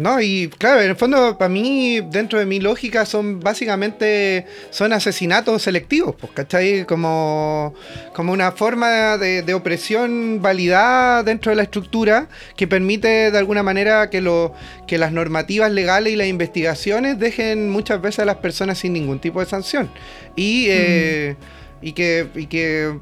No, 0.00 0.20
y 0.20 0.48
claro, 0.48 0.80
en 0.80 0.90
el 0.90 0.96
fondo, 0.96 1.36
para 1.36 1.50
mí, 1.50 2.00
dentro 2.00 2.38
de 2.38 2.46
mi 2.46 2.58
lógica, 2.58 3.04
son 3.04 3.38
básicamente 3.38 4.46
son 4.70 4.94
asesinatos 4.94 5.62
selectivos, 5.62 6.16
pues, 6.16 6.32
¿cachai? 6.32 6.86
Como, 6.86 7.74
como 8.14 8.32
una 8.32 8.52
forma 8.52 9.18
de, 9.18 9.42
de 9.42 9.54
opresión 9.54 10.40
validada 10.40 11.22
dentro 11.22 11.50
de 11.50 11.56
la 11.56 11.64
estructura 11.64 12.28
que 12.56 12.66
permite 12.66 13.30
de 13.30 13.38
alguna 13.38 13.62
manera 13.62 14.08
que, 14.08 14.22
lo, 14.22 14.54
que 14.86 14.96
las 14.96 15.12
normativas 15.12 15.70
legales 15.70 16.14
y 16.14 16.16
las 16.16 16.28
investigaciones 16.28 17.18
dejen 17.18 17.68
muchas 17.68 18.00
veces 18.00 18.20
a 18.20 18.24
las 18.24 18.36
personas 18.36 18.78
sin 18.78 18.94
ningún 18.94 19.20
tipo 19.20 19.40
de 19.40 19.46
sanción. 19.46 19.90
Y, 20.34 20.66
eh, 20.70 21.36
y 21.82 21.92
que. 21.92 22.26
Y 22.34 22.46
que 22.46 22.98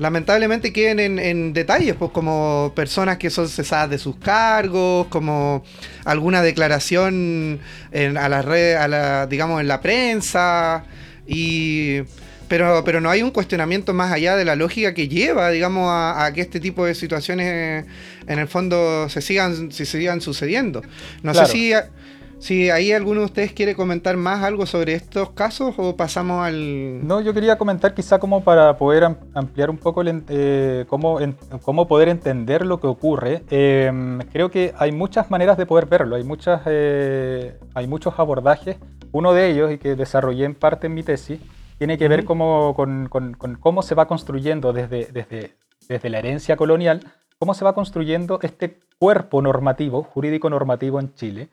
lamentablemente 0.00 0.72
queden 0.72 0.98
en, 0.98 1.18
en 1.20 1.52
detalles, 1.52 1.94
pues 1.94 2.10
como 2.10 2.72
personas 2.74 3.18
que 3.18 3.30
son 3.30 3.48
cesadas 3.48 3.90
de 3.90 3.98
sus 3.98 4.16
cargos, 4.16 5.06
como 5.08 5.62
alguna 6.04 6.42
declaración 6.42 7.60
en, 7.92 8.16
a 8.16 8.28
las 8.28 8.44
redes, 8.44 8.78
a 8.78 8.88
la, 8.88 9.26
digamos, 9.28 9.60
en 9.60 9.68
la 9.68 9.80
prensa, 9.80 10.84
y 11.28 12.00
pero, 12.48 12.82
pero 12.84 13.00
no 13.00 13.08
hay 13.10 13.22
un 13.22 13.30
cuestionamiento 13.30 13.94
más 13.94 14.10
allá 14.10 14.34
de 14.36 14.44
la 14.44 14.56
lógica 14.56 14.92
que 14.94 15.06
lleva, 15.06 15.50
digamos, 15.50 15.88
a, 15.88 16.24
a 16.24 16.32
que 16.32 16.40
este 16.40 16.58
tipo 16.58 16.84
de 16.84 16.96
situaciones 16.96 17.84
en 18.26 18.38
el 18.40 18.48
fondo 18.48 19.08
se 19.08 19.20
sigan, 19.20 19.70
se 19.70 19.84
sigan 19.84 20.20
sucediendo. 20.20 20.82
No 21.22 21.30
Claro. 21.32 21.46
sé 21.46 21.52
si, 21.52 21.72
si 22.40 22.70
ahí 22.70 22.90
alguno 22.92 23.20
de 23.20 23.26
ustedes 23.26 23.52
quiere 23.52 23.76
comentar 23.76 24.16
más 24.16 24.42
algo 24.42 24.64
sobre 24.66 24.94
estos 24.94 25.30
casos 25.30 25.74
o 25.76 25.94
pasamos 25.96 26.44
al... 26.44 27.06
No, 27.06 27.20
yo 27.20 27.32
quería 27.34 27.56
comentar 27.58 27.94
quizá 27.94 28.18
como 28.18 28.42
para 28.42 28.76
poder 28.76 29.04
am- 29.04 29.16
ampliar 29.34 29.70
un 29.70 29.76
poco 29.76 30.00
el 30.00 30.24
eh, 30.28 30.84
cómo, 30.88 31.20
en- 31.20 31.36
cómo 31.62 31.86
poder 31.86 32.08
entender 32.08 32.64
lo 32.64 32.80
que 32.80 32.86
ocurre. 32.86 33.42
Eh, 33.50 33.92
creo 34.32 34.50
que 34.50 34.72
hay 34.78 34.90
muchas 34.90 35.30
maneras 35.30 35.58
de 35.58 35.66
poder 35.66 35.86
verlo, 35.86 36.16
hay, 36.16 36.24
muchas, 36.24 36.62
eh, 36.66 37.56
hay 37.74 37.86
muchos 37.86 38.18
abordajes. 38.18 38.76
Uno 39.12 39.32
de 39.34 39.50
ellos, 39.50 39.70
y 39.72 39.78
que 39.78 39.94
desarrollé 39.94 40.44
en 40.46 40.54
parte 40.54 40.86
en 40.86 40.94
mi 40.94 41.02
tesis, 41.02 41.40
tiene 41.78 41.98
que 41.98 42.08
ver 42.08 42.24
como 42.24 42.74
con, 42.74 43.08
con- 43.08 43.34
con 43.34 43.54
cómo 43.56 43.82
se 43.82 43.94
va 43.94 44.06
construyendo 44.06 44.72
desde, 44.72 45.06
desde, 45.12 45.56
desde 45.88 46.08
la 46.10 46.18
herencia 46.20 46.56
colonial, 46.56 47.00
cómo 47.38 47.54
se 47.54 47.64
va 47.64 47.74
construyendo 47.74 48.38
este 48.42 48.78
cuerpo 48.98 49.40
normativo, 49.42 50.02
jurídico 50.02 50.48
normativo 50.50 51.00
en 51.00 51.14
Chile, 51.14 51.48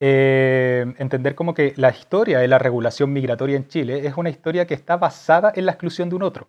eh, 0.00 0.94
entender 0.98 1.34
como 1.34 1.54
que 1.54 1.74
la 1.76 1.90
historia 1.90 2.38
de 2.38 2.48
la 2.48 2.58
regulación 2.58 3.12
migratoria 3.12 3.56
en 3.56 3.68
Chile 3.68 4.06
es 4.06 4.16
una 4.16 4.30
historia 4.30 4.66
que 4.66 4.74
está 4.74 4.96
basada 4.96 5.52
en 5.54 5.66
la 5.66 5.72
exclusión 5.72 6.08
de 6.08 6.16
un 6.16 6.22
otro. 6.22 6.48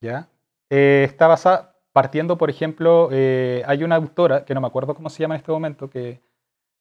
¿ya? 0.00 0.28
Eh, 0.70 1.04
está 1.06 1.26
basada, 1.26 1.76
partiendo, 1.92 2.36
por 2.36 2.50
ejemplo, 2.50 3.08
eh, 3.12 3.62
hay 3.66 3.84
una 3.84 3.96
autora, 3.96 4.44
que 4.44 4.54
no 4.54 4.60
me 4.60 4.66
acuerdo 4.66 4.94
cómo 4.94 5.10
se 5.10 5.22
llama 5.22 5.34
en 5.36 5.40
este 5.40 5.52
momento, 5.52 5.88
que, 5.88 6.20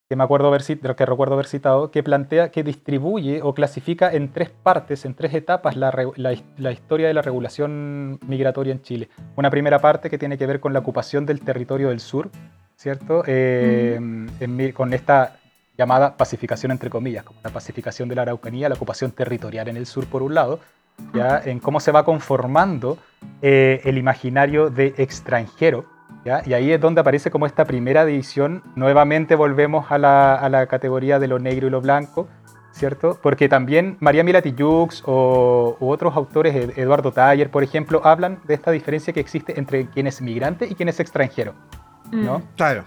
que 0.10 0.16
me 0.16 0.24
acuerdo 0.24 0.48
haber, 0.48 0.64
que 0.64 1.06
recuerdo 1.06 1.36
haber 1.36 1.46
citado, 1.46 1.92
que 1.92 2.04
plantea 2.04 2.50
que 2.50 2.64
distribuye 2.64 3.42
o 3.42 3.54
clasifica 3.54 4.12
en 4.12 4.32
tres 4.32 4.50
partes, 4.50 5.06
en 5.06 5.14
tres 5.14 5.34
etapas, 5.34 5.76
la, 5.76 5.94
la 6.16 6.36
la 6.58 6.72
historia 6.72 7.08
de 7.08 7.14
la 7.14 7.22
regulación 7.22 8.20
migratoria 8.28 8.74
en 8.74 8.82
Chile. 8.82 9.10
Una 9.36 9.50
primera 9.50 9.80
parte 9.80 10.10
que 10.10 10.18
tiene 10.18 10.38
que 10.38 10.48
ver 10.48 10.60
con 10.60 10.74
la 10.74 10.80
ocupación 10.80 11.26
del 11.26 11.42
territorio 11.42 11.90
del 11.90 12.00
sur, 12.00 12.30
¿cierto? 12.76 13.24
Eh, 13.26 13.96
en 13.96 14.72
con 14.74 14.94
esta 14.94 15.40
llamada 15.78 16.16
pacificación 16.18 16.72
entre 16.72 16.90
comillas, 16.90 17.24
como 17.24 17.40
la 17.44 17.50
pacificación 17.50 18.08
de 18.10 18.16
la 18.16 18.22
Araucanía, 18.24 18.70
la 18.70 18.76
ocupación 18.76 19.12
territorial 19.12 19.68
en 19.68 19.78
el 19.78 19.86
sur 19.86 20.06
por 20.06 20.22
un 20.24 20.34
lado, 20.34 20.60
¿ya? 21.14 21.42
en 21.44 21.60
cómo 21.60 21.80
se 21.80 21.92
va 21.92 22.06
conformando 22.06 22.98
eh, 23.42 23.82
el 23.84 23.98
imaginario 23.98 24.70
de 24.70 24.94
extranjero, 24.98 25.86
¿ya? 26.24 26.42
y 26.46 26.54
ahí 26.54 26.72
es 26.72 26.80
donde 26.80 27.02
aparece 27.02 27.30
como 27.32 27.46
esta 27.46 27.66
primera 27.66 28.06
división, 28.06 28.64
nuevamente 28.76 29.36
volvemos 29.36 29.92
a 29.92 29.98
la, 29.98 30.36
a 30.36 30.48
la 30.50 30.68
categoría 30.68 31.20
de 31.20 31.28
lo 31.28 31.40
negro 31.40 31.68
y 31.68 31.70
lo 31.70 31.82
blanco, 31.82 32.28
¿cierto? 32.72 33.18
Porque 33.22 33.48
también 33.50 33.96
María 34.02 34.24
Milatillux 34.24 35.04
o 35.06 35.78
u 35.80 35.90
otros 35.90 36.16
autores, 36.16 36.54
Ed- 36.56 36.78
Eduardo 36.78 37.12
Taller, 37.12 37.50
por 37.50 37.64
ejemplo, 37.64 38.02
hablan 38.04 38.40
de 38.46 38.54
esta 38.54 38.72
diferencia 38.72 39.14
que 39.14 39.22
existe 39.22 39.58
entre 39.60 39.86
quien 39.88 40.08
es 40.08 40.22
migrante 40.22 40.68
y 40.70 40.76
quien 40.76 40.90
es 40.90 41.00
extranjero, 41.00 41.54
¿no? 42.12 42.40
Mm. 42.40 42.44
Claro. 42.58 42.84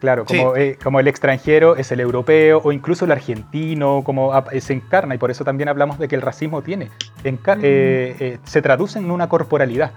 Claro, 0.00 0.24
Sí. 0.28 0.40
eh, 0.56 0.78
como 0.82 1.00
el 1.00 1.08
extranjero 1.08 1.74
es 1.76 1.90
el 1.90 1.98
europeo 2.00 2.60
o 2.62 2.70
incluso 2.70 3.04
el 3.04 3.10
argentino, 3.12 4.02
como 4.04 4.32
ap- 4.32 4.52
se 4.60 4.72
encarna, 4.72 5.16
y 5.16 5.18
por 5.18 5.30
eso 5.32 5.44
también 5.44 5.68
hablamos 5.68 5.98
de 5.98 6.06
que 6.06 6.14
el 6.14 6.22
racismo 6.22 6.62
tiene, 6.62 6.90
enca- 7.24 7.56
Mm. 7.56 7.60
eh, 7.64 8.16
eh, 8.20 8.38
se 8.44 8.62
traduce 8.62 8.98
en 9.00 9.10
una 9.10 9.28
corporalidad, 9.28 9.90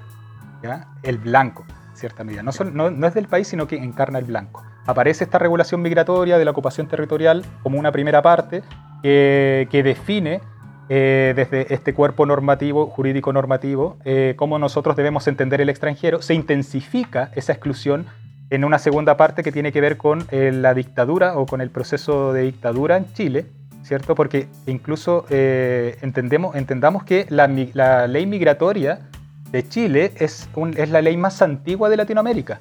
¿ya? 0.63 0.87
el 1.03 1.17
blanco, 1.19 1.65
cierta 1.93 2.23
medida. 2.23 2.41
No, 2.41 2.51
son- 2.51 2.75
no- 2.75 2.89
no 2.89 3.05
es 3.07 3.13
del 3.13 3.27
país, 3.27 3.47
sino 3.47 3.67
que 3.67 3.75
encarna 3.77 4.17
el 4.17 4.25
blanco. 4.25 4.63
Aparece 4.87 5.23
esta 5.23 5.37
regulación 5.37 5.83
migratoria 5.83 6.39
de 6.39 6.45
la 6.45 6.51
ocupación 6.51 6.87
territorial 6.87 7.45
como 7.61 7.77
una 7.77 7.91
primera 7.91 8.23
parte 8.23 8.63
que, 9.03 9.67
que 9.69 9.83
define 9.83 10.41
eh, 10.93 11.31
desde 11.37 11.73
este 11.73 11.93
cuerpo 11.93 12.25
normativo, 12.25 12.87
jurídico 12.87 13.31
normativo, 13.31 13.97
eh, 14.03 14.33
cómo 14.35 14.59
nosotros 14.59 14.97
debemos 14.97 15.25
entender 15.27 15.61
el 15.61 15.69
extranjero. 15.69 16.21
Se 16.21 16.33
intensifica 16.33 17.31
esa 17.33 17.53
exclusión 17.53 18.07
en 18.51 18.63
una 18.65 18.77
segunda 18.79 19.17
parte 19.17 19.43
que 19.43 19.51
tiene 19.51 19.71
que 19.71 19.81
ver 19.81 19.97
con 19.97 20.27
eh, 20.29 20.51
la 20.53 20.73
dictadura 20.73 21.37
o 21.37 21.45
con 21.45 21.61
el 21.61 21.69
proceso 21.69 22.33
de 22.33 22.43
dictadura 22.43 22.97
en 22.97 23.11
Chile, 23.13 23.45
¿cierto? 23.81 24.13
Porque 24.13 24.47
incluso 24.67 25.25
eh, 25.29 25.97
entendemos, 26.01 26.55
entendamos 26.55 27.03
que 27.03 27.25
la, 27.29 27.47
ley 27.47 28.25
migratoria 28.25 28.99
de 29.51 29.67
Chile 29.67 30.11
es, 30.17 30.49
un- 30.53 30.77
es 30.77 30.89
la 30.89 31.01
ley 31.01 31.15
más 31.17 31.41
antigua 31.41 31.89
de 31.89 31.95
Latinoamérica. 31.97 32.59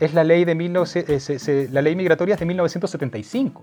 Es 0.00 0.14
la 0.14 0.24
ley, 0.24 0.44
de 0.44 0.54
19 0.54 0.88
eh, 0.94 1.68
la 1.70 1.82
ley 1.82 1.94
migratoria 1.96 2.34
es 2.34 2.40
de 2.40 2.46
1975. 2.46 3.62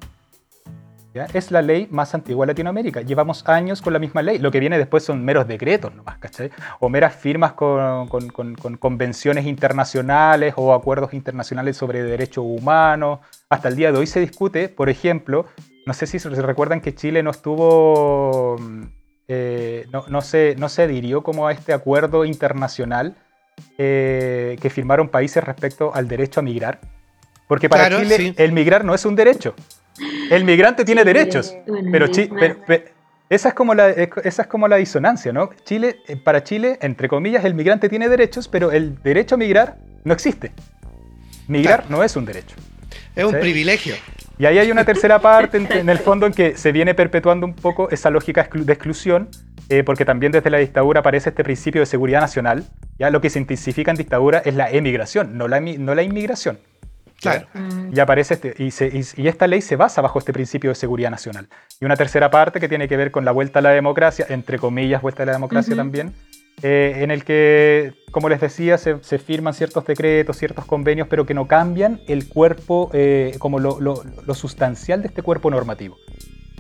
¿Ya? 1.13 1.25
Es 1.33 1.51
la 1.51 1.61
ley 1.61 1.87
más 1.91 2.13
antigua 2.15 2.45
de 2.45 2.51
Latinoamérica. 2.53 3.01
Llevamos 3.01 3.47
años 3.47 3.81
con 3.81 3.93
la 3.93 3.99
misma 3.99 4.21
ley. 4.21 4.39
Lo 4.39 4.51
que 4.51 4.59
viene 4.59 4.77
después 4.77 5.03
son 5.03 5.23
meros 5.23 5.47
decretos 5.47 5.93
nomás, 5.93 6.17
¿cachai? 6.17 6.51
O 6.79 6.89
meras 6.89 7.15
firmas 7.15 7.53
con, 7.53 8.07
con- 8.07 8.29
con- 8.29 8.55
con 8.55 8.77
convenciones 8.77 9.45
internacionales 9.45 10.53
o 10.57 10.73
acuerdos 10.73 11.13
internacionales 11.13 11.77
sobre 11.77 12.03
derechos 12.03 12.43
humanos. 12.47 13.19
Hasta 13.49 13.67
el 13.69 13.75
día 13.75 13.91
de 13.91 13.99
hoy 13.99 14.07
se 14.07 14.19
discute, 14.19 14.69
por 14.69 14.89
ejemplo, 14.89 15.45
no 15.85 15.93
sé 15.93 16.07
si 16.07 16.17
se 16.19 16.29
recuerdan 16.29 16.81
que 16.81 16.95
Chile 16.95 17.21
no 17.23 17.31
estuvo, 17.31 18.57
mm, 18.59 18.81
eh, 19.27 19.85
no, 19.91 20.05
no 20.07 20.21
se, 20.21 20.55
no 20.57 20.69
se 20.69 20.83
adhirió 20.83 21.23
como 21.23 21.47
a 21.47 21.51
este 21.51 21.73
acuerdo 21.73 22.25
internacional 22.25 23.15
eh, 23.77 24.57
que 24.61 24.69
firmaron 24.69 25.09
países 25.09 25.43
respecto 25.43 25.93
al 25.93 26.07
derecho 26.07 26.39
a 26.39 26.43
migrar. 26.43 26.79
Porque 27.47 27.69
para 27.69 27.87
Claro, 27.87 28.01
Chile 28.03 28.15
sí. 28.17 28.33
el 28.37 28.51
migrar 28.51 28.83
no 28.85 28.95
es 28.95 29.05
un 29.05 29.15
derecho. 29.15 29.53
El 30.29 30.43
migrante 30.43 30.83
tiene 30.85 31.03
derechos, 31.03 31.55
pero, 31.91 32.07
Chi- 32.07 32.29
pero- 32.67 32.83
esa, 33.29 33.49
es 33.49 33.53
como 33.53 33.73
la, 33.75 33.89
esa 33.89 34.41
es 34.43 34.47
como 34.47 34.67
la 34.67 34.77
disonancia, 34.77 35.31
¿no? 35.33 35.49
Chile, 35.65 35.97
eh, 36.07 36.15
para 36.17 36.43
Chile, 36.43 36.77
entre 36.81 37.07
comillas, 37.07 37.45
el 37.45 37.53
migrante 37.53 37.89
tiene 37.89 38.09
derechos, 38.09 38.47
pero 38.47 38.71
el 38.71 39.01
derecho 39.01 39.35
a 39.35 39.37
migrar 39.37 39.77
no 40.03 40.13
existe. 40.13 40.51
Migrar 41.47 41.85
no 41.89 42.03
es 42.03 42.15
un 42.15 42.25
derecho. 42.25 42.55
Es 43.15 43.25
un 43.25 43.31
Sí. 43.33 43.37
privilegio. 43.39 43.95
Y 44.39 44.45
ahí 44.45 44.57
hay 44.57 44.71
una 44.71 44.85
tercera 44.85 45.19
parte, 45.19 45.57
en, 45.57 45.71
en 45.71 45.89
el 45.89 45.97
fondo, 45.99 46.25
en 46.25 46.33
que 46.33 46.57
se 46.57 46.71
viene 46.71 46.95
perpetuando 46.95 47.45
un 47.45 47.53
poco 47.53 47.89
esa 47.91 48.09
lógica 48.09 48.49
exclu- 48.49 48.65
de 48.65 48.73
exclusión, 48.73 49.29
eh, 49.69 49.83
porque 49.83 50.05
también 50.05 50.31
desde 50.31 50.49
la 50.49 50.57
dictadura 50.57 50.99
aparece 51.01 51.29
este 51.29 51.43
principio 51.43 51.81
de 51.81 51.85
seguridad 51.85 52.21
nacional. 52.21 52.65
Ya 52.99 53.09
lo 53.09 53.21
que 53.21 53.29
se 53.29 53.39
intensifica 53.39 53.91
en 53.91 53.97
dictadura 53.97 54.39
es 54.45 54.55
la 54.55 54.69
emigración, 54.71 55.37
no 55.37 55.47
la, 55.47 55.59
no 55.59 55.95
la 55.95 56.03
inmigración. 56.03 56.59
¿Ya? 57.23 57.45
Claro. 57.47 57.89
Y 57.91 57.99
aparece 57.99 58.35
este, 58.35 58.53
y, 58.57 58.71
se- 58.71 58.87
y- 58.87 59.21
y 59.23 59.27
esta 59.27 59.47
ley 59.47 59.61
se 59.61 59.75
basa 59.75 60.01
bajo 60.01 60.19
este 60.19 60.33
principio 60.33 60.69
de 60.71 60.75
seguridad 60.75 61.09
nacional. 61.09 61.47
Y 61.79 61.85
una 61.85 61.95
tercera 61.95 62.29
parte 62.29 62.59
que 62.59 62.69
tiene 62.69 62.87
que 62.87 62.97
ver 62.97 63.11
con 63.11 63.25
la 63.25 63.31
vuelta 63.31 63.59
a 63.59 63.61
la 63.61 63.69
democracia, 63.71 64.25
entre 64.29 64.59
comillas, 64.59 65.01
vuelta 65.01 65.23
a 65.23 65.25
la 65.25 65.31
democracia 65.33 65.73
Ujú. 65.73 65.77
también, 65.77 66.13
eh, 66.61 66.99
en 67.03 67.09
el 67.11 67.23
que, 67.23 67.93
como 68.11 68.29
les 68.29 68.39
decía, 68.39 68.77
se, 68.77 69.03
se 69.03 69.17
firman 69.17 69.53
ciertos 69.53 69.85
decretos, 69.85 70.37
ciertos 70.37 70.65
convenios, 70.65 71.07
pero 71.09 71.25
que 71.25 71.33
no 71.33 71.47
cambian 71.47 71.99
el 72.07 72.29
cuerpo, 72.29 72.89
eh, 72.93 73.35
como 73.39 73.59
lo, 73.59 73.79
lo- 73.79 74.03
lo 74.25 74.33
sustancial 74.35 75.01
de 75.01 75.07
este 75.07 75.21
cuerpo 75.23 75.49
normativo. 75.49 75.97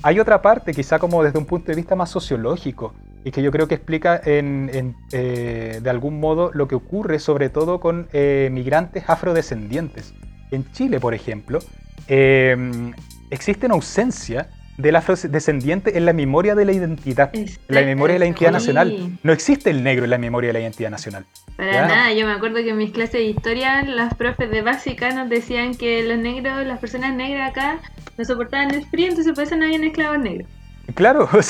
Hay 0.05 0.19
otra 0.19 0.41
parte, 0.41 0.73
quizá 0.73 0.99
como 0.99 1.23
desde 1.23 1.39
un 1.39 1.45
punto 1.45 1.67
de 1.71 1.75
vista 1.75 1.95
más 1.95 2.09
sociológico, 2.09 2.93
y 3.23 3.31
que 3.31 3.41
yo 3.41 3.51
creo 3.51 3.69
que 3.69 3.75
explica 3.75 4.19
en, 4.25 4.69
en, 4.73 4.95
eh, 5.13 5.79
de 5.81 5.89
algún 5.89 6.19
modo 6.19 6.51
lo 6.53 6.67
que 6.67 6.75
ocurre 6.75 7.19
sobre 7.19 7.47
todo 7.49 7.79
con 7.79 8.07
eh, 8.11 8.49
migrantes 8.51 9.05
afrodescendientes. 9.07 10.13
En 10.53 10.71
Chile, 10.71 10.99
por 10.99 11.13
ejemplo, 11.13 11.59
eh, 12.07 12.55
existe 13.31 13.65
una 13.65 13.75
ausencia 13.75 14.49
del 14.77 14.95
afrodescendiente 14.95 15.97
en 15.97 16.05
la 16.05 16.13
memoria 16.13 16.55
de 16.55 16.65
la 16.65 16.71
identidad, 16.71 17.29
en 17.33 17.47
la 17.67 17.81
memoria 17.81 18.13
de 18.13 18.19
la 18.19 18.25
identidad 18.25 18.49
Sí. 18.49 18.53
nacional. 18.53 19.09
No 19.23 19.33
existe 19.33 19.69
el 19.69 19.83
negro 19.83 20.03
en 20.05 20.09
la 20.11 20.17
memoria 20.17 20.47
de 20.49 20.53
la 20.53 20.59
identidad 20.61 20.89
nacional. 20.89 21.25
Para 21.57 21.71
Ya. 21.71 21.87
nada, 21.87 22.13
yo 22.13 22.25
me 22.25 22.33
acuerdo 22.33 22.55
que 22.57 22.69
en 22.69 22.77
mis 22.77 22.91
clases 22.91 23.13
de 23.13 23.23
historia 23.25 23.83
las 23.83 24.15
profes 24.15 24.49
de 24.49 24.61
básica 24.63 25.11
nos 25.13 25.29
decían 25.29 25.75
que 25.75 26.03
los 26.03 26.17
negros, 26.17 26.65
las 26.65 26.79
personas 26.79 27.13
negras 27.15 27.51
acá 27.51 27.79
no 28.17 28.25
soportaban 28.25 28.73
el 28.73 28.85
frío, 28.87 29.07
entonces 29.09 29.33
por 29.33 29.43
eso 29.43 29.55
no 29.55 29.65
habían 29.65 29.83
esclavos 29.83 30.19
negros. 30.19 30.47
Claro, 30.95 31.27
como- 31.31 31.41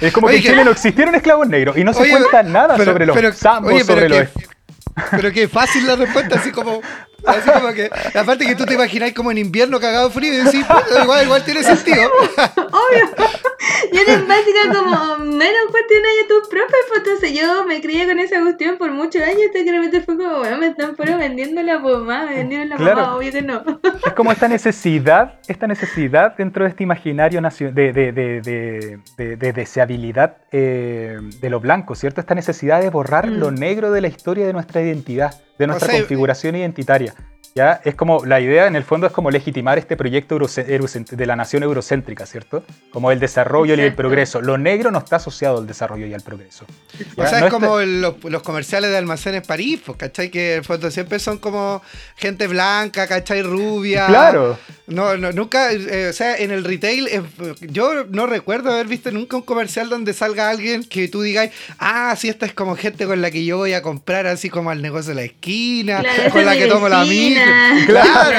es 0.00 0.12
como 0.12 0.26
Oye, 0.28 0.40
que 0.42 0.48
en 0.48 0.52
Chile 0.54 0.64
no 0.64 0.70
existieron 0.72 1.14
esclavos 1.14 1.48
negros 1.48 1.76
y 1.78 1.84
no 1.84 1.92
se 1.94 2.02
Oye, 2.02 2.10
cuenta 2.12 2.42
nada 2.42 2.76
pero- 2.76 2.92
sobre 2.92 3.06
los 3.06 3.16
pero- 3.16 3.32
zambos, 3.32 3.72
oye, 3.72 3.84
pero 3.86 4.00
sobre 4.00 4.08
los... 4.10 4.28
Pero 5.10 5.32
qué 5.32 5.48
fácil 5.48 5.86
la 5.86 5.96
respuesta, 5.96 6.36
así 6.36 6.52
como. 6.52 6.80
Así 7.26 7.50
como 7.50 7.72
que. 7.72 7.90
Aparte 8.18 8.46
que 8.46 8.54
tú 8.54 8.64
te 8.66 8.74
imaginas 8.74 9.12
como 9.12 9.30
en 9.30 9.38
invierno 9.38 9.80
cagado 9.80 10.10
frío 10.10 10.32
y 10.32 10.36
decís, 10.38 10.64
"Puta, 10.64 11.02
igual, 11.02 11.24
igual 11.24 11.44
tiene 11.44 11.62
sentido. 11.62 12.10
Obvio. 12.56 13.08
Y 13.92 14.10
en 14.10 14.28
básica 14.28 14.60
como 14.72 15.18
menos 15.18 15.64
cuestiones 15.70 16.10
a 16.24 16.28
tus 16.28 16.48
profes, 16.48 16.76
pues 16.88 16.98
entonces 17.04 17.32
yo 17.32 17.64
me 17.64 17.80
crié 17.80 18.06
con 18.06 18.18
esa 18.18 18.40
cuestión 18.42 18.76
por 18.76 18.90
muchos 18.90 19.22
años 19.22 19.40
hasta 19.46 19.58
que 19.60 19.64
de 19.64 19.72
repente 19.72 20.00
fue 20.02 20.16
como, 20.16 20.38
bueno, 20.38 20.58
me 20.58 20.66
están 20.68 20.94
puro 20.96 21.16
vendiendo 21.16 21.62
la 21.62 21.80
pomada, 21.80 22.26
me 22.26 22.34
vendieron 22.36 22.68
la 22.68 22.76
Claro. 22.76 22.94
pomada, 22.96 23.16
obvio 23.16 23.32
que 23.32 23.42
no. 23.42 23.62
Es 24.06 24.12
como 24.12 24.32
esta 24.32 24.48
necesidad, 24.48 25.38
esta 25.48 25.66
necesidad 25.66 26.36
dentro 26.36 26.64
de 26.64 26.70
este 26.70 26.82
imaginario 26.82 27.40
de, 27.40 27.72
de, 27.72 27.92
de, 27.92 28.12
de- 28.12 28.98
de- 29.16 29.36
de 29.36 29.52
deseabilidad 29.52 30.36
eh, 30.52 31.18
de 31.40 31.50
lo 31.50 31.60
blanco, 31.60 31.94
¿cierto? 31.94 32.20
Esta 32.20 32.34
necesidad 32.34 32.80
de 32.80 32.90
borrar 32.90 33.28
Mm. 33.30 33.38
lo 33.38 33.50
negro 33.50 33.90
de 33.92 34.00
la 34.00 34.08
historia 34.08 34.46
de 34.46 34.52
nuestra 34.52 34.82
identidad, 34.82 35.34
de 35.58 35.66
nuestra 35.66 35.88
sea, 35.90 35.98
configuración 36.00 36.56
identitaria. 36.56 37.14
¿Ya? 37.56 37.80
Es 37.84 37.94
como, 37.94 38.24
la 38.26 38.40
idea 38.40 38.66
en 38.66 38.74
el 38.74 38.82
fondo 38.82 39.06
es 39.06 39.12
como 39.12 39.30
legitimar 39.30 39.78
este 39.78 39.96
proyecto 39.96 40.36
de 40.40 41.26
la 41.26 41.36
nación 41.36 41.62
eurocéntrica, 41.62 42.26
¿cierto? 42.26 42.64
Como 42.90 43.12
el 43.12 43.20
desarrollo 43.20 43.76
y 43.76 43.80
el 43.80 43.94
progreso. 43.94 44.40
Lo 44.40 44.58
negro 44.58 44.90
no 44.90 44.98
está 44.98 45.16
asociado 45.16 45.58
al 45.58 45.66
desarrollo 45.68 46.04
y 46.04 46.14
al 46.14 46.22
progreso. 46.22 46.66
O 47.16 47.24
sea, 47.24 47.38
No 47.38 47.46
es 47.46 47.52
como 47.52 47.78
está- 47.78 47.92
los, 47.92 48.24
los 48.24 48.42
comerciales 48.42 48.90
de 48.90 48.96
almacenes 48.96 49.46
París, 49.46 49.80
pues, 49.86 49.96
¿cachai? 49.96 50.30
Que 50.32 50.54
en 50.54 50.58
el 50.58 50.64
fondo 50.64 50.90
siempre 50.90 51.20
son 51.20 51.38
como 51.38 51.80
gente 52.16 52.48
blanca, 52.48 53.06
¿cachai? 53.06 53.42
Rubia. 53.42 54.06
Claro. 54.08 54.58
No, 54.88 55.16
no, 55.16 55.30
nunca, 55.30 55.72
eh, 55.72 56.08
o 56.10 56.12
sea, 56.12 56.36
en 56.36 56.50
el 56.50 56.64
retail, 56.64 57.06
eh, 57.06 57.22
yo 57.60 58.04
no 58.10 58.26
recuerdo 58.26 58.72
haber 58.72 58.88
visto 58.88 59.12
nunca 59.12 59.36
un 59.36 59.42
comercial 59.42 59.88
donde 59.88 60.12
salga 60.12 60.50
alguien 60.50 60.82
que 60.82 61.06
tú 61.06 61.22
digas, 61.22 61.50
ah, 61.78 62.14
sí, 62.18 62.28
esta 62.28 62.46
es 62.46 62.52
como 62.52 62.74
gente 62.74 63.06
con 63.06 63.22
la 63.22 63.30
que 63.30 63.44
yo 63.44 63.58
voy 63.58 63.74
a 63.74 63.80
comprar 63.80 64.26
así 64.26 64.50
como 64.50 64.70
al 64.70 64.82
negocio 64.82 65.10
de 65.10 65.14
la 65.14 65.22
esquina, 65.22 65.43
Claro, 65.84 66.08
esa 66.08 66.30
con 66.30 66.44
la 66.44 66.54
que 66.56 66.66
tomo 66.66 66.88
la 66.88 67.04
micro. 67.04 67.42
Claro. 67.86 68.30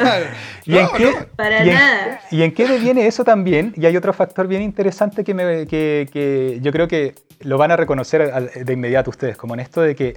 Claro. 0.00 0.26
¿Y 0.66 0.76
en 0.78 0.82
No, 0.84 0.92
qué? 0.92 1.04
no. 1.04 1.26
Para 1.36 1.64
¿Y 1.64 1.68
en, 1.68 1.74
nada. 1.74 2.20
¿Y 2.30 2.42
en 2.42 2.54
qué 2.54 2.66
deviene 2.66 3.06
eso 3.06 3.22
también? 3.22 3.74
Y 3.76 3.84
hay 3.84 3.96
otro 3.98 4.12
factor 4.14 4.46
bien 4.48 4.62
interesante 4.62 5.22
que, 5.22 5.34
me- 5.34 5.66
que- 5.66 6.08
que 6.10 6.58
yo 6.62 6.72
creo 6.72 6.88
que 6.88 7.14
lo 7.40 7.58
van 7.58 7.70
a 7.70 7.76
reconocer 7.76 8.32
de 8.64 8.72
inmediato 8.72 9.10
ustedes, 9.10 9.36
como 9.36 9.52
en 9.54 9.60
esto 9.60 9.82
de 9.82 9.94
que 9.94 10.16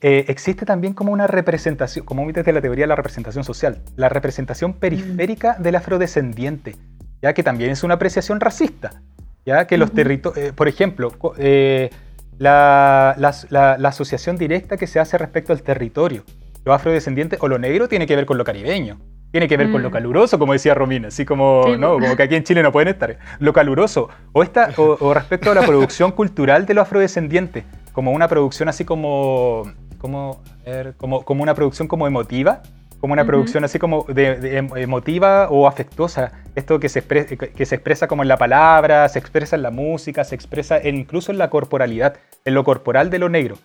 eh, 0.00 0.24
existe 0.28 0.64
también 0.64 0.92
como 0.94 1.12
una 1.12 1.26
representación, 1.26 2.04
como 2.04 2.30
desde 2.30 2.52
la 2.52 2.60
teoría 2.60 2.84
de 2.84 2.88
la 2.88 2.94
representación 2.94 3.42
social, 3.42 3.82
la 3.96 4.08
representación 4.08 4.74
periférica 4.74 5.56
del 5.58 5.74
afrodescendiente, 5.74 6.76
ya 7.20 7.32
que 7.34 7.42
también 7.42 7.70
es 7.70 7.82
una 7.82 7.94
apreciación 7.94 8.38
racista, 8.38 9.02
ya 9.44 9.66
que 9.66 9.76
los 9.76 9.88
Ujú. 9.88 9.96
territorios, 9.96 10.52
por 10.52 10.68
ejemplo, 10.68 11.10
eh, 11.38 11.90
la, 12.38 13.14
la- 13.18 13.34
la- 13.50 13.78
la 13.78 13.88
asociación 13.88 14.36
directa 14.36 14.76
que 14.76 14.86
se 14.86 15.00
hace 15.00 15.18
respecto 15.18 15.52
al 15.52 15.62
territorio, 15.62 16.24
lo 16.64 16.72
afrodescendiente 16.72 17.36
o 17.40 17.48
lo 17.48 17.58
negro 17.58 17.88
tiene 17.88 18.06
que 18.06 18.16
ver 18.16 18.26
con 18.26 18.38
lo 18.38 18.44
caribeño. 18.44 18.98
Tiene 19.30 19.46
que 19.46 19.58
ver 19.58 19.70
con 19.70 19.82
lo 19.82 19.90
Mm. 19.90 19.92
caluroso, 19.92 20.38
como 20.38 20.54
decía 20.54 20.72
Romina, 20.72 21.08
así 21.08 21.26
como, 21.26 21.62
Sí, 21.66 21.72
¿no? 21.76 21.94
po. 21.94 22.00
como 22.00 22.16
que 22.16 22.22
aquí 22.22 22.34
en 22.34 22.44
Chile 22.44 22.62
no 22.62 22.72
pueden 22.72 22.88
estar. 22.88 23.18
Lo 23.40 23.52
caluroso. 23.52 24.08
O, 24.32 24.42
esta, 24.42 24.70
o, 24.78 24.96
o 25.00 25.12
respecto 25.12 25.50
a 25.50 25.54
la 25.54 25.60
producción 25.66 26.12
cultural 26.12 26.64
de 26.64 26.72
lo 26.72 26.80
afrodescendiente, 26.80 27.64
como 27.92 28.12
una 28.12 28.26
producción 28.26 28.70
así 28.70 28.86
como, 28.86 29.64
como, 29.98 30.40
a 30.66 30.70
ver, 30.70 30.94
como, 30.96 31.24
como 31.26 31.42
una 31.42 31.52
producción 31.54 31.88
como 31.88 32.06
emotiva, 32.06 32.62
como 33.00 33.12
una 33.12 33.22
Ujú. 33.22 33.28
producción 33.30 33.64
así 33.64 33.78
como 33.78 34.04
de, 34.08 34.36
de 34.36 34.58
em- 34.58 34.76
emotiva 34.76 35.48
o 35.50 35.66
afectuosa. 35.68 36.32
Esto 36.54 36.80
que 36.80 36.88
se, 36.88 37.02
expre- 37.06 37.26
que- 37.52 37.66
se 37.66 37.74
expresa 37.74 38.08
como 38.08 38.22
en 38.22 38.28
la 38.28 38.36
palabra, 38.36 39.08
se 39.08 39.18
expresa 39.18 39.56
en 39.56 39.62
la 39.62 39.70
música, 39.70 40.24
se 40.24 40.34
expresa 40.34 40.78
en- 40.78 40.96
incluso 40.96 41.30
en 41.32 41.38
la 41.38 41.48
corporalidad, 41.50 42.16
en 42.44 42.54
lo 42.54 42.64
corporal 42.64 43.10
de 43.10 43.18
lo 43.18 43.28
negro. 43.28 43.56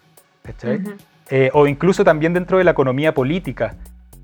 ¿cachai? 0.44 0.78
Ujú. 0.78 0.92
Eh, 1.30 1.50
o 1.54 1.68
incluso 1.68 2.04
también 2.04 2.34
dentro 2.34 2.58
de 2.58 2.64
la 2.64 2.72
economía 2.72 3.14
política. 3.14 3.76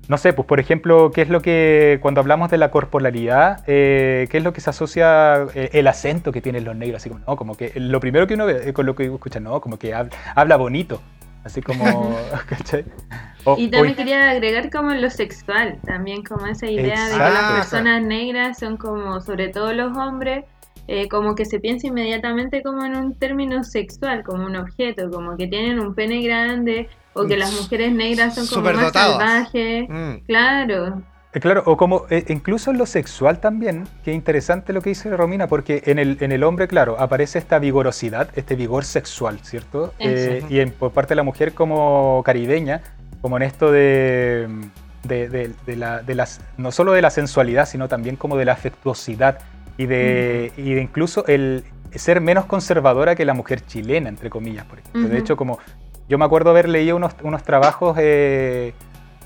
No 0.08 0.18
sé, 0.18 0.32
pues 0.32 0.46
por 0.46 0.58
ejemplo, 0.60 1.12
¿qué 1.12 1.22
es 1.22 1.28
lo 1.28 1.40
que, 1.40 1.98
cuando 2.02 2.20
hablamos 2.20 2.50
de 2.50 2.58
la 2.58 2.70
corporalidad, 2.70 3.62
eh, 3.66 4.26
qué 4.30 4.38
es 4.38 4.44
lo 4.44 4.52
que 4.52 4.60
se 4.60 4.68
asocia 4.70 5.46
eh, 5.54 5.70
el 5.72 5.86
acento 5.86 6.30
que 6.32 6.40
tienen 6.40 6.64
los 6.64 6.74
negros? 6.76 7.00
Así 7.02 7.08
como, 7.08 7.24
no, 7.26 7.36
como 7.36 7.56
que 7.56 7.72
lo 7.76 8.00
primero 8.00 8.26
que 8.26 8.34
uno 8.34 8.44
ve, 8.44 8.68
eh, 8.68 8.72
con 8.72 8.86
lo 8.86 8.94
que 8.96 9.04
escucha, 9.04 9.38
no, 9.40 9.60
como 9.60 9.78
que 9.78 9.94
habla, 9.94 10.10
habla 10.34 10.56
bonito. 10.56 11.00
Así 11.44 11.62
como, 11.62 12.16
¿cachai? 12.48 12.84
O- 13.44 13.56
Y 13.58 13.68
también 13.68 13.94
quería 13.94 14.30
agregar 14.30 14.70
como 14.70 14.90
lo 14.94 15.10
sexual, 15.10 15.78
también 15.86 16.22
como 16.22 16.46
esa 16.46 16.66
idea 16.68 17.06
de 17.08 17.12
que 17.12 17.18
las 17.18 17.52
personas 17.56 18.02
negras 18.02 18.58
son 18.58 18.76
como, 18.76 19.20
sobre 19.20 19.48
todo 19.48 19.72
los 19.72 19.96
hombres, 19.96 20.44
eh, 20.88 21.08
como 21.08 21.34
que 21.34 21.44
se 21.44 21.60
piensa 21.60 21.86
inmediatamente 21.86 22.62
como 22.62 22.84
en 22.84 22.96
un 22.96 23.14
término 23.14 23.62
sexual, 23.64 24.22
como 24.24 24.44
un 24.46 24.56
objeto, 24.56 25.10
como 25.10 25.36
que 25.36 25.46
tienen 25.46 25.78
un 25.78 25.94
pene 25.94 26.20
grande 26.22 26.88
o 27.12 27.26
que 27.26 27.36
las 27.36 27.52
mujeres 27.60 27.92
negras 27.92 28.34
son 28.34 28.46
como 28.46 28.62
más 28.72 28.92
salvajes. 28.92 29.88
Mm. 29.88 30.14
Claro. 30.26 31.02
Eh, 31.32 31.38
Claro, 31.38 31.62
o 31.66 31.76
como 31.76 32.06
eh, 32.10 32.24
incluso 32.28 32.72
en 32.72 32.78
lo 32.78 32.86
sexual 32.86 33.38
también, 33.40 33.86
que 34.04 34.12
interesante 34.12 34.72
lo 34.72 34.80
que 34.82 34.90
dice 34.90 35.16
Romina, 35.16 35.46
porque 35.46 35.80
en 35.86 36.00
el, 36.00 36.16
en 36.20 36.32
el 36.32 36.42
hombre, 36.42 36.66
claro, 36.66 36.96
aparece 36.98 37.38
esta 37.38 37.60
vigorosidad, 37.60 38.30
este 38.34 38.56
vigor 38.56 38.84
sexual, 38.84 39.38
¿cierto? 39.44 39.94
Eh, 40.00 40.42
y 40.48 40.58
en- 40.58 40.72
por 40.72 40.90
parte 40.90 41.10
de 41.10 41.16
la 41.16 41.22
mujer 41.22 41.54
como 41.54 42.20
caribeña, 42.24 42.80
como 43.20 43.36
en 43.36 43.42
esto 43.42 43.70
de, 43.70 44.48
de, 45.04 45.28
de- 45.28 45.50
de 45.66 45.76
la, 45.76 46.02
de 46.02 46.14
las, 46.14 46.40
no 46.56 46.72
solo 46.72 46.92
de 46.92 47.02
la 47.02 47.10
sensualidad, 47.10 47.66
sino 47.66 47.88
también 47.88 48.16
como 48.16 48.36
de 48.36 48.44
la 48.44 48.52
afectuosidad 48.52 49.38
y 49.76 49.86
de, 49.86 50.52
y 50.56 50.74
de 50.74 50.82
incluso 50.82 51.26
el 51.26 51.64
ser 51.94 52.20
menos 52.20 52.44
conservadora 52.46 53.14
que 53.14 53.24
la 53.24 53.34
mujer 53.34 53.64
chilena, 53.66 54.08
entre 54.08 54.30
comillas, 54.30 54.64
por 54.64 54.78
ejemplo. 54.78 55.02
De 55.02 55.06
Ujú. 55.08 55.16
hecho, 55.16 55.36
como 55.36 55.58
yo 56.08 56.18
me 56.18 56.24
acuerdo 56.24 56.50
haber 56.50 56.68
leído 56.68 56.96
unos, 56.96 57.14
unos 57.22 57.42
trabajos 57.42 57.96
eh, 58.00 58.74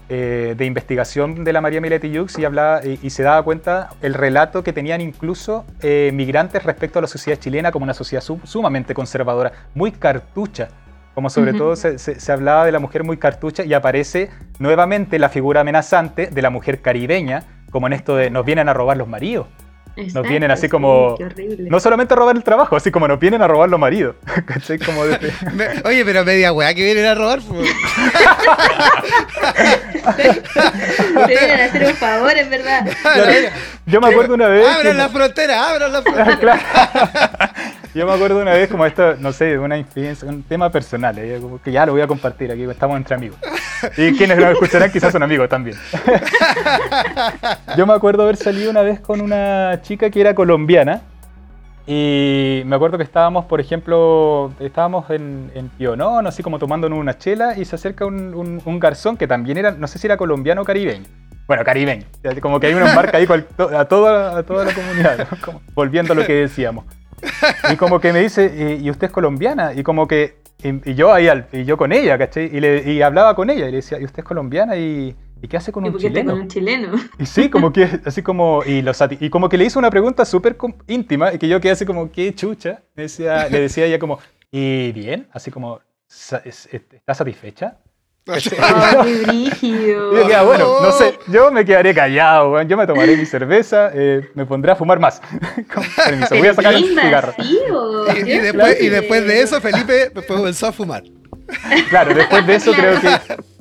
eh, 0.09 0.55
de 0.57 0.65
investigación 0.67 1.45
de 1.45 1.53
la 1.53 1.61
María 1.61 1.79
Emilia 1.79 1.99
Tijoux 1.99 2.39
y, 2.39 2.45
hablaba, 2.45 2.85
y, 2.85 2.99
y 3.03 3.11
se 3.11 3.23
daba 3.23 3.43
cuenta 3.43 3.91
el 4.03 4.15
relato 4.15 4.63
que 4.63 4.73
tenían 4.73 5.01
incluso 5.01 5.65
eh, 5.81 6.11
migrantes 6.15 6.63
respecto 6.63 6.99
a 6.99 7.03
la 7.03 7.09
sociedad 7.09 7.39
chilena 7.39 7.73
como 7.73 7.85
una 7.85 7.95
sociedad 7.95 8.23
sum- 8.23 8.41
sumamente 8.45 8.93
conservadora, 8.95 9.53
muy 9.75 9.93
cartucha. 9.93 10.69
Como 11.15 11.31
sobre 11.31 11.51
Ujú. 11.53 11.59
todo 11.59 11.77
se, 11.77 11.99
se- 11.99 12.19
se 12.19 12.33
hablaba 12.33 12.65
de 12.67 12.73
la 12.73 12.81
mujer 12.81 13.05
muy 13.05 13.17
cartucha 13.17 13.65
y 13.65 13.73
aparece 13.73 14.31
nuevamente 14.59 15.19
la 15.21 15.29
figura 15.29 15.61
amenazante 15.61 16.27
de 16.27 16.43
la 16.43 16.51
mujer 16.51 16.81
caribeña, 16.83 17.45
como 17.71 17.87
en 17.87 17.93
esto 17.93 18.17
de 18.17 18.31
nos 18.31 18.45
vienen 18.45 18.69
a 18.69 18.75
robar 18.75 18.97
los 18.97 19.07
maridos. 19.09 19.47
Exacto, 19.97 20.29
vienen 20.29 20.51
así 20.51 20.63
sí, 20.63 20.69
como- 20.69 21.15
qué 21.17 21.27
horrible. 21.27 21.71
No 21.71 21.79
solamente 21.79 22.15
a 22.15 22.17
robar 22.17 22.35
el 22.35 22.43
trabajo, 22.43 22.75
así 22.75 22.91
como 22.91 23.07
nos 23.07 23.21
vienen 23.21 23.43
a 23.43 23.47
robar 23.47 23.69
los 23.69 23.79
maridos. 23.79 24.17
¿Cachai? 24.45 24.77
Como 24.81 25.05
de- 25.07 25.21
Oye, 25.85 26.05
pero 26.05 26.25
media 26.25 26.53
weá 26.53 26.75
que 26.75 26.83
vienen 26.83 27.07
a 27.07 27.15
robar. 27.15 27.39
Te 30.17 31.27
vienen 31.27 31.61
a 31.61 31.65
hacer 31.67 31.85
un 31.87 31.95
favor, 31.95 32.33
en 32.37 32.51
verdad. 32.51 32.87
Yo 33.87 34.01
me 34.01 34.09
acuerdo 34.09 34.35
una 34.35 34.49
vez... 34.49 34.67
que- 34.67 34.73
Abran 34.73 34.97
la 34.97 35.09
frontera, 35.09 35.71
abran 35.71 35.93
la 35.93 36.03
frontera. 36.03 36.39
Claro. 36.39 36.61
Yo 37.95 38.07
me 38.07 38.13
acuerdo 38.13 38.41
una 38.43 38.53
vez 38.53 38.69
como 38.69 38.85
esto, 38.87 39.15
no 39.21 39.33
sé, 39.33 39.57
una 39.59 39.79
infidencia, 39.79 40.29
un 40.29 40.43
tema 40.43 40.69
personal, 40.71 41.17
eh, 41.19 41.41
que 41.63 41.71
ya 41.71 41.87
lo 41.87 41.93
voy 41.93 42.01
a 42.01 42.07
compartir 42.09 42.51
aquí, 42.51 42.65
estamos 42.65 42.97
entre 42.97 43.15
amigos. 43.15 43.39
Y 43.97 44.13
quienes 44.17 44.37
lo 44.39 44.51
escucharán 44.51 44.91
quizás 44.91 45.13
son 45.13 45.23
amigos 45.23 45.49
también. 45.49 45.77
Yo 47.77 47.87
me 47.87 47.93
acuerdo 47.93 48.23
haber 48.25 48.37
salido 48.37 48.71
una 48.71 48.83
vez 48.83 48.99
con 49.01 49.21
una 49.21 49.79
chica 49.83 50.11
que 50.11 50.21
era 50.21 50.35
colombiana 50.35 51.03
y 51.87 52.63
me 52.67 52.75
acuerdo 52.77 52.97
que 52.99 53.05
estábamos, 53.05 53.45
por 53.45 53.61
ejemplo, 53.61 54.53
estábamos 54.59 55.09
en, 55.11 55.51
en 55.55 55.69
Pionón, 55.69 56.27
así 56.27 56.43
como 56.43 56.59
tomándonos 56.59 56.99
una 56.99 57.17
chela 57.19 57.57
y 57.59 57.65
se 57.65 57.77
acerca 57.77 58.07
un, 58.07 58.35
un- 58.35 58.63
un 58.65 58.81
garzón 58.81 59.17
que 59.17 59.27
también 59.29 59.59
era, 59.59 59.71
no 59.73 59.87
sé 59.87 59.99
si 59.99 60.07
era 60.07 60.17
colombiano 60.17 60.63
o 60.63 60.65
caribeño. 60.65 61.05
Bueno, 61.47 61.63
caribeño. 61.63 62.05
Como 62.41 62.59
que 62.59 62.69
hay 62.69 62.75
una 62.75 62.95
marca 62.95 63.19
ahí 63.19 63.27
a 63.77 63.85
toda, 63.85 64.39
a 64.39 64.43
toda 64.43 64.65
la 64.65 64.73
comunidad, 64.73 65.29
volviendo 65.75 66.15
a 66.15 66.17
lo 66.17 66.25
que 66.25 66.33
decíamos. 66.33 66.87
Y 67.73 67.77
como 67.77 68.01
que 68.01 68.13
me 68.13 68.21
dice, 68.21 68.79
¿y, 68.81 68.87
y 68.87 68.91
usted 68.91 69.07
es 69.09 69.13
colombiana? 69.13 69.73
Y 69.75 69.83
como 69.83 70.07
que, 70.09 70.37
y, 70.63 70.91
y 70.91 70.95
yo 70.95 71.13
ahí, 71.13 71.29
al- 71.29 71.47
y 71.53 71.65
yo 71.65 71.77
con 71.77 71.93
ella, 71.93 72.17
¿cachai? 72.19 72.47
Y, 72.55 72.61
le, 72.61 72.91
y 72.93 73.03
hablaba 73.03 73.35
con 73.35 73.51
ella 73.51 73.69
y 73.69 73.71
le 73.71 73.77
decía, 73.77 73.99
¿y 74.01 74.05
usted 74.05 74.21
es 74.21 74.25
colombiana? 74.25 74.77
¿Y, 74.77 75.15
¿y 75.43 75.49
qué 75.49 75.57
hace 75.57 75.73
con 75.73 75.85
¿Y 75.85 75.89
un 75.89 75.99
chileno? 75.99 76.33
con 76.33 76.41
un 76.43 76.49
chileno? 76.49 76.93
Y 77.19 77.27
sí, 77.27 77.51
como 77.51 77.73
que, 77.73 78.01
así 78.05 78.23
como, 78.23 78.63
y, 78.65 78.83
lo 78.83 78.93
sati- 78.93 79.19
y 79.21 79.31
como 79.31 79.49
que 79.49 79.59
le 79.59 79.65
hizo 79.65 79.79
una 79.79 79.91
pregunta 79.91 80.25
súper 80.25 80.57
íntima 80.87 81.33
y 81.35 81.39
que 81.39 81.49
yo 81.49 81.61
quedé 81.61 81.73
así 81.73 81.85
como, 81.85 82.11
qué 82.11 82.35
chucha. 82.35 82.83
Decía, 82.95 83.49
le 83.49 83.61
decía 83.61 83.85
ella 83.87 83.99
como, 83.99 84.19
¿y 84.51 84.93
bien? 84.93 85.27
Así 85.33 85.51
como, 85.51 85.81
"Sa- 86.07 86.43
es- 86.45 86.69
es- 86.73 86.83
¿está 86.93 87.15
satisfecha? 87.15 87.79
¡Oh, 88.27 89.03
qué 89.05 89.25
brígido! 89.27 90.27
Y 90.27 90.31
yo 90.31 90.47
bueno, 90.47 90.81
no 90.81 90.93
sé, 90.93 91.19
yo 91.29 91.51
me 91.53 91.63
quedaré 91.63 91.95
callado, 91.95 92.53
weón, 92.53 92.67
yo 92.67 92.77
me 92.77 92.87
tomaré 92.87 93.19
mi 93.19 93.27
cerveza, 93.27 93.91
eh, 93.93 94.31
me 94.35 94.47
pondré 94.47 94.73
a 94.73 94.77
fumar 94.77 94.99
más. 94.99 95.21
Con 95.75 95.85
permiso, 95.95 96.35
voy 96.37 96.49
a 96.49 96.55
sacar 96.55 96.75
el 96.75 96.89
cigarro. 96.89 97.35
Y, 97.39 98.39
después, 98.39 98.81
y 98.81 98.89
fuerte. 98.89 98.91
después 98.91 99.27
de 99.27 99.41
eso, 99.43 99.61
Felipe 99.61 99.93
después 99.93 100.27
comenzó 100.27 100.69
a 100.69 100.73
fumar. 100.73 101.03
Claro, 101.91 102.15
después 102.15 102.47
de 102.47 102.55
eso 102.55 102.73
creo 102.73 102.99
que 102.99 103.09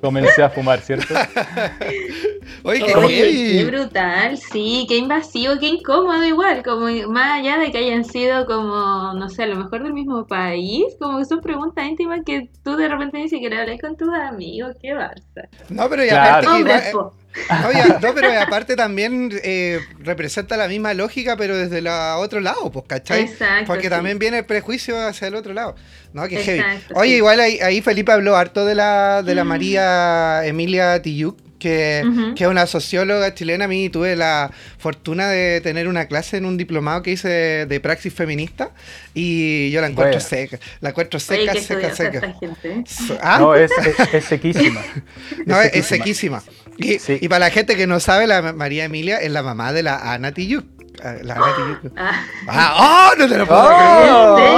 comencé 0.00 0.42
a 0.42 0.50
fumar, 0.50 0.80
¿cierto? 0.80 1.14
Oye, 2.62 2.84
qué 2.84 2.94
Oye, 2.94 3.52
qué 3.58 3.64
brutal, 3.64 4.36
sí, 4.38 4.86
qué 4.88 4.96
invasivo, 4.98 5.54
qué 5.58 5.66
incómodo 5.68 6.24
igual, 6.24 6.62
como 6.62 6.86
más 7.08 7.40
allá 7.40 7.58
de 7.58 7.70
que 7.70 7.78
hayan 7.78 8.04
sido 8.04 8.46
como, 8.46 9.14
no 9.14 9.28
sé, 9.28 9.44
a 9.44 9.46
lo 9.46 9.56
mejor 9.56 9.82
del 9.82 9.92
mismo 9.94 10.26
país, 10.26 10.84
como 11.00 11.18
que 11.18 11.24
son 11.24 11.40
preguntas 11.40 11.86
íntimas 11.86 12.20
que 12.24 12.50
tú 12.62 12.76
de 12.76 12.88
repente 12.88 13.18
ni 13.18 13.28
siquiera 13.28 13.62
hablas 13.62 13.80
con 13.80 13.96
tus 13.96 14.08
amigos, 14.14 14.76
qué 14.80 14.94
barza. 14.94 15.48
No, 15.68 15.88
pero 15.88 16.04
y 16.04 16.08
Claro. 16.08 16.48
aparte 16.48 16.60
igual-. 16.60 17.10
no, 18.02 18.14
pero 18.14 18.40
aparte 18.40 18.76
también 18.76 19.30
eh, 19.42 19.80
representa 20.00 20.56
la 20.56 20.68
misma 20.68 20.94
lógica, 20.94 21.36
pero 21.36 21.56
desde 21.56 21.78
el 21.78 21.86
otro 21.88 22.40
lado, 22.40 22.70
pues, 22.72 22.84
¿cachai? 22.88 23.22
Exacto, 23.22 23.66
Porque 23.66 23.84
sí. 23.84 23.90
también 23.90 24.18
viene 24.18 24.38
el 24.38 24.44
prejuicio 24.46 24.98
hacia 25.06 25.28
el 25.28 25.34
otro 25.34 25.52
lado. 25.52 25.76
No, 26.12 26.26
que 26.28 26.38
heavy. 26.42 26.60
Exacto, 26.60 26.94
Oye, 26.96 27.10
sí. 27.10 27.16
igual 27.16 27.40
ahí, 27.40 27.58
ahí 27.60 27.80
Felipe 27.82 28.10
habló 28.12 28.36
harto 28.36 28.64
de 28.64 28.74
la, 28.74 29.22
de 29.22 29.34
la 29.34 29.44
María 29.44 30.44
Emilia 30.46 31.00
Tiyuk, 31.02 31.36
que, 31.58 32.04
que 32.36 32.44
es 32.44 32.50
una 32.50 32.66
socióloga 32.66 33.32
chilena. 33.34 33.64
A 33.64 33.68
mí 33.68 33.88
tuve 33.88 34.14
la 34.14 34.50
fortuna 34.78 35.28
de 35.28 35.60
tener 35.62 35.88
una 35.88 36.06
clase 36.06 36.36
en 36.36 36.44
un 36.44 36.56
diplomado 36.58 37.02
que 37.02 37.12
hice 37.12 37.28
de, 37.28 37.66
de 37.66 37.80
praxis 37.80 38.12
feminista 38.12 38.70
y 39.14 39.70
yo 39.70 39.80
la 39.80 39.86
encuentro 39.88 40.20
seca. 40.20 40.58
La 40.80 40.90
encuentro 40.90 41.18
seca, 41.18 41.54
seca, 41.54 41.94
seca. 41.94 42.18
esta 42.18 42.32
gente. 42.38 42.84
So- 42.86 43.18
¿Ah? 43.22 43.38
No, 43.38 43.54
es, 43.54 43.70
es- 43.72 44.14
es 44.14 44.24
sequísima. 44.26 44.82
No, 45.46 45.60
es, 45.60 45.74
es 45.74 45.86
sequísima. 45.86 46.42
Y, 46.78 46.98
Sí. 46.98 47.18
y 47.20 47.28
para 47.28 47.40
la 47.46 47.50
gente 47.50 47.76
que 47.76 47.86
no 47.86 48.00
sabe, 48.00 48.26
la 48.26 48.52
María 48.52 48.84
Emilia 48.84 49.18
es 49.18 49.30
la 49.30 49.42
mamá 49.42 49.72
de 49.72 49.82
la 49.82 50.12
Ana 50.12 50.32
Tiyuk. 50.32 50.64
Ah, 51.02 51.14
La 51.22 51.34
Ana 51.34 51.46
Tiyuk. 51.56 51.92
Ah, 51.96 52.24
¡Ah! 52.48 53.10
¡Oh! 53.12 53.18
No 53.18 53.28
te 53.28 53.36
lo 53.38 53.46
puedo 53.46 53.62
Oh. 53.62 54.36
creer. 54.36 54.56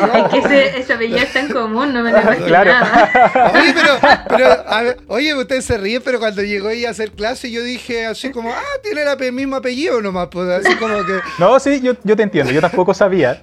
¿En 0.00 0.10
serio? 0.10 0.26
Es 0.26 0.30
que 0.32 0.38
ese, 0.38 0.78
ese 0.80 0.92
apellido 0.94 1.18
es 1.18 1.32
tan 1.32 1.48
común, 1.48 1.92
no 1.92 2.02
me 2.02 2.12
lo 2.12 2.20
imaginaba. 2.20 2.46
Claro. 2.46 3.50
Oye, 3.58 3.74
pero, 3.74 3.98
pero 4.28 4.46
a 4.68 4.82
ver, 4.82 4.96
oye, 5.08 5.34
ustedes 5.34 5.64
se 5.64 5.76
ríen, 5.78 6.02
pero 6.04 6.18
cuando 6.18 6.42
llegó 6.42 6.70
ella 6.70 6.88
a 6.88 6.90
hacer 6.92 7.12
clase, 7.12 7.50
yo 7.50 7.62
dije 7.62 8.06
así 8.06 8.30
como, 8.30 8.50
ah, 8.50 8.62
tiene 8.82 9.02
el 9.02 9.32
mismo 9.32 9.56
apellido 9.56 10.00
nomás, 10.00 10.28
pues 10.30 10.48
así 10.64 10.74
como 10.76 10.94
que. 11.04 11.18
No, 11.38 11.58
sí, 11.60 11.80
yo, 11.82 11.94
yo 12.04 12.16
te 12.16 12.22
entiendo, 12.22 12.52
yo 12.52 12.60
tampoco 12.60 12.94
sabía. 12.94 13.42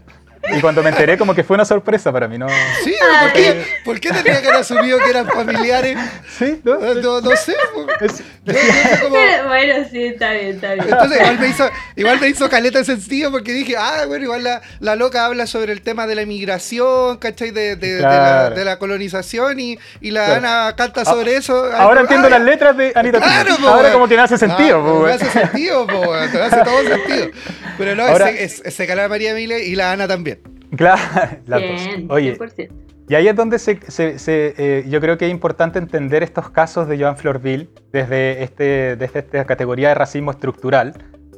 Y 0.56 0.62
cuando 0.62 0.84
me 0.84 0.90
enteré, 0.90 1.18
como 1.18 1.34
que 1.34 1.44
fue 1.44 1.56
una 1.56 1.66
sorpresa 1.66 2.12
para 2.12 2.28
mí, 2.28 2.38
¿no? 2.38 2.48
Sí, 2.84 2.94
¿por 3.22 3.34
qué, 3.34 3.66
¿por 3.84 4.00
qué 4.00 4.12
tendría 4.12 4.42
que 4.42 4.48
haber 4.48 4.60
asumido 4.62 5.00
que 5.00 5.10
eran 5.10 5.28
familiares? 5.28 5.98
Sí, 6.38 6.60
¿no? 6.64 6.78
No, 6.80 7.22
no 7.22 7.36
sé. 7.36 7.56
Es- 8.02 8.20
Yo- 8.44 8.54
yo 8.54 8.60
fue 8.60 9.00
como- 9.02 9.16
Pero 9.16 9.48
bueno, 9.48 9.88
sí, 9.92 10.04
está 10.06 10.32
bien, 10.32 10.48
está 10.56 10.74
bien. 10.74 10.86
Entonces 10.90 11.18
igual 11.20 11.40
me 11.40 11.48
hizo, 11.48 11.70
igual 11.96 12.20
me 12.20 12.28
hizo 12.30 12.50
caleta 12.50 12.80
de 12.80 12.86
sentido 12.86 13.32
porque 13.32 13.52
dije, 13.54 13.76
ah, 13.78 14.04
bueno, 14.08 14.24
igual 14.26 14.44
la, 14.44 14.62
la 14.80 14.96
loca 14.96 15.26
habla 15.26 15.48
sobre 15.48 15.74
el 15.74 15.82
tema 15.82 16.08
de 16.08 16.16
la 16.16 16.22
inmigración, 16.24 17.18
¿cachai? 17.18 17.52
De, 17.52 17.76
de- 17.76 17.96
de 17.96 18.02
la, 18.02 18.10
Claro. 18.10 18.56
de 18.56 18.66
la 18.66 18.78
colonización 18.80 19.60
y, 19.60 19.80
y 20.02 20.12
la 20.12 20.26
Claro. 20.26 20.38
Ana 20.48 20.76
canta 20.76 21.06
sobre 21.06 21.36
eso. 21.38 21.56
Ahora 21.74 22.02
como, 22.02 22.02
entiendo 22.02 22.28
ah, 22.28 22.30
las 22.32 22.42
letras 22.42 22.78
de 22.78 22.92
Anita 22.96 23.20
Claro, 23.20 23.56
po, 23.58 23.68
Ahora 23.68 23.92
como 23.92 24.08
que 24.08 24.16
me 24.16 24.22
hace 24.22 24.38
sentido, 24.38 24.80
Ah, 24.80 24.86
po, 24.86 24.94
me 24.96 25.04
weón. 25.06 25.12
hace 25.22 25.30
sentido, 25.32 25.88
po, 25.88 26.02
te 26.32 26.42
hace 26.42 26.58
todo 26.64 26.84
sentido. 26.88 27.28
Pero 27.78 27.96
no, 27.96 28.04
Ahora- 28.06 28.30
es, 28.30 28.62
es, 28.64 28.74
se 28.74 28.96
la 28.96 29.10
María 29.10 29.32
Emilia 29.32 29.60
y 29.60 29.76
la 29.76 29.92
Ana 29.92 30.08
también. 30.08 30.35
Claro, 30.78 31.02
las 31.46 31.62
dos. 31.62 31.88
Bien, 31.88 32.08
Oye, 32.10 32.38
100%. 32.38 32.70
y 33.10 33.16
ahí 33.16 33.28
es 33.28 33.36
donde 33.36 33.60
se, 33.60 33.80
se- 33.90 34.20
se, 34.20 34.54
eh, 34.58 34.86
yo 34.90 35.00
creo 35.02 35.18
que 35.18 35.26
es 35.26 35.32
importante 35.32 35.80
entender 35.80 36.24
estos 36.24 36.50
casos 36.50 36.88
de 36.88 36.98
Joan 37.00 37.18
Florville 37.18 37.70
desde, 37.92 38.44
este, 38.44 38.96
desde 38.96 39.20
esta 39.20 39.46
categoría 39.46 39.90
de 39.90 39.96
racismo 39.96 40.32
estructural, 40.32 40.94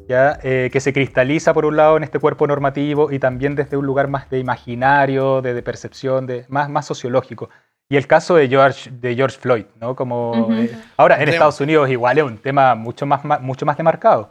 ¿ya? 0.08 0.40
Eh, 0.44 0.70
que 0.72 0.80
se 0.80 0.94
cristaliza 0.94 1.54
por 1.54 1.66
un 1.66 1.76
lado 1.76 1.98
en 1.98 2.04
este 2.04 2.20
cuerpo 2.20 2.48
normativo 2.48 3.12
y 3.12 3.20
también 3.20 3.56
desde 3.56 3.76
un 3.78 3.86
lugar 3.86 4.08
más 4.08 4.30
de 4.30 4.40
imaginario, 4.40 5.42
de, 5.42 5.54
de 5.54 5.62
percepción, 5.62 6.26
de, 6.26 6.46
más, 6.48 6.70
más 6.70 6.86
sociológico. 6.86 7.50
Y 7.90 7.96
el 7.96 8.06
caso 8.06 8.36
de 8.36 8.48
George, 8.50 8.90
de 8.92 9.16
George 9.16 9.38
Floyd, 9.40 9.66
¿no? 9.80 9.96
Como, 9.96 10.32
Ujú. 10.48 10.54
eh, 10.54 10.72
ahora, 10.98 11.22
en. 11.22 11.30
Estados 11.30 11.60
Unidos 11.62 11.90
igual 11.90 12.18
es 12.18 12.24
un 12.26 12.38
tema 12.38 12.76
mucho 12.76 13.06
más, 13.06 13.24
más- 13.24 13.42
mucho 13.42 13.66
más 13.66 13.78
demarcado. 13.78 14.30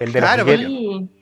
El 0.00 0.12
de 0.12 0.18
Claro, 0.20 0.44
los 0.44 0.54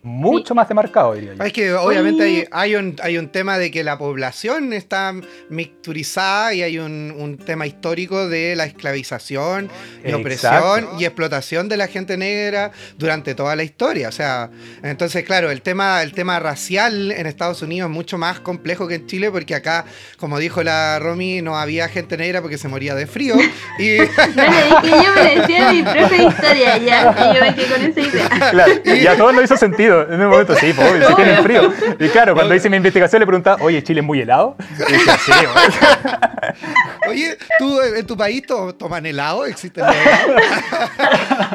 Sí. 0.04 0.08
Mucho 0.08 0.54
más 0.54 0.68
demarcado, 0.68 1.14
diría 1.14 1.34
yo. 1.34 1.42
Es 1.42 1.52
que 1.52 1.72
obviamente 1.72 2.24
hay, 2.24 2.44
hay, 2.50 2.74
un, 2.76 2.94
hay 3.02 3.16
un 3.16 3.28
tema 3.28 3.56
de 3.56 3.70
que 3.70 3.82
la 3.82 3.96
población 3.96 4.74
está 4.74 5.14
mixturizada 5.48 6.52
y 6.52 6.62
hay 6.62 6.78
un, 6.78 7.14
un 7.16 7.38
tema 7.38 7.66
histórico 7.66 8.28
de 8.28 8.54
la 8.54 8.66
esclavización 8.66 9.70
y 10.04 10.08
Exacto. 10.08 10.18
opresión 10.18 10.88
y 11.00 11.04
explotación 11.06 11.70
de 11.70 11.78
la 11.78 11.86
gente 11.86 12.18
negra 12.18 12.70
durante 12.98 13.34
toda 13.34 13.56
la 13.56 13.62
historia. 13.62 14.08
O 14.08 14.12
sea, 14.12 14.50
entonces, 14.82 15.24
claro, 15.24 15.50
el 15.50 15.62
tema, 15.62 16.02
el 16.02 16.12
tema 16.12 16.38
racial 16.38 17.10
en 17.10 17.26
Estados 17.26 17.62
Unidos 17.62 17.88
es 17.88 17.94
mucho 17.94 18.18
más 18.18 18.40
complejo 18.40 18.86
que 18.86 18.96
en 18.96 19.06
Chile 19.06 19.30
porque 19.30 19.54
acá, 19.54 19.86
como 20.18 20.38
dijo 20.38 20.62
la 20.62 20.98
Romy, 20.98 21.40
no 21.40 21.56
había 21.56 21.88
gente 21.88 22.18
negra 22.18 22.42
porque 22.42 22.58
se 22.58 22.68
moría 22.68 22.94
de 22.94 23.06
frío. 23.06 23.34
Y, 23.78 23.96
Bueno, 23.96 24.56
es 24.56 24.74
que 24.82 24.90
yo 24.90 25.14
me 25.14 25.40
decía 25.40 25.72
mi 25.72 25.82
propia 25.82 26.22
historia 26.28 26.78
ya, 26.78 27.30
y 27.30 27.34
yo 27.34 27.40
me 27.40 27.54
quedé 27.54 27.66
con 27.66 27.82
esa 27.82 28.00
idea. 28.00 28.50
Claro, 28.50 28.72
y 28.84 29.06
a 29.06 29.16
todos 29.16 29.34
nos 29.34 29.44
hizo 29.44 29.56
sentido. 29.56 29.93
En 30.02 30.20
un 30.20 30.28
momento, 30.28 30.54
sí, 30.56 30.72
pues, 30.74 30.92
obvio, 30.92 31.08
sí 31.08 31.14
tienen 31.16 31.42
frío. 31.42 31.72
Y 31.98 32.08
claro, 32.08 32.34
cuando 32.34 32.54
hice 32.54 32.68
mi 32.70 32.76
investigación 32.76 33.20
le 33.20 33.26
preguntaba, 33.26 33.62
oye, 33.62 33.82
¿Chile 33.82 34.00
es 34.00 34.06
muy 34.06 34.20
helado? 34.20 34.56
Y 34.88 34.92
dije, 34.92 35.10
sí. 35.18 35.32
Oye, 37.08 37.36
¿tú 37.58 37.80
eh, 37.80 37.98
en 38.00 38.06
tu 38.06 38.16
país 38.16 38.42
to- 38.46 38.74
toman 38.74 39.04
helado? 39.06 39.46
¿Existe 39.46 39.80
el 39.80 39.86
helado? 39.86 40.34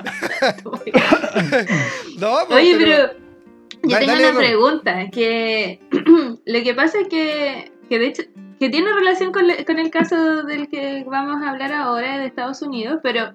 no, 2.19 2.37
pues, 2.47 2.59
Oye, 2.59 2.75
pero 2.77 3.13
yo 3.83 3.97
tengo 3.99 4.11
dale, 4.11 4.29
una 4.29 4.39
pregunta, 4.39 5.09
que 5.11 5.79
lo 6.45 6.63
que 6.63 6.73
pasa 6.73 6.99
es 6.99 7.07
que, 7.07 7.71
que 7.89 7.99
de 7.99 8.07
hecho, 8.07 8.23
que 8.59 8.69
tiene 8.69 8.91
relación 8.93 9.31
con, 9.31 9.47
le- 9.47 9.65
con 9.65 9.79
el 9.79 9.89
caso 9.89 10.43
del 10.43 10.67
que 10.69 11.05
vamos 11.07 11.41
a 11.43 11.51
hablar 11.51 11.71
ahora 11.73 12.17
de 12.17 12.25
Estados 12.27 12.61
Unidos, 12.61 12.99
pero 13.01 13.33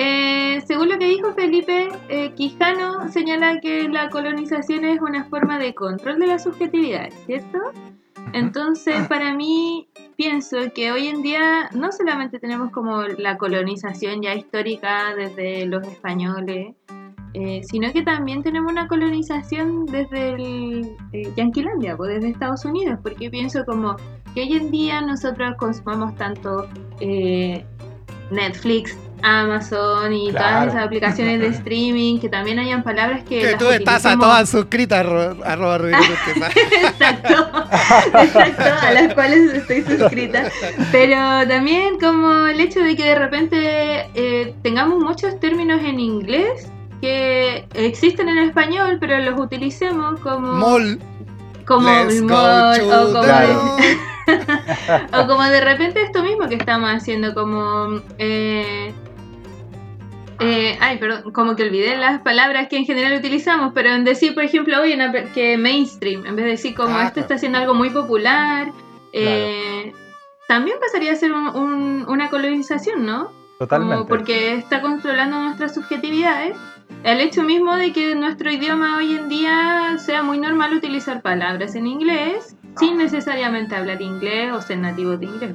eh, 0.00 0.62
según 0.64 0.90
lo 0.90 0.98
que 0.98 1.06
dijo 1.06 1.32
Felipe, 1.34 1.88
eh, 2.08 2.32
Quijano 2.36 3.08
señala 3.08 3.58
que 3.60 3.88
la 3.88 4.10
colonización 4.10 4.84
es 4.84 5.00
una 5.00 5.24
forma 5.24 5.58
de 5.58 5.74
control 5.74 6.20
de 6.20 6.28
la 6.28 6.38
subjetividad, 6.38 7.10
¿cierto? 7.26 7.58
Entonces, 8.32 9.08
para 9.08 9.34
mí, 9.34 9.88
pienso 10.16 10.58
que 10.72 10.92
hoy 10.92 11.08
en 11.08 11.22
día 11.22 11.68
no 11.74 11.90
solamente 11.90 12.38
tenemos 12.38 12.70
como 12.70 13.02
la 13.02 13.38
colonización 13.38 14.22
ya 14.22 14.34
histórica 14.34 15.14
desde 15.16 15.66
los 15.66 15.84
españoles, 15.84 16.76
eh, 17.34 17.62
sino 17.64 17.92
que 17.92 18.02
también 18.02 18.42
tenemos 18.42 18.70
una 18.70 18.88
colonización 18.88 19.86
desde 19.86 20.30
el 20.30 20.96
eh, 21.12 21.32
Yanquilandia, 21.36 21.96
pues 21.96 22.14
desde 22.14 22.30
Estados 22.30 22.64
Unidos, 22.64 23.00
porque 23.02 23.30
pienso 23.30 23.64
como 23.64 23.96
que 24.34 24.42
hoy 24.42 24.52
en 24.54 24.70
día 24.70 25.00
nosotros 25.00 25.54
consumamos 25.58 26.14
tanto 26.16 26.68
eh, 27.00 27.64
Netflix, 28.30 28.96
Amazon 29.22 30.12
y 30.12 30.30
Claro. 30.30 30.46
todas 30.46 30.68
esas 30.74 30.86
aplicaciones 30.86 31.40
de 31.40 31.46
streaming, 31.58 32.18
que 32.20 32.28
también 32.28 32.58
hayan 32.58 32.82
palabras 32.82 33.22
que... 33.24 33.40
Que 33.40 33.54
tú 33.56 33.68
estás 33.70 34.04
a 34.06 34.16
todas 34.16 34.48
suscritas, 34.48 35.04
arro- 35.06 35.42
arroba. 35.44 35.76
Exacto, 35.88 37.62
exacto, 38.22 38.62
a 38.86 38.92
las 38.92 39.14
cuales 39.14 39.54
estoy 39.54 39.82
suscrita. 39.82 40.50
Pero 40.92 41.16
también 41.48 41.98
como 41.98 42.46
el 42.46 42.60
hecho 42.60 42.80
de 42.80 42.96
que 42.96 43.04
de 43.04 43.14
repente 43.14 43.56
eh, 44.14 44.54
tengamos 44.62 44.98
muchos 45.00 45.38
términos 45.40 45.80
en 45.82 46.00
inglés 46.00 46.70
que 47.00 47.66
existen 47.74 48.28
en 48.28 48.38
español, 48.38 48.98
pero 49.00 49.18
los 49.18 49.38
utilicemos 49.40 50.18
como... 50.20 50.52
Mall. 50.54 50.98
como 51.66 51.88
Let's 51.88 52.26
to 52.26 52.34
o 52.34 53.12
como, 53.12 53.22
Claro. 53.22 53.76
o 55.22 55.26
como 55.26 55.42
de 55.44 55.60
repente 55.60 56.02
esto 56.02 56.22
mismo 56.22 56.48
que 56.48 56.56
estamos 56.56 56.90
haciendo, 56.90 57.34
como... 57.34 58.00
eh, 58.18 58.92
eh, 60.40 60.76
ay, 60.80 60.98
perdón, 60.98 61.32
como 61.32 61.56
que 61.56 61.64
olvidé 61.64 61.96
las 61.96 62.20
palabras 62.22 62.68
que 62.68 62.76
en 62.76 62.84
general 62.84 63.14
utilizamos, 63.18 63.72
pero 63.74 63.90
en 63.90 64.04
decir, 64.04 64.34
por 64.34 64.44
ejemplo, 64.44 64.80
hoy 64.80 64.92
una, 64.92 65.10
que 65.32 65.56
mainstream, 65.58 66.26
en 66.26 66.36
vez 66.36 66.44
de 66.44 66.50
decir 66.52 66.74
como 66.74 66.96
Ah, 66.96 67.02
esto 67.04 67.14
claro. 67.14 67.20
está 67.22 67.34
haciendo 67.34 67.58
algo 67.58 67.74
muy 67.74 67.90
popular, 67.90 68.70
eh, 69.12 69.92
también 70.46 70.76
pasaría 70.80 71.12
a 71.12 71.16
ser 71.16 71.32
un- 71.32 71.48
un- 71.54 72.04
una 72.08 72.28
colonización, 72.30 73.04
¿no? 73.04 73.30
Totalmente. 73.58 73.94
Como 73.96 74.06
porque 74.08 74.54
está 74.54 74.80
controlando 74.80 75.38
nuestras 75.40 75.74
subjetividades. 75.74 76.56
El 77.04 77.20
hecho 77.20 77.42
mismo 77.42 77.74
de 77.76 77.92
que 77.92 78.14
nuestro 78.14 78.50
idioma 78.50 78.96
hoy 78.96 79.16
en 79.16 79.28
día 79.28 79.96
sea 79.98 80.22
muy 80.22 80.38
normal 80.38 80.74
utilizar 80.74 81.20
palabras 81.22 81.74
en 81.74 81.86
inglés 81.86 82.56
sin 82.78 82.96
necesariamente 82.96 83.74
hablar 83.74 84.00
inglés 84.00 84.52
o 84.52 84.62
ser 84.62 84.78
nativos 84.78 85.18
de 85.20 85.26
inglés. 85.26 85.54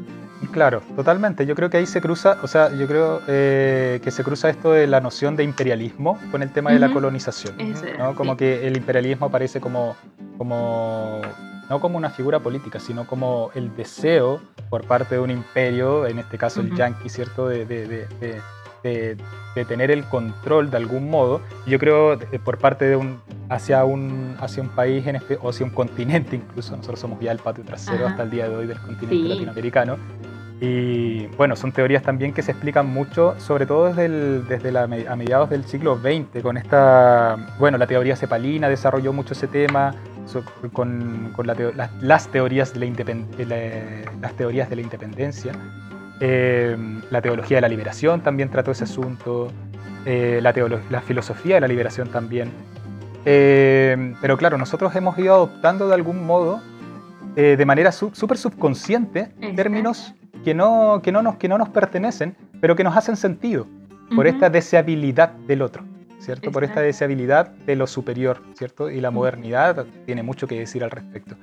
Claro, 0.51 0.81
totalmente. 0.95 1.45
Yo 1.45 1.55
creo 1.55 1.69
que 1.69 1.77
ahí 1.77 1.85
se 1.85 2.01
cruza, 2.01 2.37
o 2.43 2.47
sea, 2.47 2.69
yo 2.75 2.87
creo 2.87 3.21
eh, 3.27 3.99
que 4.03 4.11
se 4.11 4.23
cruza 4.23 4.49
esto 4.49 4.71
de 4.71 4.87
la 4.87 4.99
noción 5.01 5.35
de 5.35 5.43
imperialismo 5.43 6.19
con 6.31 6.41
el 6.43 6.49
tema 6.51 6.71
de 6.71 6.79
la 6.79 6.91
colonización. 6.91 7.59
Eso 7.59 7.85
¿no? 7.97 8.13
Como 8.15 8.33
sí. 8.33 8.37
que 8.39 8.67
el 8.67 8.77
imperialismo 8.77 9.27
aparece 9.27 9.59
como, 9.61 9.95
como, 10.37 11.21
no 11.69 11.79
como 11.79 11.97
una 11.97 12.09
figura 12.09 12.39
política, 12.39 12.79
sino 12.79 13.05
como 13.07 13.51
el 13.55 13.75
deseo 13.75 14.41
por 14.69 14.85
parte 14.85 15.15
de 15.15 15.21
un 15.21 15.31
imperio, 15.31 16.05
en 16.07 16.19
este 16.19 16.37
caso 16.37 16.61
el 16.61 16.75
yanqui, 16.75 17.09
¿cierto? 17.09 17.47
De, 17.47 17.65
de- 17.65 17.87
de- 17.87 18.07
de- 18.19 18.41
de- 18.83 19.17
de 19.55 19.65
tener 19.65 19.91
el 19.91 20.03
control 20.05 20.69
de 20.71 20.77
algún 20.77 21.09
modo. 21.09 21.39
Yo 21.65 21.79
creo 21.79 22.19
por 22.43 22.57
parte 22.57 22.85
de 22.85 22.95
un 22.97 23.17
hacia 23.49 23.85
un 23.85 24.35
hacia 24.41 24.61
un 24.63 24.69
país 24.69 25.05
en 25.07 25.15
espe- 25.15 25.37
o 25.41 25.49
hacia 25.51 25.65
un 25.65 25.71
continente 25.71 26.35
incluso. 26.35 26.75
Nosotros 26.75 26.99
somos 26.99 27.19
ya 27.21 27.31
el 27.31 27.37
patio 27.37 27.63
trasero 27.63 27.97
Ajá. 28.05 28.09
hasta 28.11 28.23
el 28.23 28.31
día 28.31 28.49
de 28.49 28.55
hoy 28.55 28.65
del 28.67 28.79
continente 28.79 29.15
Sí. 29.15 29.27
latinoamericano. 29.29 29.97
Y 30.65 31.27
bueno, 31.35 31.57
son 31.57 31.73
teorías 31.73 32.03
también 32.03 32.31
que 32.31 32.41
se 32.41 32.51
explican 32.51 32.87
mucho, 32.87 33.35
sobre 33.37 33.65
todo 33.65 33.87
desde, 33.87 34.05
el- 34.05 34.47
desde 34.47 34.71
la, 34.71 34.83
a 34.83 35.15
mediados 35.17 35.49
del 35.49 35.65
siglo 35.65 35.99
XX, 35.99 36.41
con 36.41 36.55
esta, 36.55 37.35
bueno, 37.59 37.77
la 37.77 37.85
teoría 37.85 38.15
cepalina 38.15 38.69
desarrolló 38.69 39.11
mucho 39.11 39.33
ese 39.33 39.47
tema, 39.47 39.93
con, 40.71 41.33
con 41.35 41.47
la 41.47 41.53
teo- 41.55 41.73
las, 41.75 41.91
las 42.01 42.29
teorías 42.29 42.71
de 42.73 42.79
la 42.79 42.85
independ- 42.85 43.27
de 43.35 43.45
la- 43.45 44.11
las 44.21 44.33
teorías 44.37 44.69
de 44.69 44.77
la 44.77 44.81
independencia. 44.83 45.51
Eh, 46.21 46.77
la 47.11 47.21
teología 47.21 47.57
de 47.57 47.61
la 47.61 47.67
liberación 47.67 48.21
también 48.21 48.47
trató 48.49 48.71
ese 48.71 48.85
asunto, 48.85 49.51
eh, 50.05 50.39
la, 50.41 50.53
la 50.89 51.01
filosofía 51.01 51.55
de 51.55 51.61
la 51.61 51.67
liberación 51.67 52.07
también. 52.07 52.49
Eh, 53.25 54.13
pero 54.21 54.37
claro, 54.37 54.57
nosotros 54.57 54.95
hemos 54.95 55.17
ido 55.19 55.33
adoptando 55.33 55.89
de 55.89 55.95
algún 55.95 56.25
modo, 56.25 56.61
eh, 57.35 57.55
de 57.57 57.65
manera 57.65 57.91
súper 57.91 58.37
subconsciente, 58.37 59.33
términos 59.57 60.13
que 60.43 60.53
no, 60.53 61.01
que, 61.03 61.11
no 61.11 61.21
nos, 61.21 61.35
que 61.37 61.47
no 61.47 61.57
nos 61.57 61.69
pertenecen, 61.69 62.35
pero 62.59 62.75
que 62.75 62.83
nos 62.83 62.95
hacen 62.97 63.15
sentido 63.15 63.67
por 64.15 64.25
Ujú. 64.25 64.35
esta 64.35 64.49
deseabilidad 64.49 65.29
del 65.47 65.61
otro, 65.61 65.83
¿cierto? 66.19 66.51
Por 66.51 66.63
esta 66.63 66.73
Exacto. 66.75 66.85
deseabilidad 66.87 67.47
de 67.65 67.75
lo 67.75 67.87
superior, 67.87 68.41
¿cierto? 68.55 68.89
Y 68.89 68.99
la 69.01 69.11
modernidad 69.11 69.85
tiene 70.05 70.23
mucho 70.23 70.47
que 70.47 70.59
decir 70.59 70.83
al 70.83 70.91
respecto. 70.91 71.35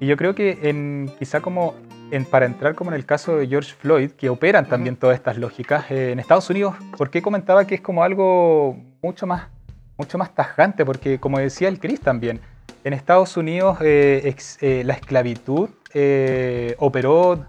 Y 0.00 0.06
yo 0.06 0.16
creo 0.16 0.34
que 0.34 0.58
en, 0.62 1.10
quizá 1.18 1.40
como 1.40 1.74
en, 2.10 2.24
para 2.24 2.46
entrar 2.46 2.74
como 2.74 2.90
en 2.90 2.96
el 2.96 3.06
caso 3.06 3.36
de 3.36 3.46
George 3.46 3.72
Floyd, 3.74 4.10
que 4.12 4.28
operan 4.28 4.66
también 4.66 4.96
todas 4.96 5.16
estas 5.16 5.38
lógicas, 5.38 5.90
eh, 5.90 6.12
en 6.12 6.18
Estados 6.18 6.50
Unidos, 6.50 6.74
¿por 6.96 7.10
qué 7.10 7.22
comentaba 7.22 7.64
que 7.66 7.76
es 7.76 7.80
como 7.80 8.02
algo 8.02 8.76
mucho 9.02 9.26
más, 9.26 9.48
mucho 9.96 10.18
más 10.18 10.34
tajante? 10.34 10.84
Porque 10.84 11.18
como 11.18 11.38
decía 11.38 11.68
el 11.68 11.78
Chris 11.78 12.00
también, 12.00 12.40
en 12.82 12.92
Estados 12.92 13.36
Unidos 13.36 13.78
eh, 13.80 14.22
ex- 14.24 14.58
eh, 14.62 14.82
la 14.84 14.94
esclavitud 14.94 15.70
eh, 15.94 16.74
operó 16.78 17.46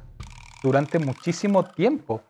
durante 0.65 0.97
muchísimo 0.97 1.63
tiempo. 1.63 2.21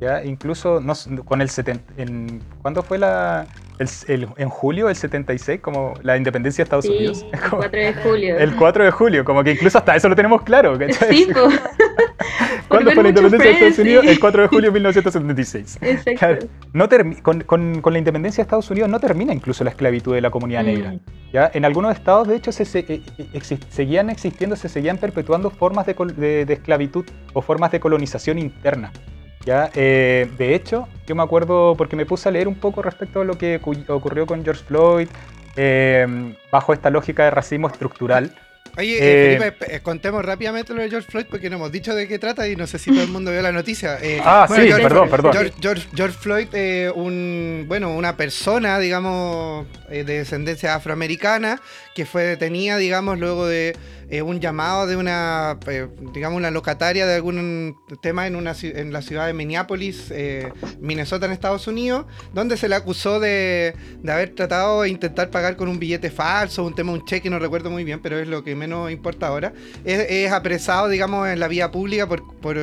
¿ya? 0.00 0.24
Incluso 0.24 0.80
no 0.80 0.94
con 1.24 1.40
el 1.40 1.48
70, 1.48 1.94
en, 1.96 2.42
¿cuándo 2.60 2.82
fue 2.82 2.98
la, 2.98 3.46
el, 3.78 3.88
el- 4.08 4.28
en 4.36 4.48
julio 4.48 4.86
del 4.86 4.96
76, 4.96 5.60
como 5.60 5.94
la 6.02 6.16
independencia 6.16 6.62
de 6.62 6.64
Estados 6.64 6.84
Sí, 6.86 6.92
Unidos? 6.96 7.24
el 7.32 7.40
4 7.50 7.70
de 7.80 7.94
julio. 7.94 8.38
El 8.38 8.56
4 8.56 8.84
de 8.84 8.90
julio, 8.90 9.24
como 9.24 9.42
que 9.44 9.52
incluso 9.52 9.78
hasta 9.78 9.94
eso 9.96 10.08
lo 10.08 10.16
tenemos 10.16 10.42
claro. 10.42 10.78
¿cachai? 10.78 11.16
Sí, 11.16 11.26
po. 11.32 11.40
¿Cuándo 12.68 12.90
fue 12.92 13.02
la 13.04 13.08
independencia 13.10 13.48
de 13.50 13.54
Estados 13.54 13.78
Unidos? 13.78 14.04
sí. 14.04 14.10
El 14.10 14.20
4 14.20 14.42
de 14.42 14.48
julio 14.48 14.70
de 14.70 14.74
1976. 14.74 15.78
Exacto. 15.82 16.18
Claro, 16.18 16.38
no 16.72 16.88
con, 17.22 17.40
con- 17.42 17.80
con 17.80 17.92
la 17.92 17.98
independencia 17.98 18.42
de 18.42 18.46
Estados 18.46 18.70
Unidos 18.70 18.88
no 18.90 18.98
termina 18.98 19.32
incluso 19.32 19.62
la 19.64 19.70
esclavitud 19.70 20.14
de 20.14 20.20
la 20.20 20.30
comunidad 20.30 20.62
Mm. 20.62 20.66
negra. 20.66 20.94
¿ya? 21.32 21.50
En 21.54 21.64
algunos 21.64 21.94
estados, 21.94 22.26
de 22.28 22.36
hecho, 22.36 22.50
se, 22.52 22.64
se- 22.64 22.80
eh, 22.88 23.02
eh, 23.18 23.58
seguían 23.70 24.10
existiendo, 24.10 24.56
se 24.56 24.68
seguían 24.68 24.98
perpetuando 24.98 25.50
formas 25.50 25.86
de, 25.86 25.94
de- 26.16 26.44
de 26.44 26.54
esclavitud 26.54 27.04
o 27.34 27.42
formas 27.42 27.70
de 27.70 27.78
colonización 27.80 28.38
interna. 28.38 28.90
¿Ya? 29.46 29.70
Eh, 29.74 30.28
de 30.36 30.54
hecho, 30.54 30.86
yo 31.06 31.14
me 31.14 31.22
acuerdo 31.22 31.74
porque 31.78 31.96
me 31.96 32.04
puse 32.04 32.28
a 32.28 32.32
leer 32.32 32.48
un 32.48 32.56
poco 32.56 32.82
respecto 32.82 33.22
a 33.22 33.24
lo 33.24 33.38
que 33.38 33.58
cu- 33.60 33.76
ocurrió 33.88 34.26
con 34.26 34.44
George 34.44 34.62
Floyd, 34.66 35.08
eh, 35.56 36.34
bajo 36.50 36.72
esta 36.74 36.90
lógica 36.90 37.24
de 37.24 37.30
racismo 37.30 37.68
estructural. 37.68 38.34
Oye, 38.78 38.98
Eh, 38.98 38.98
eh, 39.00 39.38
Felipe, 39.38 39.76
eh, 39.76 39.80
contemos 39.80 40.22
rápidamente 40.22 40.74
lo 40.74 40.82
de 40.82 40.90
George 40.90 41.10
Floyd 41.10 41.24
porque 41.30 41.48
no 41.48 41.56
hemos 41.56 41.72
dicho 41.72 41.94
de 41.94 42.06
qué 42.06 42.18
trata 42.18 42.46
y 42.46 42.56
no 42.56 42.66
sé 42.66 42.78
si 42.78 42.90
todo 42.90 43.04
el 43.04 43.08
mundo 43.08 43.30
vio 43.30 43.40
la 43.40 43.52
noticia. 43.52 43.96
Eh, 44.02 44.20
Ah, 44.22 44.46
sí, 44.46 44.54
George, 44.66 44.82
perdón, 44.82 45.08
perdón. 45.08 45.32
George, 45.32 45.52
George- 45.62 45.88
George 45.94 46.18
Floyd, 46.18 46.48
eh, 46.52 46.92
un, 46.94 47.64
bueno, 47.68 47.94
una 47.96 48.18
persona, 48.18 48.78
digamos, 48.78 49.66
de 49.88 50.04
descendencia 50.04 50.74
afroamericana 50.74 51.58
que 51.94 52.04
fue 52.04 52.24
detenida, 52.24 52.76
digamos, 52.76 53.18
luego 53.18 53.46
de 53.46 53.74
eh, 54.08 54.22
un 54.22 54.40
llamado 54.40 54.86
de 54.86 54.96
una, 54.96 55.58
eh, 55.66 55.88
digamos, 56.12 56.36
una 56.36 56.52
locataria 56.52 57.06
de 57.06 57.16
algún 57.16 57.76
tema 58.00 58.26
en, 58.26 58.36
una, 58.36 58.54
en 58.62 58.92
la 58.92 59.02
ciudad 59.02 59.26
de 59.26 59.32
Minneapolis, 59.32 60.10
eh, 60.10 60.52
Minnesota, 60.80 61.26
en 61.26 61.32
Estados 61.32 61.66
Unidos, 61.66 62.06
donde 62.32 62.56
se 62.56 62.68
le 62.68 62.76
acusó 62.76 63.18
de, 63.18 63.74
de 64.02 64.12
haber 64.12 64.34
tratado 64.34 64.82
de 64.82 64.90
intentar 64.90 65.30
pagar 65.30 65.56
con 65.56 65.68
un 65.68 65.80
billete 65.80 66.10
falso, 66.10 66.64
un 66.64 66.74
tema, 66.74 66.92
un 66.92 67.04
cheque, 67.04 67.28
no 67.28 67.40
recuerdo 67.40 67.68
muy 67.68 67.82
bien, 67.82 68.00
pero 68.00 68.18
es 68.18 68.28
lo 68.28 68.44
que 68.44 68.54
menos 68.54 68.92
importa 68.92 69.26
ahora. 69.26 69.52
Es, 69.84 70.06
es 70.08 70.30
apresado, 70.30 70.88
digamos, 70.88 71.26
en 71.28 71.40
la 71.40 71.48
vía 71.48 71.72
pública 71.72 72.06
por, 72.06 72.22
por, 72.38 72.56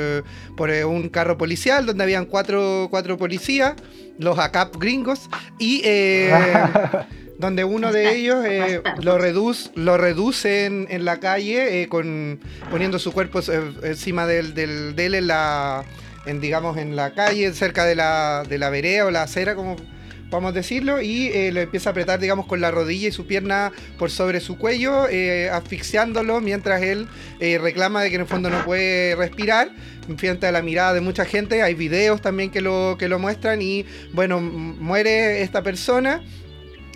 por, 0.56 0.70
un 0.70 1.10
carro 1.10 1.38
policial 1.38 1.86
donde 1.86 2.04
habían 2.04 2.26
cuatro, 2.26 2.88
cuatro 2.90 3.18
policías, 3.18 3.74
los 4.18 4.40
ACAP 4.40 4.78
gringos, 4.78 5.30
y 5.60 5.82
donde 7.38 7.64
uno 7.64 7.92
de 7.92 8.16
ellos 8.16 8.46
eh, 8.46 8.82
lo, 9.02 9.18
reduce, 9.18 9.72
lo 9.76 9.98
reduce 9.98 10.66
en, 10.66 10.88
en 10.90 11.06
la 11.06 11.20
calle 11.20 11.82
eh, 11.82 11.90
con, 11.90 12.40
poniendo 12.70 13.00
su 13.00 13.12
cuerpo 13.12 13.40
eh, 13.40 13.62
encima 13.84 14.28
del, 14.28 14.54
del, 14.54 14.96
de 14.96 15.06
él 15.06 15.16
en 15.16 15.28
la, 15.28 15.84
en, 16.26 16.40
digamos, 16.40 16.78
en 16.78 16.96
la 16.96 17.14
calle, 17.14 17.54
cerca 17.54 17.86
de 17.86 17.96
la, 17.96 18.44
de 18.48 18.58
la 18.58 18.70
vereda 18.70 19.06
o 19.06 19.12
la 19.12 19.24
acera, 19.24 19.56
como 19.56 19.76
podemos 20.34 20.56
decirlo, 20.56 21.00
y 21.00 21.28
eh, 21.28 21.52
lo 21.52 21.62
empieza 21.62 21.90
a 21.90 21.92
apretar, 21.92 22.20
digamos, 22.20 22.48
con 22.48 22.60
la 22.60 22.72
rodilla 22.72 23.08
y 23.08 23.12
su 23.12 23.28
pierna 23.28 23.72
por 24.00 24.10
sobre 24.10 24.40
su 24.40 24.58
cuello, 24.58 25.08
eh, 25.08 25.52
asfixiándolo 25.52 26.42
mientras 26.42 26.82
él 26.82 27.08
eh, 27.40 27.60
reclama 27.60 28.02
de 28.02 28.10
que 28.10 28.16
en 28.16 28.22
el 28.22 28.28
fondo 28.28 28.50
no 28.50 28.66
puede 28.66 29.16
respirar 29.16 29.70
frente 30.18 30.48
a 30.48 30.52
la 30.52 30.64
mirada 30.64 30.96
de 30.96 31.02
mucha 31.02 31.24
gente. 31.24 31.62
Hay 31.62 31.76
videos 31.76 32.20
también 32.20 32.50
que 32.50 32.62
lo, 32.62 32.96
que 32.98 33.10
lo 33.10 33.20
muestran 33.20 33.62
y, 33.62 33.86
bueno, 34.12 34.42
muere 34.42 35.44
esta 35.44 35.62
persona. 35.62 36.24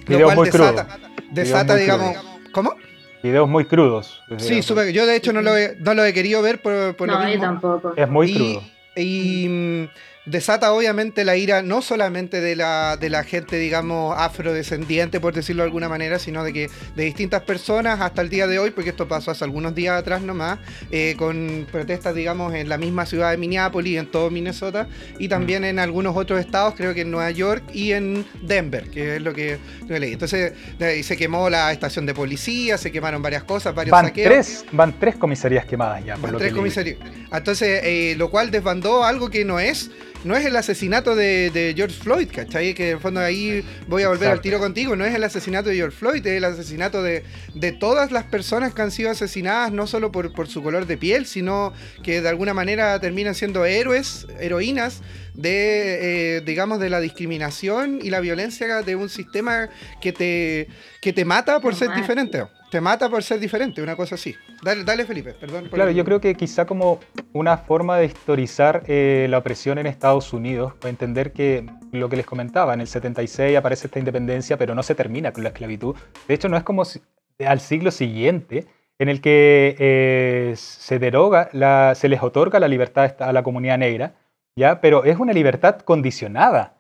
Lo 0.08 0.16
Videos 0.16 0.34
cual 0.34 0.38
muy 0.38 0.50
crudos. 0.50 0.76
desata, 0.76 0.98
Videos 0.98 1.34
desata 1.34 1.74
muy 1.74 1.82
digamos... 1.82 2.12
crudos. 2.18 2.52
¿Cómo? 2.52 2.76
Videos 3.24 3.50
muy 3.50 3.66
crudos. 3.66 4.24
Sí, 4.38 4.62
súper- 4.62 4.92
yo 4.92 5.06
de 5.06 5.16
hecho 5.16 5.34
no 5.34 5.42
lo 5.42 5.58
he, 5.58 5.76
no 5.80 5.94
lo 5.94 6.04
he 6.06 6.14
querido 6.14 6.42
ver 6.42 6.62
por, 6.62 6.96
por 6.96 7.08
lo 7.08 7.16
No, 7.16 7.22
yo 7.24 7.28
mismo. 7.30 7.44
tampoco. 7.44 7.94
Es 7.96 8.08
muy 8.10 8.32
Y- 8.32 8.36
crudo. 8.36 8.64
Y 8.96 9.48
mm, 9.50 9.88
desata 10.28 10.72
obviamente 10.74 11.24
la 11.26 11.36
ira 11.38 11.62
no 11.62 11.82
solamente 11.82 12.42
de 12.42 12.56
la, 12.56 12.98
de 12.98 13.10
la 13.10 13.24
gente, 13.24 13.58
digamos, 13.58 14.16
afrodescendiente, 14.18 15.20
por 15.20 15.34
decirlo 15.34 15.64
de 15.64 15.68
alguna 15.68 15.90
manera, 15.90 16.20
sino 16.20 16.44
de 16.44 16.54
que 16.54 16.70
de 16.96 17.04
distintas 17.04 17.42
personas 17.44 18.02
hasta 18.02 18.22
el 18.22 18.30
día 18.30 18.46
de 18.48 18.60
hoy, 18.60 18.72
porque 18.72 18.90
esto 18.92 19.08
pasó 19.08 19.32
hace 19.32 19.44
algunos 19.44 19.74
días 19.74 19.98
atrás 19.98 20.22
nomás, 20.22 20.60
eh, 20.92 21.16
con 21.18 21.66
protestas, 21.72 22.14
digamos, 22.14 22.54
en 22.54 22.70
la 22.70 22.78
misma 22.78 23.06
ciudad 23.06 23.32
de 23.32 23.38
Minneapolis, 23.38 23.98
en 23.98 24.08
todo 24.12 24.30
Minnesota, 24.30 24.88
y 25.18 25.28
también 25.28 25.64
en 25.64 25.80
algunos 25.80 26.16
otros 26.16 26.40
estados, 26.40 26.76
creo 26.76 26.94
que 26.94 27.02
en 27.02 27.12
Nueva 27.12 27.32
York 27.32 27.64
y 27.74 27.94
en 27.94 28.26
Denver, 28.42 28.90
que 28.90 29.16
es 29.16 29.22
lo 29.22 29.34
que 29.34 29.58
leí. 29.88 30.14
Entonces, 30.14 30.54
ahí 30.80 31.04
se 31.04 31.16
quemó 31.18 31.50
la 31.50 31.72
estación 31.72 32.06
de 32.06 32.14
policía, 32.14 32.78
se 32.78 32.92
quemaron 32.92 33.22
varias 33.22 33.44
cosas, 33.44 33.74
varios 33.74 33.92
Van 33.92 34.06
saqueos. 34.08 34.28
tres, 34.30 34.66
van 34.72 34.94
tres 35.00 35.16
comisarías 35.16 35.66
quemadas 35.66 36.04
ya, 36.06 36.14
por 36.16 36.24
Van 36.24 36.32
lo 36.34 36.38
tres 36.40 36.50
que 36.50 36.54
leí. 36.54 36.60
comisarios. 36.60 37.00
Entonces, 37.32 37.82
eh, 37.84 38.16
lo 38.18 38.30
cual 38.30 38.52
desbandó 38.52 39.04
algo 39.06 39.30
que 39.30 39.46
no 39.46 39.60
es, 39.60 39.90
no 40.28 40.36
es 40.36 40.46
el 40.46 40.56
asesinato 40.56 41.16
de, 41.16 41.50
de 41.50 41.74
George 41.76 41.96
Floyd, 42.00 42.30
¿cachai? 42.32 42.74
Que 42.74 42.90
en 42.90 42.96
el 42.98 43.02
fondo 43.02 43.20
ahí 43.20 43.64
voy 43.88 44.04
a 44.04 44.10
volver 44.10 44.30
al 44.30 44.42
tiro 44.42 44.60
contigo, 44.60 44.96
no 44.96 45.06
es 45.06 45.16
el 45.16 45.24
asesinato 45.24 45.70
de 45.70 45.76
George 45.76 45.98
Floyd, 45.98 46.26
es 46.26 46.38
el 46.38 46.44
asesinato 46.44 47.02
de, 47.02 47.24
de 47.56 47.72
todas 47.72 48.12
las 48.12 48.26
personas 48.26 48.74
que 48.74 48.82
han 48.82 48.92
sido 48.92 49.10
asesinadas, 49.10 49.72
no 49.72 49.88
solo 49.88 50.12
por, 50.12 50.34
por 50.34 50.48
su 50.48 50.62
color 50.62 50.86
de 50.86 50.98
piel, 50.98 51.26
sino 51.26 51.74
que 52.04 52.22
de 52.22 52.30
alguna 52.30 52.54
manera 52.54 53.00
terminan 53.00 53.34
siendo 53.34 53.66
héroes, 53.66 54.28
heroínas 54.40 55.02
de, 55.38 56.38
eh, 56.38 56.42
digamos, 56.42 56.80
de 56.80 56.90
la 56.90 57.00
discriminación 57.00 58.00
y 58.02 58.10
la 58.10 58.20
violencia 58.20 58.82
de 58.82 58.96
un 58.96 59.08
sistema 59.10 59.70
que 60.02 60.12
te, 60.12 60.68
que 61.02 61.14
te 61.14 61.24
mata 61.26 61.60
por 61.60 61.76
ser 61.76 61.94
diferente. 61.96 62.44
Te 62.70 62.82
mata 62.82 63.08
por 63.10 63.24
ser 63.24 63.40
diferente, 63.40 63.82
una 63.82 63.96
cosa 63.96 64.16
así. 64.16 64.36
Dale, 64.62 64.84
dale 64.84 65.06
Felipe, 65.06 65.34
perdón. 65.40 65.62
por 65.70 65.76
Claro, 65.76 65.90
el- 65.92 65.96
yo 65.96 66.04
creo 66.04 66.20
que 66.20 66.36
quizá 66.36 66.66
como 66.66 67.00
una 67.32 67.58
forma 67.58 67.98
de 67.98 68.08
historizar 68.08 68.84
eh, 68.88 69.28
la 69.30 69.38
opresión 69.38 69.78
en 69.78 69.88
Estados 69.88 70.34
Unidos, 70.34 70.74
para 70.74 70.90
entender 70.90 71.32
que 71.32 71.66
lo 71.94 72.10
que 72.10 72.18
les 72.18 72.26
comentaba, 72.26 72.74
en 72.74 72.82
el 72.82 72.88
76 72.88 73.56
aparece 73.56 73.88
esta 73.88 74.00
independencia, 74.00 74.58
pero 74.58 74.76
no 74.76 74.84
se 74.84 74.96
termina 74.96 75.32
con 75.32 75.44
la 75.44 75.50
esclavitud. 75.50 75.96
De 76.28 76.34
hecho, 76.34 76.50
no 76.50 76.58
es 76.58 76.64
como 76.64 76.84
si- 76.84 77.00
al 77.46 77.62
siglo 77.62 77.90
siguiente 77.92 78.66
en 79.00 79.08
el 79.10 79.22
que 79.22 79.76
eh, 79.80 80.54
se 80.58 81.00
deroga, 81.00 81.50
la, 81.54 81.94
se 81.96 82.10
les 82.10 82.22
otorga 82.22 82.60
la 82.60 82.68
libertad 82.68 83.16
a 83.20 83.32
la 83.32 83.44
comunidad 83.44 83.78
negra, 83.78 84.16
¿ya? 84.58 84.82
pero 84.82 85.06
es 85.06 85.18
una 85.18 85.32
libertad 85.32 85.80
condicionada, 85.80 86.74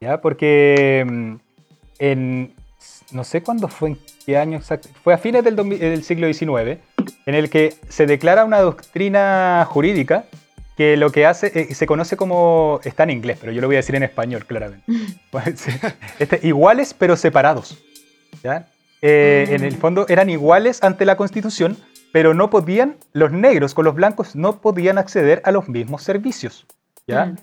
¿ya? 0.00 0.20
porque 0.20 1.06
mm, 1.06 1.34
en, 2.00 2.54
no 3.12 3.22
sé 3.22 3.42
cuándo 3.42 3.68
fue, 3.68 3.90
en 3.90 3.98
qué 4.26 4.36
año 4.36 4.56
exacto, 4.56 4.88
fue 5.04 5.14
a 5.14 5.18
fines 5.18 5.44
del, 5.44 5.54
2000 5.54 5.78
del 5.78 6.02
siglo 6.02 6.32
XIX, 6.32 6.80
en 7.26 7.34
el 7.34 7.50
que 7.50 7.74
se 7.88 8.06
declara 8.06 8.44
una 8.44 8.60
doctrina 8.60 9.64
jurídica 9.68 10.24
que 10.76 10.96
lo 10.96 11.10
que 11.10 11.26
hace, 11.26 11.52
eh, 11.54 11.74
se 11.74 11.86
conoce 11.86 12.16
como, 12.16 12.80
está 12.84 13.02
en 13.02 13.10
inglés, 13.10 13.38
pero 13.40 13.52
yo 13.52 13.60
lo 13.60 13.66
voy 13.66 13.76
a 13.76 13.80
decir 13.80 13.94
en 13.94 14.04
español, 14.04 14.46
claramente. 14.46 14.84
Este, 16.18 16.40
iguales 16.46 16.94
pero 16.94 17.16
separados. 17.16 17.78
¿ya? 18.42 18.68
Eh, 19.02 19.46
En 19.50 19.64
el 19.64 19.76
fondo 19.76 20.06
eran 20.08 20.30
iguales 20.30 20.82
ante 20.82 21.04
la 21.04 21.16
Constitución, 21.16 21.76
pero 22.12 22.32
no 22.32 22.48
podían, 22.48 22.96
los 23.12 23.32
negros 23.32 23.74
con 23.74 23.84
los 23.84 23.94
blancos 23.94 24.34
no 24.34 24.60
podían 24.60 24.98
acceder 24.98 25.42
a 25.44 25.50
los 25.50 25.68
mismos 25.68 26.02
servicios. 26.02 26.64
¿Ya? 27.08 27.24
Mm. 27.26 27.36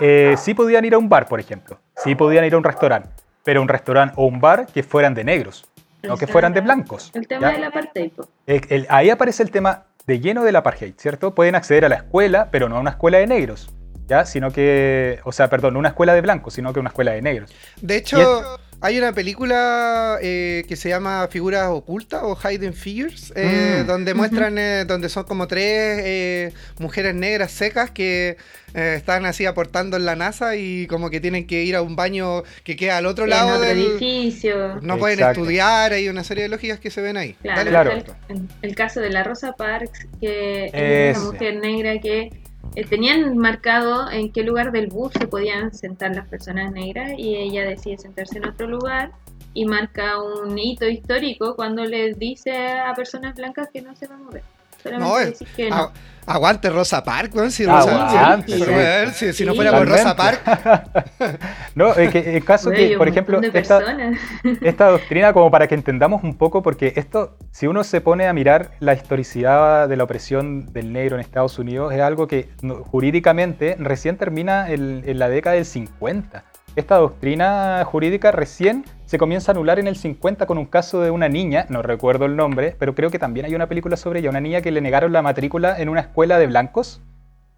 Eh, 0.00 0.34
sí 0.38 0.54
podían 0.54 0.84
ir 0.84 0.94
a 0.94 0.98
un 0.98 1.08
bar, 1.08 1.26
por 1.28 1.38
ejemplo. 1.40 1.78
Sí 1.96 2.14
podían 2.14 2.44
ir 2.44 2.54
a 2.54 2.58
un 2.58 2.64
restaurante, 2.64 3.10
pero 3.44 3.60
un 3.62 3.68
restaurante 3.68 4.14
o 4.16 4.26
un 4.26 4.40
bar 4.40 4.66
que 4.66 4.82
fueran 4.82 5.14
de 5.14 5.24
negros, 5.24 5.66
no 6.02 6.16
que 6.16 6.26
fueran 6.26 6.52
de 6.52 6.60
blancos. 6.62 7.10
El 7.14 7.28
tema 7.28 7.48
¿ya? 7.48 7.52
del 7.52 7.64
apartheid. 7.64 8.10
po. 8.12 8.26
El- 8.46 8.66
el- 8.70 8.86
ahí 8.88 9.10
aparece 9.10 9.42
el 9.42 9.50
tema 9.50 9.84
de 10.06 10.18
lleno 10.20 10.42
del 10.42 10.56
apartheid, 10.56 10.94
¿cierto? 10.96 11.34
Pueden 11.34 11.54
acceder 11.54 11.84
a 11.84 11.88
la 11.88 11.96
escuela, 11.96 12.48
pero 12.50 12.68
no 12.68 12.76
a 12.76 12.80
una 12.80 12.90
escuela 12.90 13.18
de 13.18 13.26
negros, 13.26 13.70
¿ya? 14.08 14.24
Sino 14.24 14.50
que, 14.50 15.20
o 15.24 15.32
sea, 15.32 15.48
perdón, 15.50 15.74
no 15.74 15.78
una 15.78 15.90
escuela 15.90 16.14
de 16.14 16.20
blancos, 16.22 16.54
sino 16.54 16.72
que 16.72 16.80
una 16.80 16.88
escuela 16.88 17.12
de 17.12 17.20
negros. 17.22 17.54
De 17.80 17.94
Y 17.94 17.98
hecho, 17.98 18.58
hay 18.82 18.98
una 18.98 19.12
película 19.12 20.18
eh, 20.22 20.64
que 20.68 20.76
se 20.76 20.88
llama 20.88 21.28
Figuras 21.30 21.68
Ocultas 21.68 22.22
o 22.24 22.36
Hidden 22.36 22.74
Figures, 22.74 23.32
eh, 23.36 23.82
Mm. 23.82 23.86
donde 23.86 24.14
muestran, 24.14 24.56
eh, 24.58 24.84
donde 24.86 25.08
son 25.08 25.24
como 25.24 25.46
tres 25.46 26.00
eh, 26.04 26.52
mujeres 26.78 27.14
negras 27.14 27.50
secas 27.52 27.90
que 27.90 28.36
eh, 28.74 28.94
están 28.96 29.26
así 29.26 29.46
aportando 29.46 29.96
en 29.96 30.04
la 30.06 30.14
NASA 30.16 30.56
y 30.56 30.86
como 30.86 31.10
que 31.10 31.20
tienen 31.20 31.46
que 31.46 31.62
ir 31.64 31.74
a 31.76 31.82
un 31.82 31.96
baño 31.96 32.42
que 32.64 32.76
queda 32.76 32.98
al 32.98 33.06
otro 33.06 33.24
en 33.24 33.30
lado 33.30 33.54
otro 33.56 33.68
del... 33.68 33.78
edificio. 33.78 34.80
No 34.80 34.96
pueden 34.98 35.18
Exacto. 35.18 35.40
estudiar, 35.40 35.92
hay 35.92 36.08
una 36.08 36.22
serie 36.24 36.44
de 36.44 36.48
lógicas 36.50 36.78
que 36.80 36.90
se 36.90 37.00
ven 37.00 37.16
ahí. 37.16 37.34
Claro, 37.42 37.58
Dale, 37.58 37.70
Claro. 37.70 38.16
El, 38.28 38.48
el 38.62 38.74
caso 38.74 39.00
de 39.00 39.10
la 39.10 39.24
Rosa 39.24 39.52
Parks, 39.52 40.06
que 40.20 40.70
es 40.72 41.18
una 41.18 41.26
mujer 41.32 41.56
negra 41.56 41.98
que 42.00 42.30
eh, 42.76 42.84
tenían 42.84 43.36
marcado 43.36 44.10
en 44.10 44.32
qué 44.32 44.42
lugar 44.42 44.72
del 44.72 44.86
bus 44.88 45.12
se 45.18 45.26
podían 45.26 45.72
sentar 45.74 46.14
las 46.14 46.28
personas 46.28 46.72
negras 46.72 47.12
y 47.16 47.36
ella 47.36 47.64
decide 47.64 47.98
sentarse 47.98 48.38
en 48.38 48.46
otro 48.46 48.66
lugar 48.68 49.12
y 49.54 49.64
marca 49.64 50.22
un 50.22 50.56
hito 50.58 50.86
histórico 50.88 51.56
cuando 51.56 51.84
les 51.84 52.18
dice 52.18 52.52
a 52.78 52.94
personas 52.94 53.34
blancas 53.34 53.68
que 53.72 53.82
no 53.82 53.94
se 53.96 54.06
va 54.06 54.14
a 54.14 54.18
mover. 54.18 54.42
Solamente 54.82 55.08
No, 55.10 55.18
es- 55.18 55.30
decir 55.30 55.48
que 55.56 55.70
no. 55.70 55.90
Aguante 56.32 56.70
Rosa 56.70 57.02
Parks, 57.04 57.34
weón, 57.34 57.50
si, 57.50 57.64
Rosa- 57.66 58.08
Aguante, 58.08 58.52
si- 58.52 58.64
sí. 58.64 58.70
weón, 58.70 59.12
si- 59.14 59.32
si 59.32 59.44
no 59.44 59.54
fuera 59.54 59.72
por 59.76 59.88
Rosa. 59.88 60.14
Parks, 60.16 60.40
No, 61.74 61.94
es 61.94 62.10
que 62.10 62.36
el 62.36 62.44
caso 62.44 62.70
Güey, 62.70 62.90
que, 62.90 62.96
por 62.98 63.08
ejemplo, 63.08 63.40
esta, 64.62 64.86
doctrina, 64.88 65.32
como 65.32 65.50
para 65.50 65.66
que 65.68 65.74
entendamos 65.74 66.22
un 66.22 66.36
poco, 66.36 66.62
porque 66.62 66.92
esto, 66.96 67.36
si 67.50 67.66
uno 67.66 67.84
se 67.84 68.00
pone 68.00 68.26
a 68.26 68.32
mirar 68.32 68.72
la 68.80 68.94
historicidad 68.94 69.88
de 69.88 69.96
la 69.96 70.04
opresión 70.04 70.72
del 70.72 70.92
negro 70.92 71.16
en 71.16 71.20
Estados 71.20 71.58
Unidos, 71.58 71.92
es 71.92 72.00
algo 72.00 72.26
que 72.26 72.48
no- 72.62 72.76
jurídicamente 72.84 73.76
recién 73.78 74.16
termina 74.16 74.70
en, 74.70 75.02
en 75.06 75.18
la 75.18 75.28
década 75.28 75.56
del 75.56 75.64
50. 75.64 76.44
Esta 76.76 76.96
doctrina 76.96 77.82
jurídica 77.84 78.30
recién 78.30 78.84
se 79.06 79.18
comienza 79.18 79.50
a 79.50 79.54
anular 79.54 79.78
en 79.80 79.88
el 79.88 79.96
50 79.96 80.46
con 80.46 80.56
un 80.56 80.66
caso 80.66 81.00
de 81.00 81.10
una 81.10 81.28
niña, 81.28 81.66
no 81.68 81.82
recuerdo 81.82 82.26
el 82.26 82.36
nombre, 82.36 82.76
pero 82.78 82.94
creo 82.94 83.10
que 83.10 83.18
también 83.18 83.44
hay 83.46 83.54
una 83.54 83.66
película 83.66 83.96
sobre 83.96 84.20
ella, 84.20 84.30
una 84.30 84.40
niña 84.40 84.60
que 84.60 84.70
le 84.70 84.80
negaron 84.80 85.12
la 85.12 85.20
matrícula 85.20 85.80
en 85.80 85.88
una 85.88 86.00
escuela 86.00 86.38
de 86.38 86.46
blancos. 86.46 87.00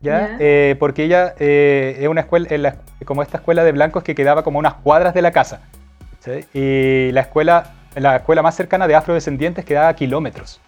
¿Ya? 0.01 0.37
Eh, 0.41 0.75
porque 0.81 1.05
ella 1.05 1.35
eh, 1.39 1.97
es 2.01 2.09
una 2.09 2.23
escuela, 2.23 2.49
en 2.51 2.63
la- 2.63 2.77
como 3.05 3.23
esta 3.23 3.37
escuela 3.37 3.63
de 3.63 3.71
blancos 3.71 4.03
que 4.03 4.17
quedaba 4.17 4.43
como 4.43 4.59
unas 4.59 4.75
cuadras 4.75 5.15
de 5.15 5.23
la 5.23 5.31
casa. 5.31 5.61
¿sí? 6.19 6.45
Y 6.55 7.13
la 7.13 7.21
escuela, 7.21 7.75
la 7.95 8.17
escuela 8.17 8.43
más 8.43 8.57
cercana 8.57 8.89
de 8.89 8.97
afrodescendientes 8.97 9.65
quedaba 9.65 9.87
a 9.89 9.95
kilómetros. 9.95 10.61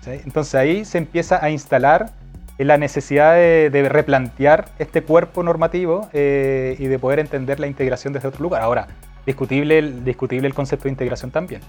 ¿sí? 0.00 0.12
Entonces 0.24 0.54
ahí 0.54 0.84
se 0.86 0.96
empieza 0.96 1.44
a 1.44 1.50
instalar 1.50 2.12
la 2.58 2.78
necesidad 2.78 3.34
de, 3.34 3.70
de 3.70 3.88
replantear 3.88 4.68
este 4.78 5.02
cuerpo 5.02 5.42
normativo 5.42 6.08
eh, 6.12 6.76
y 6.78 6.86
de 6.86 6.98
poder 6.98 7.18
entender 7.18 7.58
la 7.60 7.66
integración 7.66 8.12
desde 8.12 8.28
otro 8.28 8.42
lugar. 8.42 8.62
Ahora, 8.62 8.86
discutible 9.26 9.78
el, 9.78 10.04
discutible 10.04 10.46
el 10.46 10.54
concepto 10.54 10.84
de 10.84 10.90
integración 10.90 11.30
también. 11.30 11.60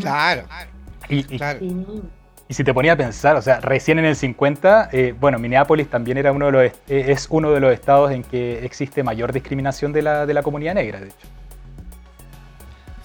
Claro, 0.00 0.44
Y, 1.08 1.18
y- 1.34 1.38
claro. 1.38 1.60
Y 2.46 2.52
si 2.52 2.62
te 2.62 2.74
ponía 2.74 2.92
a 2.92 2.96
pensar, 2.96 3.36
o 3.36 3.42
sea, 3.42 3.60
recién 3.60 3.98
en 3.98 4.04
el 4.04 4.16
50, 4.16 4.90
eh, 4.92 5.14
bueno, 5.18 5.38
Minneapolis 5.38 5.88
también 5.88 6.18
era 6.18 6.30
uno 6.30 6.46
de 6.46 6.52
los, 6.52 6.62
eh, 6.64 6.72
es 6.88 7.26
uno 7.30 7.50
de 7.52 7.60
los 7.60 7.72
estados 7.72 8.10
en 8.12 8.22
que 8.22 8.64
existe 8.64 9.02
mayor 9.02 9.32
discriminación 9.32 9.92
de 9.94 10.02
la, 10.02 10.26
de 10.26 10.34
la 10.34 10.42
comunidad 10.42 10.74
negra, 10.74 11.00
de 11.00 11.06
hecho. 11.06 11.26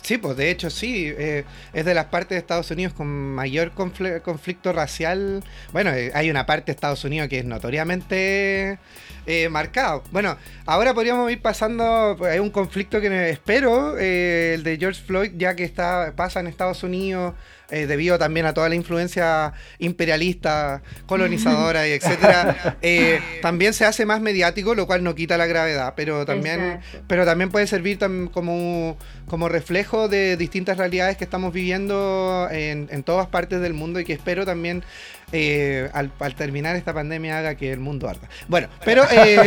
Sí, 0.09 0.17
pues 0.17 0.35
de 0.37 0.49
hecho 0.49 0.71
sí, 0.71 1.05
eh, 1.15 1.43
es 1.71 1.85
de 1.85 1.93
las 1.93 2.05
partes 2.05 2.29
de 2.29 2.37
Estados 2.37 2.71
Unidos 2.71 2.93
con 2.93 3.05
mayor 3.07 3.75
confl- 3.75 4.23
conflicto 4.23 4.73
racial. 4.73 5.43
Bueno, 5.71 5.91
eh, 5.93 6.09
hay 6.15 6.31
una 6.31 6.47
parte 6.47 6.65
de 6.65 6.71
Estados 6.71 7.03
Unidos 7.03 7.29
que 7.29 7.37
es 7.37 7.45
notoriamente 7.45 8.79
eh, 9.27 9.49
marcado. 9.49 10.03
Bueno, 10.09 10.35
ahora 10.65 10.95
podríamos 10.95 11.31
ir 11.31 11.43
pasando, 11.43 12.15
pues, 12.17 12.33
hay 12.33 12.39
un 12.39 12.49
conflicto 12.49 12.99
que 12.99 13.29
espero, 13.29 13.99
eh, 13.99 14.53
el 14.55 14.63
de 14.63 14.77
George 14.79 14.99
Floyd, 14.99 15.33
ya 15.37 15.55
que 15.55 15.63
está 15.63 16.13
pasa 16.15 16.39
en 16.39 16.47
Estados 16.47 16.81
Unidos. 16.81 17.35
Eh, 17.71 17.85
debido 17.87 18.17
también 18.17 18.45
a 18.45 18.53
toda 18.53 18.69
la 18.69 18.75
influencia 18.75 19.53
imperialista, 19.77 20.81
colonizadora 21.05 21.87
y 21.87 21.91
etcétera, 21.91 22.77
eh, 22.81 23.19
también 23.41 23.73
se 23.73 23.85
hace 23.85 24.05
más 24.05 24.21
mediático, 24.21 24.75
lo 24.75 24.87
cual 24.87 25.03
no 25.03 25.15
quita 25.15 25.37
la 25.37 25.45
gravedad, 25.45 25.93
pero 25.95 26.25
también 26.25 26.59
Exacto. 26.61 26.99
pero 27.07 27.25
también 27.25 27.49
puede 27.51 27.67
servir 27.67 27.99
tam- 27.99 28.31
como, 28.31 28.97
como 29.27 29.49
reflejo 29.49 30.07
de 30.07 30.37
distintas 30.37 30.77
realidades 30.77 31.17
que 31.17 31.23
estamos 31.23 31.53
viviendo 31.53 32.47
en, 32.51 32.87
en 32.91 33.03
todas 33.03 33.27
partes 33.27 33.61
del 33.61 33.73
mundo 33.73 33.99
y 33.99 34.05
que 34.05 34.13
espero 34.13 34.45
también 34.45 34.83
eh, 35.31 35.89
al, 35.93 36.11
al 36.19 36.35
terminar 36.35 36.75
esta 36.75 36.93
pandemia 36.93 37.37
haga 37.37 37.55
que 37.55 37.71
el 37.71 37.79
mundo 37.79 38.09
arda. 38.09 38.27
Bueno, 38.47 38.67
pero... 38.83 39.03
eh, 39.11 39.37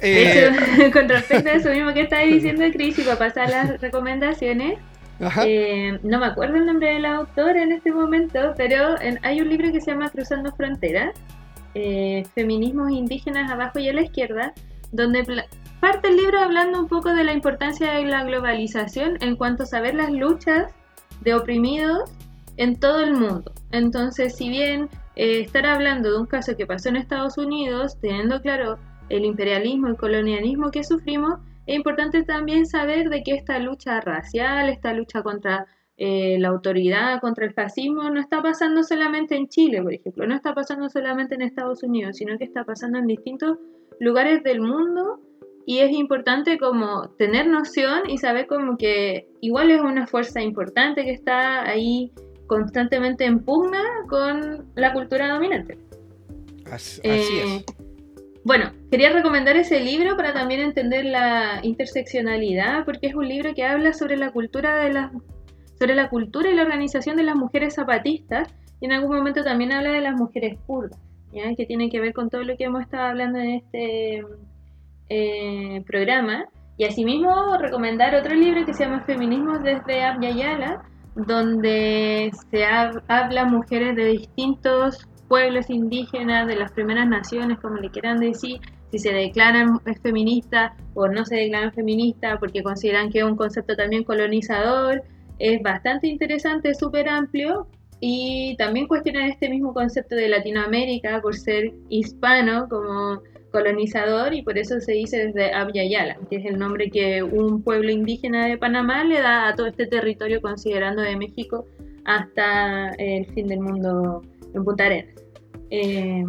De 0.00 0.22
eh, 0.22 0.46
hecho, 0.48 0.92
con 0.92 1.08
respecto 1.08 1.50
a 1.50 1.54
eso 1.54 1.70
mismo 1.70 1.92
que 1.92 2.02
estabas 2.02 2.26
diciendo, 2.26 2.64
Cris, 2.72 2.98
y 2.98 3.02
para 3.02 3.18
pasar 3.18 3.50
las 3.50 3.80
recomendaciones. 3.80 4.78
Eh, 5.20 5.98
no 6.02 6.18
me 6.18 6.26
acuerdo 6.26 6.56
el 6.56 6.66
nombre 6.66 6.94
de 6.94 6.98
la 7.00 7.16
autora 7.16 7.62
en 7.62 7.72
este 7.72 7.92
momento, 7.92 8.54
pero 8.56 8.96
hay 9.22 9.40
un 9.40 9.48
libro 9.48 9.70
que 9.70 9.80
se 9.80 9.92
llama 9.92 10.10
Cruzando 10.10 10.52
Fronteras, 10.52 11.14
eh, 11.74 12.24
Feminismos 12.34 12.90
Indígenas 12.90 13.50
abajo 13.50 13.78
y 13.78 13.88
a 13.88 13.92
la 13.92 14.02
izquierda, 14.02 14.52
donde 14.92 15.24
parte 15.80 16.08
el 16.08 16.16
libro 16.16 16.38
hablando 16.40 16.80
un 16.80 16.88
poco 16.88 17.12
de 17.12 17.24
la 17.24 17.32
importancia 17.32 17.94
de 17.94 18.04
la 18.04 18.24
globalización 18.24 19.18
en 19.20 19.36
cuanto 19.36 19.64
a 19.64 19.66
saber 19.66 19.94
las 19.94 20.10
luchas 20.10 20.72
de 21.20 21.34
oprimidos 21.34 22.10
en 22.56 22.78
todo 22.78 23.02
el 23.02 23.14
mundo. 23.14 23.52
Entonces, 23.72 24.36
si 24.36 24.48
bien 24.48 24.88
eh, 25.16 25.40
estar 25.40 25.66
hablando 25.66 26.10
de 26.10 26.18
un 26.18 26.26
caso 26.26 26.56
que 26.56 26.66
pasó 26.66 26.88
en 26.88 26.96
Estados 26.96 27.38
Unidos, 27.38 27.98
teniendo 28.00 28.40
claro 28.40 28.78
el 29.08 29.24
imperialismo 29.24 29.90
y 29.90 29.96
colonialismo 29.96 30.70
que 30.70 30.84
sufrimos, 30.84 31.40
es 31.66 31.74
importante 31.74 32.22
también 32.22 32.66
saber 32.66 33.08
de 33.08 33.22
que 33.22 33.32
esta 33.32 33.58
lucha 33.58 34.00
racial, 34.00 34.68
esta 34.68 34.92
lucha 34.92 35.22
contra 35.22 35.66
eh, 35.96 36.36
la 36.40 36.48
autoridad, 36.48 37.20
contra 37.20 37.46
el 37.46 37.52
fascismo, 37.52 38.10
no 38.10 38.20
está 38.20 38.42
pasando 38.42 38.82
solamente 38.82 39.36
en 39.36 39.48
Chile, 39.48 39.82
por 39.82 39.94
ejemplo, 39.94 40.26
no 40.26 40.34
está 40.34 40.54
pasando 40.54 40.88
solamente 40.90 41.34
en 41.36 41.42
Estados 41.42 41.82
Unidos, 41.82 42.16
sino 42.16 42.36
que 42.36 42.44
está 42.44 42.64
pasando 42.64 42.98
en 42.98 43.06
distintos 43.06 43.58
lugares 44.00 44.42
del 44.42 44.60
mundo 44.60 45.20
y 45.66 45.78
es 45.78 45.92
importante 45.92 46.58
como 46.58 47.08
tener 47.10 47.46
noción 47.46 48.10
y 48.10 48.18
saber 48.18 48.46
como 48.46 48.76
que 48.76 49.28
igual 49.40 49.70
es 49.70 49.80
una 49.80 50.06
fuerza 50.06 50.42
importante 50.42 51.04
que 51.04 51.12
está 51.12 51.66
ahí 51.68 52.12
constantemente 52.46 53.24
en 53.24 53.38
pugna 53.40 53.82
con 54.08 54.66
la 54.74 54.92
cultura 54.92 55.32
dominante. 55.32 55.78
Así, 56.70 57.00
así 57.00 57.38
Eh, 57.38 57.56
es. 57.56 57.83
Bueno, 58.44 58.72
quería 58.90 59.10
recomendar 59.10 59.56
ese 59.56 59.80
libro 59.80 60.16
para 60.16 60.34
también 60.34 60.60
entender 60.60 61.06
la 61.06 61.60
interseccionalidad, 61.62 62.84
porque 62.84 63.06
es 63.06 63.14
un 63.14 63.26
libro 63.26 63.54
que 63.54 63.64
habla 63.64 63.92
sobre 63.94 64.16
la 64.16 64.30
cultura 64.32 64.76
de 64.84 64.92
las 64.92 65.10
sobre 65.78 65.94
la 65.96 66.08
cultura 66.08 66.50
y 66.50 66.54
la 66.54 66.62
organización 66.62 67.16
de 67.16 67.24
las 67.24 67.34
mujeres 67.34 67.74
zapatistas 67.74 68.48
y 68.80 68.84
en 68.86 68.92
algún 68.92 69.16
momento 69.16 69.42
también 69.42 69.72
habla 69.72 69.90
de 69.92 70.02
las 70.02 70.14
mujeres 70.14 70.56
kurdas, 70.66 70.98
que 71.56 71.66
tiene 71.66 71.90
que 71.90 72.00
ver 72.00 72.12
con 72.12 72.30
todo 72.30 72.44
lo 72.44 72.56
que 72.56 72.64
hemos 72.64 72.82
estado 72.82 73.06
hablando 73.06 73.38
en 73.40 73.50
este 73.50 74.22
eh, 75.08 75.82
programa. 75.86 76.44
Y 76.76 76.84
asimismo 76.84 77.56
recomendar 77.58 78.14
otro 78.14 78.34
libro 78.34 78.64
que 78.64 78.74
se 78.74 78.84
llama 78.84 79.04
Feminismos 79.04 79.62
desde 79.62 80.02
Abya 80.04 80.30
Yala, 80.30 80.82
donde 81.16 82.30
se 82.50 82.64
hab- 82.64 83.02
habla 83.08 83.44
mujeres 83.44 83.96
de 83.96 84.04
distintos 84.06 85.08
pueblos 85.34 85.68
indígenas, 85.68 86.46
de 86.46 86.54
las 86.54 86.70
primeras 86.70 87.08
naciones, 87.08 87.58
como 87.58 87.78
le 87.78 87.90
quieran 87.90 88.20
decir, 88.20 88.60
si 88.92 89.00
se 89.00 89.12
declaran 89.12 89.80
feministas 90.00 90.70
o 90.94 91.08
no 91.08 91.24
se 91.24 91.34
declaran 91.34 91.72
feministas, 91.72 92.38
porque 92.38 92.62
consideran 92.62 93.10
que 93.10 93.18
es 93.18 93.24
un 93.24 93.34
concepto 93.34 93.74
también 93.74 94.04
colonizador. 94.04 95.02
Es 95.40 95.60
bastante 95.60 96.06
interesante, 96.06 96.72
súper 96.76 97.08
amplio. 97.08 97.66
Y 97.98 98.54
también 98.58 98.86
cuestionan 98.86 99.24
este 99.24 99.48
mismo 99.48 99.74
concepto 99.74 100.14
de 100.14 100.28
Latinoamérica 100.28 101.20
por 101.20 101.34
ser 101.34 101.72
hispano 101.88 102.68
como 102.68 103.20
colonizador 103.50 104.34
y 104.34 104.42
por 104.42 104.56
eso 104.56 104.80
se 104.80 104.92
dice 104.92 105.26
desde 105.26 105.52
Abya 105.52 105.82
Yala, 105.82 106.16
que 106.30 106.36
es 106.36 106.44
el 106.44 106.60
nombre 106.60 106.92
que 106.92 107.24
un 107.24 107.60
pueblo 107.60 107.90
indígena 107.90 108.46
de 108.46 108.56
Panamá 108.56 109.02
le 109.02 109.20
da 109.20 109.48
a 109.48 109.56
todo 109.56 109.66
este 109.66 109.86
territorio 109.86 110.40
considerando 110.40 111.02
de 111.02 111.16
México 111.16 111.66
hasta 112.04 112.90
el 112.98 113.26
fin 113.32 113.48
del 113.48 113.58
mundo 113.58 114.22
en 114.54 114.64
Punta 114.64 114.86
Arenas. 114.86 115.13
Eh, 115.82 116.24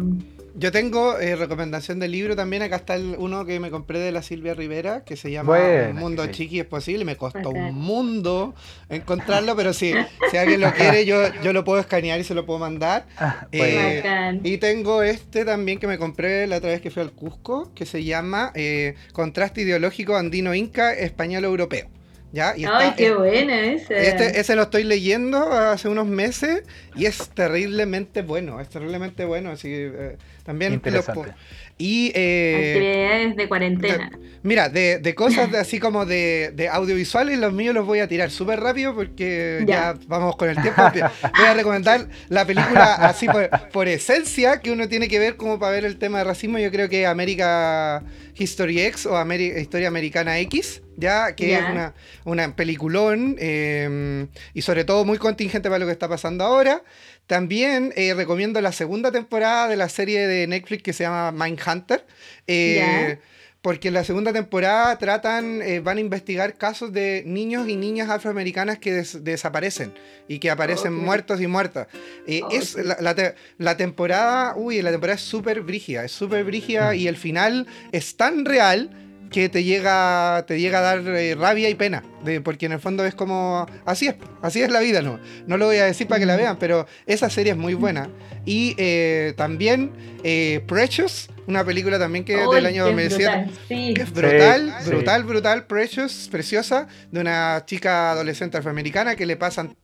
Yo 0.58 0.72
tengo 0.72 1.18
eh, 1.18 1.36
recomendación 1.36 1.98
de 2.00 2.08
libro 2.08 2.34
también. 2.34 2.62
Acá 2.62 2.76
está 2.76 2.94
el, 2.94 3.14
uno 3.18 3.44
que 3.44 3.60
me 3.60 3.70
compré 3.70 3.98
de 3.98 4.10
la 4.10 4.22
Silvia 4.22 4.54
Rivera, 4.54 5.04
que 5.04 5.14
se 5.16 5.30
llama 5.30 5.52
Un 5.90 5.96
Mundo 5.96 6.24
sí. 6.24 6.30
Chiqui 6.30 6.60
es 6.60 6.66
posible. 6.66 7.04
Me 7.04 7.16
costó 7.16 7.50
un 7.50 7.74
mundo 7.74 8.54
encontrarlo, 8.88 9.54
pero 9.54 9.74
si, 9.74 9.92
si 10.30 10.36
alguien 10.38 10.62
lo 10.62 10.72
quiere, 10.72 11.04
yo, 11.04 11.18
yo 11.42 11.52
lo 11.52 11.62
puedo 11.64 11.78
escanear 11.80 12.18
y 12.20 12.24
se 12.24 12.34
lo 12.34 12.46
puedo 12.46 12.58
mandar. 12.58 13.06
Ah, 13.18 13.48
Eh, 13.52 14.00
bueno. 14.02 14.40
Y 14.44 14.56
tengo 14.58 15.02
este 15.02 15.44
también 15.44 15.78
que 15.78 15.86
me 15.86 15.98
compré 15.98 16.46
la 16.46 16.56
otra 16.56 16.70
vez 16.70 16.80
que 16.80 16.90
fui 16.90 17.02
al 17.02 17.12
Cusco, 17.12 17.72
que 17.74 17.84
se 17.84 18.02
llama 18.04 18.50
eh, 18.54 18.94
Contraste 19.12 19.60
Ideológico 19.62 20.16
Andino 20.16 20.54
Inca 20.54 20.94
Español 20.94 21.44
Europeo. 21.44 21.88
¿Ya? 22.36 22.54
Y 22.54 22.66
Ay, 22.66 22.88
está- 22.88 22.96
qué 22.96 23.06
eh, 23.06 23.14
buena 23.14 23.64
esa. 23.66 23.94
este, 23.94 24.38
ese 24.38 24.56
lo 24.56 24.64
estoy 24.64 24.84
leyendo 24.84 25.38
hace 25.50 25.88
unos 25.88 26.06
meses 26.06 26.64
y 26.94 27.06
es 27.06 27.30
terriblemente 27.30 28.20
bueno, 28.20 28.60
es 28.60 28.68
terriblemente 28.68 29.24
bueno, 29.24 29.50
así 29.52 29.70
eh, 29.72 30.18
también 30.44 30.72
lo 30.72 30.74
Interesante. 30.76 31.30
po- 31.30 31.36
y 31.78 32.10
eh, 32.14 32.72
Actividades 32.74 33.36
de 33.36 33.48
cuarentena. 33.48 34.10
mira, 34.42 34.68
de, 34.70 34.98
de 34.98 35.14
cosas 35.14 35.52
de- 35.52 35.58
así 35.58 35.78
como 35.78 36.06
de, 36.06 36.52
de 36.54 36.68
audiovisuales, 36.68 37.38
los 37.38 37.52
míos 37.52 37.74
los 37.74 37.84
voy 37.84 37.98
a 37.98 38.08
tirar 38.08 38.30
súper 38.30 38.60
rápido 38.60 38.94
porque 38.94 39.62
ya. 39.66 39.92
Ya. 39.92 39.98
vamos 40.08 40.36
con 40.36 40.48
el 40.48 40.56
tiempo. 40.62 40.80
Voy 40.92 41.46
a 41.46 41.54
recomendar 41.54 42.08
la 42.28 42.46
película 42.46 42.94
así 42.94 43.26
por, 43.26 43.50
por 43.72 43.88
esencia 43.88 44.60
que 44.60 44.70
uno 44.70 44.88
tiene 44.88 45.08
que 45.08 45.18
ver 45.18 45.36
como 45.36 45.58
para 45.58 45.72
ver 45.72 45.84
el 45.84 45.98
tema 45.98 46.18
de 46.18 46.24
racismo. 46.24 46.58
Yo 46.58 46.70
creo 46.70 46.88
que 46.88 47.06
América 47.06 48.02
History 48.36 48.80
X 48.80 49.04
o 49.06 49.14
Ameri- 49.16 49.58
Historia 49.60 49.88
Americana 49.88 50.38
X, 50.40 50.82
ya 50.96 51.34
que 51.34 51.48
Ya. 51.50 51.58
es 51.58 51.70
una, 51.70 51.94
una 52.24 52.56
peliculón 52.56 53.36
eh, 53.38 54.26
y 54.54 54.62
sobre 54.62 54.84
todo 54.84 55.04
muy 55.04 55.18
contingente 55.18 55.68
para 55.68 55.78
lo 55.80 55.86
que 55.86 55.92
está 55.92 56.08
pasando 56.08 56.44
ahora. 56.44 56.82
También 57.26 57.92
eh, 57.96 58.14
recomiendo 58.14 58.60
la 58.60 58.72
segunda 58.72 59.10
temporada 59.10 59.68
de 59.68 59.76
la 59.76 59.88
serie 59.88 60.26
de 60.26 60.46
Netflix 60.46 60.82
que 60.82 60.92
se 60.92 61.04
llama 61.04 61.32
Mindhunter. 61.32 62.04
eh, 62.46 62.76
Ya. 62.76 63.18
Porque 63.62 63.88
en 63.88 63.94
la 63.94 64.04
segunda 64.04 64.32
temporada 64.32 64.96
tratan, 64.96 65.60
eh, 65.60 65.80
van 65.80 65.96
a 65.96 66.00
investigar 66.00 66.54
casos 66.54 66.92
de 66.92 67.24
niños 67.26 67.68
y 67.68 67.74
niñas 67.74 68.08
afroamericanas 68.10 68.78
que 68.78 68.92
des- 68.92 69.24
desaparecen 69.24 69.92
y 70.28 70.38
que 70.38 70.50
aparecen 70.50 70.94
muertos 70.94 71.40
y 71.40 71.48
muertas. 71.48 71.88
Eh, 72.28 72.42
es 72.52 72.76
la, 72.76 72.96
la 73.00 73.16
te- 73.16 73.34
la 73.58 73.76
temporada, 73.76 74.54
uy, 74.56 74.80
la 74.82 74.92
temporada 74.92 75.16
es 75.16 75.22
súper 75.22 75.62
brígida, 75.62 76.04
es 76.04 76.12
súper 76.12 76.44
brígida 76.44 76.94
y 76.94 77.08
el 77.08 77.16
final 77.16 77.66
es 77.90 78.16
tan 78.16 78.44
real 78.44 78.88
que 79.36 79.50
te 79.50 79.64
llega, 79.64 80.46
te 80.46 80.58
llega 80.58 80.78
a 80.78 80.80
dar 80.80 81.00
eh, 81.08 81.34
rabia 81.34 81.68
y 81.68 81.74
pena, 81.74 82.02
de, 82.24 82.40
porque 82.40 82.64
en 82.64 82.72
el 82.72 82.80
fondo 82.80 83.04
es 83.04 83.14
como, 83.14 83.66
así 83.84 84.06
es, 84.06 84.14
así 84.40 84.62
es 84.62 84.70
la 84.70 84.80
vida, 84.80 85.02
no, 85.02 85.20
no 85.46 85.58
lo 85.58 85.66
voy 85.66 85.76
a 85.76 85.84
decir 85.84 86.06
para 86.06 86.18
que 86.18 86.24
la 86.24 86.36
vean, 86.36 86.56
pero 86.58 86.86
esa 87.04 87.28
serie 87.28 87.52
es 87.52 87.58
muy 87.58 87.74
buena. 87.74 88.08
Y 88.46 88.74
eh, 88.78 89.34
también 89.36 89.90
eh, 90.24 90.62
Precious, 90.66 91.28
una 91.46 91.66
película 91.66 91.98
también 91.98 92.24
que 92.24 92.40
es 92.40 92.46
Uy, 92.46 92.54
del 92.54 92.64
año 92.64 92.84
qué 92.86 92.90
2007. 92.92 93.26
brutal, 93.28 93.54
Sí. 93.68 93.94
Es 93.98 94.10
brutal, 94.10 94.74
sí. 94.80 94.88
brutal, 94.88 95.24
brutal, 95.24 95.66
Precious, 95.66 96.28
preciosa, 96.32 96.88
de 97.10 97.20
una 97.20 97.62
chica 97.66 98.12
adolescente 98.12 98.56
afroamericana 98.56 99.16
que 99.16 99.26
le 99.26 99.36
pasan 99.36 99.76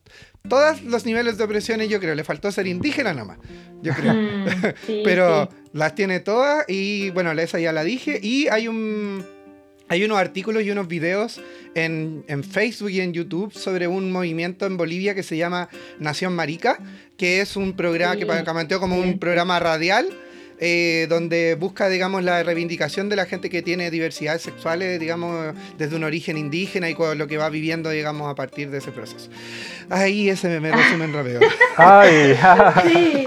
todos 0.48 0.80
los 0.82 1.05
niveles 1.05 1.36
de 1.36 1.44
opresiones, 1.44 1.90
yo 1.90 2.00
creo. 2.00 2.14
Le 2.14 2.24
faltó 2.24 2.50
ser 2.50 2.66
indígena 2.66 3.12
nomás, 3.12 3.36
yo 3.82 3.92
creo. 3.92 4.14
Mm, 4.14 4.46
sí, 4.86 5.03
Pero 5.05 5.50
sí. 5.50 5.57
las 5.74 5.94
tiene 5.94 6.20
todas 6.20 6.64
y 6.68 7.11
bueno, 7.11 7.32
esa 7.32 7.59
ya 7.61 7.72
la 7.72 7.84
dije. 7.84 8.18
Y 8.22 8.48
hay 8.48 8.66
un... 8.66 9.41
Hay 9.93 10.03
unos 10.05 10.16
artículos 10.16 10.62
y 10.62 10.70
unos 10.70 10.88
videos 10.88 11.38
en, 11.74 12.24
en 12.26 12.43
Facebook 12.45 12.88
y 12.88 13.03
en 13.03 13.12
YouTube 13.12 13.53
sobre 13.53 13.88
un 13.88 14.11
movimiento 14.11 14.64
en 14.64 14.78
Bolivia 14.78 15.14
que 15.14 15.22
se 15.22 15.36
llama 15.36 15.68
Nación 15.99 16.34
Marica, 16.34 16.78
que 17.18 17.43
es 17.43 17.57
un 17.57 17.74
programa 17.74 18.14
Sí, 18.14 18.20
que 18.20 18.24
planteó 18.24 18.80
como 18.80 18.95
sí. 18.95 19.03
un 19.03 19.18
programa 19.18 19.61
radial 19.61 20.09
eh, 20.64 21.08
donde 21.08 21.56
busca, 21.56 21.88
digamos, 21.88 22.22
la 22.22 22.40
reivindicación 22.44 23.08
de 23.08 23.16
la 23.16 23.26
gente 23.26 23.50
que 23.50 23.62
tiene 23.62 23.90
diversidades 23.90 24.42
sexuales, 24.42 25.00
digamos, 25.00 25.56
desde 25.76 25.96
un 25.96 26.04
origen 26.04 26.38
indígena 26.38 26.88
y 26.88 26.94
con 26.94 27.18
lo 27.18 27.26
que 27.26 27.36
va 27.36 27.48
viviendo, 27.48 27.90
digamos, 27.90 28.30
a 28.30 28.36
partir 28.36 28.70
de 28.70 28.78
ese 28.78 28.92
proceso. 28.92 29.28
Ahí 29.90 30.28
ese 30.28 30.48
me, 30.48 30.60
me 30.60 30.70
resumen 30.76 31.12
rápido. 31.12 31.40
Ay, 31.76 32.38
Sí, 32.84 33.26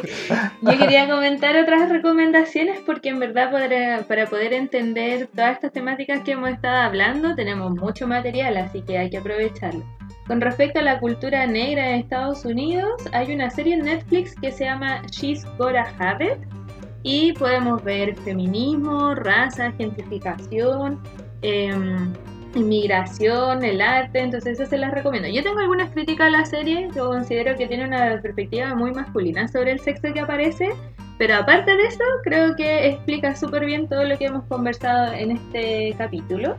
yo 0.61 0.77
quería 0.77 1.09
comentar 1.09 1.57
otras 1.57 1.89
recomendaciones 1.89 2.79
porque 2.85 3.09
en 3.09 3.19
verdad 3.19 3.51
para, 3.51 4.07
para 4.07 4.27
poder 4.27 4.53
entender 4.53 5.27
todas 5.35 5.55
estas 5.55 5.73
temáticas 5.73 6.21
que 6.21 6.31
hemos 6.31 6.51
estado 6.51 6.83
hablando 6.83 7.35
tenemos 7.35 7.75
mucho 7.75 8.07
material, 8.07 8.55
así 8.55 8.81
que 8.81 8.97
hay 8.97 9.09
que 9.09 9.17
aprovecharlo. 9.17 9.83
Con 10.25 10.39
respecto 10.39 10.79
a 10.79 10.83
la 10.83 11.01
cultura 11.01 11.45
negra 11.45 11.89
en 11.89 11.95
Estados 11.95 12.45
Unidos, 12.45 12.93
hay 13.11 13.33
una 13.33 13.49
serie 13.49 13.73
en 13.73 13.81
Netflix 13.81 14.35
que 14.35 14.53
se 14.53 14.63
llama 14.63 15.01
She's 15.11 15.45
Gotta 15.57 15.93
Have 15.99 16.25
It 16.25 16.64
y 17.05 17.33
podemos 17.33 17.83
ver 17.83 18.15
feminismo, 18.15 19.13
raza, 19.13 19.71
gentrificación, 19.73 20.99
em, 21.43 22.11
inmigración, 22.55 23.63
el 23.63 23.79
arte, 23.79 24.21
entonces 24.21 24.59
eso 24.59 24.67
se 24.67 24.79
las 24.79 24.91
recomiendo. 24.91 25.29
Yo 25.29 25.43
tengo 25.43 25.59
algunas 25.59 25.91
críticas 25.91 26.27
a 26.27 26.29
la 26.31 26.45
serie, 26.45 26.89
yo 26.95 27.09
considero 27.09 27.55
que 27.55 27.67
tiene 27.67 27.85
una 27.85 28.19
perspectiva 28.23 28.73
muy 28.73 28.91
masculina 28.91 29.47
sobre 29.47 29.73
el 29.73 29.79
sexo 29.81 30.11
que 30.13 30.19
aparece, 30.19 30.69
pero 31.19 31.35
aparte 31.35 31.77
de 31.77 31.83
eso, 31.83 32.03
creo 32.23 32.55
que 32.55 32.87
explica 32.87 33.35
súper 33.35 33.65
bien 33.65 33.87
todo 33.87 34.03
lo 34.03 34.17
que 34.17 34.25
hemos 34.25 34.43
conversado 34.45 35.13
en 35.13 35.31
este 35.31 35.93
capítulo. 35.97 36.57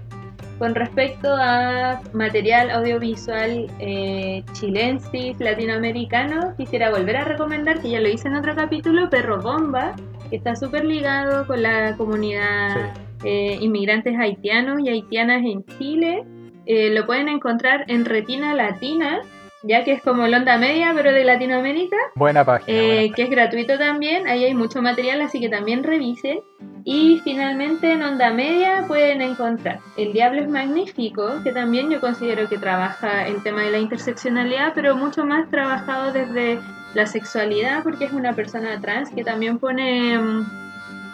con 0.58 0.74
respecto 0.74 1.28
a 1.38 2.00
material 2.14 2.70
audiovisual 2.70 3.66
eh, 3.78 4.42
chilensis, 4.54 5.38
latinoamericano, 5.38 6.54
quisiera 6.56 6.90
volver 6.90 7.18
a 7.18 7.24
recomendar, 7.24 7.82
que 7.82 7.90
ya 7.90 8.00
lo 8.00 8.08
hice 8.08 8.28
en 8.28 8.36
otro 8.36 8.54
capítulo, 8.56 9.10
Perro 9.10 9.42
Bomba, 9.42 9.94
que 10.28 10.36
está 10.36 10.56
súper 10.56 10.84
ligado 10.84 11.46
con 11.46 11.62
la 11.62 11.96
comunidad 11.96 12.94
eh, 13.24 13.58
inmigrantes 13.60 14.18
haitianos 14.18 14.80
y 14.80 14.88
haitianas 14.88 15.42
en 15.44 15.64
Chile. 15.78 16.24
Eh, 16.66 16.90
lo 16.90 17.06
pueden 17.06 17.28
encontrar 17.28 17.84
en 17.88 18.04
Retina 18.04 18.54
Latina, 18.54 19.20
ya 19.62 19.84
que 19.84 19.92
es 19.92 20.02
como 20.02 20.26
el 20.26 20.34
onda 20.34 20.58
media, 20.58 20.92
pero 20.94 21.12
de 21.12 21.24
Latinoamérica. 21.24 21.96
Buena 22.14 22.44
página. 22.44 22.76
Eh, 22.76 22.96
buena 22.98 23.14
que 23.14 23.22
es 23.22 23.30
gratuito 23.30 23.78
también, 23.78 24.26
ahí 24.26 24.44
hay 24.44 24.54
mucho 24.54 24.82
material, 24.82 25.20
así 25.20 25.40
que 25.40 25.48
también 25.48 25.84
revisen. 25.84 26.40
Y 26.88 27.20
finalmente 27.24 27.90
en 27.90 28.02
Onda 28.04 28.30
Media 28.30 28.84
pueden 28.86 29.20
encontrar 29.20 29.80
El 29.96 30.12
Diablo 30.12 30.42
es 30.42 30.48
Magnífico, 30.48 31.42
que 31.42 31.50
también 31.50 31.90
yo 31.90 32.00
considero 32.00 32.48
que 32.48 32.58
trabaja 32.58 33.26
el 33.26 33.42
tema 33.42 33.62
de 33.62 33.72
la 33.72 33.78
interseccionalidad, 33.78 34.72
pero 34.72 34.96
mucho 34.96 35.24
más 35.24 35.50
trabajado 35.50 36.12
desde 36.12 36.60
la 36.94 37.06
sexualidad, 37.06 37.82
porque 37.82 38.06
es 38.06 38.12
una 38.12 38.34
persona 38.34 38.80
trans 38.80 39.10
que 39.10 39.24
también 39.24 39.58
pone 39.58 40.18
mm, 40.18 40.46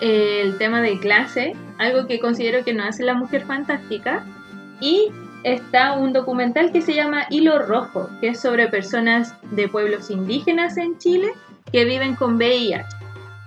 el 0.01 0.59
tema 0.59 0.81
de 0.81 0.99
clase, 0.99 1.55
algo 1.79 2.07
que 2.07 2.21
considero 2.21 2.65
que 2.65 2.75
no 2.75 2.85
hace 2.85 3.05
la 3.05 3.15
mujer 3.15 3.45
fantástica. 3.47 4.25
Y 4.81 5.11
está 5.45 5.93
un 5.93 6.13
documental 6.13 6.73
que 6.73 6.83
se 6.83 6.95
llama 6.95 7.27
Hilo 7.31 7.59
Rojo, 7.61 8.09
que 8.21 8.29
es 8.29 8.41
sobre 8.41 8.69
personas 8.69 9.35
de 9.51 9.69
pueblos 9.69 10.11
indígenas 10.11 10.77
en 10.77 10.99
Chile 10.99 11.33
que 11.71 11.85
viven 11.85 12.15
con 12.15 12.37
VIH. 12.37 12.85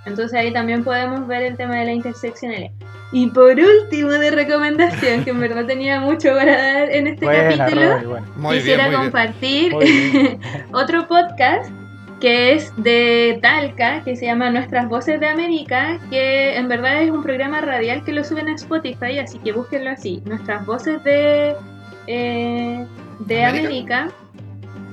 Entonces 0.06 0.38
ahí 0.38 0.54
también 0.54 0.84
podemos 0.84 1.28
ver 1.28 1.42
el 1.44 1.58
tema 1.58 1.76
de 1.76 1.86
la 1.86 1.94
interseccionalidad. 1.94 2.72
Y 3.12 3.28
por 3.28 3.58
último 3.58 4.10
de 4.12 4.32
recomendación, 4.32 5.24
que 5.24 5.30
en 5.30 5.40
verdad 5.40 5.66
tenía 5.66 6.00
mucho 6.00 6.30
para 6.30 6.58
dar 6.58 6.90
en 6.90 7.08
este 7.08 7.26
capítulo, 7.26 8.20
quisiera 8.52 8.90
bien, 8.90 9.02
compartir 9.02 9.76
bien. 9.78 10.40
otro 10.74 11.08
podcast 11.08 11.72
que 12.20 12.54
es 12.54 12.72
de 12.78 13.40
Talca, 13.42 14.04
que 14.04 14.16
se 14.16 14.26
llama 14.26 14.50
Nuestras 14.50 14.88
Voces 14.88 15.20
de 15.20 15.28
América, 15.28 16.00
que 16.10 16.56
en 16.56 16.68
verdad 16.68 17.02
es 17.02 17.12
un 17.12 17.24
programa 17.24 17.62
radial 17.62 18.04
que 18.04 18.14
lo 18.14 18.24
suben 18.24 18.48
a 18.48 18.56
Spotify, 18.56 19.20
así 19.20 19.40
que 19.40 19.52
búsquenlo 19.52 19.92
así, 19.92 20.22
Nuestras 20.26 20.66
Voces 20.66 21.04
de, 21.04 21.56
eh, 22.08 22.86
de 23.20 23.44
¿América? 23.44 24.04
América, 24.04 24.12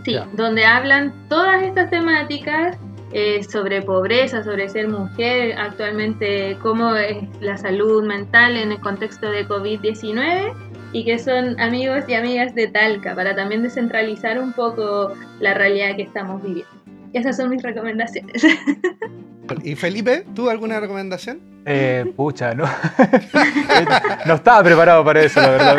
sí, 0.05 0.17
donde 0.35 0.65
hablan 0.65 1.13
todas 1.29 1.63
estas 1.63 1.91
temáticas 1.91 2.77
eh, 3.13 3.45
sobre 3.45 3.83
pobreza, 3.83 4.43
sobre 4.43 4.69
ser 4.69 4.89
mujer, 4.89 5.55
actualmente 5.59 6.57
cómo 6.63 6.97
es 6.97 7.19
la 7.41 7.57
salud 7.59 8.03
mental 8.05 8.57
en 8.57 8.73
el 8.73 8.81
contexto 8.81 9.31
de 9.31 9.47
COVID-19 9.47 10.55
y 10.93 11.05
que 11.05 11.19
son 11.19 11.61
amigos 11.61 12.05
y 12.09 12.15
amigas 12.15 12.55
de 12.55 12.69
Talca 12.69 13.15
para 13.15 13.35
también 13.37 13.63
descentralizar 13.63 14.39
un 14.39 14.53
poco 14.53 15.13
la 15.41 15.55
realidad 15.55 15.95
que 15.97 16.03
estamos 16.03 16.43
viviendo. 16.43 16.82
Esas 17.13 17.37
son 17.37 17.51
mis 17.51 17.63
recomendaciones. 17.63 18.43
¿Y 19.65 19.75
Felipe, 19.75 20.25
tú 20.35 20.49
alguna 20.49 20.81
recomendación? 20.81 21.41
Eh, 21.67 22.13
pucha, 22.17 22.55
no. 22.55 22.65
no 24.27 24.35
estaba 24.35 24.63
preparado 24.65 25.05
para 25.05 25.21
eso, 25.23 25.41
la 25.41 25.51
verdad. 25.51 25.77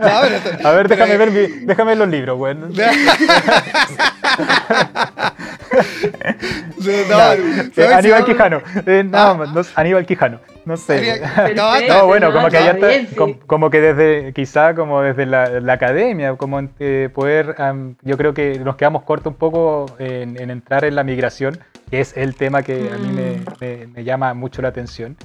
No, 0.00 0.20
pero 0.22 0.58
A 0.68 0.72
ver, 0.72 0.88
déjame 0.88 1.18
pero- 1.18 1.32
ver, 1.32 1.50
mi- 1.50 1.66
déjame 1.66 1.88
ver 1.90 1.98
los 1.98 2.08
libros, 2.08 2.38
güey. 2.38 2.56
No, 7.08 7.32
Eh. 7.32 7.94
Aníbal 7.94 8.20
No, 8.20 8.26
Quijano. 8.26 8.62
Eh, 8.86 9.04
no, 9.04 9.44
no, 9.46 9.62
Aníbal 9.74 10.06
Quijano. 10.06 10.40
No 10.64 10.76
sé. 10.76 11.20
No, 11.54 12.06
bueno, 12.06 12.32
como 12.32 12.48
que 12.48 13.06
como, 13.16 13.38
como 13.46 13.70
que 13.70 13.80
desde, 13.80 14.32
quizá 14.32 14.74
como 14.74 15.00
desde 15.02 15.26
la, 15.26 15.60
la 15.60 15.72
academia, 15.74 16.34
como 16.34 16.60
eh, 16.80 17.08
poder, 17.14 17.54
am, 17.58 17.94
yo 18.02 18.16
creo 18.16 18.34
que 18.34 18.58
nos 18.58 18.76
quedamos 18.76 19.02
cortos 19.04 19.32
un 19.32 19.38
poco 19.38 19.86
en, 19.98 20.40
en 20.40 20.50
entrar 20.50 20.84
en 20.84 20.94
la 20.96 21.04
migración, 21.04 21.58
que 21.90 22.00
es 22.00 22.16
el 22.16 22.34
tema 22.34 22.62
que 22.62 22.90
a 22.92 22.98
mí 22.98 23.08
me, 23.12 23.26
Mm. 23.36 23.44
me- 23.60 23.86
me 23.88 24.04
llama 24.04 24.34
mucho 24.34 24.60
la 24.62 24.68
atención. 24.68 25.16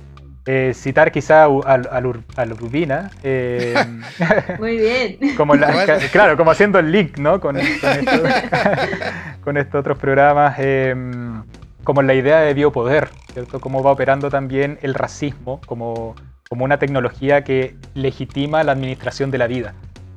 Eh, 0.47 0.71
citar 0.73 1.11
quizá 1.11 1.43
a, 1.43 1.45
al- 1.45 1.87
al 1.91 2.05
Ur- 2.05 2.23
al 2.35 2.53
Urbina, 2.53 3.11
eh, 3.21 3.75
Muy 4.59 4.77
bien. 4.77 5.17
como 5.37 5.53
la- 5.55 5.85
claro, 6.11 6.35
como 6.35 6.49
haciendo 6.49 6.79
el 6.79 6.91
link, 6.91 7.17
¿no? 7.19 7.39
Con, 7.39 7.55
con, 7.57 7.63
estos, 7.91 8.21
con 9.43 9.57
estos 9.57 9.79
otros 9.79 9.97
programas, 9.99 10.55
eh, 10.57 10.95
como 11.83 12.01
la 12.01 12.15
idea 12.15 12.39
de 12.39 12.53
biopoder, 12.55 13.09
¿cierto? 13.33 13.59
Cómo 13.61 13.83
va 13.83 13.91
operando 13.91 14.29
también 14.29 14.79
el 14.81 14.95
racismo 14.95 15.61
como, 15.67 16.15
como 16.49 16.65
una 16.65 16.79
tecnología 16.79 17.43
que 17.43 17.75
legitima 17.93 18.63
la 18.63 18.71
administración 18.71 19.29
de 19.29 19.37
la 19.37 19.45
vida, 19.47 19.75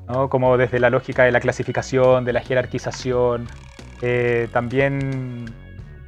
¿no? 0.08 0.30
Como 0.30 0.56
desde 0.56 0.80
la 0.80 0.88
lógica 0.88 1.24
de 1.24 1.32
la 1.32 1.40
clasificación, 1.40 2.24
de 2.24 2.32
la 2.32 2.40
jerarquización, 2.40 3.46
eh, 4.00 4.48
también 4.52 5.44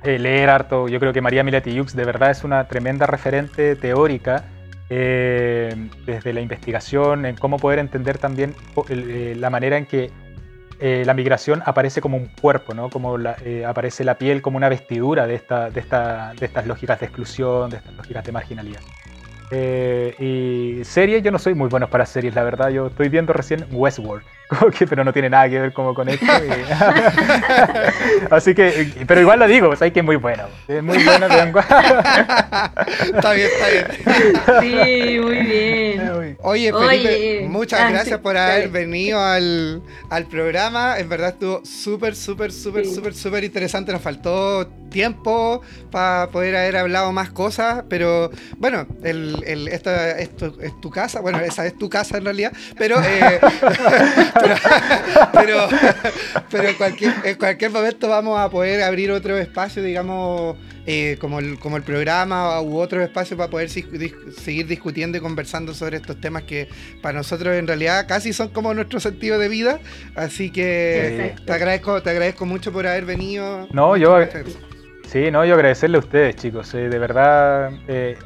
eh, 0.06 0.18
leer 0.18 0.48
harto, 0.50 0.88
yo 0.88 1.00
creo 1.00 1.12
que 1.12 1.20
María 1.20 1.42
Miletiux 1.42 1.94
de 1.94 2.04
verdad 2.04 2.30
es 2.30 2.44
una 2.44 2.66
tremenda 2.68 3.06
referente 3.06 3.76
teórica 3.76 4.44
eh, 4.88 5.74
desde 6.06 6.32
la 6.32 6.40
investigación, 6.40 7.26
en 7.26 7.36
cómo 7.36 7.58
poder 7.58 7.78
entender 7.80 8.18
también 8.18 8.54
eh, 8.88 9.34
la 9.36 9.50
manera 9.50 9.76
en 9.76 9.86
que 9.86 10.10
eh, 10.78 11.02
la 11.06 11.14
migración 11.14 11.62
aparece 11.64 12.00
como 12.00 12.16
un 12.16 12.26
cuerpo, 12.26 12.74
¿no? 12.74 12.90
como 12.90 13.18
la- 13.18 13.36
eh, 13.44 13.64
aparece 13.64 14.04
la 14.04 14.16
piel 14.18 14.42
como 14.42 14.58
una 14.58 14.68
vestidura 14.68 15.26
de, 15.26 15.34
esta, 15.34 15.70
de, 15.70 15.80
esta, 15.80 16.34
de 16.38 16.46
estas 16.46 16.66
lógicas 16.66 17.00
de 17.00 17.06
exclusión, 17.06 17.70
de 17.70 17.78
estas 17.78 17.94
lógicas 17.94 18.24
de 18.24 18.32
marginalidad. 18.32 18.82
Eh, 19.50 20.14
y 20.18 20.84
series, 20.84 21.22
yo 21.22 21.30
no 21.30 21.38
soy 21.38 21.54
muy 21.54 21.68
bueno 21.68 21.88
para 21.88 22.04
series, 22.04 22.34
la 22.34 22.42
verdad. 22.42 22.70
Yo 22.70 22.88
estoy 22.88 23.08
viendo 23.08 23.32
recién 23.32 23.64
Westworld, 23.70 24.24
como 24.48 24.70
que, 24.72 24.86
pero 24.86 25.04
no 25.04 25.12
tiene 25.12 25.30
nada 25.30 25.48
que 25.48 25.60
ver 25.60 25.72
como 25.72 25.94
con 25.94 26.08
esto. 26.08 26.26
y- 26.26 26.72
Así 28.30 28.54
que, 28.54 28.88
pero 29.06 29.20
igual 29.20 29.38
la 29.38 29.46
digo, 29.46 29.74
sabes 29.76 29.92
que 29.92 30.00
es 30.00 30.04
muy 30.04 30.16
buena. 30.16 30.46
Es 30.66 30.82
muy 30.82 30.98
gua- 30.98 31.64
Está 33.14 33.32
bien, 33.32 33.48
está 33.52 33.68
bien. 33.70 33.86
Sí, 34.60 35.20
muy 35.20 35.38
bien. 35.40 36.36
Oye, 36.42 37.46
muchas 37.48 37.80
ah, 37.80 37.90
gracias 37.90 38.16
sí, 38.18 38.22
por 38.22 38.36
haber 38.36 38.70
dale. 38.70 38.86
venido 38.86 39.20
al, 39.20 39.82
al 40.10 40.26
programa. 40.26 40.98
En 40.98 41.08
verdad 41.08 41.30
estuvo 41.30 41.62
súper, 41.64 42.14
súper, 42.16 42.52
súper, 42.52 42.84
Sí. 42.84 42.94
súper, 42.94 43.14
súper 43.14 43.44
interesante. 43.44 43.92
Nos 43.92 44.02
faltó 44.02 44.66
tiempo 44.90 45.60
para 45.90 46.28
poder 46.30 46.56
haber 46.56 46.76
hablado 46.76 47.12
más 47.12 47.30
cosas, 47.30 47.84
pero 47.88 48.30
bueno, 48.58 48.86
el, 49.02 49.35
el- 49.44 49.68
esta 49.68 50.18
esto 50.18 50.54
es 50.60 50.80
tu 50.80 50.90
casa. 50.90 51.20
Bueno, 51.20 51.38
esa 51.40 51.66
es 51.66 51.76
tu 51.76 51.88
casa 51.90 52.18
en 52.18 52.24
realidad, 52.24 52.52
pero, 52.78 52.96
eh, 53.02 53.38
pero, 54.40 54.54
pero, 55.32 55.68
pero 56.50 56.68
en, 56.68 56.74
cualquier, 56.76 57.14
en 57.24 57.34
cualquier 57.36 57.70
momento 57.70 58.08
vamos 58.08 58.38
a 58.38 58.48
poder 58.50 58.82
abrir 58.82 59.10
otro 59.10 59.36
espacio, 59.36 59.82
digamos, 59.82 60.56
eh, 60.86 61.16
como, 61.20 61.38
el, 61.40 61.58
como 61.58 61.76
el 61.76 61.82
programa 61.82 62.60
u 62.60 62.78
otro 62.78 63.02
espacio 63.02 63.36
para 63.36 63.50
poder 63.50 63.68
dis- 63.68 64.32
seguir 64.34 64.66
discutiendo 64.66 65.18
y 65.18 65.20
conversando 65.20 65.74
sobre 65.74 65.96
estos 65.96 66.20
temas 66.20 66.44
que 66.44 66.68
para 67.02 67.18
nosotros 67.18 67.56
en 67.56 67.66
realidad 67.66 68.06
casi 68.06 68.32
son 68.32 68.48
como 68.50 68.72
nuestro 68.74 69.00
sentido 69.00 69.38
de 69.38 69.48
vida. 69.48 69.80
Así 70.14 70.50
que 70.50 71.16
Exacto. 71.26 71.44
te 71.46 71.52
agradezco, 71.52 72.02
te 72.02 72.10
agradezco 72.10 72.46
mucho 72.46 72.72
por 72.72 72.86
haber 72.86 73.04
venido. 73.04 73.66
No, 73.72 73.96
yo-. 73.96 74.16
Sí, 75.10 75.30
no, 75.30 75.44
yo 75.44 75.54
agradecerle 75.54 75.96
a 75.96 76.00
ustedes, 76.00 76.36
chicos. 76.36 76.72
eh, 76.74 76.88
de 76.88 76.98
verdad, 76.98 77.70
eh, 77.88 78.16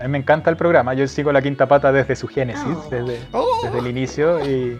a 0.00 0.04
mí 0.04 0.08
me 0.10 0.18
encanta 0.18 0.50
el 0.50 0.56
programa. 0.56 0.94
Yo 0.94 1.06
sigo 1.06 1.30
la 1.32 1.42
quinta 1.42 1.66
pata 1.66 1.92
desde 1.92 2.16
su 2.16 2.26
génesis, 2.26 2.64
Oh. 2.66 2.88
desde, 2.90 3.18
Oh. 3.32 3.46
desde 3.62 3.78
el 3.78 3.86
inicio. 3.86 4.44
Y, 4.44 4.78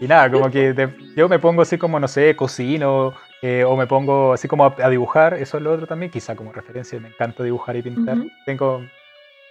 y 0.00 0.06
nada, 0.06 0.30
como 0.30 0.50
que 0.50 0.72
de- 0.72 0.94
yo 1.16 1.28
me 1.28 1.38
pongo 1.38 1.62
así 1.62 1.78
como, 1.78 1.98
no 1.98 2.08
sé, 2.08 2.36
cocino 2.36 3.14
eh, 3.42 3.64
o 3.64 3.74
me 3.76 3.86
pongo 3.86 4.34
así 4.34 4.46
como 4.48 4.64
a, 4.66 4.74
a 4.82 4.88
dibujar. 4.90 5.34
Eso 5.34 5.56
es 5.56 5.62
lo 5.62 5.72
otro 5.72 5.86
también, 5.86 6.10
quizá 6.12 6.36
como 6.36 6.52
referencia. 6.52 7.00
Me 7.00 7.08
encanta 7.08 7.42
dibujar 7.42 7.74
y 7.76 7.82
pintar. 7.82 8.18
Tengo. 8.44 8.82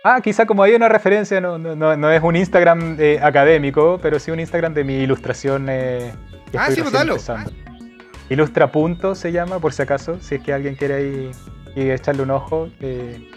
Ah, 0.04 0.22
quizá 0.22 0.46
como 0.46 0.64
hay 0.64 0.74
una 0.76 0.88
referencia, 0.88 1.42
no, 1.42 1.58
no, 1.58 1.76
no- 1.76 1.98
no 1.98 2.12
es 2.12 2.22
un 2.24 2.36
Instagram 2.36 2.96
eh, 3.00 3.20
académico, 3.22 4.00
pero 4.02 4.20
sí 4.20 4.32
un 4.32 4.40
Instagram 4.40 4.74
de 4.74 4.84
mi 4.84 4.94
ilustración. 5.00 5.68
eh, 5.70 6.14
que 6.52 6.58
Ah, 6.58 6.62
estoy 6.68 6.76
sí, 6.76 6.82
pues 6.84 6.94
dalo. 6.94 7.14
empezando. 7.14 7.52
Ilustra 8.30 8.72
punto 8.72 9.16
se 9.16 9.32
llama, 9.32 9.60
por 9.60 9.74
si 9.74 9.82
acaso, 9.82 10.18
si 10.22 10.36
es 10.36 10.42
que 10.44 10.54
alguien 10.54 10.76
quiere 10.76 10.94
ahí 10.94 11.32
y 11.76 11.90
echarle 11.90 12.22
un 12.24 12.32
ojo. 12.32 12.70
eh, 12.80 13.28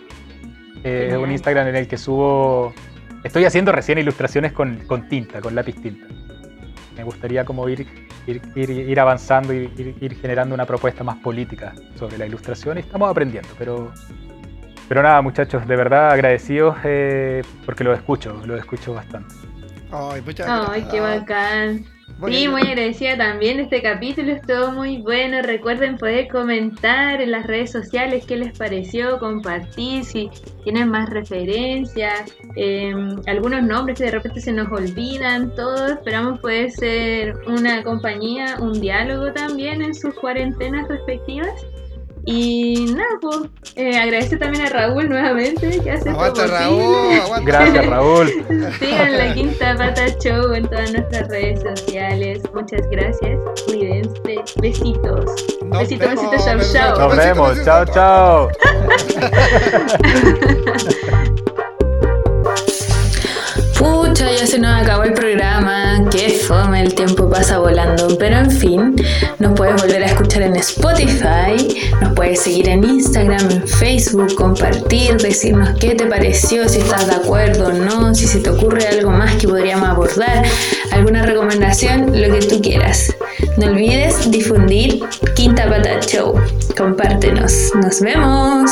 eh, 0.84 1.08
es 1.10 1.16
un. 1.16 1.30
Instagram 1.30 1.68
en 1.68 1.76
el 1.76 1.88
que 1.88 1.96
subo. 1.96 2.72
Estoy 3.24 3.44
haciendo 3.44 3.72
recién 3.72 3.98
ilustraciones 3.98 4.52
con, 4.52 4.78
con 4.86 5.08
tinta, 5.08 5.40
con 5.40 5.54
lápiz 5.54 5.80
tinta. 5.80 6.06
Me 6.96 7.04
gustaría 7.04 7.44
como 7.44 7.68
ir, 7.68 7.86
ir, 8.26 8.42
ir, 8.54 8.70
ir 8.70 9.00
avanzando 9.00 9.54
y 9.54 9.70
ir, 9.76 9.96
ir 10.00 10.14
generando 10.16 10.54
una 10.54 10.66
propuesta 10.66 11.04
más 11.04 11.16
política 11.18 11.72
sobre 11.96 12.18
la 12.18 12.26
ilustración 12.26 12.78
y 12.78 12.80
estamos 12.80 13.10
aprendiendo, 13.10 13.48
pero, 13.58 13.92
pero 14.88 15.02
nada 15.02 15.22
muchachos, 15.22 15.66
de 15.66 15.76
verdad 15.76 16.10
agradecidos 16.10 16.76
eh, 16.84 17.42
porque 17.64 17.84
lo 17.84 17.94
escucho, 17.94 18.42
lo 18.44 18.56
escucho 18.56 18.92
bastante. 18.92 19.34
Ay, 19.90 20.20
muchas 20.22 20.46
Ay, 20.48 20.86
qué 20.90 21.00
gracias. 21.00 22.01
Sí, 22.28 22.48
muy 22.48 22.62
agradecida 22.62 23.16
también. 23.16 23.58
Este 23.58 23.82
capítulo 23.82 24.32
estuvo 24.32 24.70
muy 24.72 24.98
bueno. 24.98 25.42
Recuerden 25.42 25.96
poder 25.96 26.28
comentar 26.28 27.20
en 27.20 27.30
las 27.32 27.46
redes 27.46 27.72
sociales 27.72 28.24
qué 28.26 28.36
les 28.36 28.56
pareció, 28.56 29.18
compartir 29.18 30.04
si 30.04 30.30
tienen 30.62 30.88
más 30.88 31.10
referencias, 31.10 32.32
eh, 32.56 32.94
algunos 33.26 33.62
nombres 33.62 33.98
que 33.98 34.04
de 34.04 34.12
repente 34.12 34.40
se 34.40 34.52
nos 34.52 34.70
olvidan. 34.70 35.54
Todos 35.54 35.92
esperamos 35.92 36.38
poder 36.40 36.70
ser 36.70 37.34
una 37.46 37.82
compañía, 37.82 38.56
un 38.60 38.80
diálogo 38.80 39.32
también 39.32 39.82
en 39.82 39.94
sus 39.94 40.14
cuarentenas 40.14 40.86
respectivas. 40.88 41.66
Y 42.24 42.86
nada, 42.94 43.08
pues 43.20 43.36
eh, 43.74 43.98
agradece 43.98 44.36
también 44.36 44.64
a 44.66 44.68
Raúl 44.68 45.08
nuevamente 45.08 45.80
que 45.80 45.90
hace 45.90 46.10
Aguanta, 46.10 46.44
esto 46.44 46.56
Raúl, 46.56 47.20
aguanta. 47.20 47.50
Gracias, 47.50 47.86
Raúl. 47.86 48.28
Sigan 48.78 49.18
la 49.18 49.34
Quinta 49.34 49.74
Pata 49.76 50.06
Show 50.18 50.52
en 50.52 50.68
todas 50.68 50.92
nuestras 50.92 51.28
redes 51.28 51.60
sociales. 51.60 52.42
Muchas 52.54 52.82
gracias. 52.90 53.40
Cuídense. 53.66 54.42
Besitos. 54.60 55.24
Nos 55.64 55.78
besitos, 55.80 56.08
vemos, 56.08 56.30
besitos, 56.30 56.44
chau, 56.44 56.58
besitos. 56.58 56.72
chau. 56.72 57.08
Nos 57.08 57.16
vemos. 57.16 57.64
Chao, 57.64 57.84
chao. 57.86 58.48
Pucha, 64.12 64.30
ya 64.30 64.46
se 64.46 64.58
nos 64.58 64.82
acabó 64.82 65.04
el 65.04 65.14
programa. 65.14 66.06
Qué 66.10 66.28
fome, 66.28 66.82
el 66.82 66.94
tiempo 66.94 67.30
pasa 67.30 67.56
volando. 67.56 68.14
Pero 68.18 68.36
en 68.36 68.50
fin, 68.50 68.94
nos 69.38 69.54
puedes 69.54 69.80
volver 69.80 70.02
a 70.02 70.06
escuchar 70.06 70.42
en 70.42 70.54
Spotify, 70.56 71.80
nos 72.02 72.12
puedes 72.12 72.42
seguir 72.42 72.68
en 72.68 72.84
Instagram, 72.84 73.50
en 73.50 73.66
Facebook, 73.66 74.34
compartir, 74.34 75.16
decirnos 75.16 75.78
qué 75.80 75.94
te 75.94 76.04
pareció, 76.04 76.68
si 76.68 76.80
estás 76.80 77.06
de 77.06 77.14
acuerdo 77.14 77.68
o 77.68 77.72
no, 77.72 78.14
si 78.14 78.26
se 78.26 78.40
te 78.40 78.50
ocurre 78.50 78.86
algo 78.86 79.12
más 79.12 79.34
que 79.36 79.48
podríamos 79.48 79.88
abordar, 79.88 80.44
alguna 80.90 81.22
recomendación, 81.22 82.08
lo 82.08 82.34
que 82.34 82.44
tú 82.46 82.60
quieras. 82.60 83.14
No 83.56 83.68
olvides 83.68 84.30
difundir 84.30 85.00
Quinta 85.34 85.70
Pata 85.70 86.00
Show. 86.00 86.38
Compártenos. 86.76 87.70
Nos 87.76 88.00
vemos. 88.00 88.70